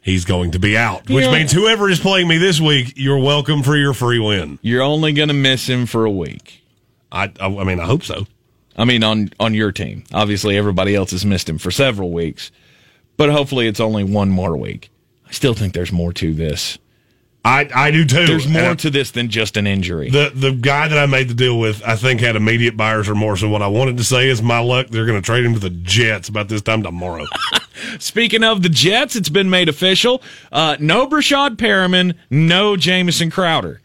he's 0.00 0.24
going 0.24 0.52
to 0.52 0.58
be 0.58 0.76
out. 0.76 1.08
Which 1.10 1.24
Yeah. 1.24 1.32
means 1.32 1.52
whoever 1.52 1.88
is 1.90 1.98
playing 2.00 2.28
me 2.28 2.38
this 2.38 2.60
week, 2.60 2.92
you're 2.96 3.18
welcome 3.18 3.62
for 3.62 3.76
your 3.76 3.92
free 3.94 4.18
win. 4.18 4.58
You're 4.62 4.82
only 4.82 5.12
going 5.12 5.28
to 5.28 5.34
miss 5.34 5.68
him 5.68 5.86
for 5.86 6.04
a 6.04 6.10
week. 6.10 6.62
I 7.10 7.32
I, 7.40 7.46
I 7.46 7.64
mean, 7.64 7.80
I 7.80 7.84
hope 7.84 8.02
so. 8.04 8.26
I 8.76 8.84
mean, 8.84 9.02
on 9.02 9.30
on 9.40 9.54
your 9.54 9.72
team. 9.72 10.04
Obviously, 10.12 10.56
everybody 10.56 10.94
else 10.94 11.10
has 11.10 11.24
missed 11.26 11.48
him 11.48 11.58
for 11.58 11.70
several 11.70 12.12
weeks, 12.12 12.50
but 13.16 13.30
hopefully, 13.30 13.66
it's 13.66 13.80
only 13.80 14.04
one 14.04 14.28
more 14.30 14.56
week. 14.56 14.90
I 15.28 15.32
still 15.32 15.54
think 15.54 15.72
there's 15.74 15.92
more 15.92 16.12
to 16.14 16.32
this. 16.34 16.78
I 17.46 17.68
I 17.74 17.90
do 17.90 18.04
too. 18.04 18.26
There's 18.26 18.48
more 18.48 18.70
I- 18.70 18.74
to 18.74 18.90
this 18.90 19.10
than 19.12 19.28
just 19.28 19.56
an 19.56 19.66
injury. 19.66 20.10
The 20.10 20.32
the 20.34 20.50
guy 20.52 20.88
that 20.88 20.98
I 20.98 21.06
made 21.06 21.28
the 21.28 21.34
deal 21.34 21.58
with, 21.58 21.82
I 21.86 21.94
think, 21.96 22.20
had 22.20 22.34
immediate 22.36 22.76
buyer's 22.76 23.08
remorse. 23.08 23.42
And 23.42 23.52
what 23.52 23.62
I 23.62 23.68
wanted 23.68 23.96
to 23.98 24.04
say 24.04 24.28
is, 24.28 24.42
my 24.42 24.58
luck, 24.58 24.88
they're 24.88 25.06
going 25.06 25.20
to 25.20 25.24
trade 25.24 25.44
him 25.44 25.54
to 25.54 25.60
the 25.60 25.70
Jets 25.70 26.28
about 26.28 26.48
this 26.48 26.60
time 26.62 26.82
tomorrow. 26.82 27.24
Speaking 27.98 28.42
of 28.42 28.62
the 28.62 28.68
Jets, 28.68 29.14
it's 29.16 29.28
been 29.28 29.48
made 29.50 29.68
official. 29.68 30.22
Uh, 30.50 30.76
no 30.80 31.06
Breshad 31.06 31.56
Perriman, 31.56 32.14
no 32.30 32.76
Jamison 32.76 33.30
Crowder. 33.30 33.80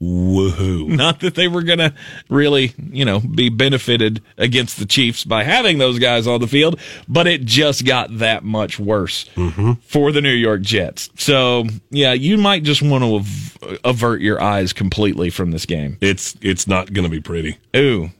Woohoo! 0.00 0.86
Not 0.96 1.20
that 1.20 1.34
they 1.34 1.48
were 1.48 1.62
going 1.62 1.78
to 1.80 1.94
really, 2.28 2.72
you 2.90 3.04
know, 3.04 3.20
be 3.20 3.48
benefited 3.48 4.22
against 4.36 4.78
the 4.78 4.86
Chiefs 4.86 5.24
by 5.24 5.42
having 5.42 5.78
those 5.78 5.98
guys 5.98 6.26
on 6.26 6.40
the 6.40 6.46
field, 6.46 6.78
but 7.08 7.26
it 7.26 7.44
just 7.44 7.84
got 7.84 8.18
that 8.18 8.44
much 8.44 8.78
worse 8.78 9.28
mm-hmm. 9.34 9.72
for 9.82 10.12
the 10.12 10.20
New 10.20 10.32
York 10.32 10.62
Jets. 10.62 11.10
So, 11.16 11.64
yeah, 11.90 12.12
you 12.12 12.38
might 12.38 12.62
just 12.62 12.82
want 12.82 13.02
to 13.02 13.16
av- 13.16 13.80
avert 13.84 14.20
your 14.20 14.40
eyes 14.40 14.72
completely 14.72 15.30
from 15.30 15.50
this 15.50 15.66
game. 15.66 15.98
It's 16.00 16.36
it's 16.42 16.66
not 16.66 16.92
going 16.92 17.04
to 17.04 17.10
be 17.10 17.20
pretty. 17.20 17.58
Ooh. 17.76 18.10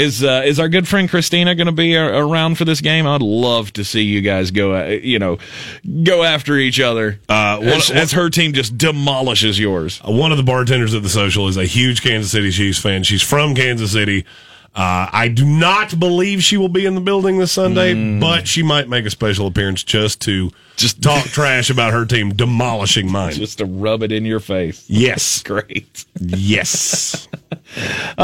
Is 0.00 0.24
uh, 0.24 0.42
is 0.44 0.58
our 0.58 0.68
good 0.68 0.88
friend 0.88 1.08
Christina 1.08 1.54
going 1.54 1.66
to 1.66 1.72
be 1.72 1.94
a- 1.94 2.16
around 2.18 2.56
for 2.56 2.64
this 2.64 2.80
game? 2.80 3.06
I'd 3.06 3.22
love 3.22 3.72
to 3.74 3.84
see 3.84 4.02
you 4.02 4.20
guys 4.20 4.50
go, 4.50 4.74
uh, 4.74 4.84
you 4.86 5.18
know, 5.18 5.38
go 6.02 6.22
after 6.24 6.56
each 6.56 6.80
other 6.80 7.18
Uh, 7.28 7.58
what- 7.58 7.68
as, 7.68 7.90
as 7.90 8.12
her 8.12 8.30
team 8.30 8.52
just 8.52 8.76
demolishes 8.78 9.58
yours. 9.58 10.00
One 10.04 10.30
of 10.32 10.38
the 10.38 10.44
bartenders 10.44 10.94
at 10.94 11.02
the 11.02 11.08
social 11.08 11.48
is 11.48 11.56
a 11.56 11.64
huge 11.66 12.02
Kansas 12.02 12.32
City 12.32 12.50
Chiefs 12.50 12.78
fan. 12.78 13.02
She's 13.02 13.22
from 13.22 13.54
Kansas 13.54 13.92
City. 13.92 14.24
Uh, 14.72 15.08
I 15.12 15.26
do 15.28 15.44
not 15.44 15.98
believe 15.98 16.44
she 16.44 16.56
will 16.56 16.68
be 16.68 16.86
in 16.86 16.94
the 16.94 17.00
building 17.00 17.38
this 17.38 17.50
Sunday, 17.50 18.18
but 18.20 18.46
she 18.46 18.62
might 18.62 18.88
make 18.88 19.04
a 19.04 19.10
special 19.10 19.48
appearance 19.48 19.82
just 19.82 20.20
to 20.22 20.52
Just- 20.76 21.02
talk 21.02 21.24
trash 21.26 21.70
about 21.70 21.92
her 21.92 22.04
team 22.06 22.30
demolishing 22.34 23.10
mine. 23.10 23.32
Just 23.32 23.58
to 23.58 23.64
rub 23.64 24.02
it 24.04 24.12
in 24.12 24.24
your 24.24 24.38
face. 24.40 24.84
yes, 24.88 25.42
Great. 25.44 26.04
yes. 26.20 27.26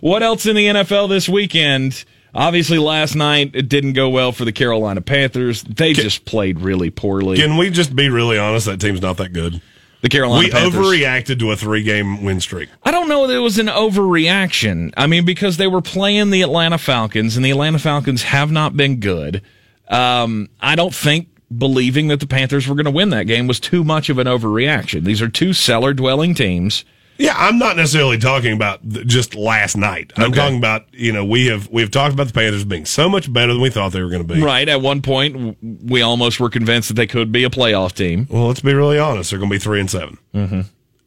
What 0.00 0.22
else 0.22 0.46
in 0.46 0.56
the 0.56 0.66
NFL 0.66 1.08
this 1.08 1.28
weekend? 1.28 2.04
Obviously, 2.34 2.78
last 2.78 3.14
night 3.16 3.50
it 3.54 3.68
didn't 3.68 3.94
go 3.94 4.08
well 4.08 4.32
for 4.32 4.44
the 4.44 4.52
Carolina 4.52 5.00
Panthers. 5.00 5.62
They 5.62 5.92
just 5.92 6.24
played 6.24 6.60
really 6.60 6.90
poorly. 6.90 7.36
Can 7.36 7.56
we 7.56 7.70
just 7.70 7.94
be 7.94 8.08
really 8.08 8.38
honest? 8.38 8.66
That 8.66 8.80
team's 8.80 9.02
not 9.02 9.16
that 9.18 9.32
good. 9.32 9.60
The 10.00 10.08
Carolina 10.08 10.44
we 10.44 10.50
Panthers. 10.50 10.74
overreacted 10.74 11.38
to 11.40 11.50
a 11.52 11.56
three-game 11.56 12.22
win 12.24 12.40
streak. 12.40 12.68
I 12.82 12.90
don't 12.90 13.08
know 13.08 13.26
that 13.26 13.36
it 13.36 13.40
was 13.40 13.58
an 13.58 13.66
overreaction. 13.66 14.92
I 14.96 15.06
mean, 15.06 15.24
because 15.24 15.56
they 15.56 15.66
were 15.66 15.82
playing 15.82 16.30
the 16.30 16.42
Atlanta 16.42 16.78
Falcons, 16.78 17.36
and 17.36 17.44
the 17.44 17.50
Atlanta 17.50 17.78
Falcons 17.78 18.22
have 18.22 18.50
not 18.50 18.76
been 18.76 19.00
good. 19.00 19.42
Um, 19.88 20.48
I 20.60 20.76
don't 20.76 20.94
think 20.94 21.28
believing 21.56 22.08
that 22.08 22.20
the 22.20 22.26
Panthers 22.26 22.68
were 22.68 22.76
going 22.76 22.84
to 22.84 22.90
win 22.92 23.10
that 23.10 23.24
game 23.26 23.46
was 23.46 23.58
too 23.58 23.82
much 23.82 24.08
of 24.08 24.18
an 24.18 24.26
overreaction. 24.26 25.04
These 25.04 25.20
are 25.20 25.28
two 25.28 25.52
cellar 25.52 25.92
dwelling 25.92 26.34
teams. 26.34 26.84
Yeah, 27.20 27.34
I'm 27.36 27.58
not 27.58 27.76
necessarily 27.76 28.16
talking 28.16 28.54
about 28.54 28.80
th- 28.90 29.06
just 29.06 29.34
last 29.34 29.76
night. 29.76 30.10
I'm 30.16 30.30
Okay. 30.30 30.36
talking 30.40 30.56
about 30.56 30.86
you 30.92 31.12
know 31.12 31.24
we 31.24 31.46
have 31.46 31.68
we 31.68 31.82
have 31.82 31.90
talked 31.90 32.14
about 32.14 32.28
the 32.28 32.32
Panthers 32.32 32.64
being 32.64 32.86
so 32.86 33.08
much 33.10 33.30
better 33.30 33.52
than 33.52 33.60
we 33.60 33.68
thought 33.68 33.92
they 33.92 34.02
were 34.02 34.08
going 34.08 34.26
to 34.26 34.34
be. 34.34 34.40
Right. 34.40 34.66
At 34.68 34.80
one 34.80 35.02
point, 35.02 35.58
we 35.62 36.00
almost 36.00 36.40
were 36.40 36.48
convinced 36.48 36.88
that 36.88 36.94
they 36.94 37.06
could 37.06 37.30
be 37.30 37.44
a 37.44 37.50
playoff 37.50 37.92
team. 37.92 38.26
Well, 38.30 38.46
let's 38.48 38.60
be 38.60 38.72
really 38.72 38.98
honest. 38.98 39.30
They're 39.30 39.38
going 39.38 39.50
to 39.50 39.54
be 39.54 39.58
three 39.60 39.80
and 39.80 39.90
7 39.90 40.16
Mm-hmm. 40.34 40.60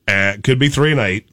Uh, 0.07 0.33
could 0.43 0.59
be 0.59 0.69
three 0.69 0.91
and 0.91 0.99
eight. 0.99 1.27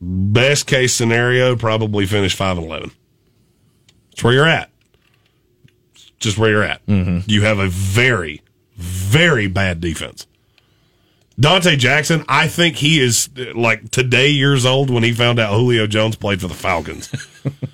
Best 0.00 0.66
case 0.66 0.92
scenario, 0.92 1.54
probably 1.56 2.06
finish 2.06 2.34
five 2.34 2.58
and 2.58 2.66
eleven. 2.66 2.90
That's 4.10 4.24
where 4.24 4.32
you're 4.34 4.48
at. 4.48 4.68
It's 5.94 6.10
Just 6.18 6.36
where 6.38 6.50
you're 6.50 6.62
at. 6.64 6.84
Mm-hmm. 6.86 7.20
You 7.30 7.42
have 7.42 7.58
a 7.58 7.68
very, 7.68 8.42
very 8.76 9.46
bad 9.46 9.80
defense. 9.80 10.26
Donte 11.42 11.76
Jackson, 11.76 12.24
I 12.28 12.46
think 12.46 12.76
he 12.76 13.00
is 13.00 13.28
like 13.54 13.90
today 13.90 14.28
years 14.28 14.64
old 14.64 14.90
when 14.90 15.02
he 15.02 15.12
found 15.12 15.40
out 15.40 15.52
Julio 15.52 15.88
Jones 15.88 16.14
played 16.14 16.40
for 16.40 16.46
the 16.46 16.54
Falcons 16.54 17.10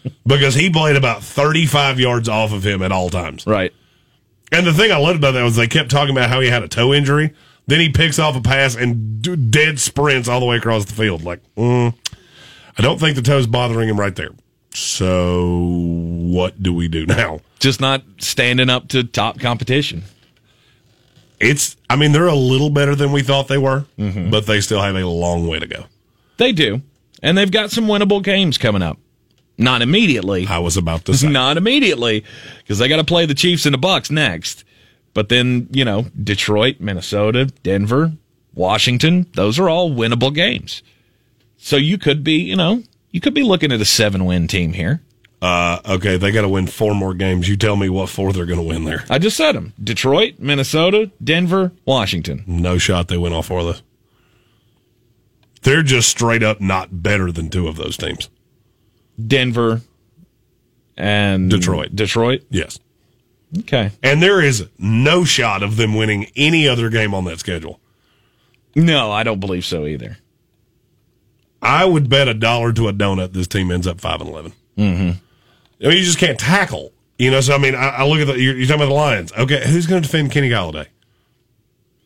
because 0.27 0.55
he 0.55 0.71
played 0.71 0.97
about 0.97 1.23
35 1.23 2.01
yards 2.01 2.31
off 2.31 2.53
of 2.53 2.65
him 2.65 2.83
at 2.83 2.93
all 2.93 3.11
times. 3.11 3.47
Right. 3.47 3.75
And 4.51 4.67
the 4.67 4.73
thing 4.73 4.91
I 4.91 4.97
loved 4.97 5.19
about 5.19 5.33
that 5.33 5.43
was 5.43 5.57
they 5.57 5.67
kept 5.67 5.91
talking 5.91 6.17
about 6.17 6.31
how 6.31 6.41
he 6.41 6.49
had 6.49 6.63
a 6.63 6.69
toe 6.69 6.95
injury. 6.95 7.35
Then 7.67 7.81
he 7.81 7.91
picks 7.91 8.19
off 8.19 8.35
a 8.35 8.41
pass 8.41 8.75
and 8.75 9.51
dead 9.51 9.79
sprints 9.79 10.27
all 10.31 10.41
the 10.41 10.47
way 10.47 10.57
across 10.57 10.87
the 10.87 10.95
field. 10.95 11.23
Like, 11.23 11.41
mm, 11.55 11.95
I 12.79 12.83
don't 12.83 12.99
think 12.99 13.17
the 13.17 13.23
toe's 13.23 13.47
bothering 13.47 13.91
him 13.91 14.01
right 14.01 14.17
there. 14.17 14.31
So 14.73 15.59
what 16.23 16.63
do 16.63 16.73
we 16.73 16.89
do 16.89 17.05
now? 17.05 17.41
Just 17.59 17.83
not 17.83 18.03
standing 18.17 18.71
up 18.71 18.89
to 18.89 19.05
top 19.05 19.39
competition. 19.39 20.05
It's, 21.41 21.77
I 21.89 21.97
mean, 21.97 22.13
they're 22.13 22.27
a 22.27 22.35
little 22.35 22.71
better 22.71 22.95
than 22.95 23.13
we 23.13 23.23
thought 23.23 23.49
they 23.49 23.59
were, 23.59 23.87
mm-hmm. 23.99 24.31
but 24.31 24.47
they 24.47 24.61
still 24.61 24.81
have 24.81 24.97
a 24.97 25.07
long 25.07 25.47
way 25.47 25.59
to 25.59 25.67
go. 25.67 25.85
They 26.37 26.53
do. 26.53 26.83
And 27.23 27.37
they've 27.37 27.51
got 27.51 27.71
some 27.71 27.87
winnable 27.87 28.23
games 28.23 28.59
coming 28.59 28.83
up. 28.83 28.99
Not 29.57 29.83
immediately. 29.83 30.47
I 30.47 30.59
was 30.59 30.77
about 30.77 31.05
to 31.07 31.15
say. 31.15 31.29
Not 31.31 31.57
immediately, 31.57 32.25
because 32.59 32.79
they 32.79 32.89
got 32.89 32.97
to 32.97 33.05
play 33.05 33.27
the 33.27 33.35
Chiefs 33.35 33.67
and 33.67 33.75
the 33.75 33.79
Bucks 33.79 34.11
next. 34.11 34.65
But 35.15 35.29
then, 35.29 35.69
you 35.73 35.85
know, 35.85 36.07
Detroit, 36.23 36.77
Minnesota, 36.79 37.47
Denver, 37.65 38.13
Washington, 38.55 39.27
those 39.35 39.59
are 39.59 39.69
all 39.69 39.91
winnable 39.91 40.33
games. 40.33 40.83
So 41.57 41.77
you 41.77 41.99
could 41.99 42.23
be, 42.23 42.35
you 42.35 42.55
know, 42.55 42.85
you 43.11 43.21
could 43.21 43.35
be 43.35 43.43
looking 43.43 43.73
at 43.73 43.81
a 43.81 43.85
seven 43.85 44.25
win 44.25 44.47
team 44.47 44.75
here. 44.75 45.03
Uh, 45.41 45.79
okay, 45.89 46.17
they 46.17 46.33
got 46.33 46.43
to 46.43 46.49
win 46.49 46.67
four 46.67 46.95
more 46.95 47.15
games. 47.15 47.49
You 47.49 47.57
tell 47.57 47.77
me 47.77 47.89
what 47.89 48.09
four 48.09 48.33
they're 48.33 48.47
going 48.47 48.59
to 48.59 48.67
win 48.67 48.85
there. 48.85 49.05
I 49.09 49.19
just 49.19 49.37
said 49.37 49.53
them 49.53 49.73
Detroit, 49.83 50.35
Minnesota, 50.39 51.11
Denver, 51.23 51.73
Washington. 51.85 52.43
No 52.47 52.79
shot 52.79 53.09
they 53.09 53.17
win 53.17 53.33
all 53.33 53.43
four 53.43 53.61
of 53.61 53.67
those. 53.67 53.83
They're 55.63 55.83
just 55.83 56.09
straight 56.09 56.43
up 56.43 56.61
not 56.61 57.03
better 57.03 57.31
than 57.31 57.51
two 57.51 57.69
of 57.69 57.77
those 57.77 57.97
teams. 57.97 58.29
Denver 59.25 59.83
and 60.97 61.51
Detroit. 61.51 61.95
Detroit. 61.95 62.45
Yes. 62.51 62.79
Okay. 63.61 63.93
And 64.03 64.23
there 64.23 64.41
is 64.43 64.67
no 64.79 65.25
shot 65.25 65.63
of 65.63 65.77
them 65.77 65.95
winning 65.95 66.27
any 66.37 66.69
other 66.69 66.91
game 66.91 67.15
on 67.15 67.25
that 67.25 67.39
schedule. 67.39 67.81
No, 68.75 69.11
I 69.11 69.23
don't 69.23 69.41
believe 69.41 69.65
so 69.65 69.87
either. 69.87 70.19
I 71.63 71.85
would 71.85 72.09
bet 72.09 72.29
a 72.29 72.35
dollar 72.35 72.73
to 72.73 72.89
a 72.89 72.93
donut 72.93 73.33
this 73.33 73.49
team 73.49 73.71
ends 73.71 73.87
up 73.87 74.01
five 74.01 74.21
and 74.21 74.31
11 74.31 74.53
Mm-hmm. 74.77 75.19
I 75.83 75.89
mean, 75.89 75.99
you 75.99 76.05
just 76.05 76.19
can't 76.19 76.39
tackle. 76.39 76.93
You 77.19 77.31
know, 77.33 77.41
so 77.41 77.55
I 77.55 77.59
mean, 77.59 77.75
I, 77.75 77.89
I 77.89 78.07
look 78.07 78.21
at 78.21 78.27
the. 78.27 78.41
You're, 78.41 78.57
you're 78.57 78.67
talking 78.67 78.83
about 78.83 78.89
the 78.89 78.95
Lions. 78.95 79.33
Okay, 79.33 79.63
who's 79.69 79.87
going 79.87 80.03
to 80.03 80.09
defend 80.09 80.31
Kenny 80.31 80.49
Golladay? 80.49 80.87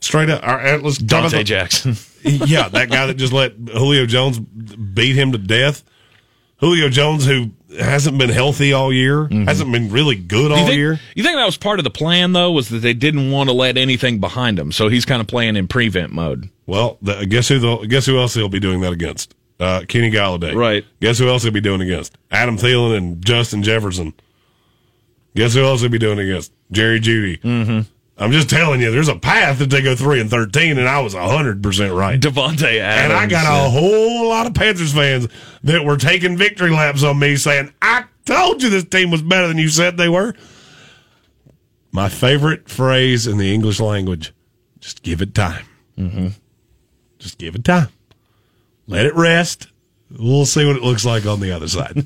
Straight 0.01 0.31
up, 0.31 0.43
all 0.43 0.57
right, 0.57 0.83
let's 0.83 0.99
Donte 0.99 1.31
the- 1.31 1.45
Jackson. 1.45 1.97
yeah, 2.25 2.69
that 2.69 2.91
guy 2.91 3.07
that 3.07 3.15
just 3.15 3.33
let 3.33 3.53
Julio 3.53 4.05
Jones 4.07 4.39
beat 4.39 5.15
him 5.15 5.33
to 5.33 5.39
death. 5.39 5.85
Julio 6.57 6.89
Jones, 6.89 7.25
who 7.25 7.51
hasn't 7.79 8.19
been 8.19 8.31
healthy 8.31 8.73
all 8.73 8.93
year, 8.93 9.25
mm-hmm. 9.25 9.45
hasn't 9.45 9.71
been 9.71 9.91
really 9.91 10.17
good 10.17 10.51
all 10.51 10.59
you 10.59 10.65
think, 10.67 10.77
year. 10.77 11.01
you 11.15 11.23
think 11.23 11.37
that 11.37 11.45
was 11.45 11.57
part 11.57 11.79
of 11.79 11.85
the 11.85 11.91
plan, 11.91 12.33
though, 12.33 12.51
was 12.53 12.69
that 12.71 12.79
they 12.79 12.95
didn't 12.95 13.31
want 13.31 13.49
to 13.49 13.53
let 13.53 13.77
anything 13.77 14.19
behind 14.19 14.59
him, 14.59 14.73
so 14.73 14.89
he's 14.89 15.05
kind 15.05 15.21
of 15.21 15.27
playing 15.27 15.57
in 15.57 15.69
prevent 15.69 16.13
mode. 16.13 16.51
Well, 16.67 16.99
the, 17.03 17.27
guess 17.27 17.49
who? 17.49 17.59
they'll- 17.59 17.85
Guess 17.85 18.07
who 18.07 18.19
else 18.19 18.35
he'll 18.35 18.49
be 18.49 18.61
doing 18.61 18.81
that 18.81 18.93
against? 18.93 19.35
Uh, 19.63 19.85
Kenny 19.87 20.11
Golladay. 20.11 20.57
Right. 20.57 20.85
Guess 21.01 21.19
who 21.19 21.29
else 21.29 21.45
he'll 21.45 21.53
be 21.53 21.61
doing 21.61 21.81
against? 21.81 22.19
Adam 22.33 22.59
Thielen 22.59 22.97
and 22.97 23.25
Justin 23.25 23.63
Jefferson. 23.63 24.13
Guess 25.37 25.55
who 25.55 25.63
else 25.63 25.83
he'll 25.83 25.91
be 25.91 25.99
doing 25.99 26.19
against? 26.19 26.53
Jerry 26.73 26.99
Jeudy. 26.99 27.41
Mm-hmm. 27.41 27.81
I'm 28.19 28.33
just 28.33 28.51
telling 28.51 28.81
you, 28.81 28.91
there's 28.91 29.09
a 29.09 29.15
path 29.15 29.61
that 29.61 29.71
they 29.71 29.81
go 29.81 29.95
three 29.95 30.21
and 30.21 30.29
thirteen, 30.29 30.79
and 30.79 30.89
I 30.89 31.01
was 31.01 31.15
hundred 31.15 31.63
percent 31.63 31.95
right. 31.95 32.21
Davante 32.21 32.79
Adams. 32.79 33.05
And 33.05 33.13
I 33.13 33.27
got 33.29 33.47
a 33.47 33.71
whole 33.71 34.29
lot 34.29 34.47
of 34.47 34.55
Panthers 34.55 34.93
fans 34.93 35.29
that 35.63 35.85
were 35.85 35.97
taking 35.97 36.37
victory 36.37 36.71
laps 36.71 37.05
on 37.05 37.21
me 37.21 37.37
saying, 37.37 37.73
I 37.81 38.05
told 38.25 38.65
you 38.65 38.69
this 38.69 38.85
team 38.85 39.13
was 39.13 39.23
better 39.23 39.47
than 39.47 39.59
you 39.59 39.69
said 39.69 39.97
they 39.97 40.09
were. 40.09 40.35
My 41.93 42.09
favorite 42.09 42.69
phrase 42.69 43.29
in 43.29 43.39
the 43.39 43.55
English 43.55 43.79
language 43.79 44.33
just 44.81 45.05
give 45.05 45.23
it 45.23 45.35
time. 45.35 45.67
Mm-hmm. 45.97 46.29
Just 47.19 47.39
give 47.39 47.55
it 47.55 47.65
time. 47.65 47.89
Let 48.87 49.07
it 49.07 49.15
rest. 49.15 49.69
We'll 50.19 50.45
see 50.45 50.67
what 50.67 50.77
it 50.77 50.83
looks 50.83 51.05
like 51.05 51.25
on 51.25 51.41
the 51.41 51.53
other 51.53 51.69
side. 51.69 52.05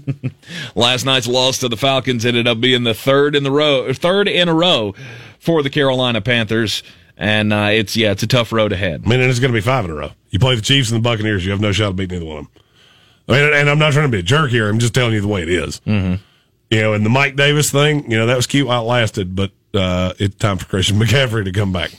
Last 0.77 1.05
night's 1.05 1.27
loss 1.27 1.59
to 1.59 1.69
the 1.69 1.77
Falcons 1.77 2.25
ended 2.25 2.47
up 2.47 2.61
being 2.61 2.85
the 2.85 2.95
third 2.95 3.35
in 3.35 3.43
the 3.43 3.51
row, 3.51 3.93
third 3.93 4.29
in 4.29 4.49
a 4.49 4.55
row 4.55 4.95
for 5.41 5.63
the 5.63 5.71
Carolina 5.71 6.21
Panthers, 6.21 6.83
and 7.17 7.53
uh, 7.53 7.69
it's 7.73 7.97
yeah, 7.97 8.13
it's 8.13 8.23
a 8.23 8.29
tough 8.29 8.53
road 8.53 8.73
ahead. 8.73 9.03
I 9.05 9.09
mean, 9.09 9.21
and 9.21 9.31
it's 9.31 9.41
going 9.41 9.53
to 9.53 9.57
be 9.57 9.61
five 9.61 9.85
in 9.85 9.91
a 9.91 9.95
row. 9.95 10.11
You 10.31 10.39
play 10.39 10.55
the 10.55 10.63
Chiefs 10.63 10.91
and 10.91 10.99
the 10.99 11.03
Buccaneers, 11.03 11.45
you 11.45 11.51
have 11.51 11.61
no 11.61 11.73
shot 11.73 11.89
of 11.89 11.97
beating 11.97 12.19
either 12.19 12.27
one 12.27 12.39
of 12.39 12.45
them. 12.45 12.63
I 13.29 13.33
mean, 13.33 13.55
and 13.55 13.71
I'm 13.71 13.79
not 13.79 13.93
trying 13.93 14.09
to 14.09 14.13
be 14.13 14.21
a 14.21 14.23
jerk 14.23 14.51
here. 14.51 14.69
I'm 14.69 14.79
just 14.79 14.95
telling 14.95 15.15
you 15.15 15.21
the 15.21 15.29
way 15.29 15.43
it 15.43 15.49
is. 15.49 15.81
Mm-hmm. 15.81 16.23
You 16.71 16.81
know, 16.81 16.95
and 16.95 17.05
the 17.05 17.11
Mike 17.11 17.37
Davis 17.37 17.71
thing, 17.71 18.11
you 18.11 18.17
know, 18.17 18.27
that 18.27 18.37
was 18.37 18.47
cute 18.47 18.67
while 18.69 18.83
it 18.83 18.87
lasted, 18.87 19.35
but 19.35 19.51
uh, 19.75 20.15
it's 20.19 20.37
time 20.37 20.59
for 20.59 20.67
Christian 20.67 20.99
McCaffrey 20.99 21.45
to 21.45 21.53
come 21.53 21.73
back 21.73 21.91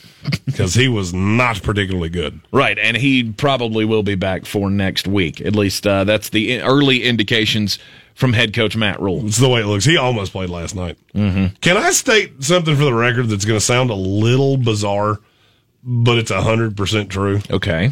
because 0.45 0.74
he 0.74 0.88
was 0.88 1.13
not 1.13 1.61
particularly 1.61 2.09
good. 2.09 2.39
Right, 2.51 2.78
and 2.78 2.97
he 2.97 3.32
probably 3.32 3.86
will 3.86 4.03
be 4.03 4.15
back 4.15 4.45
for 4.45 4.70
next 4.70 5.07
week. 5.07 5.41
At 5.41 5.55
least 5.55 5.86
uh, 5.86 6.03
that's 6.03 6.30
the 6.30 6.61
early 6.61 7.03
indications 7.03 7.80
from 8.15 8.34
head 8.34 8.53
coach 8.53 8.76
Matt 8.76 8.99
Rhule. 8.99 9.26
It's 9.28 9.38
the 9.38 9.47
way 9.49 9.61
it 9.61 9.68
looks. 9.68 9.86
He 9.86 9.95
almost 9.95 10.32
played 10.32 10.49
last 10.49 10.76
night. 10.76 10.97
Mm-hmm. 11.13 11.55
Can 11.61 11.78
I 11.78 11.91
state 11.91 12.43
something 12.43 12.76
for 12.76 12.84
the 12.84 12.93
record 12.93 13.28
that's 13.28 13.45
going 13.45 13.59
to 13.59 13.65
sound 13.65 13.91
a 13.91 13.95
little 13.95 14.57
bizarre, 14.57 15.20
but 15.84 16.18
it's 16.18 16.32
100% 16.32 17.09
true? 17.09 17.41
Okay. 17.51 17.91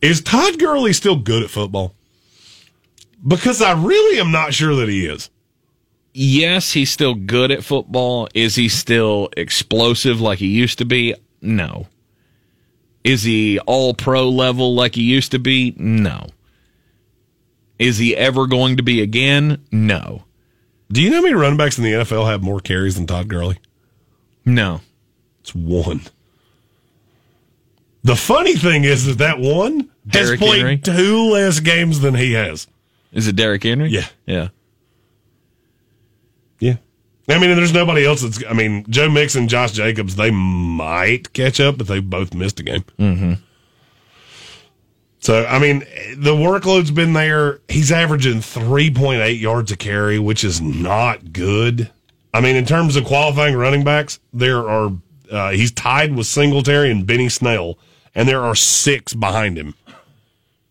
Is 0.00 0.22
Todd 0.22 0.58
Gurley 0.58 0.92
still 0.92 1.16
good 1.16 1.42
at 1.42 1.50
football? 1.50 1.94
Because 3.26 3.60
I 3.60 3.72
really 3.72 4.18
am 4.18 4.30
not 4.30 4.54
sure 4.54 4.74
that 4.76 4.88
he 4.88 5.06
is. 5.06 5.30
Yes, 6.18 6.72
he's 6.72 6.90
still 6.90 7.14
good 7.14 7.50
at 7.50 7.62
football. 7.62 8.26
Is 8.32 8.54
he 8.54 8.70
still 8.70 9.28
explosive 9.36 10.18
like 10.18 10.38
he 10.38 10.46
used 10.46 10.78
to 10.78 10.86
be? 10.86 11.14
No. 11.42 11.88
Is 13.04 13.22
he 13.22 13.58
all 13.60 13.92
pro 13.92 14.30
level 14.30 14.74
like 14.74 14.94
he 14.94 15.02
used 15.02 15.32
to 15.32 15.38
be? 15.38 15.74
No. 15.76 16.28
Is 17.78 17.98
he 17.98 18.16
ever 18.16 18.46
going 18.46 18.78
to 18.78 18.82
be 18.82 19.02
again? 19.02 19.62
No. 19.70 20.24
Do 20.90 21.02
you 21.02 21.10
know 21.10 21.16
how 21.16 21.22
many 21.22 21.34
running 21.34 21.58
backs 21.58 21.76
in 21.76 21.84
the 21.84 21.92
NFL 21.92 22.26
have 22.30 22.42
more 22.42 22.60
carries 22.60 22.94
than 22.94 23.06
Todd 23.06 23.28
Gurley? 23.28 23.58
No. 24.46 24.80
It's 25.42 25.54
one. 25.54 26.00
The 28.04 28.16
funny 28.16 28.54
thing 28.54 28.84
is 28.84 29.04
that 29.04 29.18
that 29.18 29.38
one 29.38 29.90
has 30.10 30.28
Derrick 30.28 30.40
played 30.40 30.58
Henry? 30.60 30.78
two 30.78 31.30
less 31.30 31.60
games 31.60 32.00
than 32.00 32.14
he 32.14 32.32
has. 32.32 32.66
Is 33.12 33.28
it 33.28 33.36
Derrick 33.36 33.64
Henry? 33.64 33.90
Yeah. 33.90 34.06
Yeah. 34.24 34.48
Yeah. 36.58 36.76
I 37.28 37.38
mean, 37.40 37.56
there's 37.56 37.72
nobody 37.72 38.04
else 38.04 38.22
that's. 38.22 38.44
I 38.48 38.52
mean, 38.52 38.84
Joe 38.88 39.10
Mixon, 39.10 39.48
Josh 39.48 39.72
Jacobs, 39.72 40.14
they 40.14 40.30
might 40.30 41.32
catch 41.32 41.60
up, 41.60 41.76
but 41.76 41.88
they 41.88 41.98
both 41.98 42.34
missed 42.34 42.60
a 42.60 42.62
game. 42.62 42.84
Mm-hmm. 42.98 43.32
So, 45.18 45.44
I 45.44 45.58
mean, 45.58 45.80
the 46.16 46.34
workload's 46.34 46.92
been 46.92 47.12
there. 47.12 47.58
He's 47.68 47.90
averaging 47.90 48.38
3.8 48.38 49.40
yards 49.40 49.72
a 49.72 49.76
carry, 49.76 50.20
which 50.20 50.44
is 50.44 50.60
not 50.60 51.32
good. 51.32 51.90
I 52.32 52.40
mean, 52.40 52.54
in 52.54 52.64
terms 52.64 52.94
of 52.94 53.04
qualifying 53.04 53.56
running 53.56 53.82
backs, 53.82 54.20
there 54.32 54.68
are, 54.68 54.92
uh, 55.28 55.50
he's 55.50 55.72
tied 55.72 56.14
with 56.14 56.28
Singletary 56.28 56.92
and 56.92 57.04
Benny 57.04 57.28
Snell, 57.28 57.76
and 58.14 58.28
there 58.28 58.42
are 58.42 58.54
six 58.54 59.14
behind 59.14 59.58
him. 59.58 59.74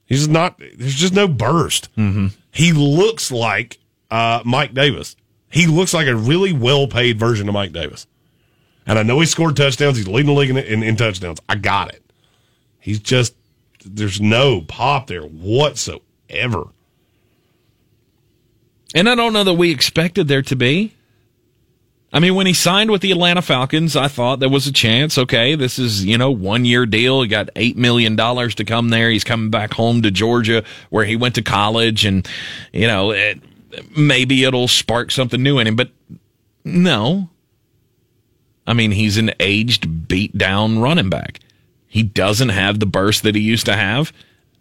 He's 0.06 0.30
not, 0.30 0.58
there's 0.60 0.96
just 0.96 1.14
no 1.14 1.28
burst. 1.28 1.94
Mm-hmm. 1.98 2.28
He 2.52 2.72
looks 2.72 3.32
like 3.32 3.80
uh, 4.10 4.42
Mike 4.46 4.74
Davis. 4.74 5.18
He 5.56 5.68
looks 5.68 5.94
like 5.94 6.08
a 6.08 6.16
really 6.18 6.52
well 6.52 6.86
paid 6.86 7.18
version 7.18 7.48
of 7.48 7.54
Mike 7.54 7.72
Davis. 7.72 8.08
And 8.86 9.00
I 9.00 9.04
know 9.04 9.22
he 9.22 9.26
scored 9.26 9.56
touchdowns. 9.56 9.96
He's 9.96 10.06
leading 10.06 10.26
the 10.26 10.34
league 10.34 10.50
in, 10.50 10.58
in, 10.58 10.84
in 10.84 10.98
touchdowns. 10.98 11.40
I 11.48 11.56
got 11.56 11.94
it. 11.96 12.04
He's 12.78 13.00
just, 13.00 13.34
there's 13.86 14.20
no 14.20 14.60
pop 14.60 15.08
there 15.08 15.22
whatsoever. 15.22 16.66
And 18.94 19.08
I 19.08 19.16
don't 19.16 19.32
know 19.32 19.46
that 19.46 19.54
we 19.54 19.72
expected 19.72 20.28
there 20.28 20.42
to 20.42 20.58
be. 20.58 20.94
I 22.12 22.20
mean, 22.20 22.36
when 22.36 22.48
he 22.48 22.54
signed 22.54 22.92
with 22.92 23.02
the 23.02 23.14
Atlanta 23.14 23.42
Falcons, 23.42 23.96
I 23.96 24.10
thought 24.10 24.42
there 24.42 24.50
was 24.50 24.68
a 24.68 24.74
chance. 24.74 25.18
Okay, 25.18 25.56
this 25.56 25.80
is, 25.80 26.04
you 26.04 26.18
know, 26.18 26.32
one 26.32 26.66
year 26.66 26.86
deal. 26.86 27.22
He 27.22 27.30
got 27.30 27.48
$8 27.56 27.78
million 27.78 28.18
to 28.18 28.66
come 28.66 28.90
there. 28.90 29.10
He's 29.10 29.24
coming 29.24 29.52
back 29.52 29.74
home 29.74 30.02
to 30.02 30.12
Georgia 30.12 30.66
where 30.90 31.06
he 31.06 31.16
went 31.16 31.36
to 31.36 31.42
college 31.42 32.04
and, 32.04 32.28
you 32.74 32.88
know, 32.88 33.12
it, 33.12 33.42
maybe 33.96 34.44
it'll 34.44 34.68
spark 34.68 35.12
something 35.12 35.42
new 35.42 35.60
in 35.60 35.68
him. 35.68 35.76
But 35.76 35.92
no. 36.64 37.30
I 38.68 38.74
mean, 38.74 38.92
he's 38.92 39.18
an 39.18 39.32
aged, 39.40 40.08
beat 40.08 40.38
down 40.38 40.80
running 40.80 41.10
back. 41.10 41.40
He 41.88 42.04
doesn't 42.04 42.50
have 42.50 42.80
the 42.80 42.86
burst 42.86 43.24
that 43.24 43.36
he 43.36 43.42
used 43.42 43.66
to 43.68 43.76
have. 43.76 44.12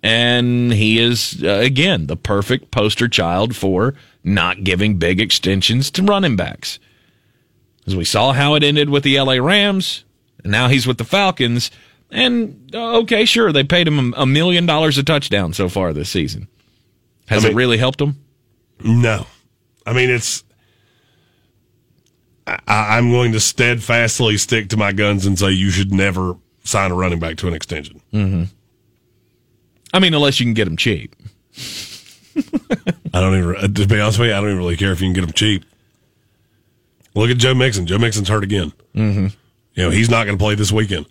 And 0.02 0.70
he 0.72 0.98
is, 0.98 1.42
uh, 1.42 1.48
again, 1.60 2.06
the 2.06 2.16
perfect 2.16 2.70
poster 2.70 3.08
child 3.08 3.56
for 3.56 3.94
not 4.22 4.62
giving 4.62 4.98
big 4.98 5.20
extensions 5.20 5.90
to 5.92 6.02
running 6.02 6.36
backs. 6.36 6.78
As 7.86 7.96
we 7.96 8.04
saw 8.04 8.32
how 8.32 8.54
it 8.54 8.62
ended 8.62 8.90
with 8.90 9.02
the 9.02 9.18
LA 9.18 9.34
Rams, 9.34 10.04
and 10.42 10.52
now 10.52 10.68
he's 10.68 10.86
with 10.86 10.98
the 10.98 11.04
Falcons. 11.04 11.70
And 12.10 12.70
uh, 12.74 12.98
okay, 12.98 13.24
sure, 13.24 13.50
they 13.52 13.64
paid 13.64 13.88
him 13.88 14.12
a 14.16 14.26
million 14.26 14.66
dollars 14.66 14.98
a 14.98 15.02
touchdown 15.02 15.54
so 15.54 15.70
far 15.70 15.92
this 15.94 16.10
season. 16.10 16.48
Has 17.28 17.44
I 17.44 17.48
mean- 17.48 17.56
it 17.56 17.56
really 17.56 17.78
helped 17.78 18.00
him? 18.00 18.18
No. 18.82 19.26
I 19.86 19.92
mean, 19.92 20.10
it's. 20.10 20.42
I, 22.46 22.58
I'm 22.68 23.10
going 23.10 23.32
to 23.32 23.40
steadfastly 23.40 24.36
stick 24.36 24.68
to 24.70 24.76
my 24.76 24.92
guns 24.92 25.24
and 25.24 25.38
say 25.38 25.50
you 25.50 25.70
should 25.70 25.92
never 25.92 26.36
sign 26.62 26.90
a 26.90 26.94
running 26.94 27.18
back 27.18 27.36
to 27.38 27.48
an 27.48 27.54
extension. 27.54 28.00
I 29.92 30.00
mean, 30.00 30.12
unless 30.12 30.40
you 30.40 30.46
can 30.46 30.54
get 30.54 30.66
him 30.66 30.76
cheap. 30.76 31.14
I 32.36 33.20
don't 33.20 33.38
even, 33.38 33.56
uh, 33.56 33.68
to 33.68 33.86
be 33.86 34.00
honest 34.00 34.18
with 34.18 34.28
you, 34.28 34.34
I 34.34 34.40
don't 34.40 34.50
even 34.50 34.58
really 34.58 34.76
care 34.76 34.92
if 34.92 35.00
you 35.00 35.06
can 35.06 35.12
get 35.14 35.20
them 35.20 35.32
cheap. 35.32 35.64
Look 37.14 37.30
at 37.30 37.36
Joe 37.38 37.54
Mixon. 37.54 37.86
Joe 37.86 37.98
Mixon's 37.98 38.28
hurt 38.28 38.42
again. 38.42 38.72
Mm-hmm. 38.94 39.26
You 39.74 39.82
know, 39.84 39.90
he's 39.90 40.10
not 40.10 40.24
going 40.24 40.36
to 40.36 40.42
play 40.42 40.56
this 40.56 40.72
weekend. 40.72 41.06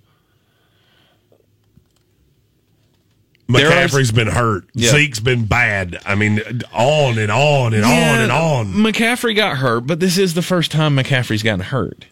There 3.48 3.68
are- 3.68 3.72
McCaffrey's 3.72 4.12
been 4.12 4.28
hurt. 4.28 4.66
Yeah. 4.74 4.92
Zeke's 4.92 5.20
been 5.20 5.46
bad. 5.46 6.00
I 6.06 6.16
mean, 6.16 6.40
on 6.74 7.18
and 7.20 7.32
on 7.32 7.74
and 7.74 7.84
on 7.84 8.20
and 8.22 8.32
on. 8.32 8.68
McCaffrey 8.74 9.36
got 9.36 9.58
hurt, 9.58 9.82
but 9.82 10.00
this 10.00 10.18
is 10.18 10.34
the 10.34 10.42
first 10.42 10.72
time 10.72 10.96
McCaffrey's 10.96 11.44
gotten 11.44 11.60
hurt. 11.62 12.06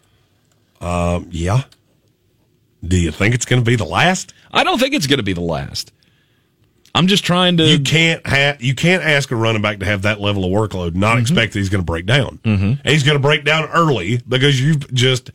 Yeah. 0.81 1.63
Do 2.83 2.97
you 2.97 3.11
think 3.11 3.35
it's 3.35 3.45
going 3.45 3.61
to 3.61 3.65
be 3.65 3.75
the 3.75 3.85
last? 3.85 4.33
I 4.51 4.63
don't 4.63 4.79
think 4.79 4.93
it's 4.93 5.07
going 5.07 5.19
to 5.19 5.23
be 5.23 5.33
the 5.33 5.41
last. 5.41 5.93
I'm 6.93 7.07
just 7.07 7.23
trying 7.23 7.57
to. 7.57 7.63
You 7.63 7.79
can't 7.79 8.25
have 8.27 8.61
you 8.61 8.75
can't 8.75 9.01
ask 9.03 9.31
a 9.31 9.35
running 9.35 9.61
back 9.61 9.79
to 9.79 9.85
have 9.85 10.01
that 10.01 10.19
level 10.19 10.43
of 10.43 10.51
workload, 10.51 10.87
and 10.87 10.97
not 10.97 11.17
expect 11.19 11.53
that 11.53 11.59
he's 11.59 11.69
going 11.69 11.81
to 11.81 11.85
break 11.85 12.05
down. 12.05 12.39
Mm-hmm. 12.43 12.63
And 12.63 12.85
he's 12.85 13.03
going 13.03 13.15
to 13.15 13.21
break 13.21 13.45
down 13.45 13.69
early 13.69 14.19
because 14.27 14.59
you've 14.59 14.91
just 14.93 15.31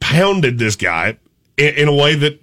pounded 0.00 0.58
this 0.58 0.74
guy 0.74 1.16
in, 1.56 1.74
in 1.74 1.88
a 1.88 1.94
way 1.94 2.14
that 2.16 2.40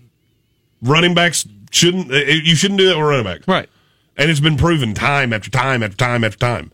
running 0.81 1.13
backs 1.13 1.47
shouldn't. 1.71 2.11
uh, 2.11 2.15
You 2.15 2.55
shouldn't 2.55 2.79
do 2.79 2.87
that 2.89 2.97
with 2.97 3.05
running 3.05 3.23
backs, 3.25 3.47
right. 3.47 3.69
and 4.17 4.29
it's 4.31 4.39
been 4.39 4.57
proven 4.57 4.93
time 4.93 5.33
after 5.33 5.49
time 5.49 5.83
after 5.83 5.97
time 5.97 6.23
after 6.23 6.37
time. 6.39 6.71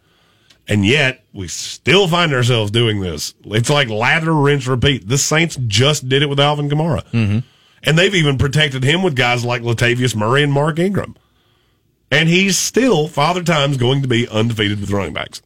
And 0.68 0.84
yet 0.86 1.24
we 1.32 1.48
still 1.48 2.08
find 2.08 2.34
ourselves 2.34 2.72
doing 2.72 3.00
this. 3.00 3.36
It's 3.46 3.70
like 3.70 3.88
lather, 3.88 4.34
rinse, 4.34 4.66
repeat. 4.66 5.08
The 5.08 5.18
Saints 5.20 5.58
just 5.68 6.10
did 6.10 6.24
it 6.24 6.30
with 6.30 6.40
Alvin 6.40 6.70
Kamara. 6.70 7.04
Mm-hmm. 7.12 7.40
And 7.84 8.00
they've 8.00 8.16
even 8.16 8.40
protected 8.40 8.84
him 8.84 9.04
with 9.04 9.16
guys 9.16 9.46
like 9.46 9.62
Latavius 9.62 10.16
Murray 10.16 10.42
and 10.42 10.52
Mark 10.52 10.80
Ingram. 10.80 11.16
And 12.10 12.30
he's 12.30 12.58
still, 12.58 13.08
Father 13.08 13.44
Time's 13.44 13.78
going 13.78 14.02
to 14.02 14.08
be 14.08 14.28
undefeated 14.28 14.82
with 14.82 14.90
running 14.90 15.14
backs. 15.14 15.44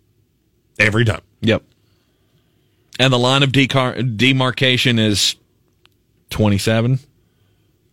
Every 0.79 1.03
time. 1.03 1.21
Yep. 1.41 1.63
And 2.97 3.11
the 3.11 3.19
line 3.19 3.43
of 3.43 3.51
decar- 3.51 4.15
demarcation 4.15 4.99
is 4.99 5.35
27. 6.29 6.99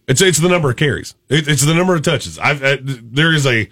It's 0.06 0.20
it's 0.20 0.38
the 0.38 0.48
number 0.48 0.70
of 0.70 0.76
carries. 0.76 1.14
It, 1.28 1.48
it's 1.48 1.64
the 1.64 1.74
number 1.74 1.94
of 1.94 2.02
touches. 2.02 2.38
I've, 2.38 2.62
uh, 2.62 2.76
there 2.80 3.32
is 3.32 3.46
a, 3.46 3.68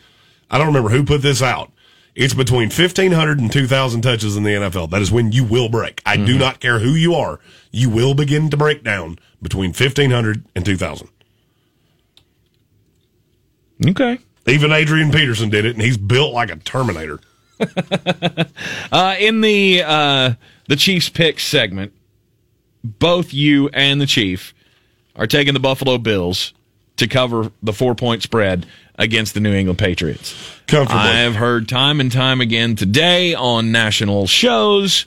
I 0.51 0.59
don't 0.59 0.67
remember 0.69 0.91
who 0.91 1.05
put 1.05 1.23
this 1.23 1.43
out. 1.43 1.73
It's 2.15 2.35
between 2.35 2.69
1,500 2.69 3.41
and 3.41 3.51
2,000 3.51 4.03
touches 4.03 4.37
in 4.37 4.45
the 4.45 4.51
NFL. 4.51 4.91
That 4.91 5.03
is 5.03 5.11
when 5.11 5.33
you 5.33 5.43
will 5.43 5.69
break. 5.69 6.01
I 6.07 6.17
do 6.17 6.39
not 6.39 6.61
care 6.61 6.79
who 6.79 6.91
you 6.91 7.13
are. 7.15 7.41
You 7.73 7.91
will 7.91 8.15
begin 8.15 8.51
to 8.51 8.57
break 8.57 8.85
down 8.85 9.19
between 9.43 9.71
1,500 9.71 10.45
and 10.55 10.65
2,000. 10.65 11.09
Okay. 13.89 14.21
Even 14.47 14.71
Adrian 14.71 15.11
Peterson 15.11 15.51
did 15.51 15.65
it, 15.65 15.75
and 15.75 15.83
he's 15.83 15.97
built 15.97 16.33
like 16.33 16.51
a 16.51 16.57
Terminator. 16.57 17.21
Uh, 18.93 19.17
in 19.19 19.41
the 19.41 19.83
uh, 19.85 20.35
the 20.69 20.77
Chiefs 20.77 21.09
pick 21.09 21.41
segment, 21.41 21.93
both 22.85 23.35
you 23.35 23.69
and 23.71 24.01
the 24.01 24.07
Chief 24.07 24.55
are 25.17 25.27
taking 25.27 25.55
the 25.55 25.61
Buffalo 25.61 25.99
Bills 25.99 26.53
to 26.97 27.09
cover 27.09 27.51
the 27.63 27.73
four 27.73 27.95
point 27.95 28.23
spread 28.23 28.67
against 28.97 29.35
the 29.35 29.41
New 29.41 29.53
England 29.53 29.79
Patriots. 29.79 30.35
Comfortably. 30.67 31.03
I 31.03 31.19
have 31.19 31.35
heard 31.35 31.69
time 31.69 32.01
and 32.01 32.11
time 32.11 32.41
again 32.41 32.77
today 32.77 33.35
on 33.35 33.73
national 33.73 34.27
shows. 34.27 35.07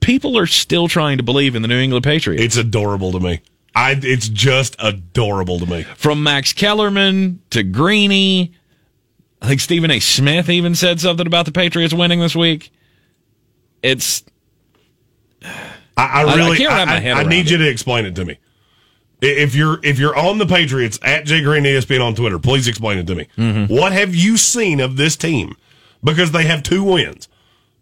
People 0.00 0.38
are 0.38 0.46
still 0.46 0.88
trying 0.88 1.18
to 1.18 1.22
believe 1.22 1.54
in 1.54 1.62
the 1.62 1.68
New 1.68 1.78
England 1.78 2.04
Patriots. 2.04 2.42
It's 2.42 2.56
adorable 2.56 3.12
to 3.12 3.20
me. 3.20 3.40
I, 3.74 3.98
it's 4.02 4.28
just 4.28 4.76
adorable 4.78 5.58
to 5.60 5.66
me. 5.66 5.82
From 5.82 6.22
Max 6.22 6.52
Kellerman 6.52 7.40
to 7.50 7.62
Greeny. 7.62 8.52
I 9.42 9.48
think 9.48 9.60
Stephen 9.60 9.90
A. 9.90 10.00
Smith 10.00 10.48
even 10.48 10.74
said 10.74 11.00
something 11.00 11.26
about 11.26 11.46
the 11.46 11.52
Patriots 11.52 11.94
winning 11.94 12.20
this 12.20 12.34
week. 12.34 12.72
It's 13.82 14.24
I, 16.00 16.22
I 16.22 16.24
I 16.24 16.34
really, 16.36 16.56
can't 16.56 16.70
wrap 16.70 16.88
my 16.88 16.94
I, 16.94 17.08
I 17.10 17.20
around 17.20 17.28
need 17.28 17.46
it. 17.46 17.50
you 17.52 17.58
to 17.58 17.68
explain 17.68 18.06
it 18.06 18.14
to 18.16 18.24
me. 18.24 18.38
If 19.22 19.54
you're 19.54 19.78
if 19.82 19.98
you're 19.98 20.16
on 20.16 20.38
the 20.38 20.46
Patriots 20.46 20.98
at 21.02 21.26
Jay 21.26 21.42
Green 21.42 21.64
ESPN 21.64 22.02
on 22.02 22.14
Twitter, 22.14 22.38
please 22.38 22.66
explain 22.66 22.98
it 22.98 23.06
to 23.06 23.14
me. 23.14 23.26
Mm-hmm. 23.36 23.74
What 23.74 23.92
have 23.92 24.14
you 24.14 24.36
seen 24.36 24.80
of 24.80 24.96
this 24.96 25.16
team? 25.16 25.54
Because 26.02 26.32
they 26.32 26.44
have 26.44 26.62
two 26.62 26.82
wins. 26.82 27.28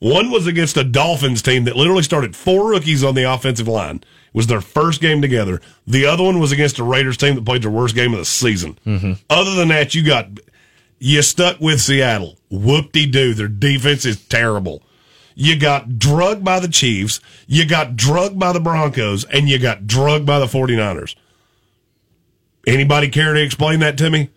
One 0.00 0.30
was 0.30 0.46
against 0.46 0.76
a 0.76 0.84
Dolphins 0.84 1.42
team 1.42 1.64
that 1.64 1.76
literally 1.76 2.02
started 2.02 2.34
four 2.36 2.70
rookies 2.70 3.02
on 3.02 3.14
the 3.14 3.22
offensive 3.24 3.66
line. 3.68 3.96
It 3.96 4.34
was 4.34 4.46
their 4.46 4.60
first 4.60 5.00
game 5.00 5.20
together. 5.22 5.60
The 5.86 6.06
other 6.06 6.22
one 6.22 6.38
was 6.38 6.52
against 6.52 6.78
a 6.78 6.84
Raiders 6.84 7.16
team 7.16 7.34
that 7.36 7.44
played 7.44 7.62
their 7.62 7.70
worst 7.70 7.94
game 7.94 8.12
of 8.12 8.18
the 8.18 8.24
season. 8.24 8.78
Mm-hmm. 8.86 9.12
Other 9.30 9.54
than 9.54 9.68
that, 9.68 9.94
you 9.94 10.04
got 10.04 10.28
you 10.98 11.22
stuck 11.22 11.60
with 11.60 11.80
Seattle. 11.80 12.36
Whoop 12.50 12.92
de 12.92 13.06
doo. 13.06 13.34
Their 13.34 13.48
defense 13.48 14.04
is 14.04 14.20
terrible. 14.24 14.82
You 15.40 15.58
got 15.58 15.98
drugged 15.98 16.44
by 16.44 16.58
the 16.60 16.68
Chiefs. 16.68 17.20
You 17.46 17.66
got 17.66 17.96
drugged 17.96 18.38
by 18.38 18.52
the 18.52 18.60
Broncos, 18.60 19.24
and 19.24 19.48
you 19.48 19.58
got 19.58 19.86
drugged 19.86 20.26
by 20.26 20.38
the 20.40 20.46
49ers. 20.46 21.14
Anybody 22.66 23.08
care 23.08 23.32
to 23.34 23.42
explain 23.42 23.80
that 23.80 23.96
to 23.98 24.10
me? 24.10 24.30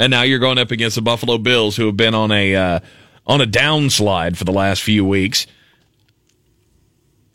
and 0.00 0.10
now 0.10 0.22
you're 0.22 0.38
going 0.38 0.56
up 0.56 0.70
against 0.70 0.96
the 0.96 1.02
Buffalo 1.02 1.36
Bills, 1.36 1.76
who 1.76 1.84
have 1.84 1.96
been 1.96 2.14
on 2.14 2.32
a 2.32 2.56
uh, 2.56 2.80
on 3.26 3.42
a 3.42 3.46
downslide 3.46 4.34
for 4.34 4.44
the 4.44 4.52
last 4.52 4.80
few 4.80 5.04
weeks. 5.04 5.46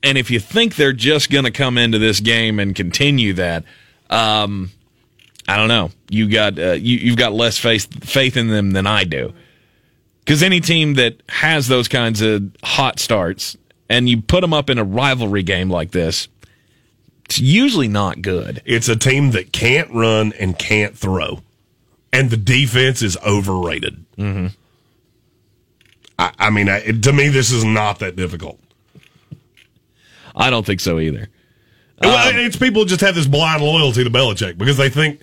And 0.01 0.17
if 0.17 0.31
you 0.31 0.39
think 0.39 0.75
they're 0.75 0.91
just 0.91 1.29
going 1.29 1.45
to 1.45 1.51
come 1.51 1.77
into 1.77 1.99
this 1.99 2.19
game 2.19 2.59
and 2.59 2.75
continue 2.75 3.33
that, 3.33 3.65
um, 4.09 4.71
I 5.47 5.57
don't 5.57 5.67
know. 5.67 5.91
You 6.09 6.27
got 6.27 6.57
uh, 6.57 6.71
you, 6.71 6.97
you've 6.97 7.17
got 7.17 7.33
less 7.33 7.59
faith 7.59 8.03
faith 8.03 8.35
in 8.35 8.47
them 8.47 8.71
than 8.71 8.87
I 8.87 9.03
do. 9.03 9.31
Because 10.25 10.41
any 10.41 10.59
team 10.59 10.95
that 10.95 11.21
has 11.29 11.67
those 11.67 11.87
kinds 11.87 12.21
of 12.21 12.49
hot 12.63 12.99
starts 12.99 13.55
and 13.87 14.09
you 14.09 14.21
put 14.21 14.41
them 14.41 14.53
up 14.53 14.71
in 14.71 14.79
a 14.79 14.83
rivalry 14.83 15.43
game 15.43 15.69
like 15.69 15.91
this, 15.91 16.27
it's 17.25 17.39
usually 17.39 17.87
not 17.87 18.23
good. 18.23 18.61
It's 18.65 18.89
a 18.89 18.95
team 18.95 19.31
that 19.31 19.51
can't 19.51 19.91
run 19.91 20.33
and 20.33 20.57
can't 20.57 20.97
throw, 20.97 21.41
and 22.11 22.31
the 22.31 22.37
defense 22.37 23.03
is 23.03 23.17
overrated. 23.17 24.03
Mm-hmm. 24.17 24.47
I, 26.17 26.31
I 26.39 26.49
mean, 26.49 26.69
I, 26.69 26.81
to 26.81 27.13
me, 27.13 27.29
this 27.29 27.51
is 27.51 27.63
not 27.63 27.99
that 27.99 28.15
difficult. 28.15 28.59
I 30.35 30.49
don't 30.49 30.65
think 30.65 30.79
so 30.79 30.99
either. 30.99 31.29
well, 32.01 32.31
it's 32.35 32.57
people 32.57 32.85
just 32.85 33.01
have 33.01 33.15
this 33.15 33.27
blind 33.27 33.63
loyalty 33.63 34.03
to 34.03 34.09
Belichick 34.09 34.57
because 34.57 34.77
they 34.77 34.89
think 34.89 35.21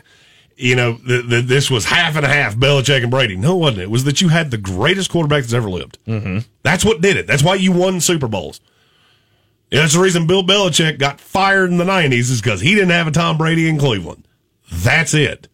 you 0.56 0.76
know, 0.76 0.94
th- 0.96 1.28
th- 1.28 1.44
this 1.46 1.70
was 1.70 1.84
half 1.86 2.16
and 2.16 2.24
a 2.24 2.28
half, 2.28 2.54
Belichick 2.56 3.02
and 3.02 3.10
Brady. 3.10 3.36
No, 3.36 3.56
wasn't. 3.56 3.82
It 3.82 3.90
was 3.90 4.04
that 4.04 4.20
you 4.20 4.28
had 4.28 4.50
the 4.50 4.58
greatest 4.58 5.10
quarterback 5.10 5.42
that's 5.42 5.52
ever 5.52 5.70
lived. 5.70 5.98
Mm-hmm. 6.06 6.38
That's 6.62 6.84
what 6.84 7.00
did 7.00 7.16
it. 7.16 7.26
That's 7.26 7.42
why 7.42 7.54
you 7.56 7.72
won 7.72 8.00
Super 8.00 8.28
Bowls. 8.28 8.60
And 9.70 9.80
that's 9.80 9.94
the 9.94 10.00
reason 10.00 10.26
Bill 10.26 10.42
Belichick 10.42 10.98
got 10.98 11.20
fired 11.20 11.70
in 11.70 11.78
the 11.78 11.84
90s 11.84 12.30
is 12.30 12.40
because 12.42 12.60
he 12.60 12.74
didn't 12.74 12.90
have 12.90 13.06
a 13.06 13.10
Tom 13.10 13.38
Brady 13.38 13.68
in 13.68 13.78
Cleveland. 13.78 14.26
That's 14.70 15.14
it. 15.14 15.48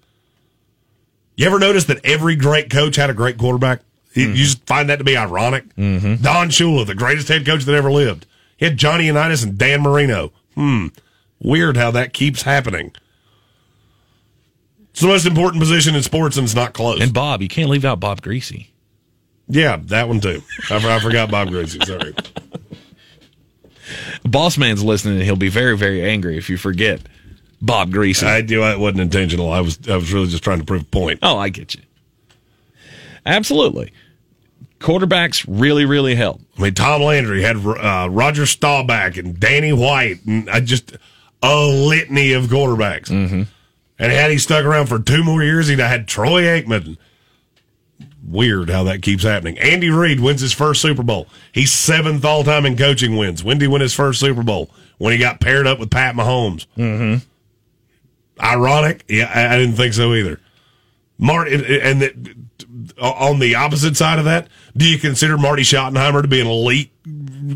You 1.37 1.47
ever 1.47 1.59
notice 1.59 1.85
that 1.85 2.05
every 2.05 2.35
great 2.35 2.69
coach 2.71 2.97
had 2.97 3.11
a 3.11 3.15
great 3.15 3.39
quarterback? 3.39 3.81
You- 4.15 4.31
You 4.31 4.35
just 4.35 4.67
find 4.67 4.91
that 4.91 4.97
to 4.97 5.05
be 5.05 5.17
ironic. 5.17 5.73
Mm-hmm. 5.77 6.23
Don 6.23 6.49
Shula, 6.49 6.85
the 6.87 6.95
greatest 6.97 7.29
head 7.29 7.47
coach 7.47 7.65
that 7.65 7.75
ever 7.75 7.93
lived. 7.93 8.27
He 8.57 8.65
had 8.65 8.77
Johnny 8.77 9.07
Unitas 9.07 9.45
and 9.45 9.57
Dan 9.57 9.83
Marino. 9.83 10.33
Hmm. 10.57 10.89
Weird 11.41 11.77
how 11.77 11.93
that 11.93 12.13
keeps 12.13 12.43
happening. 12.43 12.91
It's 14.99 15.03
the 15.05 15.07
most 15.07 15.27
important 15.27 15.63
position 15.63 15.95
in 15.95 16.03
sports, 16.03 16.37
and 16.37 16.45
it's 16.45 16.57
not 16.57 16.73
close. 16.73 17.01
And 17.01 17.15
Bob, 17.15 17.41
you 17.41 17.47
can't 17.47 17.71
leave 17.71 17.85
out 17.85 18.01
Bob 18.01 18.21
Griese. 18.21 18.67
yeah, 19.47 19.77
that 19.85 20.09
one 20.09 20.19
too. 20.19 20.43
I, 20.71 20.97
I 20.97 20.99
forgot 20.99 21.31
Bob 21.31 21.51
Griese. 21.51 21.81
Sorry. 21.87 22.13
Boss 24.25 24.59
man's 24.59 24.83
listening, 24.83 25.15
and 25.15 25.23
he'll 25.23 25.37
be 25.37 25.51
very, 25.51 25.77
very 25.77 26.03
angry 26.03 26.37
if 26.37 26.51
you 26.51 26.57
forget 26.57 27.01
Bob 27.63 27.93
Griese. 27.93 28.27
I 28.27 28.41
do. 28.41 28.65
It 28.65 28.81
wasn't 28.81 29.03
intentional. 29.03 29.53
I 29.53 29.61
was. 29.61 29.79
I 29.89 29.95
was 29.95 30.13
really 30.13 30.27
just 30.27 30.43
trying 30.43 30.59
to 30.59 30.65
prove 30.65 30.83
a 30.83 30.87
point. 30.87 31.21
oh, 31.23 31.39
I 31.39 31.49
get 31.49 31.77
you. 31.77 31.83
Absolutely. 33.25 33.93
Quarterbacks 34.81 35.45
really, 35.49 35.85
really 35.85 36.17
help. 36.17 36.41
I 36.59 36.63
mean, 36.63 36.75
Tom 36.75 37.03
Landry 37.03 37.43
had 37.43 37.65
uh, 37.65 38.09
Roger 38.11 38.47
Staubach 38.47 39.17
and 39.17 39.39
Danny 39.39 39.73
White, 39.73 40.27
and 40.27 40.51
I 40.51 40.59
just 40.59 40.97
a 41.41 41.67
litany 41.67 42.33
of 42.33 42.47
quarterbacks. 42.47 43.07
Mm-hmm. 43.07 43.43
And 43.99 44.13
had 44.13 44.31
he 44.31 44.39
stuck 44.39 44.65
around 44.65 44.87
for 44.87 44.99
two 44.99 45.25
more 45.25 45.43
years, 45.43 45.69
he'd 45.69 45.79
have 45.79 45.91
had 45.91 46.09
Troy 46.09 46.43
Aikman. 46.43 46.97
Weird 48.25 48.69
how 48.69 48.85
that 48.85 49.03
keeps 49.03 49.25
happening. 49.25 49.59
Andy 49.59 49.91
Reid 49.91 50.21
wins 50.21 50.41
his 50.41 50.53
first 50.53 50.83
Super 50.83 51.03
Bowl. 51.03 51.27
He's 51.53 51.73
seventh 51.73 52.25
all 52.25 52.45
time 52.45 52.67
in 52.67 52.77
coaching 52.77 53.17
wins. 53.17 53.43
When 53.43 53.59
did 53.59 53.65
he 53.65 53.69
win 53.69 53.81
his 53.81 53.95
first 53.95 54.21
Super 54.21 54.43
Bowl? 54.43 54.71
When 54.99 55.13
he 55.13 55.19
got 55.19 55.41
paired 55.41 55.67
up 55.67 55.79
with 55.79 55.91
Pat 55.91 56.15
Mahomes. 56.15 56.67
Mm-hmm. 56.77 57.25
Ironic? 58.45 59.05
Yeah, 59.09 59.31
I, 59.35 59.57
didn't 59.57 59.77
think 59.77 59.95
so 59.95 60.15
either. 60.15 60.41
Marty, 61.19 61.55
and 61.81 62.03
the, 62.03 62.35
on 63.01 63.39
the 63.39 63.55
opposite 63.57 63.97
side 63.97 64.19
of 64.19 64.25
that, 64.27 64.49
do 64.77 64.89
you 64.89 64.99
consider 64.99 65.37
Marty 65.39 65.63
Schottenheimer 65.63 66.23
to 66.23 66.29
be 66.29 66.41
an 66.41 66.47
elite 66.47 66.93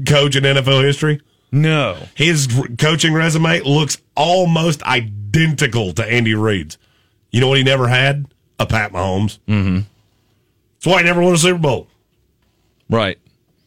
coach 0.07 0.35
in 0.37 0.45
NFL 0.45 0.83
history? 0.85 1.21
No. 1.53 1.99
His 2.15 2.49
coaching 2.79 3.13
resume 3.13 3.61
looks 3.61 3.99
almost 4.17 4.83
identical 4.85 5.93
to 5.93 6.05
Andy 6.05 6.35
Reid's. 6.35 6.79
You 7.31 7.41
know 7.41 7.49
what 7.49 7.59
he 7.59 7.65
never 7.65 7.89
had? 7.89 8.27
A 8.59 8.67
Pat 8.67 8.93
Mahomes. 8.93 9.39
Mm-hmm. 9.47 9.77
That's 9.77 10.87
why 10.87 10.99
he 11.01 11.05
never 11.05 11.21
won 11.23 11.35
a 11.35 11.39
Super 11.39 11.59
Bowl 11.59 11.89
Right. 12.91 13.19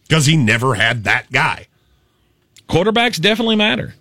because 0.07 0.25
he 0.25 0.36
never 0.38 0.73
had 0.75 1.03
that 1.05 1.31
guy. 1.31 1.67
Quarterbacks 2.67 3.21
definitely 3.21 3.55
matter. 3.55 3.93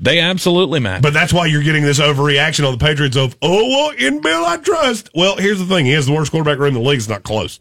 They 0.00 0.18
absolutely 0.18 0.80
matter. 0.80 1.00
But 1.02 1.12
that's 1.14 1.32
why 1.32 1.46
you're 1.46 1.62
getting 1.62 1.84
this 1.84 2.00
overreaction 2.00 2.66
on 2.66 2.76
the 2.76 2.84
Patriots 2.84 3.16
of, 3.16 3.36
oh, 3.40 3.68
well, 3.68 3.90
in 3.96 4.20
Bill 4.20 4.44
I 4.44 4.56
trust. 4.56 5.08
Well, 5.14 5.36
here's 5.36 5.60
the 5.60 5.66
thing. 5.66 5.86
He 5.86 5.92
has 5.92 6.06
the 6.06 6.12
worst 6.12 6.32
quarterback 6.32 6.58
room 6.58 6.74
in 6.76 6.82
the 6.82 6.88
league. 6.88 6.98
It's 6.98 7.08
not 7.08 7.22
close. 7.22 7.60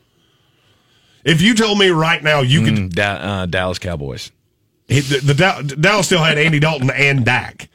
If 1.24 1.42
you 1.42 1.54
told 1.54 1.78
me 1.78 1.90
right 1.90 2.22
now 2.24 2.42
you 2.42 2.64
could 2.64 2.74
Mm, 2.74 2.94
Da- 2.94 3.04
uh, 3.42 3.46
Dallas 3.46 3.78
Cowboys. 3.78 4.32
He- 4.92 5.00
the, 5.02 5.34
the 5.34 5.76
Dallas 5.80 6.06
still 6.06 6.24
had 6.24 6.38
Andy 6.38 6.60
Dalton 6.60 6.90
and 6.92 7.26
Dak. 7.26 7.70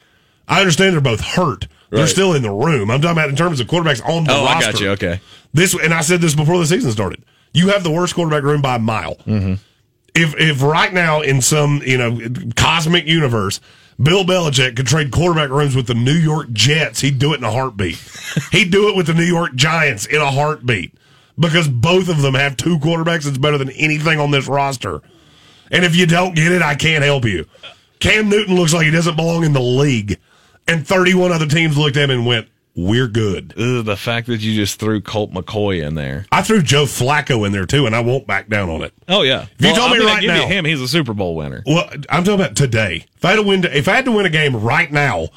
I 0.47 0.59
understand 0.61 0.93
they're 0.93 1.01
both 1.01 1.21
hurt. 1.21 1.67
They're 1.89 2.07
still 2.07 2.33
in 2.33 2.41
the 2.41 2.51
room. 2.51 2.91
I'm 2.91 3.01
talking 3.01 3.17
about 3.17 3.29
in 3.29 3.35
terms 3.37 3.59
of 3.61 3.67
quarterbacks 3.67 4.05
on 4.07 4.25
the 4.25 4.31
Oh, 4.33 4.43
I 4.43 4.53
roster. 4.55 4.71
got 4.73 4.81
you. 4.81 4.89
Okay. 4.91 5.19
This 5.53 5.73
and 5.73 5.93
I 5.93 6.01
said 6.01 6.19
this 6.21 6.35
before 6.35 6.57
the 6.59 6.65
season 6.65 6.91
started. 6.91 7.23
You 7.53 7.69
have 7.69 7.83
the 7.83 7.91
worst 7.91 8.13
quarterback 8.13 8.43
room 8.43 8.61
by 8.61 8.75
a 8.75 8.79
mile. 8.79 9.15
Mm-hmm. 9.25 9.53
If 10.13 10.35
if 10.37 10.61
right 10.61 10.91
now 10.93 11.21
in 11.21 11.41
some 11.41 11.81
you 11.85 11.97
know 11.97 12.19
cosmic 12.57 13.05
universe, 13.07 13.61
Bill 14.01 14.25
Belichick 14.25 14.75
could 14.75 14.85
trade 14.87 15.11
quarterback 15.11 15.49
rooms 15.49 15.75
with 15.77 15.87
the 15.87 15.93
New 15.93 16.11
York 16.13 16.51
Jets, 16.51 16.99
he'd 17.01 17.19
do 17.19 17.33
it 17.33 17.37
in 17.37 17.43
a 17.45 17.51
heartbeat. 17.51 17.97
he'd 18.51 18.69
do 18.71 18.89
it 18.89 18.95
with 18.97 19.07
the 19.07 19.13
New 19.13 19.23
York 19.23 19.55
Giants 19.55 20.05
in 20.05 20.19
a 20.21 20.29
heartbeat 20.31 20.93
because 21.39 21.67
both 21.69 22.09
of 22.09 22.21
them 22.21 22.33
have 22.33 22.57
two 22.57 22.79
quarterbacks 22.79 23.23
that's 23.23 23.37
better 23.37 23.57
than 23.57 23.69
anything 23.71 24.19
on 24.19 24.31
this 24.31 24.47
roster. 24.47 25.01
And 25.71 25.83
if 25.85 25.95
you 25.95 26.05
don't 26.05 26.35
get 26.35 26.51
it, 26.51 26.61
I 26.61 26.75
can't 26.75 27.03
help 27.03 27.25
you. 27.25 27.45
Cam 27.99 28.29
Newton 28.29 28.55
looks 28.55 28.73
like 28.73 28.85
he 28.85 28.91
doesn't 28.91 29.15
belong 29.15 29.43
in 29.43 29.53
the 29.53 29.59
league. 29.61 30.19
And 30.67 30.85
31 30.87 31.31
other 31.31 31.47
teams 31.47 31.77
looked 31.77 31.97
at 31.97 32.03
him 32.03 32.11
and 32.11 32.25
went, 32.25 32.47
We're 32.75 33.07
good. 33.07 33.53
Ugh, 33.57 33.83
the 33.85 33.95
fact 33.97 34.27
that 34.27 34.39
you 34.41 34.53
just 34.53 34.79
threw 34.79 35.01
Colt 35.01 35.31
McCoy 35.31 35.81
in 35.85 35.95
there. 35.95 36.25
I 36.31 36.41
threw 36.43 36.61
Joe 36.61 36.83
Flacco 36.83 37.45
in 37.45 37.51
there 37.53 37.65
too, 37.65 37.85
and 37.85 37.95
I 37.95 38.01
won't 38.01 38.27
back 38.27 38.49
down 38.49 38.69
on 38.69 38.81
it. 38.83 38.93
Oh 39.07 39.21
yeah. 39.23 39.47
If 39.57 39.65
you 39.65 39.73
told 39.73 39.91
I'm 39.93 39.99
me 39.99 40.05
right 40.05 40.21
give 40.21 40.27
now- 40.27 40.41
you 40.41 40.47
him, 40.47 40.65
he's 40.65 40.81
a 40.81 40.87
Super 40.87 41.13
Bowl 41.13 41.35
winner. 41.35 41.63
Well, 41.65 41.89
I'm 42.09 42.23
talking 42.23 42.33
about 42.35 42.55
today. 42.55 43.05
If 43.15 43.25
I 43.25 43.29
had 43.31 43.35
to 43.37 43.41
win, 43.43 43.63
if 43.65 43.87
I 43.87 43.95
had 43.95 44.05
to 44.05 44.11
win 44.11 44.25
a 44.25 44.29
game 44.29 44.55
right 44.55 44.91
now, 44.91 45.29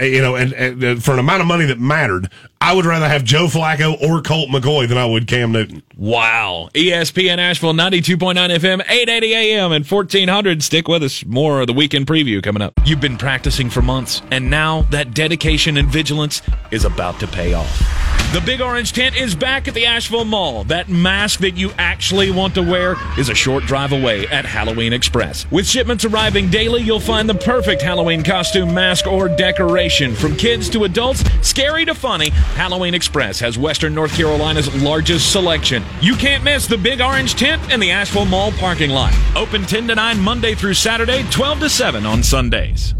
you 0.00 0.20
know, 0.20 0.36
and, 0.36 0.52
and 0.52 0.84
uh, 0.84 0.96
for 0.96 1.12
an 1.12 1.18
amount 1.18 1.40
of 1.40 1.46
money 1.46 1.66
that 1.66 1.78
mattered, 1.78 2.30
I 2.60 2.74
would 2.74 2.84
rather 2.84 3.08
have 3.08 3.24
Joe 3.24 3.46
Flacco 3.46 4.00
or 4.00 4.22
Colt 4.22 4.48
McCoy 4.48 4.88
than 4.88 4.98
I 4.98 5.06
would 5.06 5.26
Cam 5.26 5.52
Newton. 5.52 5.82
Wow. 5.96 6.68
ESPN 6.74 7.38
Asheville 7.38 7.74
92.9 7.74 8.34
FM, 8.34 8.80
880 8.88 9.34
AM 9.34 9.72
and 9.72 9.86
1400. 9.86 10.62
Stick 10.62 10.88
with 10.88 11.02
us. 11.02 11.24
More 11.24 11.60
of 11.60 11.66
the 11.66 11.72
weekend 11.72 12.06
preview 12.06 12.42
coming 12.42 12.62
up. 12.62 12.74
You've 12.84 13.00
been 13.00 13.18
practicing 13.18 13.70
for 13.70 13.82
months, 13.82 14.22
and 14.30 14.50
now 14.50 14.82
that 14.90 15.14
dedication 15.14 15.76
and 15.76 15.88
vigilance 15.88 16.42
is 16.70 16.84
about 16.84 17.20
to 17.20 17.26
pay 17.26 17.54
off. 17.54 18.15
The 18.32 18.40
Big 18.40 18.60
Orange 18.60 18.92
Tent 18.92 19.16
is 19.16 19.36
back 19.36 19.68
at 19.68 19.72
the 19.72 19.86
Asheville 19.86 20.24
Mall. 20.24 20.64
That 20.64 20.88
mask 20.88 21.40
that 21.40 21.56
you 21.56 21.70
actually 21.78 22.32
want 22.32 22.54
to 22.56 22.62
wear 22.62 22.96
is 23.16 23.28
a 23.28 23.34
short 23.34 23.64
drive 23.64 23.92
away 23.92 24.26
at 24.26 24.44
Halloween 24.44 24.92
Express. 24.92 25.50
With 25.50 25.66
shipments 25.66 26.04
arriving 26.04 26.50
daily, 26.50 26.82
you'll 26.82 27.00
find 27.00 27.30
the 27.30 27.36
perfect 27.36 27.80
Halloween 27.80 28.24
costume, 28.24 28.74
mask, 28.74 29.06
or 29.06 29.28
decoration. 29.28 30.14
From 30.14 30.36
kids 30.36 30.68
to 30.70 30.84
adults, 30.84 31.22
scary 31.40 31.84
to 31.86 31.94
funny, 31.94 32.30
Halloween 32.30 32.94
Express 32.94 33.38
has 33.38 33.56
Western 33.56 33.94
North 33.94 34.14
Carolina's 34.14 34.74
largest 34.82 35.30
selection. 35.30 35.84
You 36.02 36.16
can't 36.16 36.42
miss 36.42 36.66
the 36.66 36.76
Big 36.76 37.00
Orange 37.00 37.36
Tent 37.36 37.72
in 37.72 37.78
the 37.78 37.92
Asheville 37.92 38.26
Mall 38.26 38.50
parking 38.52 38.90
lot. 38.90 39.14
Open 39.36 39.62
10 39.62 39.86
to 39.88 39.94
9 39.94 40.20
Monday 40.20 40.56
through 40.56 40.74
Saturday, 40.74 41.24
12 41.30 41.60
to 41.60 41.70
7 41.70 42.04
on 42.04 42.24
Sundays. 42.24 42.92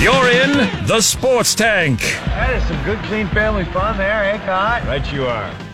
You're 0.00 0.30
in 0.30 0.86
the 0.86 1.00
Sports 1.00 1.56
Tank. 1.56 2.00
That 2.26 2.54
is 2.54 2.62
some 2.68 2.80
good, 2.84 3.00
clean 3.06 3.26
family 3.28 3.64
fun 3.64 3.98
there, 3.98 4.22
eh, 4.24 4.38
Cot? 4.46 4.84
Right 4.84 5.12
you 5.12 5.26
are. 5.26 5.67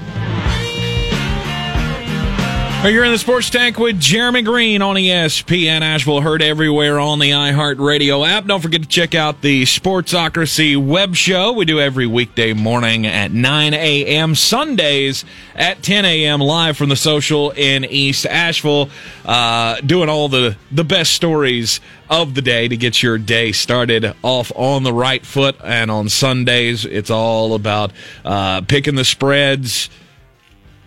You're 2.85 3.05
in 3.05 3.12
the 3.12 3.19
Sports 3.19 3.48
Tank 3.48 3.78
with 3.78 3.98
Jeremy 3.98 4.43
Greene 4.43 4.82
on 4.82 4.97
ESPN 4.97 5.81
Asheville, 5.81 6.20
heard 6.20 6.43
everywhere 6.43 6.98
on 7.01 7.19
the 7.19 7.31
iHeartRadio 7.31 8.28
app. 8.28 8.44
Don't 8.44 8.61
forget 8.61 8.82
to 8.82 8.89
check 8.89 9.15
out 9.15 9.40
the 9.40 9.62
Sportsocracy 9.62 10.77
web 10.77 11.16
show. 11.16 11.55
We 11.55 11.65
do 11.65 11.81
every 11.81 12.06
weekday 12.06 12.52
morning 12.52 13.06
at 13.06 13.32
9 13.32 13.73
a.m., 13.73 14.35
Sundays 14.35 15.24
at 15.55 15.82
10 15.82 16.05
a.m., 16.05 16.40
live 16.40 16.77
from 16.77 16.90
the 16.90 16.97
social 16.97 17.52
in 17.52 17.86
East 17.86 18.27
Asheville, 18.27 18.90
uh, 19.24 19.81
doing 19.81 20.11
all 20.11 20.28
the, 20.28 20.59
the 20.70 20.85
best 20.85 21.15
stories 21.15 21.81
of 22.11 22.35
the 22.35 22.43
day 22.43 22.69
to 22.69 22.77
get 22.77 23.02
your 23.02 23.16
day 23.16 23.52
started 23.52 24.15
off 24.23 24.52
on 24.55 24.82
the 24.82 24.93
right 24.93 25.24
foot. 25.24 25.56
And 25.65 25.90
on 25.90 26.11
Sundays, 26.11 26.85
it's 26.85 27.11
all 27.11 27.55
about 27.55 27.93
uh, 28.27 28.61
picking 28.61 28.94
the 28.94 29.06
spreads, 29.06 29.89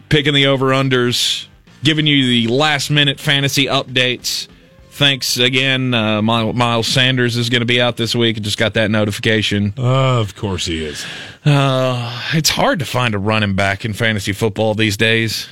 picking 0.09 0.35
the 0.35 0.45
over 0.45 0.67
unders, 0.67 1.47
giving 1.83 2.07
you 2.07 2.25
the 2.27 2.47
last 2.47 2.89
minute 2.89 3.19
fantasy 3.19 3.65
updates. 3.65 4.47
Thanks 4.91 5.37
again. 5.37 5.93
Uh, 5.93 6.21
My- 6.23 6.51
Miles 6.51 6.87
Sanders 6.87 7.37
is 7.37 7.49
going 7.49 7.59
to 7.59 7.65
be 7.67 7.79
out 7.79 7.97
this 7.97 8.15
week. 8.15 8.37
I 8.37 8.39
just 8.39 8.57
got 8.57 8.73
that 8.73 8.89
notification. 8.89 9.73
Uh, 9.77 10.19
of 10.19 10.35
course 10.35 10.65
he 10.65 10.83
is. 10.83 11.05
Uh, 11.45 12.21
it's 12.33 12.49
hard 12.49 12.79
to 12.79 12.85
find 12.85 13.13
a 13.13 13.19
running 13.19 13.53
back 13.53 13.85
in 13.85 13.93
fantasy 13.93 14.33
football 14.33 14.73
these 14.73 14.97
days. 14.97 15.47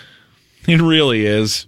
It 0.67 0.81
really 0.81 1.25
is. 1.27 1.67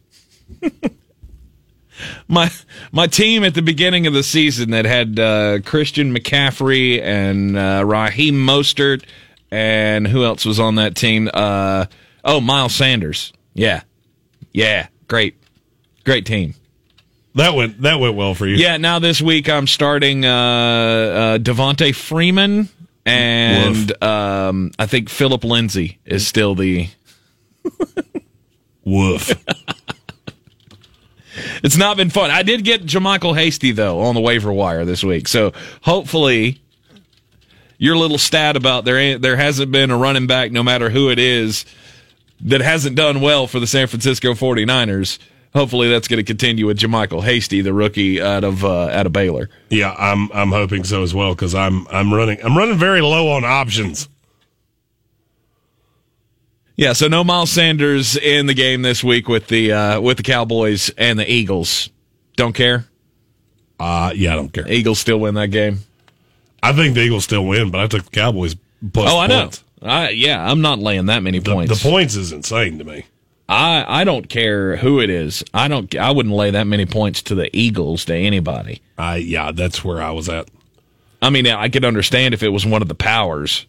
my 2.27 2.49
my 2.91 3.07
team 3.07 3.43
at 3.43 3.53
the 3.53 3.61
beginning 3.61 4.07
of 4.07 4.13
the 4.13 4.23
season 4.23 4.71
that 4.71 4.85
had 4.85 5.19
uh, 5.19 5.59
Christian 5.63 6.15
McCaffrey 6.15 7.01
and 7.01 7.57
uh, 7.57 7.83
Raheem 7.85 8.35
Mostert 8.35 9.03
and 9.51 10.07
who 10.07 10.23
else 10.23 10.45
was 10.45 10.59
on 10.59 10.75
that 10.75 10.95
team? 10.95 11.29
Uh, 11.33 11.85
oh, 12.23 12.41
Miles 12.41 12.75
Sanders. 12.75 13.31
Yeah, 13.53 13.81
yeah, 14.51 14.87
great, 15.07 15.35
great 16.03 16.25
team. 16.25 16.53
That 17.35 17.53
went 17.53 17.81
that 17.81 17.99
went 17.99 18.15
well 18.15 18.33
for 18.33 18.47
you. 18.47 18.55
Yeah, 18.55 18.77
now 18.77 18.97
this 18.99 19.21
week 19.21 19.47
I'm 19.47 19.67
starting 19.67 20.25
uh, 20.25 20.29
uh, 20.29 21.37
Devonta 21.37 21.93
Freeman 21.93 22.69
and 23.05 24.03
um, 24.03 24.71
I 24.77 24.85
think 24.85 25.09
Philip 25.09 25.43
Lindsay 25.43 25.99
is 26.03 26.27
still 26.27 26.55
the 26.55 26.89
Woof. 28.83 29.31
it's 31.63 31.77
not 31.77 31.95
been 31.95 32.09
fun. 32.09 32.31
I 32.31 32.43
did 32.43 32.63
get 32.63 32.85
JaMycal 32.85 33.37
Hasty 33.37 33.71
though 33.71 34.01
on 34.01 34.15
the 34.15 34.21
waiver 34.21 34.51
wire 34.51 34.83
this 34.83 35.03
week, 35.03 35.27
so 35.27 35.53
hopefully 35.81 36.59
your 37.77 37.95
little 37.95 38.17
stat 38.17 38.55
about 38.57 38.83
there 38.83 38.97
ain't, 38.97 39.21
there 39.21 39.37
hasn't 39.37 39.71
been 39.71 39.91
a 39.91 39.97
running 39.97 40.27
back, 40.27 40.51
no 40.51 40.63
matter 40.63 40.89
who 40.89 41.09
it 41.09 41.19
is, 41.19 41.65
that 42.41 42.61
hasn't 42.61 42.95
done 42.95 43.21
well 43.21 43.47
for 43.47 43.59
the 43.59 43.67
San 43.67 43.87
Francisco 43.87 44.33
49ers. 44.33 45.19
Hopefully 45.53 45.89
that's 45.89 46.07
going 46.07 46.17
to 46.17 46.23
continue 46.23 46.67
with 46.67 46.77
JaMycal 46.77 47.23
Hasty, 47.23 47.61
the 47.61 47.73
rookie 47.73 48.21
out 48.21 48.43
of 48.43 48.63
uh, 48.63 48.87
out 48.89 49.05
of 49.05 49.13
Baylor. 49.13 49.49
Yeah, 49.69 49.95
I'm 49.97 50.31
I'm 50.31 50.51
hoping 50.51 50.83
so 50.83 51.03
as 51.03 51.13
well 51.15 51.33
because 51.33 51.55
I'm 51.55 51.87
I'm 51.87 52.13
running 52.13 52.39
I'm 52.43 52.57
running 52.57 52.77
very 52.77 53.01
low 53.01 53.31
on 53.31 53.43
options. 53.43 54.07
Yeah, 56.75 56.93
so 56.93 57.07
no 57.07 57.23
Miles 57.23 57.49
Sanders 57.49 58.15
in 58.15 58.45
the 58.45 58.53
game 58.53 58.83
this 58.83 59.03
week 59.03 59.27
with 59.27 59.47
the 59.47 59.71
uh, 59.71 60.01
with 60.01 60.17
the 60.17 60.23
Cowboys 60.23 60.91
and 60.91 61.17
the 61.17 61.29
Eagles. 61.29 61.89
Don't 62.35 62.53
care. 62.53 62.85
Uh 63.79 64.11
yeah, 64.15 64.33
I 64.33 64.35
don't 64.35 64.53
care. 64.53 64.71
Eagles 64.71 64.99
still 64.99 65.19
win 65.19 65.35
that 65.35 65.47
game. 65.47 65.79
I 66.61 66.73
think 66.73 66.95
the 66.95 67.01
Eagles 67.01 67.23
still 67.23 67.45
win, 67.45 67.71
but 67.71 67.81
I 67.81 67.87
took 67.87 68.03
the 68.03 68.09
Cowboys 68.11 68.55
plus 68.93 69.11
oh, 69.11 69.19
I 69.19 69.27
know. 69.27 69.41
points. 69.41 69.63
I, 69.81 70.09
yeah, 70.09 70.49
I'm 70.51 70.61
not 70.61 70.79
laying 70.79 71.05
that 71.07 71.21
many 71.23 71.39
The, 71.39 71.51
points. 71.53 71.81
the 71.81 71.89
points 71.89 72.15
is 72.15 72.31
insane 72.31 72.77
to 72.79 72.83
me. 72.83 73.05
I 73.49 74.01
I 74.01 74.03
don't 74.03 74.27
care 74.27 74.75
who 74.77 74.99
it 74.99 75.09
is. 75.09 75.43
I 75.53 75.67
don't. 75.67 75.93
I 75.95 76.11
wouldn't 76.11 76.35
lay 76.35 76.51
that 76.51 76.67
many 76.67 76.85
points 76.85 77.21
to 77.23 77.35
the 77.35 77.49
Eagles 77.57 78.03
to 78.05 78.15
anybody. 78.15 78.81
I 78.97 79.17
yeah, 79.17 79.51
that's 79.53 79.83
where 79.85 80.01
I 80.01 80.11
was 80.11 80.27
at. 80.27 80.49
I 81.21 81.29
mean, 81.29 81.47
I 81.47 81.69
could 81.69 81.85
understand 81.85 82.33
if 82.33 82.43
it 82.43 82.49
was 82.49 82.65
one 82.65 82.81
of 82.81 82.87
the 82.89 82.95
powers, 82.95 83.65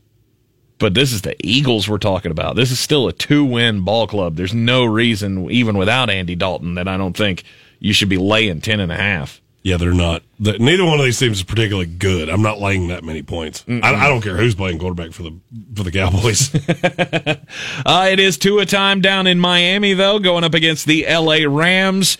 but 0.78 0.94
this 0.94 1.12
is 1.12 1.22
the 1.22 1.36
Eagles 1.46 1.88
we're 1.88 1.98
talking 1.98 2.30
about. 2.32 2.56
This 2.56 2.70
is 2.70 2.78
still 2.80 3.06
a 3.08 3.12
two-win 3.12 3.82
ball 3.84 4.06
club. 4.06 4.36
There's 4.36 4.52
no 4.52 4.84
reason, 4.84 5.50
even 5.50 5.78
without 5.78 6.10
Andy 6.10 6.34
Dalton, 6.34 6.74
that 6.74 6.88
I 6.88 6.96
don't 6.96 7.16
think 7.16 7.44
you 7.78 7.92
should 7.92 8.08
be 8.08 8.18
laying 8.18 8.60
ten 8.60 8.80
and 8.80 8.90
a 8.92 8.96
half. 8.96 9.40
Yeah, 9.62 9.76
they're 9.76 9.92
not. 9.92 10.22
The, 10.38 10.58
neither 10.58 10.84
one 10.84 10.98
of 10.98 11.04
these 11.04 11.18
teams 11.18 11.38
is 11.38 11.42
particularly 11.42 11.86
good. 11.86 12.28
I'm 12.28 12.42
not 12.42 12.60
laying 12.60 12.88
that 12.88 13.04
many 13.04 13.22
points. 13.22 13.64
I, 13.68 13.94
I 13.94 14.08
don't 14.08 14.22
care 14.22 14.36
who's 14.36 14.54
playing 14.54 14.78
quarterback 14.78 15.12
for 15.12 15.24
the 15.24 15.38
for 15.74 15.82
the 15.82 15.92
Cowboys. 15.92 16.54
Uh, 17.86 18.08
it 18.10 18.20
is 18.20 18.36
Tua 18.36 18.66
time 18.66 19.00
down 19.00 19.26
in 19.26 19.40
Miami, 19.40 19.94
though, 19.94 20.18
going 20.18 20.44
up 20.44 20.54
against 20.54 20.86
the 20.86 21.06
L.A. 21.06 21.46
Rams. 21.46 22.18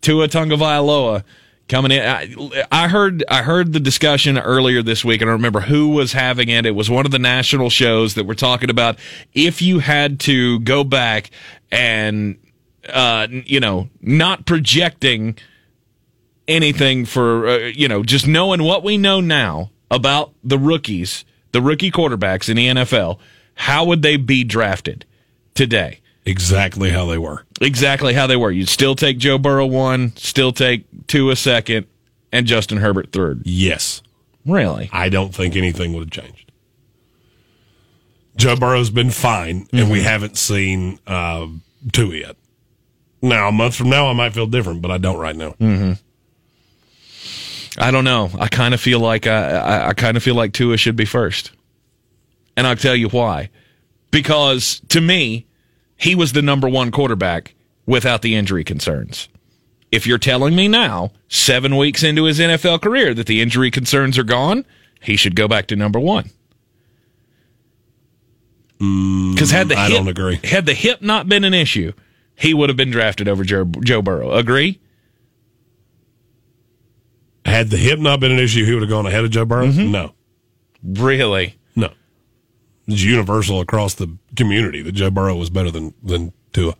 Tua 0.00 0.28
Tagovailoa 0.28 1.24
coming 1.68 1.92
in. 1.92 2.02
I, 2.02 2.34
I 2.70 2.88
heard 2.88 3.24
I 3.28 3.42
heard 3.42 3.72
the 3.72 3.80
discussion 3.80 4.38
earlier 4.38 4.82
this 4.82 5.04
week, 5.04 5.20
and 5.20 5.30
I 5.30 5.32
remember 5.32 5.60
who 5.60 5.88
was 5.88 6.12
having 6.12 6.48
it. 6.48 6.66
It 6.66 6.72
was 6.72 6.90
one 6.90 7.06
of 7.06 7.12
the 7.12 7.18
national 7.18 7.70
shows 7.70 8.14
that 8.14 8.24
were 8.24 8.34
talking 8.34 8.70
about 8.70 8.98
if 9.34 9.62
you 9.62 9.80
had 9.80 10.20
to 10.20 10.60
go 10.60 10.84
back 10.84 11.30
and 11.70 12.38
uh, 12.88 13.26
you 13.30 13.60
know 13.60 13.88
not 14.00 14.46
projecting 14.46 15.36
anything 16.48 17.04
for 17.04 17.46
uh, 17.48 17.56
you 17.58 17.86
know 17.86 18.02
just 18.02 18.26
knowing 18.26 18.62
what 18.62 18.82
we 18.82 18.98
know 18.98 19.20
now 19.20 19.70
about 19.90 20.32
the 20.42 20.58
rookies, 20.58 21.24
the 21.52 21.62
rookie 21.62 21.90
quarterbacks 21.90 22.48
in 22.48 22.56
the 22.56 22.66
NFL. 22.68 23.18
How 23.54 23.84
would 23.84 24.02
they 24.02 24.16
be 24.16 24.44
drafted 24.44 25.04
today? 25.54 26.00
exactly 26.24 26.90
how 26.90 27.06
they 27.06 27.16
were. 27.16 27.44
exactly 27.60 28.12
how 28.12 28.26
they 28.26 28.36
were. 28.36 28.50
You'd 28.50 28.68
still 28.68 28.94
take 28.94 29.16
Joe 29.16 29.38
Burrow 29.38 29.64
one, 29.64 30.14
still 30.16 30.52
take 30.52 30.84
Tua 31.06 31.36
second, 31.36 31.86
and 32.30 32.46
Justin 32.46 32.78
Herbert 32.78 33.12
third. 33.12 33.42
Yes, 33.44 34.02
Really? 34.44 34.88
I 34.92 35.08
don't 35.08 35.34
think 35.34 35.56
anything 35.56 35.92
would 35.94 36.14
have 36.14 36.24
changed. 36.24 36.52
Joe 38.36 38.56
Burrow's 38.56 38.90
been 38.90 39.10
fine, 39.10 39.66
and 39.72 39.90
we 39.90 40.02
haven't 40.02 40.38
seen 40.38 40.98
uh, 41.06 41.46
Tua 41.92 42.14
yet. 42.14 42.36
Now, 43.20 43.48
a 43.48 43.52
month 43.52 43.74
from 43.74 43.90
now, 43.90 44.06
I 44.08 44.12
might 44.12 44.32
feel 44.32 44.46
different, 44.46 44.80
but 44.80 44.90
I 44.90 44.98
don't 44.98 45.18
right 45.18 45.34
now. 45.34 45.54
I 47.76 47.90
don't 47.90 48.04
know. 48.04 48.30
I 48.38 48.48
kind 48.48 48.74
of 48.74 48.80
feel 48.80 49.00
like 49.00 49.26
I, 49.26 49.50
I, 49.50 49.88
I 49.88 49.92
kind 49.94 50.16
of 50.16 50.22
feel 50.22 50.34
like 50.34 50.52
Tua 50.52 50.76
should 50.76 50.96
be 50.96 51.04
first, 51.04 51.50
and 52.56 52.66
I'll 52.66 52.76
tell 52.76 52.96
you 52.96 53.08
why. 53.08 53.50
Because 54.10 54.80
to 54.88 55.00
me, 55.00 55.46
he 55.96 56.14
was 56.14 56.32
the 56.32 56.42
number 56.42 56.68
one 56.68 56.90
quarterback 56.90 57.54
without 57.86 58.22
the 58.22 58.34
injury 58.34 58.64
concerns. 58.64 59.28
If 59.90 60.06
you're 60.06 60.18
telling 60.18 60.54
me 60.54 60.68
now, 60.68 61.12
seven 61.28 61.76
weeks 61.76 62.02
into 62.02 62.24
his 62.24 62.38
NFL 62.38 62.82
career, 62.82 63.14
that 63.14 63.26
the 63.26 63.40
injury 63.40 63.70
concerns 63.70 64.18
are 64.18 64.24
gone, 64.24 64.64
he 65.00 65.16
should 65.16 65.34
go 65.34 65.48
back 65.48 65.66
to 65.68 65.76
number 65.76 65.98
one. 65.98 66.30
Mm, 68.80 69.34
because 69.34 69.50
had 69.50 69.68
the 69.68 69.76
I 69.76 69.88
hip, 69.88 69.96
don't 69.98 70.08
agree. 70.08 70.40
Had 70.44 70.66
the 70.66 70.74
hip 70.74 71.02
not 71.02 71.28
been 71.28 71.44
an 71.44 71.54
issue, 71.54 71.92
he 72.36 72.54
would 72.54 72.68
have 72.68 72.76
been 72.76 72.90
drafted 72.90 73.28
over 73.28 73.42
Joe, 73.44 73.64
Joe 73.64 74.02
Burrow. 74.02 74.32
Agree? 74.32 74.78
Had 77.48 77.70
the 77.70 77.76
hip 77.76 77.98
not 77.98 78.20
been 78.20 78.32
an 78.32 78.38
issue, 78.38 78.64
he 78.64 78.72
would 78.72 78.82
have 78.82 78.90
gone 78.90 79.06
ahead 79.06 79.24
of 79.24 79.30
Joe 79.30 79.44
Burrow. 79.44 79.66
Mm-hmm. 79.66 79.90
No, 79.92 80.12
Really? 80.84 81.56
no, 81.76 81.90
it's 82.86 83.02
universal 83.02 83.60
across 83.60 83.94
the 83.94 84.16
community 84.36 84.82
that 84.82 84.92
Joe 84.92 85.10
Burrow 85.10 85.36
was 85.36 85.50
better 85.50 85.70
than 85.70 85.94
than 86.02 86.32
Tua. 86.52 86.74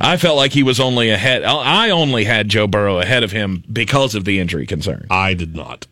I 0.00 0.16
felt 0.16 0.36
like 0.36 0.52
he 0.52 0.62
was 0.64 0.80
only 0.80 1.10
ahead. 1.10 1.44
I 1.44 1.90
only 1.90 2.24
had 2.24 2.48
Joe 2.48 2.66
Burrow 2.66 2.98
ahead 2.98 3.22
of 3.22 3.30
him 3.32 3.62
because 3.72 4.14
of 4.16 4.24
the 4.24 4.40
injury 4.40 4.66
concern. 4.66 5.06
I 5.08 5.34
did 5.34 5.54
not. 5.54 5.86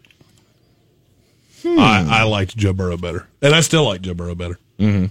Hmm. 1.63 1.79
I, 1.79 2.07
I 2.21 2.23
liked 2.25 2.57
Joe 2.57 2.73
Burrow 2.73 2.97
better, 2.97 3.29
and 3.41 3.55
I 3.55 3.61
still 3.61 3.85
like 3.85 4.03
Joe 4.03 4.15
Burrow 4.15 4.35
better. 4.35 4.59
Mm-hmm. 4.81 5.07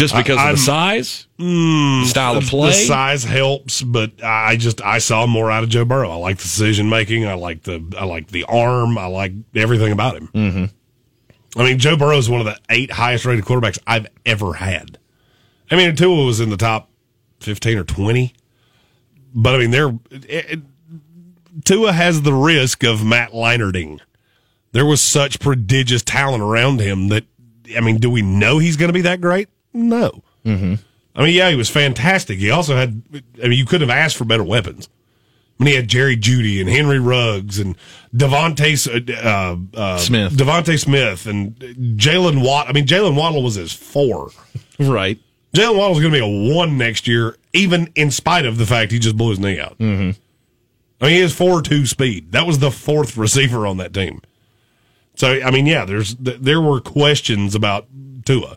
Just 0.00 0.16
because 0.16 0.38
I- 0.38 0.50
of 0.50 0.56
the 0.56 0.62
size, 0.62 1.26
the 1.38 2.04
style 2.06 2.36
of 2.38 2.44
play. 2.44 2.68
The 2.70 2.86
size 2.86 3.22
helps, 3.22 3.82
but 3.82 4.12
I 4.24 4.56
just 4.56 4.80
I 4.82 4.98
saw 4.98 5.26
more 5.26 5.50
out 5.50 5.62
of 5.62 5.68
Joe 5.68 5.84
Burrow. 5.84 6.10
I 6.10 6.14
like 6.16 6.38
the 6.38 6.42
decision 6.44 6.88
making. 6.88 7.26
I 7.26 7.34
like 7.34 7.62
the 7.62 7.84
I 7.96 8.04
like 8.04 8.28
the 8.28 8.44
arm. 8.44 8.96
I 8.98 9.06
like 9.06 9.32
everything 9.54 9.92
about 9.92 10.16
him. 10.16 10.28
Mm-hmm. 10.34 11.60
I 11.60 11.64
mean, 11.64 11.78
Joe 11.78 11.96
Burrow 11.96 12.16
is 12.16 12.30
one 12.30 12.40
of 12.40 12.46
the 12.46 12.58
eight 12.70 12.90
highest 12.92 13.24
rated 13.26 13.44
quarterbacks 13.44 13.78
I've 13.86 14.06
ever 14.24 14.54
had. 14.54 14.98
I 15.70 15.76
mean, 15.76 15.94
Tua 15.94 16.24
was 16.24 16.40
in 16.40 16.50
the 16.50 16.56
top 16.56 16.88
fifteen 17.40 17.76
or 17.78 17.84
twenty, 17.84 18.32
but 19.34 19.54
I 19.54 19.66
mean, 19.66 20.00
it- 20.10 20.60
Tua 21.64 21.92
has 21.92 22.22
the 22.22 22.32
risk 22.32 22.84
of 22.84 23.04
Matt 23.04 23.32
Leinarting. 23.32 24.00
There 24.72 24.86
was 24.86 25.00
such 25.02 25.40
prodigious 25.40 26.02
talent 26.02 26.42
around 26.42 26.80
him 26.80 27.08
that 27.08 27.24
I 27.76 27.80
mean, 27.80 27.98
do 27.98 28.08
we 28.08 28.22
know 28.22 28.58
he's 28.58 28.76
going 28.76 28.88
to 28.88 28.92
be 28.94 29.02
that 29.02 29.20
great? 29.20 29.48
No. 29.72 30.22
I 31.14 31.24
mean, 31.24 31.34
yeah, 31.34 31.50
he 31.50 31.56
was 31.56 31.68
fantastic. 31.68 32.38
He 32.38 32.50
also 32.50 32.76
had, 32.76 33.02
I 33.42 33.48
mean, 33.48 33.58
you 33.58 33.66
couldn't 33.66 33.88
have 33.88 33.96
asked 33.96 34.16
for 34.16 34.24
better 34.24 34.44
weapons. 34.44 34.88
I 35.58 35.64
mean, 35.64 35.72
he 35.72 35.76
had 35.76 35.88
Jerry 35.88 36.16
Jeudy 36.16 36.60
and 36.60 36.70
Henry 36.70 36.98
Ruggs 36.98 37.58
and 37.58 37.76
DeVonta 38.14 39.24
uh, 39.24 39.78
uh, 39.78 39.98
Smith. 39.98 40.32
DeVonta 40.32 40.78
Smith 40.80 41.26
and 41.26 41.54
Jalen 41.98 42.42
Watt. 42.42 42.68
I 42.68 42.72
mean, 42.72 42.86
Jalen 42.86 43.14
Waddle 43.14 43.42
was 43.42 43.56
his 43.56 43.72
four. 43.72 44.30
right. 44.78 45.18
Jalen 45.54 45.76
Waddle's 45.76 46.00
going 46.00 46.14
to 46.14 46.18
be 46.20 46.50
a 46.50 46.54
one 46.54 46.78
next 46.78 47.06
year, 47.06 47.36
even 47.52 47.92
in 47.94 48.10
spite 48.10 48.46
of 48.46 48.56
the 48.56 48.64
fact 48.64 48.92
he 48.92 48.98
just 48.98 49.16
blew 49.16 49.30
his 49.30 49.38
knee 49.38 49.60
out. 49.60 49.76
Mm-hmm. 49.78 50.18
I 51.00 51.04
mean, 51.04 51.14
he 51.14 51.20
has 51.20 51.34
four 51.34 51.60
two 51.60 51.86
speed. 51.86 52.32
That 52.32 52.46
was 52.46 52.60
the 52.60 52.70
fourth 52.70 53.16
receiver 53.16 53.66
on 53.66 53.78
that 53.78 53.92
team. 53.92 54.22
So, 55.14 55.42
I 55.42 55.50
mean, 55.50 55.66
yeah, 55.66 55.84
there's 55.84 56.14
there 56.16 56.60
were 56.60 56.80
questions 56.80 57.54
about 57.54 57.86
Tua. 58.24 58.56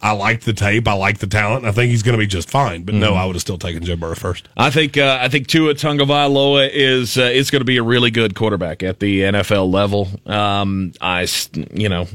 I 0.00 0.12
like 0.12 0.42
the 0.42 0.52
tape. 0.52 0.86
I 0.86 0.92
like 0.92 1.18
the 1.18 1.26
talent. 1.26 1.64
I 1.64 1.72
think 1.72 1.90
he's 1.90 2.04
going 2.04 2.12
to 2.12 2.18
be 2.18 2.26
just 2.26 2.48
fine. 2.48 2.84
But 2.84 2.94
no, 2.94 3.14
I 3.14 3.24
would 3.24 3.34
have 3.34 3.40
still 3.40 3.58
taken 3.58 3.84
Joe 3.84 3.96
Burrow 3.96 4.14
first. 4.14 4.48
I 4.56 4.70
think 4.70 4.96
uh, 4.96 5.18
I 5.20 5.28
think 5.28 5.48
Tua 5.48 5.74
Tagovailoa 5.74 6.70
is 6.72 7.18
uh, 7.18 7.22
is 7.22 7.50
going 7.50 7.60
to 7.60 7.66
be 7.66 7.78
a 7.78 7.82
really 7.82 8.12
good 8.12 8.36
quarterback 8.36 8.82
at 8.84 9.00
the 9.00 9.22
NFL 9.22 9.72
level. 9.72 10.08
Um, 10.24 10.92
I 11.00 11.26
you 11.72 11.88
know, 11.88 12.06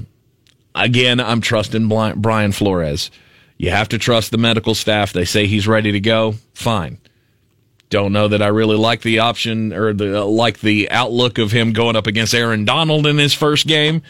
again, 0.73 1.19
I'm 1.19 1.41
trusting 1.41 1.89
Brian 2.15 2.53
Flores. 2.53 3.11
You 3.57 3.71
have 3.71 3.89
to 3.89 3.97
trust 3.97 4.31
the 4.31 4.37
medical 4.37 4.75
staff. 4.75 5.11
They 5.11 5.25
say 5.25 5.45
he's 5.45 5.67
ready 5.67 5.91
to 5.91 5.99
go. 5.99 6.35
Fine. 6.53 6.99
Don't 7.89 8.13
know 8.13 8.29
that 8.29 8.41
I 8.41 8.47
really 8.47 8.77
like 8.77 9.01
the 9.01 9.19
option 9.19 9.73
or 9.73 9.93
the 9.93 10.21
uh, 10.21 10.25
like 10.25 10.61
the 10.61 10.89
outlook 10.89 11.37
of 11.37 11.51
him 11.51 11.73
going 11.73 11.97
up 11.97 12.07
against 12.07 12.33
Aaron 12.33 12.63
Donald 12.63 13.05
in 13.05 13.17
his 13.17 13.33
first 13.33 13.67
game. 13.67 14.03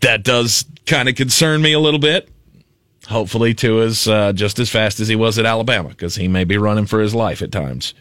That 0.00 0.24
does 0.24 0.64
kind 0.86 1.08
of 1.08 1.14
concern 1.14 1.62
me 1.62 1.72
a 1.72 1.80
little 1.80 2.00
bit. 2.00 2.28
Hopefully, 3.10 3.54
Tua's 3.54 4.06
uh, 4.06 4.32
just 4.32 4.60
as 4.60 4.70
fast 4.70 5.00
as 5.00 5.08
he 5.08 5.16
was 5.16 5.36
at 5.38 5.44
Alabama 5.44 5.88
because 5.88 6.14
he 6.14 6.28
may 6.28 6.44
be 6.44 6.56
running 6.56 6.86
for 6.86 7.00
his 7.00 7.12
life 7.12 7.42
at 7.42 7.50
times, 7.50 7.92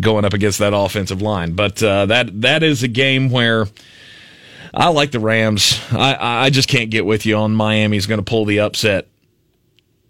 going 0.00 0.24
up 0.24 0.32
against 0.32 0.58
that 0.60 0.72
offensive 0.74 1.20
line. 1.20 1.52
But 1.52 1.82
uh, 1.82 2.06
that 2.06 2.40
that 2.40 2.62
is 2.62 2.82
a 2.82 2.88
game 2.88 3.28
where 3.28 3.66
I 4.72 4.88
like 4.88 5.10
the 5.10 5.20
Rams. 5.20 5.78
I 5.92 6.16
I 6.46 6.50
just 6.50 6.68
can't 6.68 6.90
get 6.90 7.04
with 7.04 7.26
you 7.26 7.36
on 7.36 7.54
Miami's 7.54 8.06
going 8.06 8.18
to 8.18 8.24
pull 8.24 8.46
the 8.46 8.60
upset. 8.60 9.08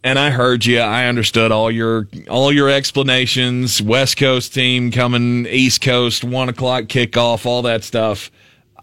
And 0.03 0.19
I 0.19 0.31
heard 0.31 0.65
you. 0.65 0.79
I 0.79 1.09
understood 1.09 1.51
all 1.51 1.71
your 1.71 2.09
all 2.29 2.53
your 2.53 2.71
explanations. 2.71 3.83
West 3.83 4.17
Coast 4.17 4.55
team 4.55 4.93
coming, 4.93 5.45
East 5.47 5.83
Coast 5.83 6.23
one 6.23 6.49
o'clock 6.49 6.85
kickoff, 6.85 7.47
all 7.47 7.63
that 7.63 7.83
stuff. 7.83 8.31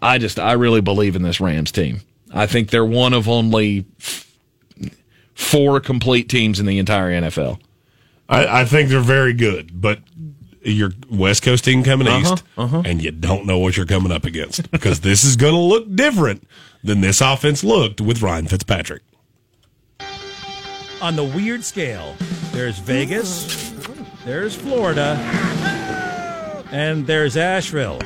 I 0.00 0.18
just 0.18 0.38
I 0.38 0.52
really 0.52 0.82
believe 0.82 1.16
in 1.16 1.22
this 1.22 1.40
Rams 1.40 1.72
team. 1.72 2.02
I 2.32 2.46
think 2.46 2.68
they're 2.68 2.84
one 2.84 3.14
of 3.14 3.28
only 3.28 3.86
four 5.38 5.78
complete 5.80 6.28
teams 6.28 6.58
in 6.58 6.66
the 6.66 6.78
entire 6.78 7.10
NFL 7.20 7.58
I, 8.28 8.60
I 8.60 8.64
think 8.66 8.90
they're 8.90 9.00
very 9.00 9.32
good, 9.32 9.80
but 9.80 10.00
your 10.62 10.90
West 11.10 11.42
Coast 11.42 11.64
team 11.64 11.82
coming 11.82 12.06
Uh-huh, 12.08 12.34
east, 12.34 12.86
and 12.86 13.00
you 13.02 13.10
don't 13.12 13.46
know 13.46 13.58
what 13.58 13.76
you're 13.76 13.86
coming 13.86 14.12
up 14.12 14.24
against 14.26 14.70
because 14.70 15.00
this 15.00 15.24
is 15.24 15.36
going 15.36 15.54
to 15.54 15.58
look 15.60 15.94
different 15.94 16.46
than 16.84 17.00
this 17.00 17.20
offense 17.22 17.64
looked 17.64 18.00
with 18.02 18.20
Ryan 18.20 18.46
Fitzpatrick. 18.46 19.02
On 21.00 21.14
the 21.16 21.24
weird 21.24 21.64
scale, 21.64 22.16
there's 22.52 22.78
Vegas, 22.80 23.70
there's 24.26 24.54
Florida, 24.54 25.14
and 26.72 27.06
there's 27.06 27.36
Asheville. 27.38 28.00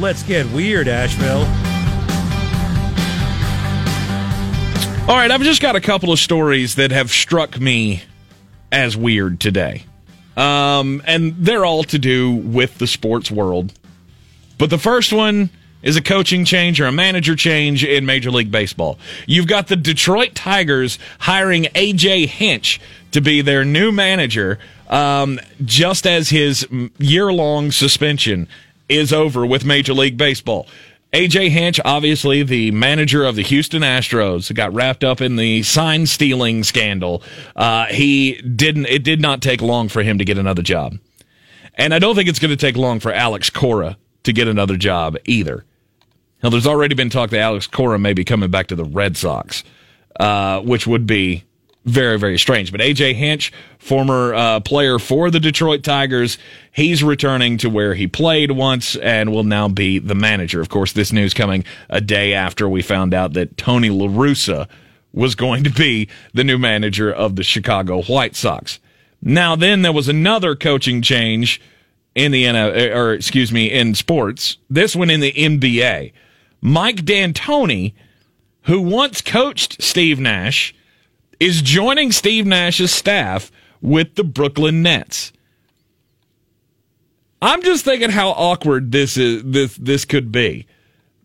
Let's 0.00 0.22
get 0.24 0.50
weird, 0.50 0.88
Asheville. 0.88 1.46
All 5.08 5.16
right, 5.18 5.32
I've 5.32 5.42
just 5.42 5.60
got 5.60 5.74
a 5.74 5.80
couple 5.80 6.12
of 6.12 6.20
stories 6.20 6.76
that 6.76 6.92
have 6.92 7.10
struck 7.10 7.58
me 7.58 8.04
as 8.70 8.96
weird 8.96 9.40
today. 9.40 9.84
Um, 10.36 11.02
and 11.04 11.34
they're 11.36 11.64
all 11.64 11.82
to 11.84 11.98
do 11.98 12.30
with 12.30 12.78
the 12.78 12.86
sports 12.86 13.28
world. 13.28 13.72
But 14.58 14.70
the 14.70 14.78
first 14.78 15.12
one 15.12 15.50
is 15.82 15.96
a 15.96 16.02
coaching 16.02 16.44
change 16.44 16.80
or 16.80 16.86
a 16.86 16.92
manager 16.92 17.34
change 17.34 17.84
in 17.84 18.06
Major 18.06 18.30
League 18.30 18.52
Baseball. 18.52 18.96
You've 19.26 19.48
got 19.48 19.66
the 19.66 19.74
Detroit 19.74 20.36
Tigers 20.36 21.00
hiring 21.18 21.64
AJ 21.74 22.28
Hinch 22.28 22.80
to 23.10 23.20
be 23.20 23.42
their 23.42 23.64
new 23.64 23.90
manager 23.90 24.60
um, 24.88 25.40
just 25.64 26.06
as 26.06 26.28
his 26.28 26.66
year 26.98 27.32
long 27.32 27.72
suspension 27.72 28.46
is 28.88 29.12
over 29.12 29.44
with 29.44 29.64
Major 29.64 29.94
League 29.94 30.16
Baseball. 30.16 30.68
AJ 31.12 31.50
Hinch, 31.50 31.78
obviously 31.84 32.42
the 32.42 32.70
manager 32.70 33.24
of 33.24 33.36
the 33.36 33.42
Houston 33.42 33.82
Astros, 33.82 34.52
got 34.54 34.72
wrapped 34.72 35.04
up 35.04 35.20
in 35.20 35.36
the 35.36 35.62
sign 35.62 36.06
stealing 36.06 36.64
scandal. 36.64 37.22
Uh, 37.54 37.84
he 37.86 38.40
didn't. 38.40 38.86
It 38.86 39.04
did 39.04 39.20
not 39.20 39.42
take 39.42 39.60
long 39.60 39.88
for 39.88 40.02
him 40.02 40.16
to 40.18 40.24
get 40.24 40.38
another 40.38 40.62
job, 40.62 40.98
and 41.74 41.92
I 41.92 41.98
don't 41.98 42.14
think 42.14 42.30
it's 42.30 42.38
going 42.38 42.50
to 42.50 42.56
take 42.56 42.76
long 42.76 42.98
for 42.98 43.12
Alex 43.12 43.50
Cora 43.50 43.98
to 44.22 44.32
get 44.32 44.48
another 44.48 44.78
job 44.78 45.18
either. 45.26 45.66
Now, 46.42 46.48
there's 46.48 46.66
already 46.66 46.94
been 46.94 47.10
talk 47.10 47.30
that 47.30 47.40
Alex 47.40 47.66
Cora 47.66 47.98
may 47.98 48.14
be 48.14 48.24
coming 48.24 48.50
back 48.50 48.68
to 48.68 48.74
the 48.74 48.84
Red 48.84 49.16
Sox, 49.16 49.62
uh, 50.18 50.60
which 50.60 50.86
would 50.86 51.06
be 51.06 51.44
very, 51.84 52.18
very 52.18 52.38
strange. 52.38 52.70
But 52.70 52.80
AJ 52.80 53.14
Hinch, 53.14 53.52
former 53.78 54.34
uh, 54.34 54.60
player 54.60 54.98
for 54.98 55.30
the 55.30 55.40
Detroit 55.40 55.82
Tigers, 55.82 56.38
he's 56.70 57.02
returning 57.02 57.58
to 57.58 57.68
where 57.68 57.94
he 57.94 58.06
played 58.06 58.52
once 58.52 58.96
and 58.96 59.32
will 59.32 59.44
now 59.44 59.68
be 59.68 59.98
the 59.98 60.14
manager. 60.14 60.60
Of 60.60 60.68
course, 60.68 60.92
this 60.92 61.12
news 61.12 61.34
coming 61.34 61.64
a 61.90 62.00
day 62.00 62.34
after 62.34 62.68
we 62.68 62.82
found 62.82 63.14
out 63.14 63.32
that 63.32 63.56
Tony 63.56 63.90
La 63.90 64.06
Russa 64.06 64.68
was 65.12 65.34
going 65.34 65.64
to 65.64 65.70
be 65.70 66.08
the 66.32 66.44
new 66.44 66.58
manager 66.58 67.12
of 67.12 67.36
the 67.36 67.42
Chicago 67.42 68.02
White 68.02 68.36
Sox. 68.36 68.78
Now, 69.20 69.56
then 69.56 69.82
there 69.82 69.92
was 69.92 70.08
another 70.08 70.54
coaching 70.56 71.02
change 71.02 71.60
in 72.14 72.32
the 72.32 72.44
NFL, 72.44 72.94
or 72.94 73.12
excuse 73.12 73.52
me, 73.52 73.70
in 73.70 73.94
sports. 73.94 74.58
This 74.68 74.96
one 74.96 75.10
in 75.10 75.20
the 75.20 75.32
NBA. 75.32 76.12
Mike 76.60 77.04
D'Antoni, 77.04 77.92
who 78.62 78.80
once 78.80 79.20
coached 79.20 79.82
Steve 79.82 80.20
Nash, 80.20 80.74
is 81.42 81.60
joining 81.60 82.12
Steve 82.12 82.46
Nash's 82.46 82.92
staff 82.92 83.50
with 83.80 84.14
the 84.14 84.22
Brooklyn 84.22 84.80
Nets. 84.80 85.32
I'm 87.40 87.62
just 87.64 87.84
thinking 87.84 88.10
how 88.10 88.28
awkward 88.28 88.92
this 88.92 89.16
is 89.16 89.42
this 89.42 89.76
this 89.76 90.04
could 90.04 90.30
be. 90.30 90.66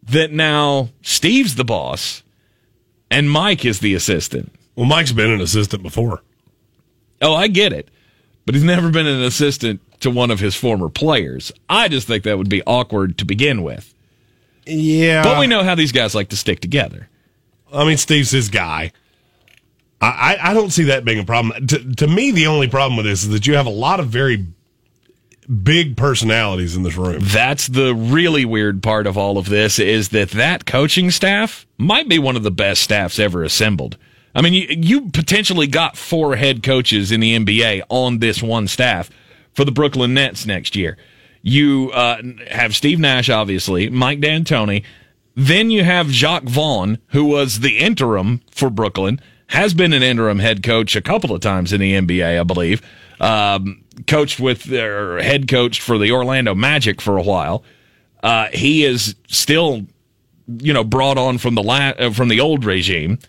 That 0.02 0.32
now 0.32 0.90
Steve's 1.04 1.54
the 1.54 1.64
boss 1.64 2.24
and 3.12 3.30
Mike 3.30 3.64
is 3.64 3.80
the 3.80 3.94
assistant. 3.94 4.52
Well, 4.76 4.88
Mike's 4.88 5.12
been 5.12 5.30
an 5.30 5.42
assistant 5.42 5.84
before. 5.84 6.24
Oh, 7.22 7.36
I 7.36 7.48
get 7.48 7.72
it. 7.72 7.90
But 8.46 8.56
he's 8.56 8.64
never 8.64 8.90
been 8.90 9.06
an 9.06 9.22
assistant 9.22 9.82
to 10.00 10.10
one 10.10 10.32
of 10.32 10.40
his 10.40 10.56
former 10.56 10.90
players. 10.90 11.52
I 11.70 11.90
just 11.90 12.08
think 12.08 12.24
that 12.24 12.40
would 12.40 12.50
be 12.50 12.64
awkward 12.66 13.20
to 13.20 13.26
begin 13.26 13.62
with. 13.62 13.94
Yeah. 14.66 15.22
But 15.22 15.40
we 15.40 15.46
know 15.46 15.64
how 15.64 15.76
these 15.76 15.92
guys 15.92 16.16
like 16.16 16.30
to 16.30 16.38
stick 16.38 16.60
together. 16.60 17.08
I 17.72 17.86
mean, 17.86 17.98
Steve's 17.98 18.32
his 18.32 18.50
guy. 18.50 18.94
I, 20.00 20.38
I, 20.40 20.54
don't 20.54 20.70
see 20.70 20.84
that 20.84 21.06
being 21.06 21.20
a 21.20 21.24
problem. 21.24 21.66
To, 21.68 21.96
to 21.96 22.08
me, 22.08 22.32
the 22.32 22.46
only 22.46 22.68
problem 22.68 22.98
with 22.98 23.08
this 23.08 23.24
is 23.24 23.30
that 23.30 23.48
you 23.48 23.56
have 23.56 23.66
a 23.66 23.72
lot 23.72 24.00
of 24.00 24.10
very 24.10 24.46
big 25.64 25.98
personalities 25.98 26.76
in 26.76 26.84
this 26.84 26.96
room. 26.96 27.20
That's 27.22 27.68
the 27.68 27.96
really 27.96 28.46
weird 28.46 28.84
part 28.84 29.08
of 29.08 29.18
all 29.18 29.38
of 29.38 29.50
this 29.50 29.80
is 29.80 30.10
that 30.10 30.32
that 30.32 30.66
coaching 30.66 31.10
staff 31.10 31.66
might 31.78 32.08
be 32.08 32.20
one 32.20 32.36
of 32.36 32.44
the 32.44 32.52
best 32.52 32.82
staffs 32.82 33.18
ever 33.18 33.44
assembled. 33.44 33.98
I 34.36 34.42
mean, 34.42 34.54
you, 34.54 34.68
you 34.70 35.10
potentially 35.10 35.66
got 35.66 35.98
four 35.98 36.36
head 36.36 36.62
coaches 36.62 37.12
in 37.12 37.22
the 37.22 37.36
NBA 37.38 37.84
on 37.90 38.20
this 38.20 38.44
one 38.44 38.68
staff 38.68 39.10
for 39.54 39.66
the 39.66 39.72
Brooklyn 39.72 40.14
Nets 40.14 40.46
next 40.46 40.76
year. 40.76 40.98
You 41.42 41.92
uh, 41.92 42.22
have 42.52 42.76
Steve 42.76 43.00
Nash, 43.00 43.30
obviously, 43.30 43.90
Mike 43.90 44.20
D'Antoni. 44.20 44.84
Then 45.36 45.72
you 45.72 45.84
have 45.84 46.10
Jacque 46.10 46.44
Vaughn, 46.44 47.00
who 47.08 47.26
was 47.26 47.62
the 47.62 47.78
interim 47.78 48.42
for 48.52 48.70
Brooklyn, 48.70 49.22
has 49.48 49.74
been 49.74 49.94
an 49.94 50.04
interim 50.04 50.40
head 50.40 50.64
coach 50.64 50.96
a 50.96 51.02
couple 51.02 51.34
of 51.34 51.42
times 51.42 51.74
in 51.74 51.80
the 51.80 51.94
NBA, 51.94 52.40
I 52.40 52.44
believe. 52.44 52.82
Um, 53.20 53.84
coached 54.06 54.40
with 54.40 54.64
their 54.64 55.22
head 55.22 55.48
coach 55.48 55.82
for 55.82 55.98
the 55.98 56.12
Orlando 56.12 56.54
Magic 56.54 57.02
for 57.02 57.18
a 57.18 57.24
while. 57.24 57.64
Uh, 58.22 58.48
he 58.54 58.84
is 58.84 59.16
still, 59.28 59.86
you 60.60 60.74
know, 60.74 60.84
brought 60.84 61.18
on 61.18 61.38
from 61.38 61.56
the 61.56 61.64
la- 61.64 61.94
uh, 61.98 62.12
from 62.12 62.28
the 62.28 62.40
old 62.40 62.66
regime. 62.66 63.20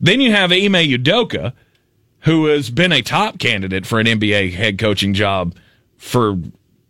Then 0.00 0.20
you 0.20 0.30
have 0.30 0.52
Ime 0.52 0.72
Udoka, 0.72 1.52
who 2.20 2.46
has 2.46 2.70
been 2.70 2.92
a 2.92 3.02
top 3.02 3.38
candidate 3.38 3.86
for 3.86 3.98
an 3.98 4.06
NBA 4.06 4.52
head 4.52 4.78
coaching 4.78 5.12
job 5.12 5.54
for 5.96 6.38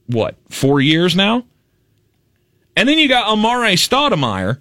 what 0.07 0.37
four 0.51 0.81
years 0.81 1.17
now. 1.17 1.45
And 2.77 2.89
then 2.89 2.99
you 2.99 3.09
got 3.09 3.33
Amare 3.33 3.75
Stoudemire, 3.75 4.59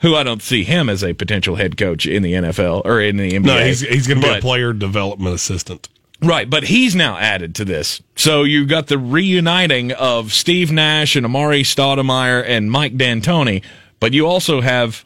who 0.00 0.16
I 0.16 0.22
don't 0.22 0.42
see 0.42 0.64
him 0.64 0.88
as 0.88 1.04
a 1.04 1.12
potential 1.12 1.56
head 1.56 1.76
coach 1.76 2.06
in 2.06 2.22
the 2.22 2.32
NFL 2.32 2.82
or 2.84 3.00
in 3.00 3.16
the 3.16 3.32
NBA. 3.32 3.44
No, 3.44 3.64
he's, 3.64 3.80
he's 3.80 4.06
going 4.06 4.20
to 4.20 4.26
be 4.26 4.38
a 4.38 4.40
player 4.40 4.72
development 4.72 5.34
assistant. 5.34 5.88
Right, 6.22 6.48
but 6.48 6.64
he's 6.64 6.94
now 6.94 7.16
added 7.16 7.54
to 7.56 7.64
this. 7.64 8.02
So 8.14 8.42
you've 8.42 8.68
got 8.68 8.88
the 8.88 8.98
reuniting 8.98 9.92
of 9.92 10.32
Steve 10.32 10.70
Nash 10.70 11.16
and 11.16 11.24
Amare 11.24 11.62
Stoudemire 11.62 12.44
and 12.46 12.70
Mike 12.70 12.96
D'Antoni, 12.96 13.64
but 14.00 14.12
you 14.12 14.26
also 14.26 14.60
have 14.60 15.04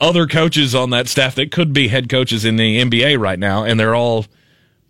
other 0.00 0.26
coaches 0.26 0.74
on 0.74 0.90
that 0.90 1.08
staff 1.08 1.34
that 1.34 1.50
could 1.50 1.72
be 1.72 1.88
head 1.88 2.08
coaches 2.08 2.44
in 2.44 2.56
the 2.56 2.82
NBA 2.82 3.18
right 3.18 3.38
now, 3.38 3.64
and 3.64 3.78
they're 3.78 3.94
all 3.94 4.26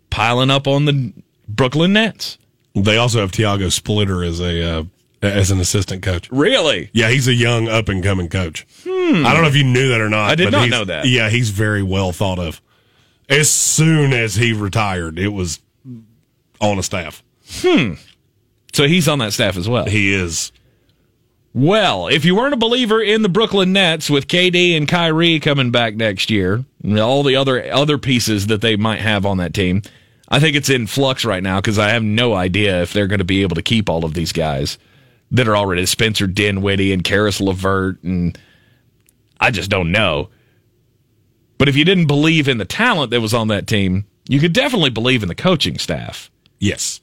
piling 0.09 0.49
up 0.49 0.67
on 0.67 0.85
the 0.85 1.13
Brooklyn 1.47 1.93
Nets. 1.93 2.37
They 2.73 2.97
also 2.97 3.19
have 3.21 3.31
Tiago 3.31 3.69
Splitter 3.69 4.23
as 4.23 4.39
a 4.39 4.79
uh, 4.79 4.83
as 5.21 5.51
an 5.51 5.59
assistant 5.59 6.03
coach. 6.03 6.29
Really? 6.31 6.89
Yeah, 6.93 7.09
he's 7.09 7.27
a 7.27 7.33
young 7.33 7.67
up 7.67 7.89
and 7.89 8.03
coming 8.03 8.29
coach. 8.29 8.65
I 8.85 8.87
don't 9.33 9.41
know 9.41 9.47
if 9.47 9.55
you 9.55 9.63
knew 9.63 9.89
that 9.89 10.01
or 10.01 10.09
not. 10.09 10.25
Hmm. 10.25 10.31
I 10.31 10.35
did 10.35 10.51
but 10.51 10.59
not 10.59 10.69
know 10.69 10.85
that. 10.85 11.05
Yeah, 11.05 11.29
he's 11.29 11.49
very 11.49 11.83
well 11.83 12.11
thought 12.11 12.39
of. 12.39 12.61
As 13.29 13.49
soon 13.49 14.13
as 14.13 14.35
he 14.35 14.53
retired, 14.53 15.19
it 15.19 15.29
was 15.29 15.59
on 16.61 16.79
a 16.79 16.83
staff. 16.83 17.23
Hmm. 17.61 17.93
So 18.73 18.87
he's 18.87 19.07
on 19.07 19.19
that 19.19 19.33
staff 19.33 19.57
as 19.57 19.67
well. 19.67 19.85
He 19.85 20.13
is. 20.13 20.51
Well, 21.53 22.07
if 22.07 22.23
you 22.23 22.35
weren't 22.35 22.53
a 22.53 22.57
believer 22.57 23.01
in 23.01 23.23
the 23.23 23.29
Brooklyn 23.29 23.73
Nets 23.73 24.09
with 24.09 24.27
KD 24.27 24.77
and 24.77 24.87
Kyrie 24.87 25.39
coming 25.39 25.71
back 25.71 25.95
next 25.95 26.29
year, 26.29 26.63
and 26.83 26.99
all 26.99 27.23
the 27.23 27.35
other 27.35 27.71
other 27.71 27.97
pieces 27.97 28.47
that 28.47 28.61
they 28.61 28.75
might 28.75 28.99
have 28.99 29.25
on 29.25 29.37
that 29.37 29.55
team, 29.55 29.81
I 30.29 30.39
think 30.39 30.55
it's 30.55 30.69
in 30.69 30.85
flux 30.85 31.25
right 31.25 31.41
now 31.41 31.59
because 31.59 31.79
I 31.79 31.89
have 31.89 32.03
no 32.03 32.35
idea 32.35 32.83
if 32.83 32.93
they're 32.93 33.07
going 33.07 33.19
to 33.19 33.25
be 33.25 33.41
able 33.41 33.55
to 33.55 33.63
keep 33.63 33.89
all 33.89 34.05
of 34.05 34.13
these 34.13 34.31
guys 34.31 34.77
that 35.31 35.47
are 35.47 35.57
already 35.57 35.85
Spencer 35.85 36.27
Dinwiddie 36.27 36.93
and 36.93 37.03
Caris 37.03 37.41
LeVert, 37.41 38.01
and 38.03 38.37
I 39.39 39.51
just 39.51 39.69
don't 39.69 39.91
know. 39.91 40.29
But 41.57 41.67
if 41.69 41.75
you 41.75 41.85
didn't 41.85 42.07
believe 42.07 42.47
in 42.47 42.57
the 42.57 42.65
talent 42.65 43.11
that 43.11 43.21
was 43.21 43.33
on 43.33 43.47
that 43.47 43.67
team, 43.67 44.05
you 44.27 44.39
could 44.39 44.53
definitely 44.53 44.89
believe 44.89 45.23
in 45.23 45.29
the 45.29 45.35
coaching 45.35 45.77
staff. 45.77 46.29
Yes. 46.59 47.01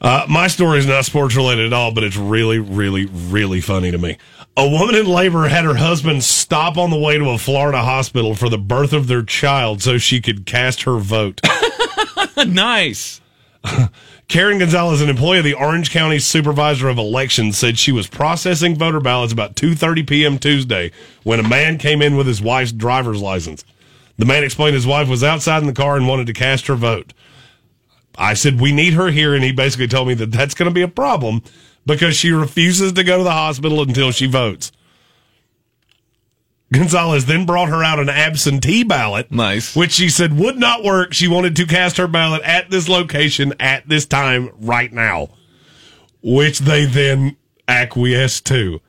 Uh, 0.00 0.26
my 0.28 0.46
story 0.46 0.78
is 0.78 0.86
not 0.86 1.04
sports 1.04 1.34
related 1.36 1.66
at 1.66 1.72
all, 1.72 1.92
but 1.92 2.04
it's 2.04 2.16
really, 2.16 2.58
really, 2.58 3.06
really 3.06 3.60
funny 3.60 3.90
to 3.90 3.98
me. 3.98 4.18
A 4.56 4.68
woman 4.68 4.94
in 4.94 5.06
labor 5.06 5.48
had 5.48 5.64
her 5.64 5.74
husband 5.74 6.24
stop 6.24 6.76
on 6.76 6.90
the 6.90 6.98
way 6.98 7.18
to 7.18 7.30
a 7.30 7.38
Florida 7.38 7.82
hospital 7.82 8.34
for 8.34 8.48
the 8.48 8.58
birth 8.58 8.92
of 8.92 9.06
their 9.06 9.22
child 9.22 9.82
so 9.82 9.98
she 9.98 10.20
could 10.20 10.46
cast 10.46 10.82
her 10.82 10.98
vote. 10.98 11.40
nice. 12.46 13.20
Karen 14.28 14.58
Gonzalez, 14.58 15.00
an 15.00 15.08
employee 15.08 15.38
of 15.38 15.44
the 15.44 15.54
Orange 15.54 15.90
County 15.90 16.18
Supervisor 16.18 16.88
of 16.88 16.98
Elections, 16.98 17.56
said 17.56 17.78
she 17.78 17.92
was 17.92 18.06
processing 18.06 18.76
voter 18.76 19.00
ballots 19.00 19.32
about 19.32 19.54
2:30 19.54 20.06
p.m. 20.06 20.38
Tuesday 20.38 20.90
when 21.22 21.40
a 21.40 21.48
man 21.48 21.78
came 21.78 22.02
in 22.02 22.16
with 22.16 22.26
his 22.26 22.42
wife's 22.42 22.72
driver's 22.72 23.20
license. 23.20 23.64
The 24.18 24.24
man 24.24 24.44
explained 24.44 24.74
his 24.74 24.86
wife 24.86 25.08
was 25.08 25.22
outside 25.22 25.60
in 25.60 25.66
the 25.66 25.72
car 25.72 25.96
and 25.96 26.08
wanted 26.08 26.26
to 26.26 26.32
cast 26.32 26.66
her 26.66 26.74
vote. 26.74 27.12
I 28.18 28.34
said 28.34 28.60
we 28.60 28.72
need 28.72 28.94
her 28.94 29.10
here, 29.10 29.34
and 29.34 29.44
he 29.44 29.52
basically 29.52 29.88
told 29.88 30.08
me 30.08 30.14
that 30.14 30.32
that's 30.32 30.54
going 30.54 30.70
to 30.70 30.74
be 30.74 30.82
a 30.82 30.88
problem 30.88 31.42
because 31.84 32.16
she 32.16 32.30
refuses 32.30 32.92
to 32.94 33.04
go 33.04 33.18
to 33.18 33.24
the 33.24 33.32
hospital 33.32 33.82
until 33.82 34.10
she 34.10 34.26
votes. 34.26 34.72
Gonzalez 36.72 37.26
then 37.26 37.46
brought 37.46 37.68
her 37.68 37.82
out 37.84 38.00
an 38.00 38.08
absentee 38.08 38.82
ballot. 38.82 39.30
Nice. 39.30 39.76
Which 39.76 39.92
she 39.92 40.08
said 40.08 40.36
would 40.36 40.58
not 40.58 40.82
work. 40.82 41.12
She 41.12 41.28
wanted 41.28 41.54
to 41.56 41.66
cast 41.66 41.96
her 41.96 42.08
ballot 42.08 42.42
at 42.42 42.70
this 42.70 42.88
location 42.88 43.54
at 43.60 43.88
this 43.88 44.04
time 44.04 44.50
right 44.58 44.92
now, 44.92 45.28
which 46.22 46.60
they 46.60 46.84
then 46.84 47.36
acquiesced 47.68 48.46
to. 48.46 48.80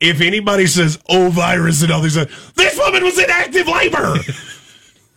If 0.00 0.20
anybody 0.20 0.66
says, 0.66 0.98
oh, 1.08 1.28
virus 1.30 1.82
and 1.82 1.92
all 1.92 2.00
these, 2.00 2.16
other 2.16 2.30
this 2.54 2.76
woman 2.78 3.04
was 3.04 3.18
in 3.18 3.30
active 3.30 3.68
labor. 3.68 4.16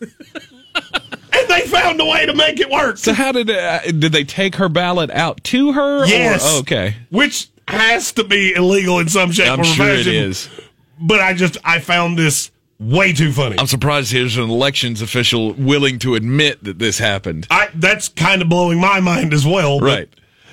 and 0.00 1.48
they 1.48 1.62
found 1.62 2.00
a 2.00 2.04
way 2.04 2.26
to 2.26 2.34
make 2.34 2.60
it 2.60 2.70
work. 2.70 2.98
So 2.98 3.12
how 3.12 3.32
did 3.32 3.50
uh, 3.50 3.80
did 3.80 4.12
they 4.12 4.22
take 4.22 4.56
her 4.56 4.68
ballot 4.68 5.10
out 5.10 5.42
to 5.44 5.72
her? 5.72 6.06
Yes. 6.06 6.44
Or, 6.44 6.56
oh, 6.56 6.60
okay. 6.60 6.96
Which 7.10 7.48
has 7.68 8.12
to 8.12 8.22
be 8.24 8.54
illegal 8.54 9.00
in 9.00 9.08
some 9.08 9.32
shape 9.32 9.50
I'm 9.50 9.60
or 9.60 9.64
sure 9.64 9.88
it 9.88 10.04
fashion. 10.04 10.14
is. 10.14 10.48
But 10.98 11.20
I 11.20 11.34
just, 11.34 11.58
I 11.64 11.78
found 11.78 12.18
this 12.18 12.50
way 12.78 13.12
too 13.12 13.32
funny. 13.32 13.56
I'm 13.58 13.66
surprised 13.66 14.12
there's 14.12 14.36
an 14.36 14.48
elections 14.50 15.02
official 15.02 15.52
willing 15.54 15.98
to 16.00 16.14
admit 16.14 16.62
that 16.64 16.78
this 16.78 16.98
happened. 16.98 17.46
I, 17.50 17.68
that's 17.74 18.08
kind 18.08 18.42
of 18.42 18.48
blowing 18.48 18.80
my 18.80 19.00
mind 19.00 19.32
as 19.32 19.46
well. 19.46 19.80
Right. 19.80 20.08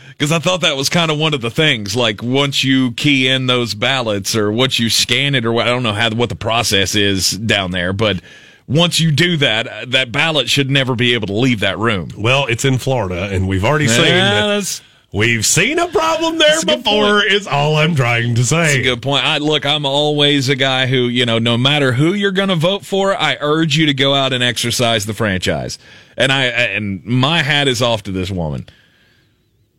Because 0.10 0.32
I 0.32 0.40
thought 0.40 0.61
that 0.61 0.78
was 0.78 0.90
kind 0.90 1.11
of 1.11 1.18
one 1.18 1.34
of 1.34 1.41
the 1.41 1.49
things. 1.49 1.95
Like 1.95 2.22
once 2.22 2.64
you 2.64 2.91
key 2.91 3.28
in 3.28 3.48
those 3.48 3.74
ballots, 3.74 4.36
or 4.36 4.52
once 4.52 4.80
you 4.80 4.90
scan 4.90 5.36
it, 5.36 5.45
or 5.45 5.52
what, 5.52 5.68
I 5.68 5.72
don't 5.72 5.84
know 5.84 5.94
how 5.94 6.10
what 6.11 6.30
the 6.30 6.36
process 6.36 6.95
is 6.95 7.32
down 7.32 7.72
there, 7.72 7.94
but 7.94 8.22
once 8.68 8.99
you 8.99 9.11
do 9.11 9.38
that, 9.38 9.68
uh, 9.68 9.86
that 9.88 10.11
ballot 10.11 10.49
should 10.49 10.70
never 10.70 10.95
be 10.95 11.14
able 11.14 11.28
to 11.28 11.34
leave 11.34 11.60
that 11.61 11.78
room. 11.78 12.10
Well, 12.18 12.45
it's 12.45 12.64
in 12.64 12.78
Florida, 12.78 13.30
and 13.32 13.48
we've 13.48 13.65
already 13.65 13.88
seen 13.88 14.06
Yeah, 14.06 14.60
that. 14.60 14.82
We've 15.14 15.45
seen 15.45 15.77
a 15.77 15.88
problem 15.90 16.40
there 16.40 16.60
a 16.60 16.65
before. 16.65 17.23
Is 17.23 17.45
all 17.45 17.76
I'm 17.76 17.94
trying 17.94 18.34
to 18.34 18.44
say. 18.44 18.64
That's 18.64 18.76
a 18.77 18.81
good 18.81 19.02
point. 19.03 19.23
I 19.23 19.38
look, 19.38 19.64
I'm 19.64 19.85
always 19.85 20.49
a 20.49 20.56
guy 20.56 20.88
who, 20.88 21.07
you 21.07 21.27
know, 21.27 21.38
no 21.38 21.56
matter 21.56 21.94
who 21.94 22.14
you're 22.14 22.31
going 22.31 22.49
to 22.49 22.56
vote 22.56 22.84
for, 22.84 23.15
I 23.15 23.38
urge 23.40 23.77
you 23.77 23.85
to 23.85 23.94
go 23.94 24.15
out 24.15 24.34
and 24.34 24.44
exercise 24.44 25.06
the 25.06 25.14
franchise. 25.14 25.77
And 26.18 26.31
I 26.31 26.45
and 26.45 27.06
my 27.06 27.44
hat 27.44 27.68
is 27.68 27.80
off 27.80 28.02
to 28.03 28.11
this 28.11 28.31
woman. 28.31 28.68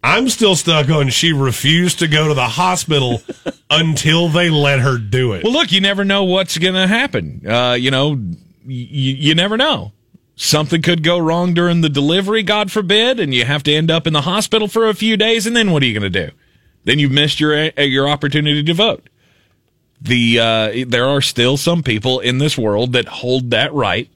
I'm 0.05 0.29
still 0.29 0.55
stuck 0.55 0.89
on 0.89 1.09
she 1.09 1.33
refused 1.33 1.99
to 1.99 2.07
go 2.07 2.29
to 2.29 2.35
the 2.35 2.47
hospital 2.47 3.21
until 3.71 4.29
they 4.29 4.51
let 4.51 4.81
her 4.81 4.99
do 4.99 5.33
it. 5.33 5.43
Well, 5.43 5.53
look, 5.53 5.73
you 5.73 5.81
never 5.81 6.05
know 6.05 6.25
what's 6.25 6.59
going 6.59 6.75
to 6.75 6.87
happen. 6.87 7.43
Uh, 7.45 7.73
you 7.73 7.91
know, 7.91 8.11
y- 8.11 8.31
you 8.67 9.35
never 9.35 9.57
know. 9.57 9.91
Something 10.37 10.83
could 10.83 11.05
go 11.05 11.19
wrong 11.19 11.55
during 11.55 11.81
the 11.81 11.89
delivery, 11.89 12.43
God 12.43 12.73
forbid, 12.73 13.21
and 13.21 13.33
you 13.33 13.45
have 13.45 13.63
to 13.65 13.73
end 13.73 13.91
up 13.91 14.07
in 14.07 14.13
the 14.13 14.23
hospital 14.23 14.67
for 14.67 14.89
a 14.89 14.95
few 14.95 15.17
days. 15.17 15.47
And 15.47 15.55
then 15.55 15.71
what 15.71 15.83
are 15.83 15.87
you 15.87 15.99
going 15.99 16.13
to 16.13 16.27
do? 16.27 16.35
Then 16.85 16.99
you've 16.99 17.13
missed 17.13 17.41
your 17.41 17.71
uh, 17.79 17.83
your 17.83 18.09
opportunity 18.09 18.63
to 18.63 18.75
vote. 18.75 19.09
The 20.01 20.41
uh, 20.41 20.85
there 20.87 21.07
are 21.07 21.21
still 21.21 21.57
some 21.57 21.83
people 21.83 22.21
in 22.21 22.39
this 22.39 22.59
world 22.59 22.93
that 22.93 23.07
hold 23.07 23.51
that 23.53 23.73
right 23.73 24.11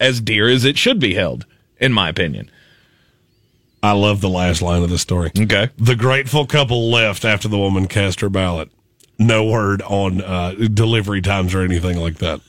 as 0.00 0.20
dear 0.20 0.48
as 0.48 0.64
it 0.64 0.76
should 0.76 0.98
be 0.98 1.14
held, 1.14 1.46
in 1.78 1.92
my 1.92 2.08
opinion. 2.08 2.50
I 3.82 3.92
love 3.92 4.20
the 4.20 4.30
last 4.30 4.60
line 4.60 4.82
of 4.82 4.90
the 4.90 4.98
story. 4.98 5.30
Okay. 5.38 5.68
The 5.76 5.94
grateful 5.94 6.46
couple 6.46 6.90
left 6.90 7.24
after 7.24 7.48
the 7.48 7.58
woman 7.58 7.86
cast 7.86 8.20
her 8.20 8.30
ballot. 8.30 8.70
No 9.18 9.44
word 9.44 9.82
on 9.82 10.20
uh, 10.20 10.52
delivery 10.52 11.20
times 11.20 11.54
or 11.54 11.60
anything 11.60 11.98
like 11.98 12.16
that. 12.16 12.40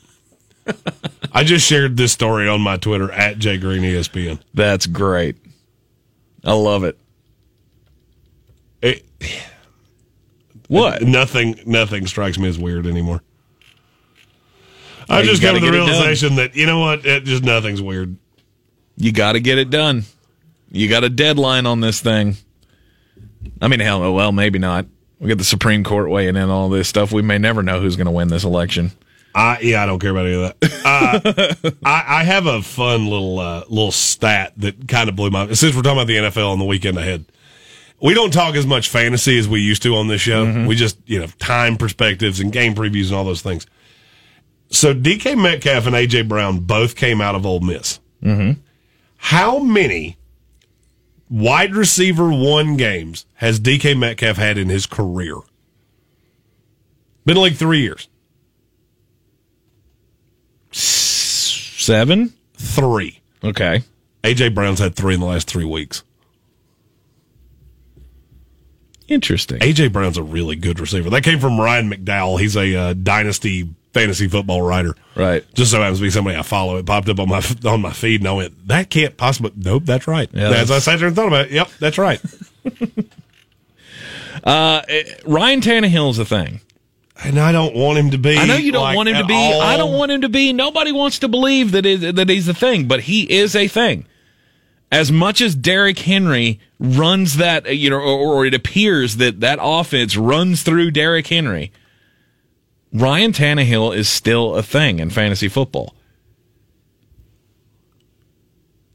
I 1.31 1.43
just 1.43 1.67
shared 1.67 1.97
this 1.97 2.11
story 2.11 2.47
on 2.47 2.61
my 2.61 2.77
Twitter 2.77 3.11
at 3.11 3.37
Jay 3.39 3.57
Green 3.57 3.81
ESPN. 3.83 4.39
That's 4.53 4.85
great. 4.87 5.35
I 6.43 6.53
love 6.53 6.83
it. 6.83 6.97
It, 8.81 9.05
What? 10.67 11.01
nothing, 11.01 11.59
nothing 11.65 12.07
strikes 12.07 12.37
me 12.37 12.47
as 12.47 12.57
weird 12.57 12.85
anymore. 12.87 13.21
I 15.09 15.21
just 15.23 15.41
come 15.41 15.53
gotta 15.55 15.59
the 15.59 15.71
get 15.71 15.73
it 15.75 15.77
done. 15.77 15.87
realization 15.89 16.35
that 16.37 16.55
you 16.55 16.65
know 16.65 16.79
what, 16.79 17.05
it, 17.05 17.23
just 17.25 17.43
nothing's 17.43 17.81
weird. 17.81 18.17
You 18.97 19.11
got 19.11 19.33
to 19.33 19.39
get 19.39 19.57
it 19.57 19.69
done. 19.69 20.03
You 20.71 20.87
got 20.89 21.03
a 21.03 21.09
deadline 21.09 21.65
on 21.65 21.79
this 21.81 21.99
thing. 21.99 22.37
I 23.61 23.67
mean, 23.67 23.79
hell, 23.81 24.13
well, 24.13 24.31
maybe 24.31 24.57
not. 24.57 24.85
We 25.19 25.29
got 25.29 25.37
the 25.37 25.43
Supreme 25.43 25.83
Court 25.83 26.09
weighing 26.09 26.35
in 26.35 26.43
on 26.43 26.49
all 26.49 26.69
this 26.69 26.87
stuff. 26.87 27.11
We 27.11 27.21
may 27.21 27.37
never 27.37 27.61
know 27.61 27.79
who's 27.79 27.95
going 27.95 28.05
to 28.05 28.11
win 28.11 28.29
this 28.29 28.43
election. 28.43 28.91
I 29.35 29.59
yeah, 29.59 29.83
I 29.83 29.85
don't 29.85 29.99
care 29.99 30.11
about 30.11 30.27
any 30.27 30.41
of 30.41 30.55
that. 30.59 30.81
Uh, 30.85 31.71
I, 31.85 32.21
I 32.21 32.23
have 32.23 32.45
a 32.45 32.61
fun 32.61 33.09
little 33.09 33.37
uh, 33.39 33.65
little 33.67 33.91
stat 33.91 34.53
that 34.57 34.87
kind 34.87 35.09
of 35.09 35.17
blew 35.17 35.29
my. 35.29 35.51
Since 35.51 35.75
we're 35.75 35.81
talking 35.81 35.97
about 35.97 36.07
the 36.07 36.15
NFL 36.15 36.53
on 36.53 36.57
the 36.57 36.65
weekend 36.65 36.97
ahead, 36.97 37.25
we 38.01 38.13
don't 38.13 38.31
talk 38.31 38.55
as 38.55 38.65
much 38.65 38.87
fantasy 38.87 39.37
as 39.37 39.45
we 39.45 39.59
used 39.59 39.83
to 39.83 39.95
on 39.97 40.07
this 40.07 40.21
show. 40.21 40.65
We 40.65 40.75
just 40.75 40.97
you 41.05 41.19
know 41.19 41.27
time 41.37 41.75
perspectives 41.75 42.39
and 42.39 42.49
game 42.49 42.75
previews 42.75 43.07
and 43.07 43.15
all 43.15 43.25
those 43.25 43.41
things. 43.41 43.67
So 44.69 44.93
DK 44.93 45.37
Metcalf 45.37 45.85
and 45.85 45.95
AJ 45.95 46.29
Brown 46.29 46.59
both 46.59 46.95
came 46.95 47.19
out 47.19 47.35
of 47.35 47.45
Ole 47.45 47.59
Miss. 47.59 47.99
Mm-hmm. 48.23 48.61
How 49.17 49.59
many 49.59 50.17
wide 51.29 51.75
receiver 51.75 52.29
one 52.29 52.77
games 52.77 53.25
has 53.35 53.59
DK 53.59 53.97
Metcalf 53.97 54.37
had 54.37 54.57
in 54.57 54.69
his 54.69 54.85
career? 54.85 55.35
Been 57.25 57.37
like 57.37 57.55
three 57.55 57.81
years. 57.81 58.07
Seven? 60.75 62.33
Three. 62.55 63.21
Okay. 63.43 63.83
AJ 64.23 64.55
Brown's 64.55 64.79
had 64.79 64.95
three 64.95 65.13
in 65.13 65.19
the 65.19 65.25
last 65.25 65.47
three 65.47 65.65
weeks. 65.65 66.03
Interesting. 69.07 69.59
AJ 69.59 69.93
Brown's 69.93 70.17
a 70.17 70.23
really 70.23 70.55
good 70.55 70.79
receiver. 70.79 71.11
That 71.11 71.23
came 71.23 71.39
from 71.39 71.59
Ryan 71.59 71.91
McDowell. 71.91 72.39
He's 72.39 72.57
a 72.57 72.75
uh, 72.75 72.93
dynasty 72.93 73.69
fantasy 73.93 74.27
football 74.27 74.63
writer. 74.63 74.95
Right. 75.15 75.45
Just 75.53 75.69
so 75.71 75.79
happens 75.79 75.99
to 75.99 76.03
be 76.03 76.09
somebody 76.09 76.37
I 76.37 76.41
follow. 76.41 76.77
It 76.77 76.87
popped 76.87 77.07
up 77.07 77.19
on 77.19 77.29
my 77.29 77.43
on 77.65 77.81
my 77.81 77.91
feed, 77.91 78.21
and 78.21 78.27
I 78.27 78.33
went, 78.33 78.67
"That 78.67 78.89
can't 78.89 79.15
possibly." 79.15 79.51
Nope, 79.55 79.83
that's 79.85 80.07
right. 80.07 80.27
Yeah, 80.33 80.49
As 80.49 80.71
I 80.71 80.79
sat 80.79 80.97
there 80.97 81.07
and 81.07 81.15
thought 81.15 81.27
about 81.27 81.45
it, 81.45 81.51
yep, 81.51 81.69
that's 81.79 81.99
right. 81.99 82.19
Ryan 84.45 85.61
Tannehill's 85.61 86.17
a 86.17 86.25
thing. 86.25 86.61
And 87.23 87.39
I 87.39 87.51
don't 87.51 87.75
want 87.75 87.97
him 87.97 88.11
to 88.11 88.17
be. 88.17 88.37
I 88.37 88.45
know 88.45 88.55
you 88.55 88.71
don't 88.71 88.83
like, 88.83 88.95
want 88.95 89.09
him 89.09 89.17
to 89.17 89.25
be. 89.25 89.33
all. 89.33 89.61
I 89.61 89.77
don't 89.77 89.93
want 89.93 90.11
him 90.11 90.21
to 90.21 90.29
be. 90.29 90.53
Nobody 90.53 90.91
wants 90.91 91.19
to 91.19 91.27
believe 91.27 91.71
that 91.71 91.85
is 91.85 92.13
that 92.13 92.29
he's 92.29 92.47
a 92.47 92.53
thing, 92.53 92.87
but 92.87 93.01
he 93.01 93.31
is 93.31 93.55
a 93.55 93.67
thing. 93.67 94.05
As 94.91 95.11
much 95.11 95.41
as 95.41 95.55
Derrick 95.55 95.99
Henry 95.99 96.59
runs 96.79 97.37
that, 97.37 97.73
you 97.75 97.89
know, 97.89 97.97
or, 97.97 98.35
or 98.35 98.45
it 98.45 98.53
appears 98.53 99.17
that 99.17 99.39
that 99.39 99.59
offense 99.61 100.15
runs 100.15 100.63
through 100.63 100.91
Derrick 100.91 101.27
Henry, 101.27 101.71
Ryan 102.93 103.31
Tannehill 103.31 103.95
is 103.95 104.07
still 104.07 104.55
a 104.55 104.63
thing 104.63 104.99
in 104.99 105.09
fantasy 105.09 105.47
football. 105.47 105.95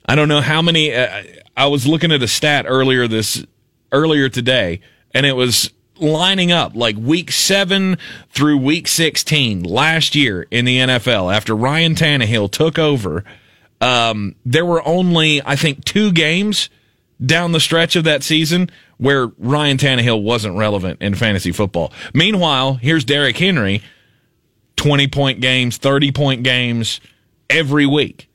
I 0.07 0.15
don't 0.15 0.29
know 0.29 0.41
how 0.41 0.63
many. 0.63 0.95
Uh, 0.95 1.23
I 1.57 1.67
was 1.67 1.87
looking 1.87 2.13
at 2.13 2.23
a 2.23 2.29
stat 2.29 2.67
earlier 2.69 3.09
this 3.09 3.45
earlier 3.93 4.29
today, 4.29 4.81
and 5.13 5.25
it 5.25 5.35
was 5.37 5.71
lining 6.01 6.53
up 6.53 6.75
like 6.75 6.97
week 6.97 7.31
seven 7.31 7.99
through 8.31 8.59
week 8.59 8.89
sixteen 8.89 9.63
last 9.63 10.15
year 10.15 10.47
in 10.51 10.65
the 10.65 10.79
NFL 10.79 11.35
after 11.35 11.55
Ryan 11.55 11.95
Tannehill 11.95 12.51
took 12.51 12.79
over. 12.79 13.25
Um, 13.81 14.35
there 14.45 14.67
were 14.67 14.87
only 14.87 15.43
I 15.45 15.57
think 15.57 15.85
two 15.85 16.13
games 16.13 16.71
down 17.25 17.53
the 17.53 17.61
stretch 17.61 17.97
of 17.97 18.05
that 18.05 18.23
season 18.23 18.71
where 18.99 19.29
Ryan 19.39 19.77
Tannehill 19.77 20.23
wasn't 20.23 20.57
relevant 20.57 21.01
in 21.03 21.15
fantasy 21.15 21.53
football. 21.53 21.93
Meanwhile, 22.15 22.75
here's 22.75 23.05
Derrick 23.05 23.37
Henry, 23.37 23.83
twenty 24.77 25.09
point 25.09 25.41
games, 25.41 25.77
thirty 25.77 26.13
point 26.13 26.43
games 26.43 27.01
every 27.49 27.87
week. 27.87 28.29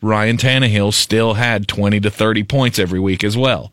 Ryan 0.00 0.36
Tannehill 0.36 0.92
still 0.94 1.34
had 1.34 1.66
20 1.66 2.00
to 2.00 2.10
30 2.10 2.44
points 2.44 2.78
every 2.78 3.00
week 3.00 3.24
as 3.24 3.36
well. 3.36 3.72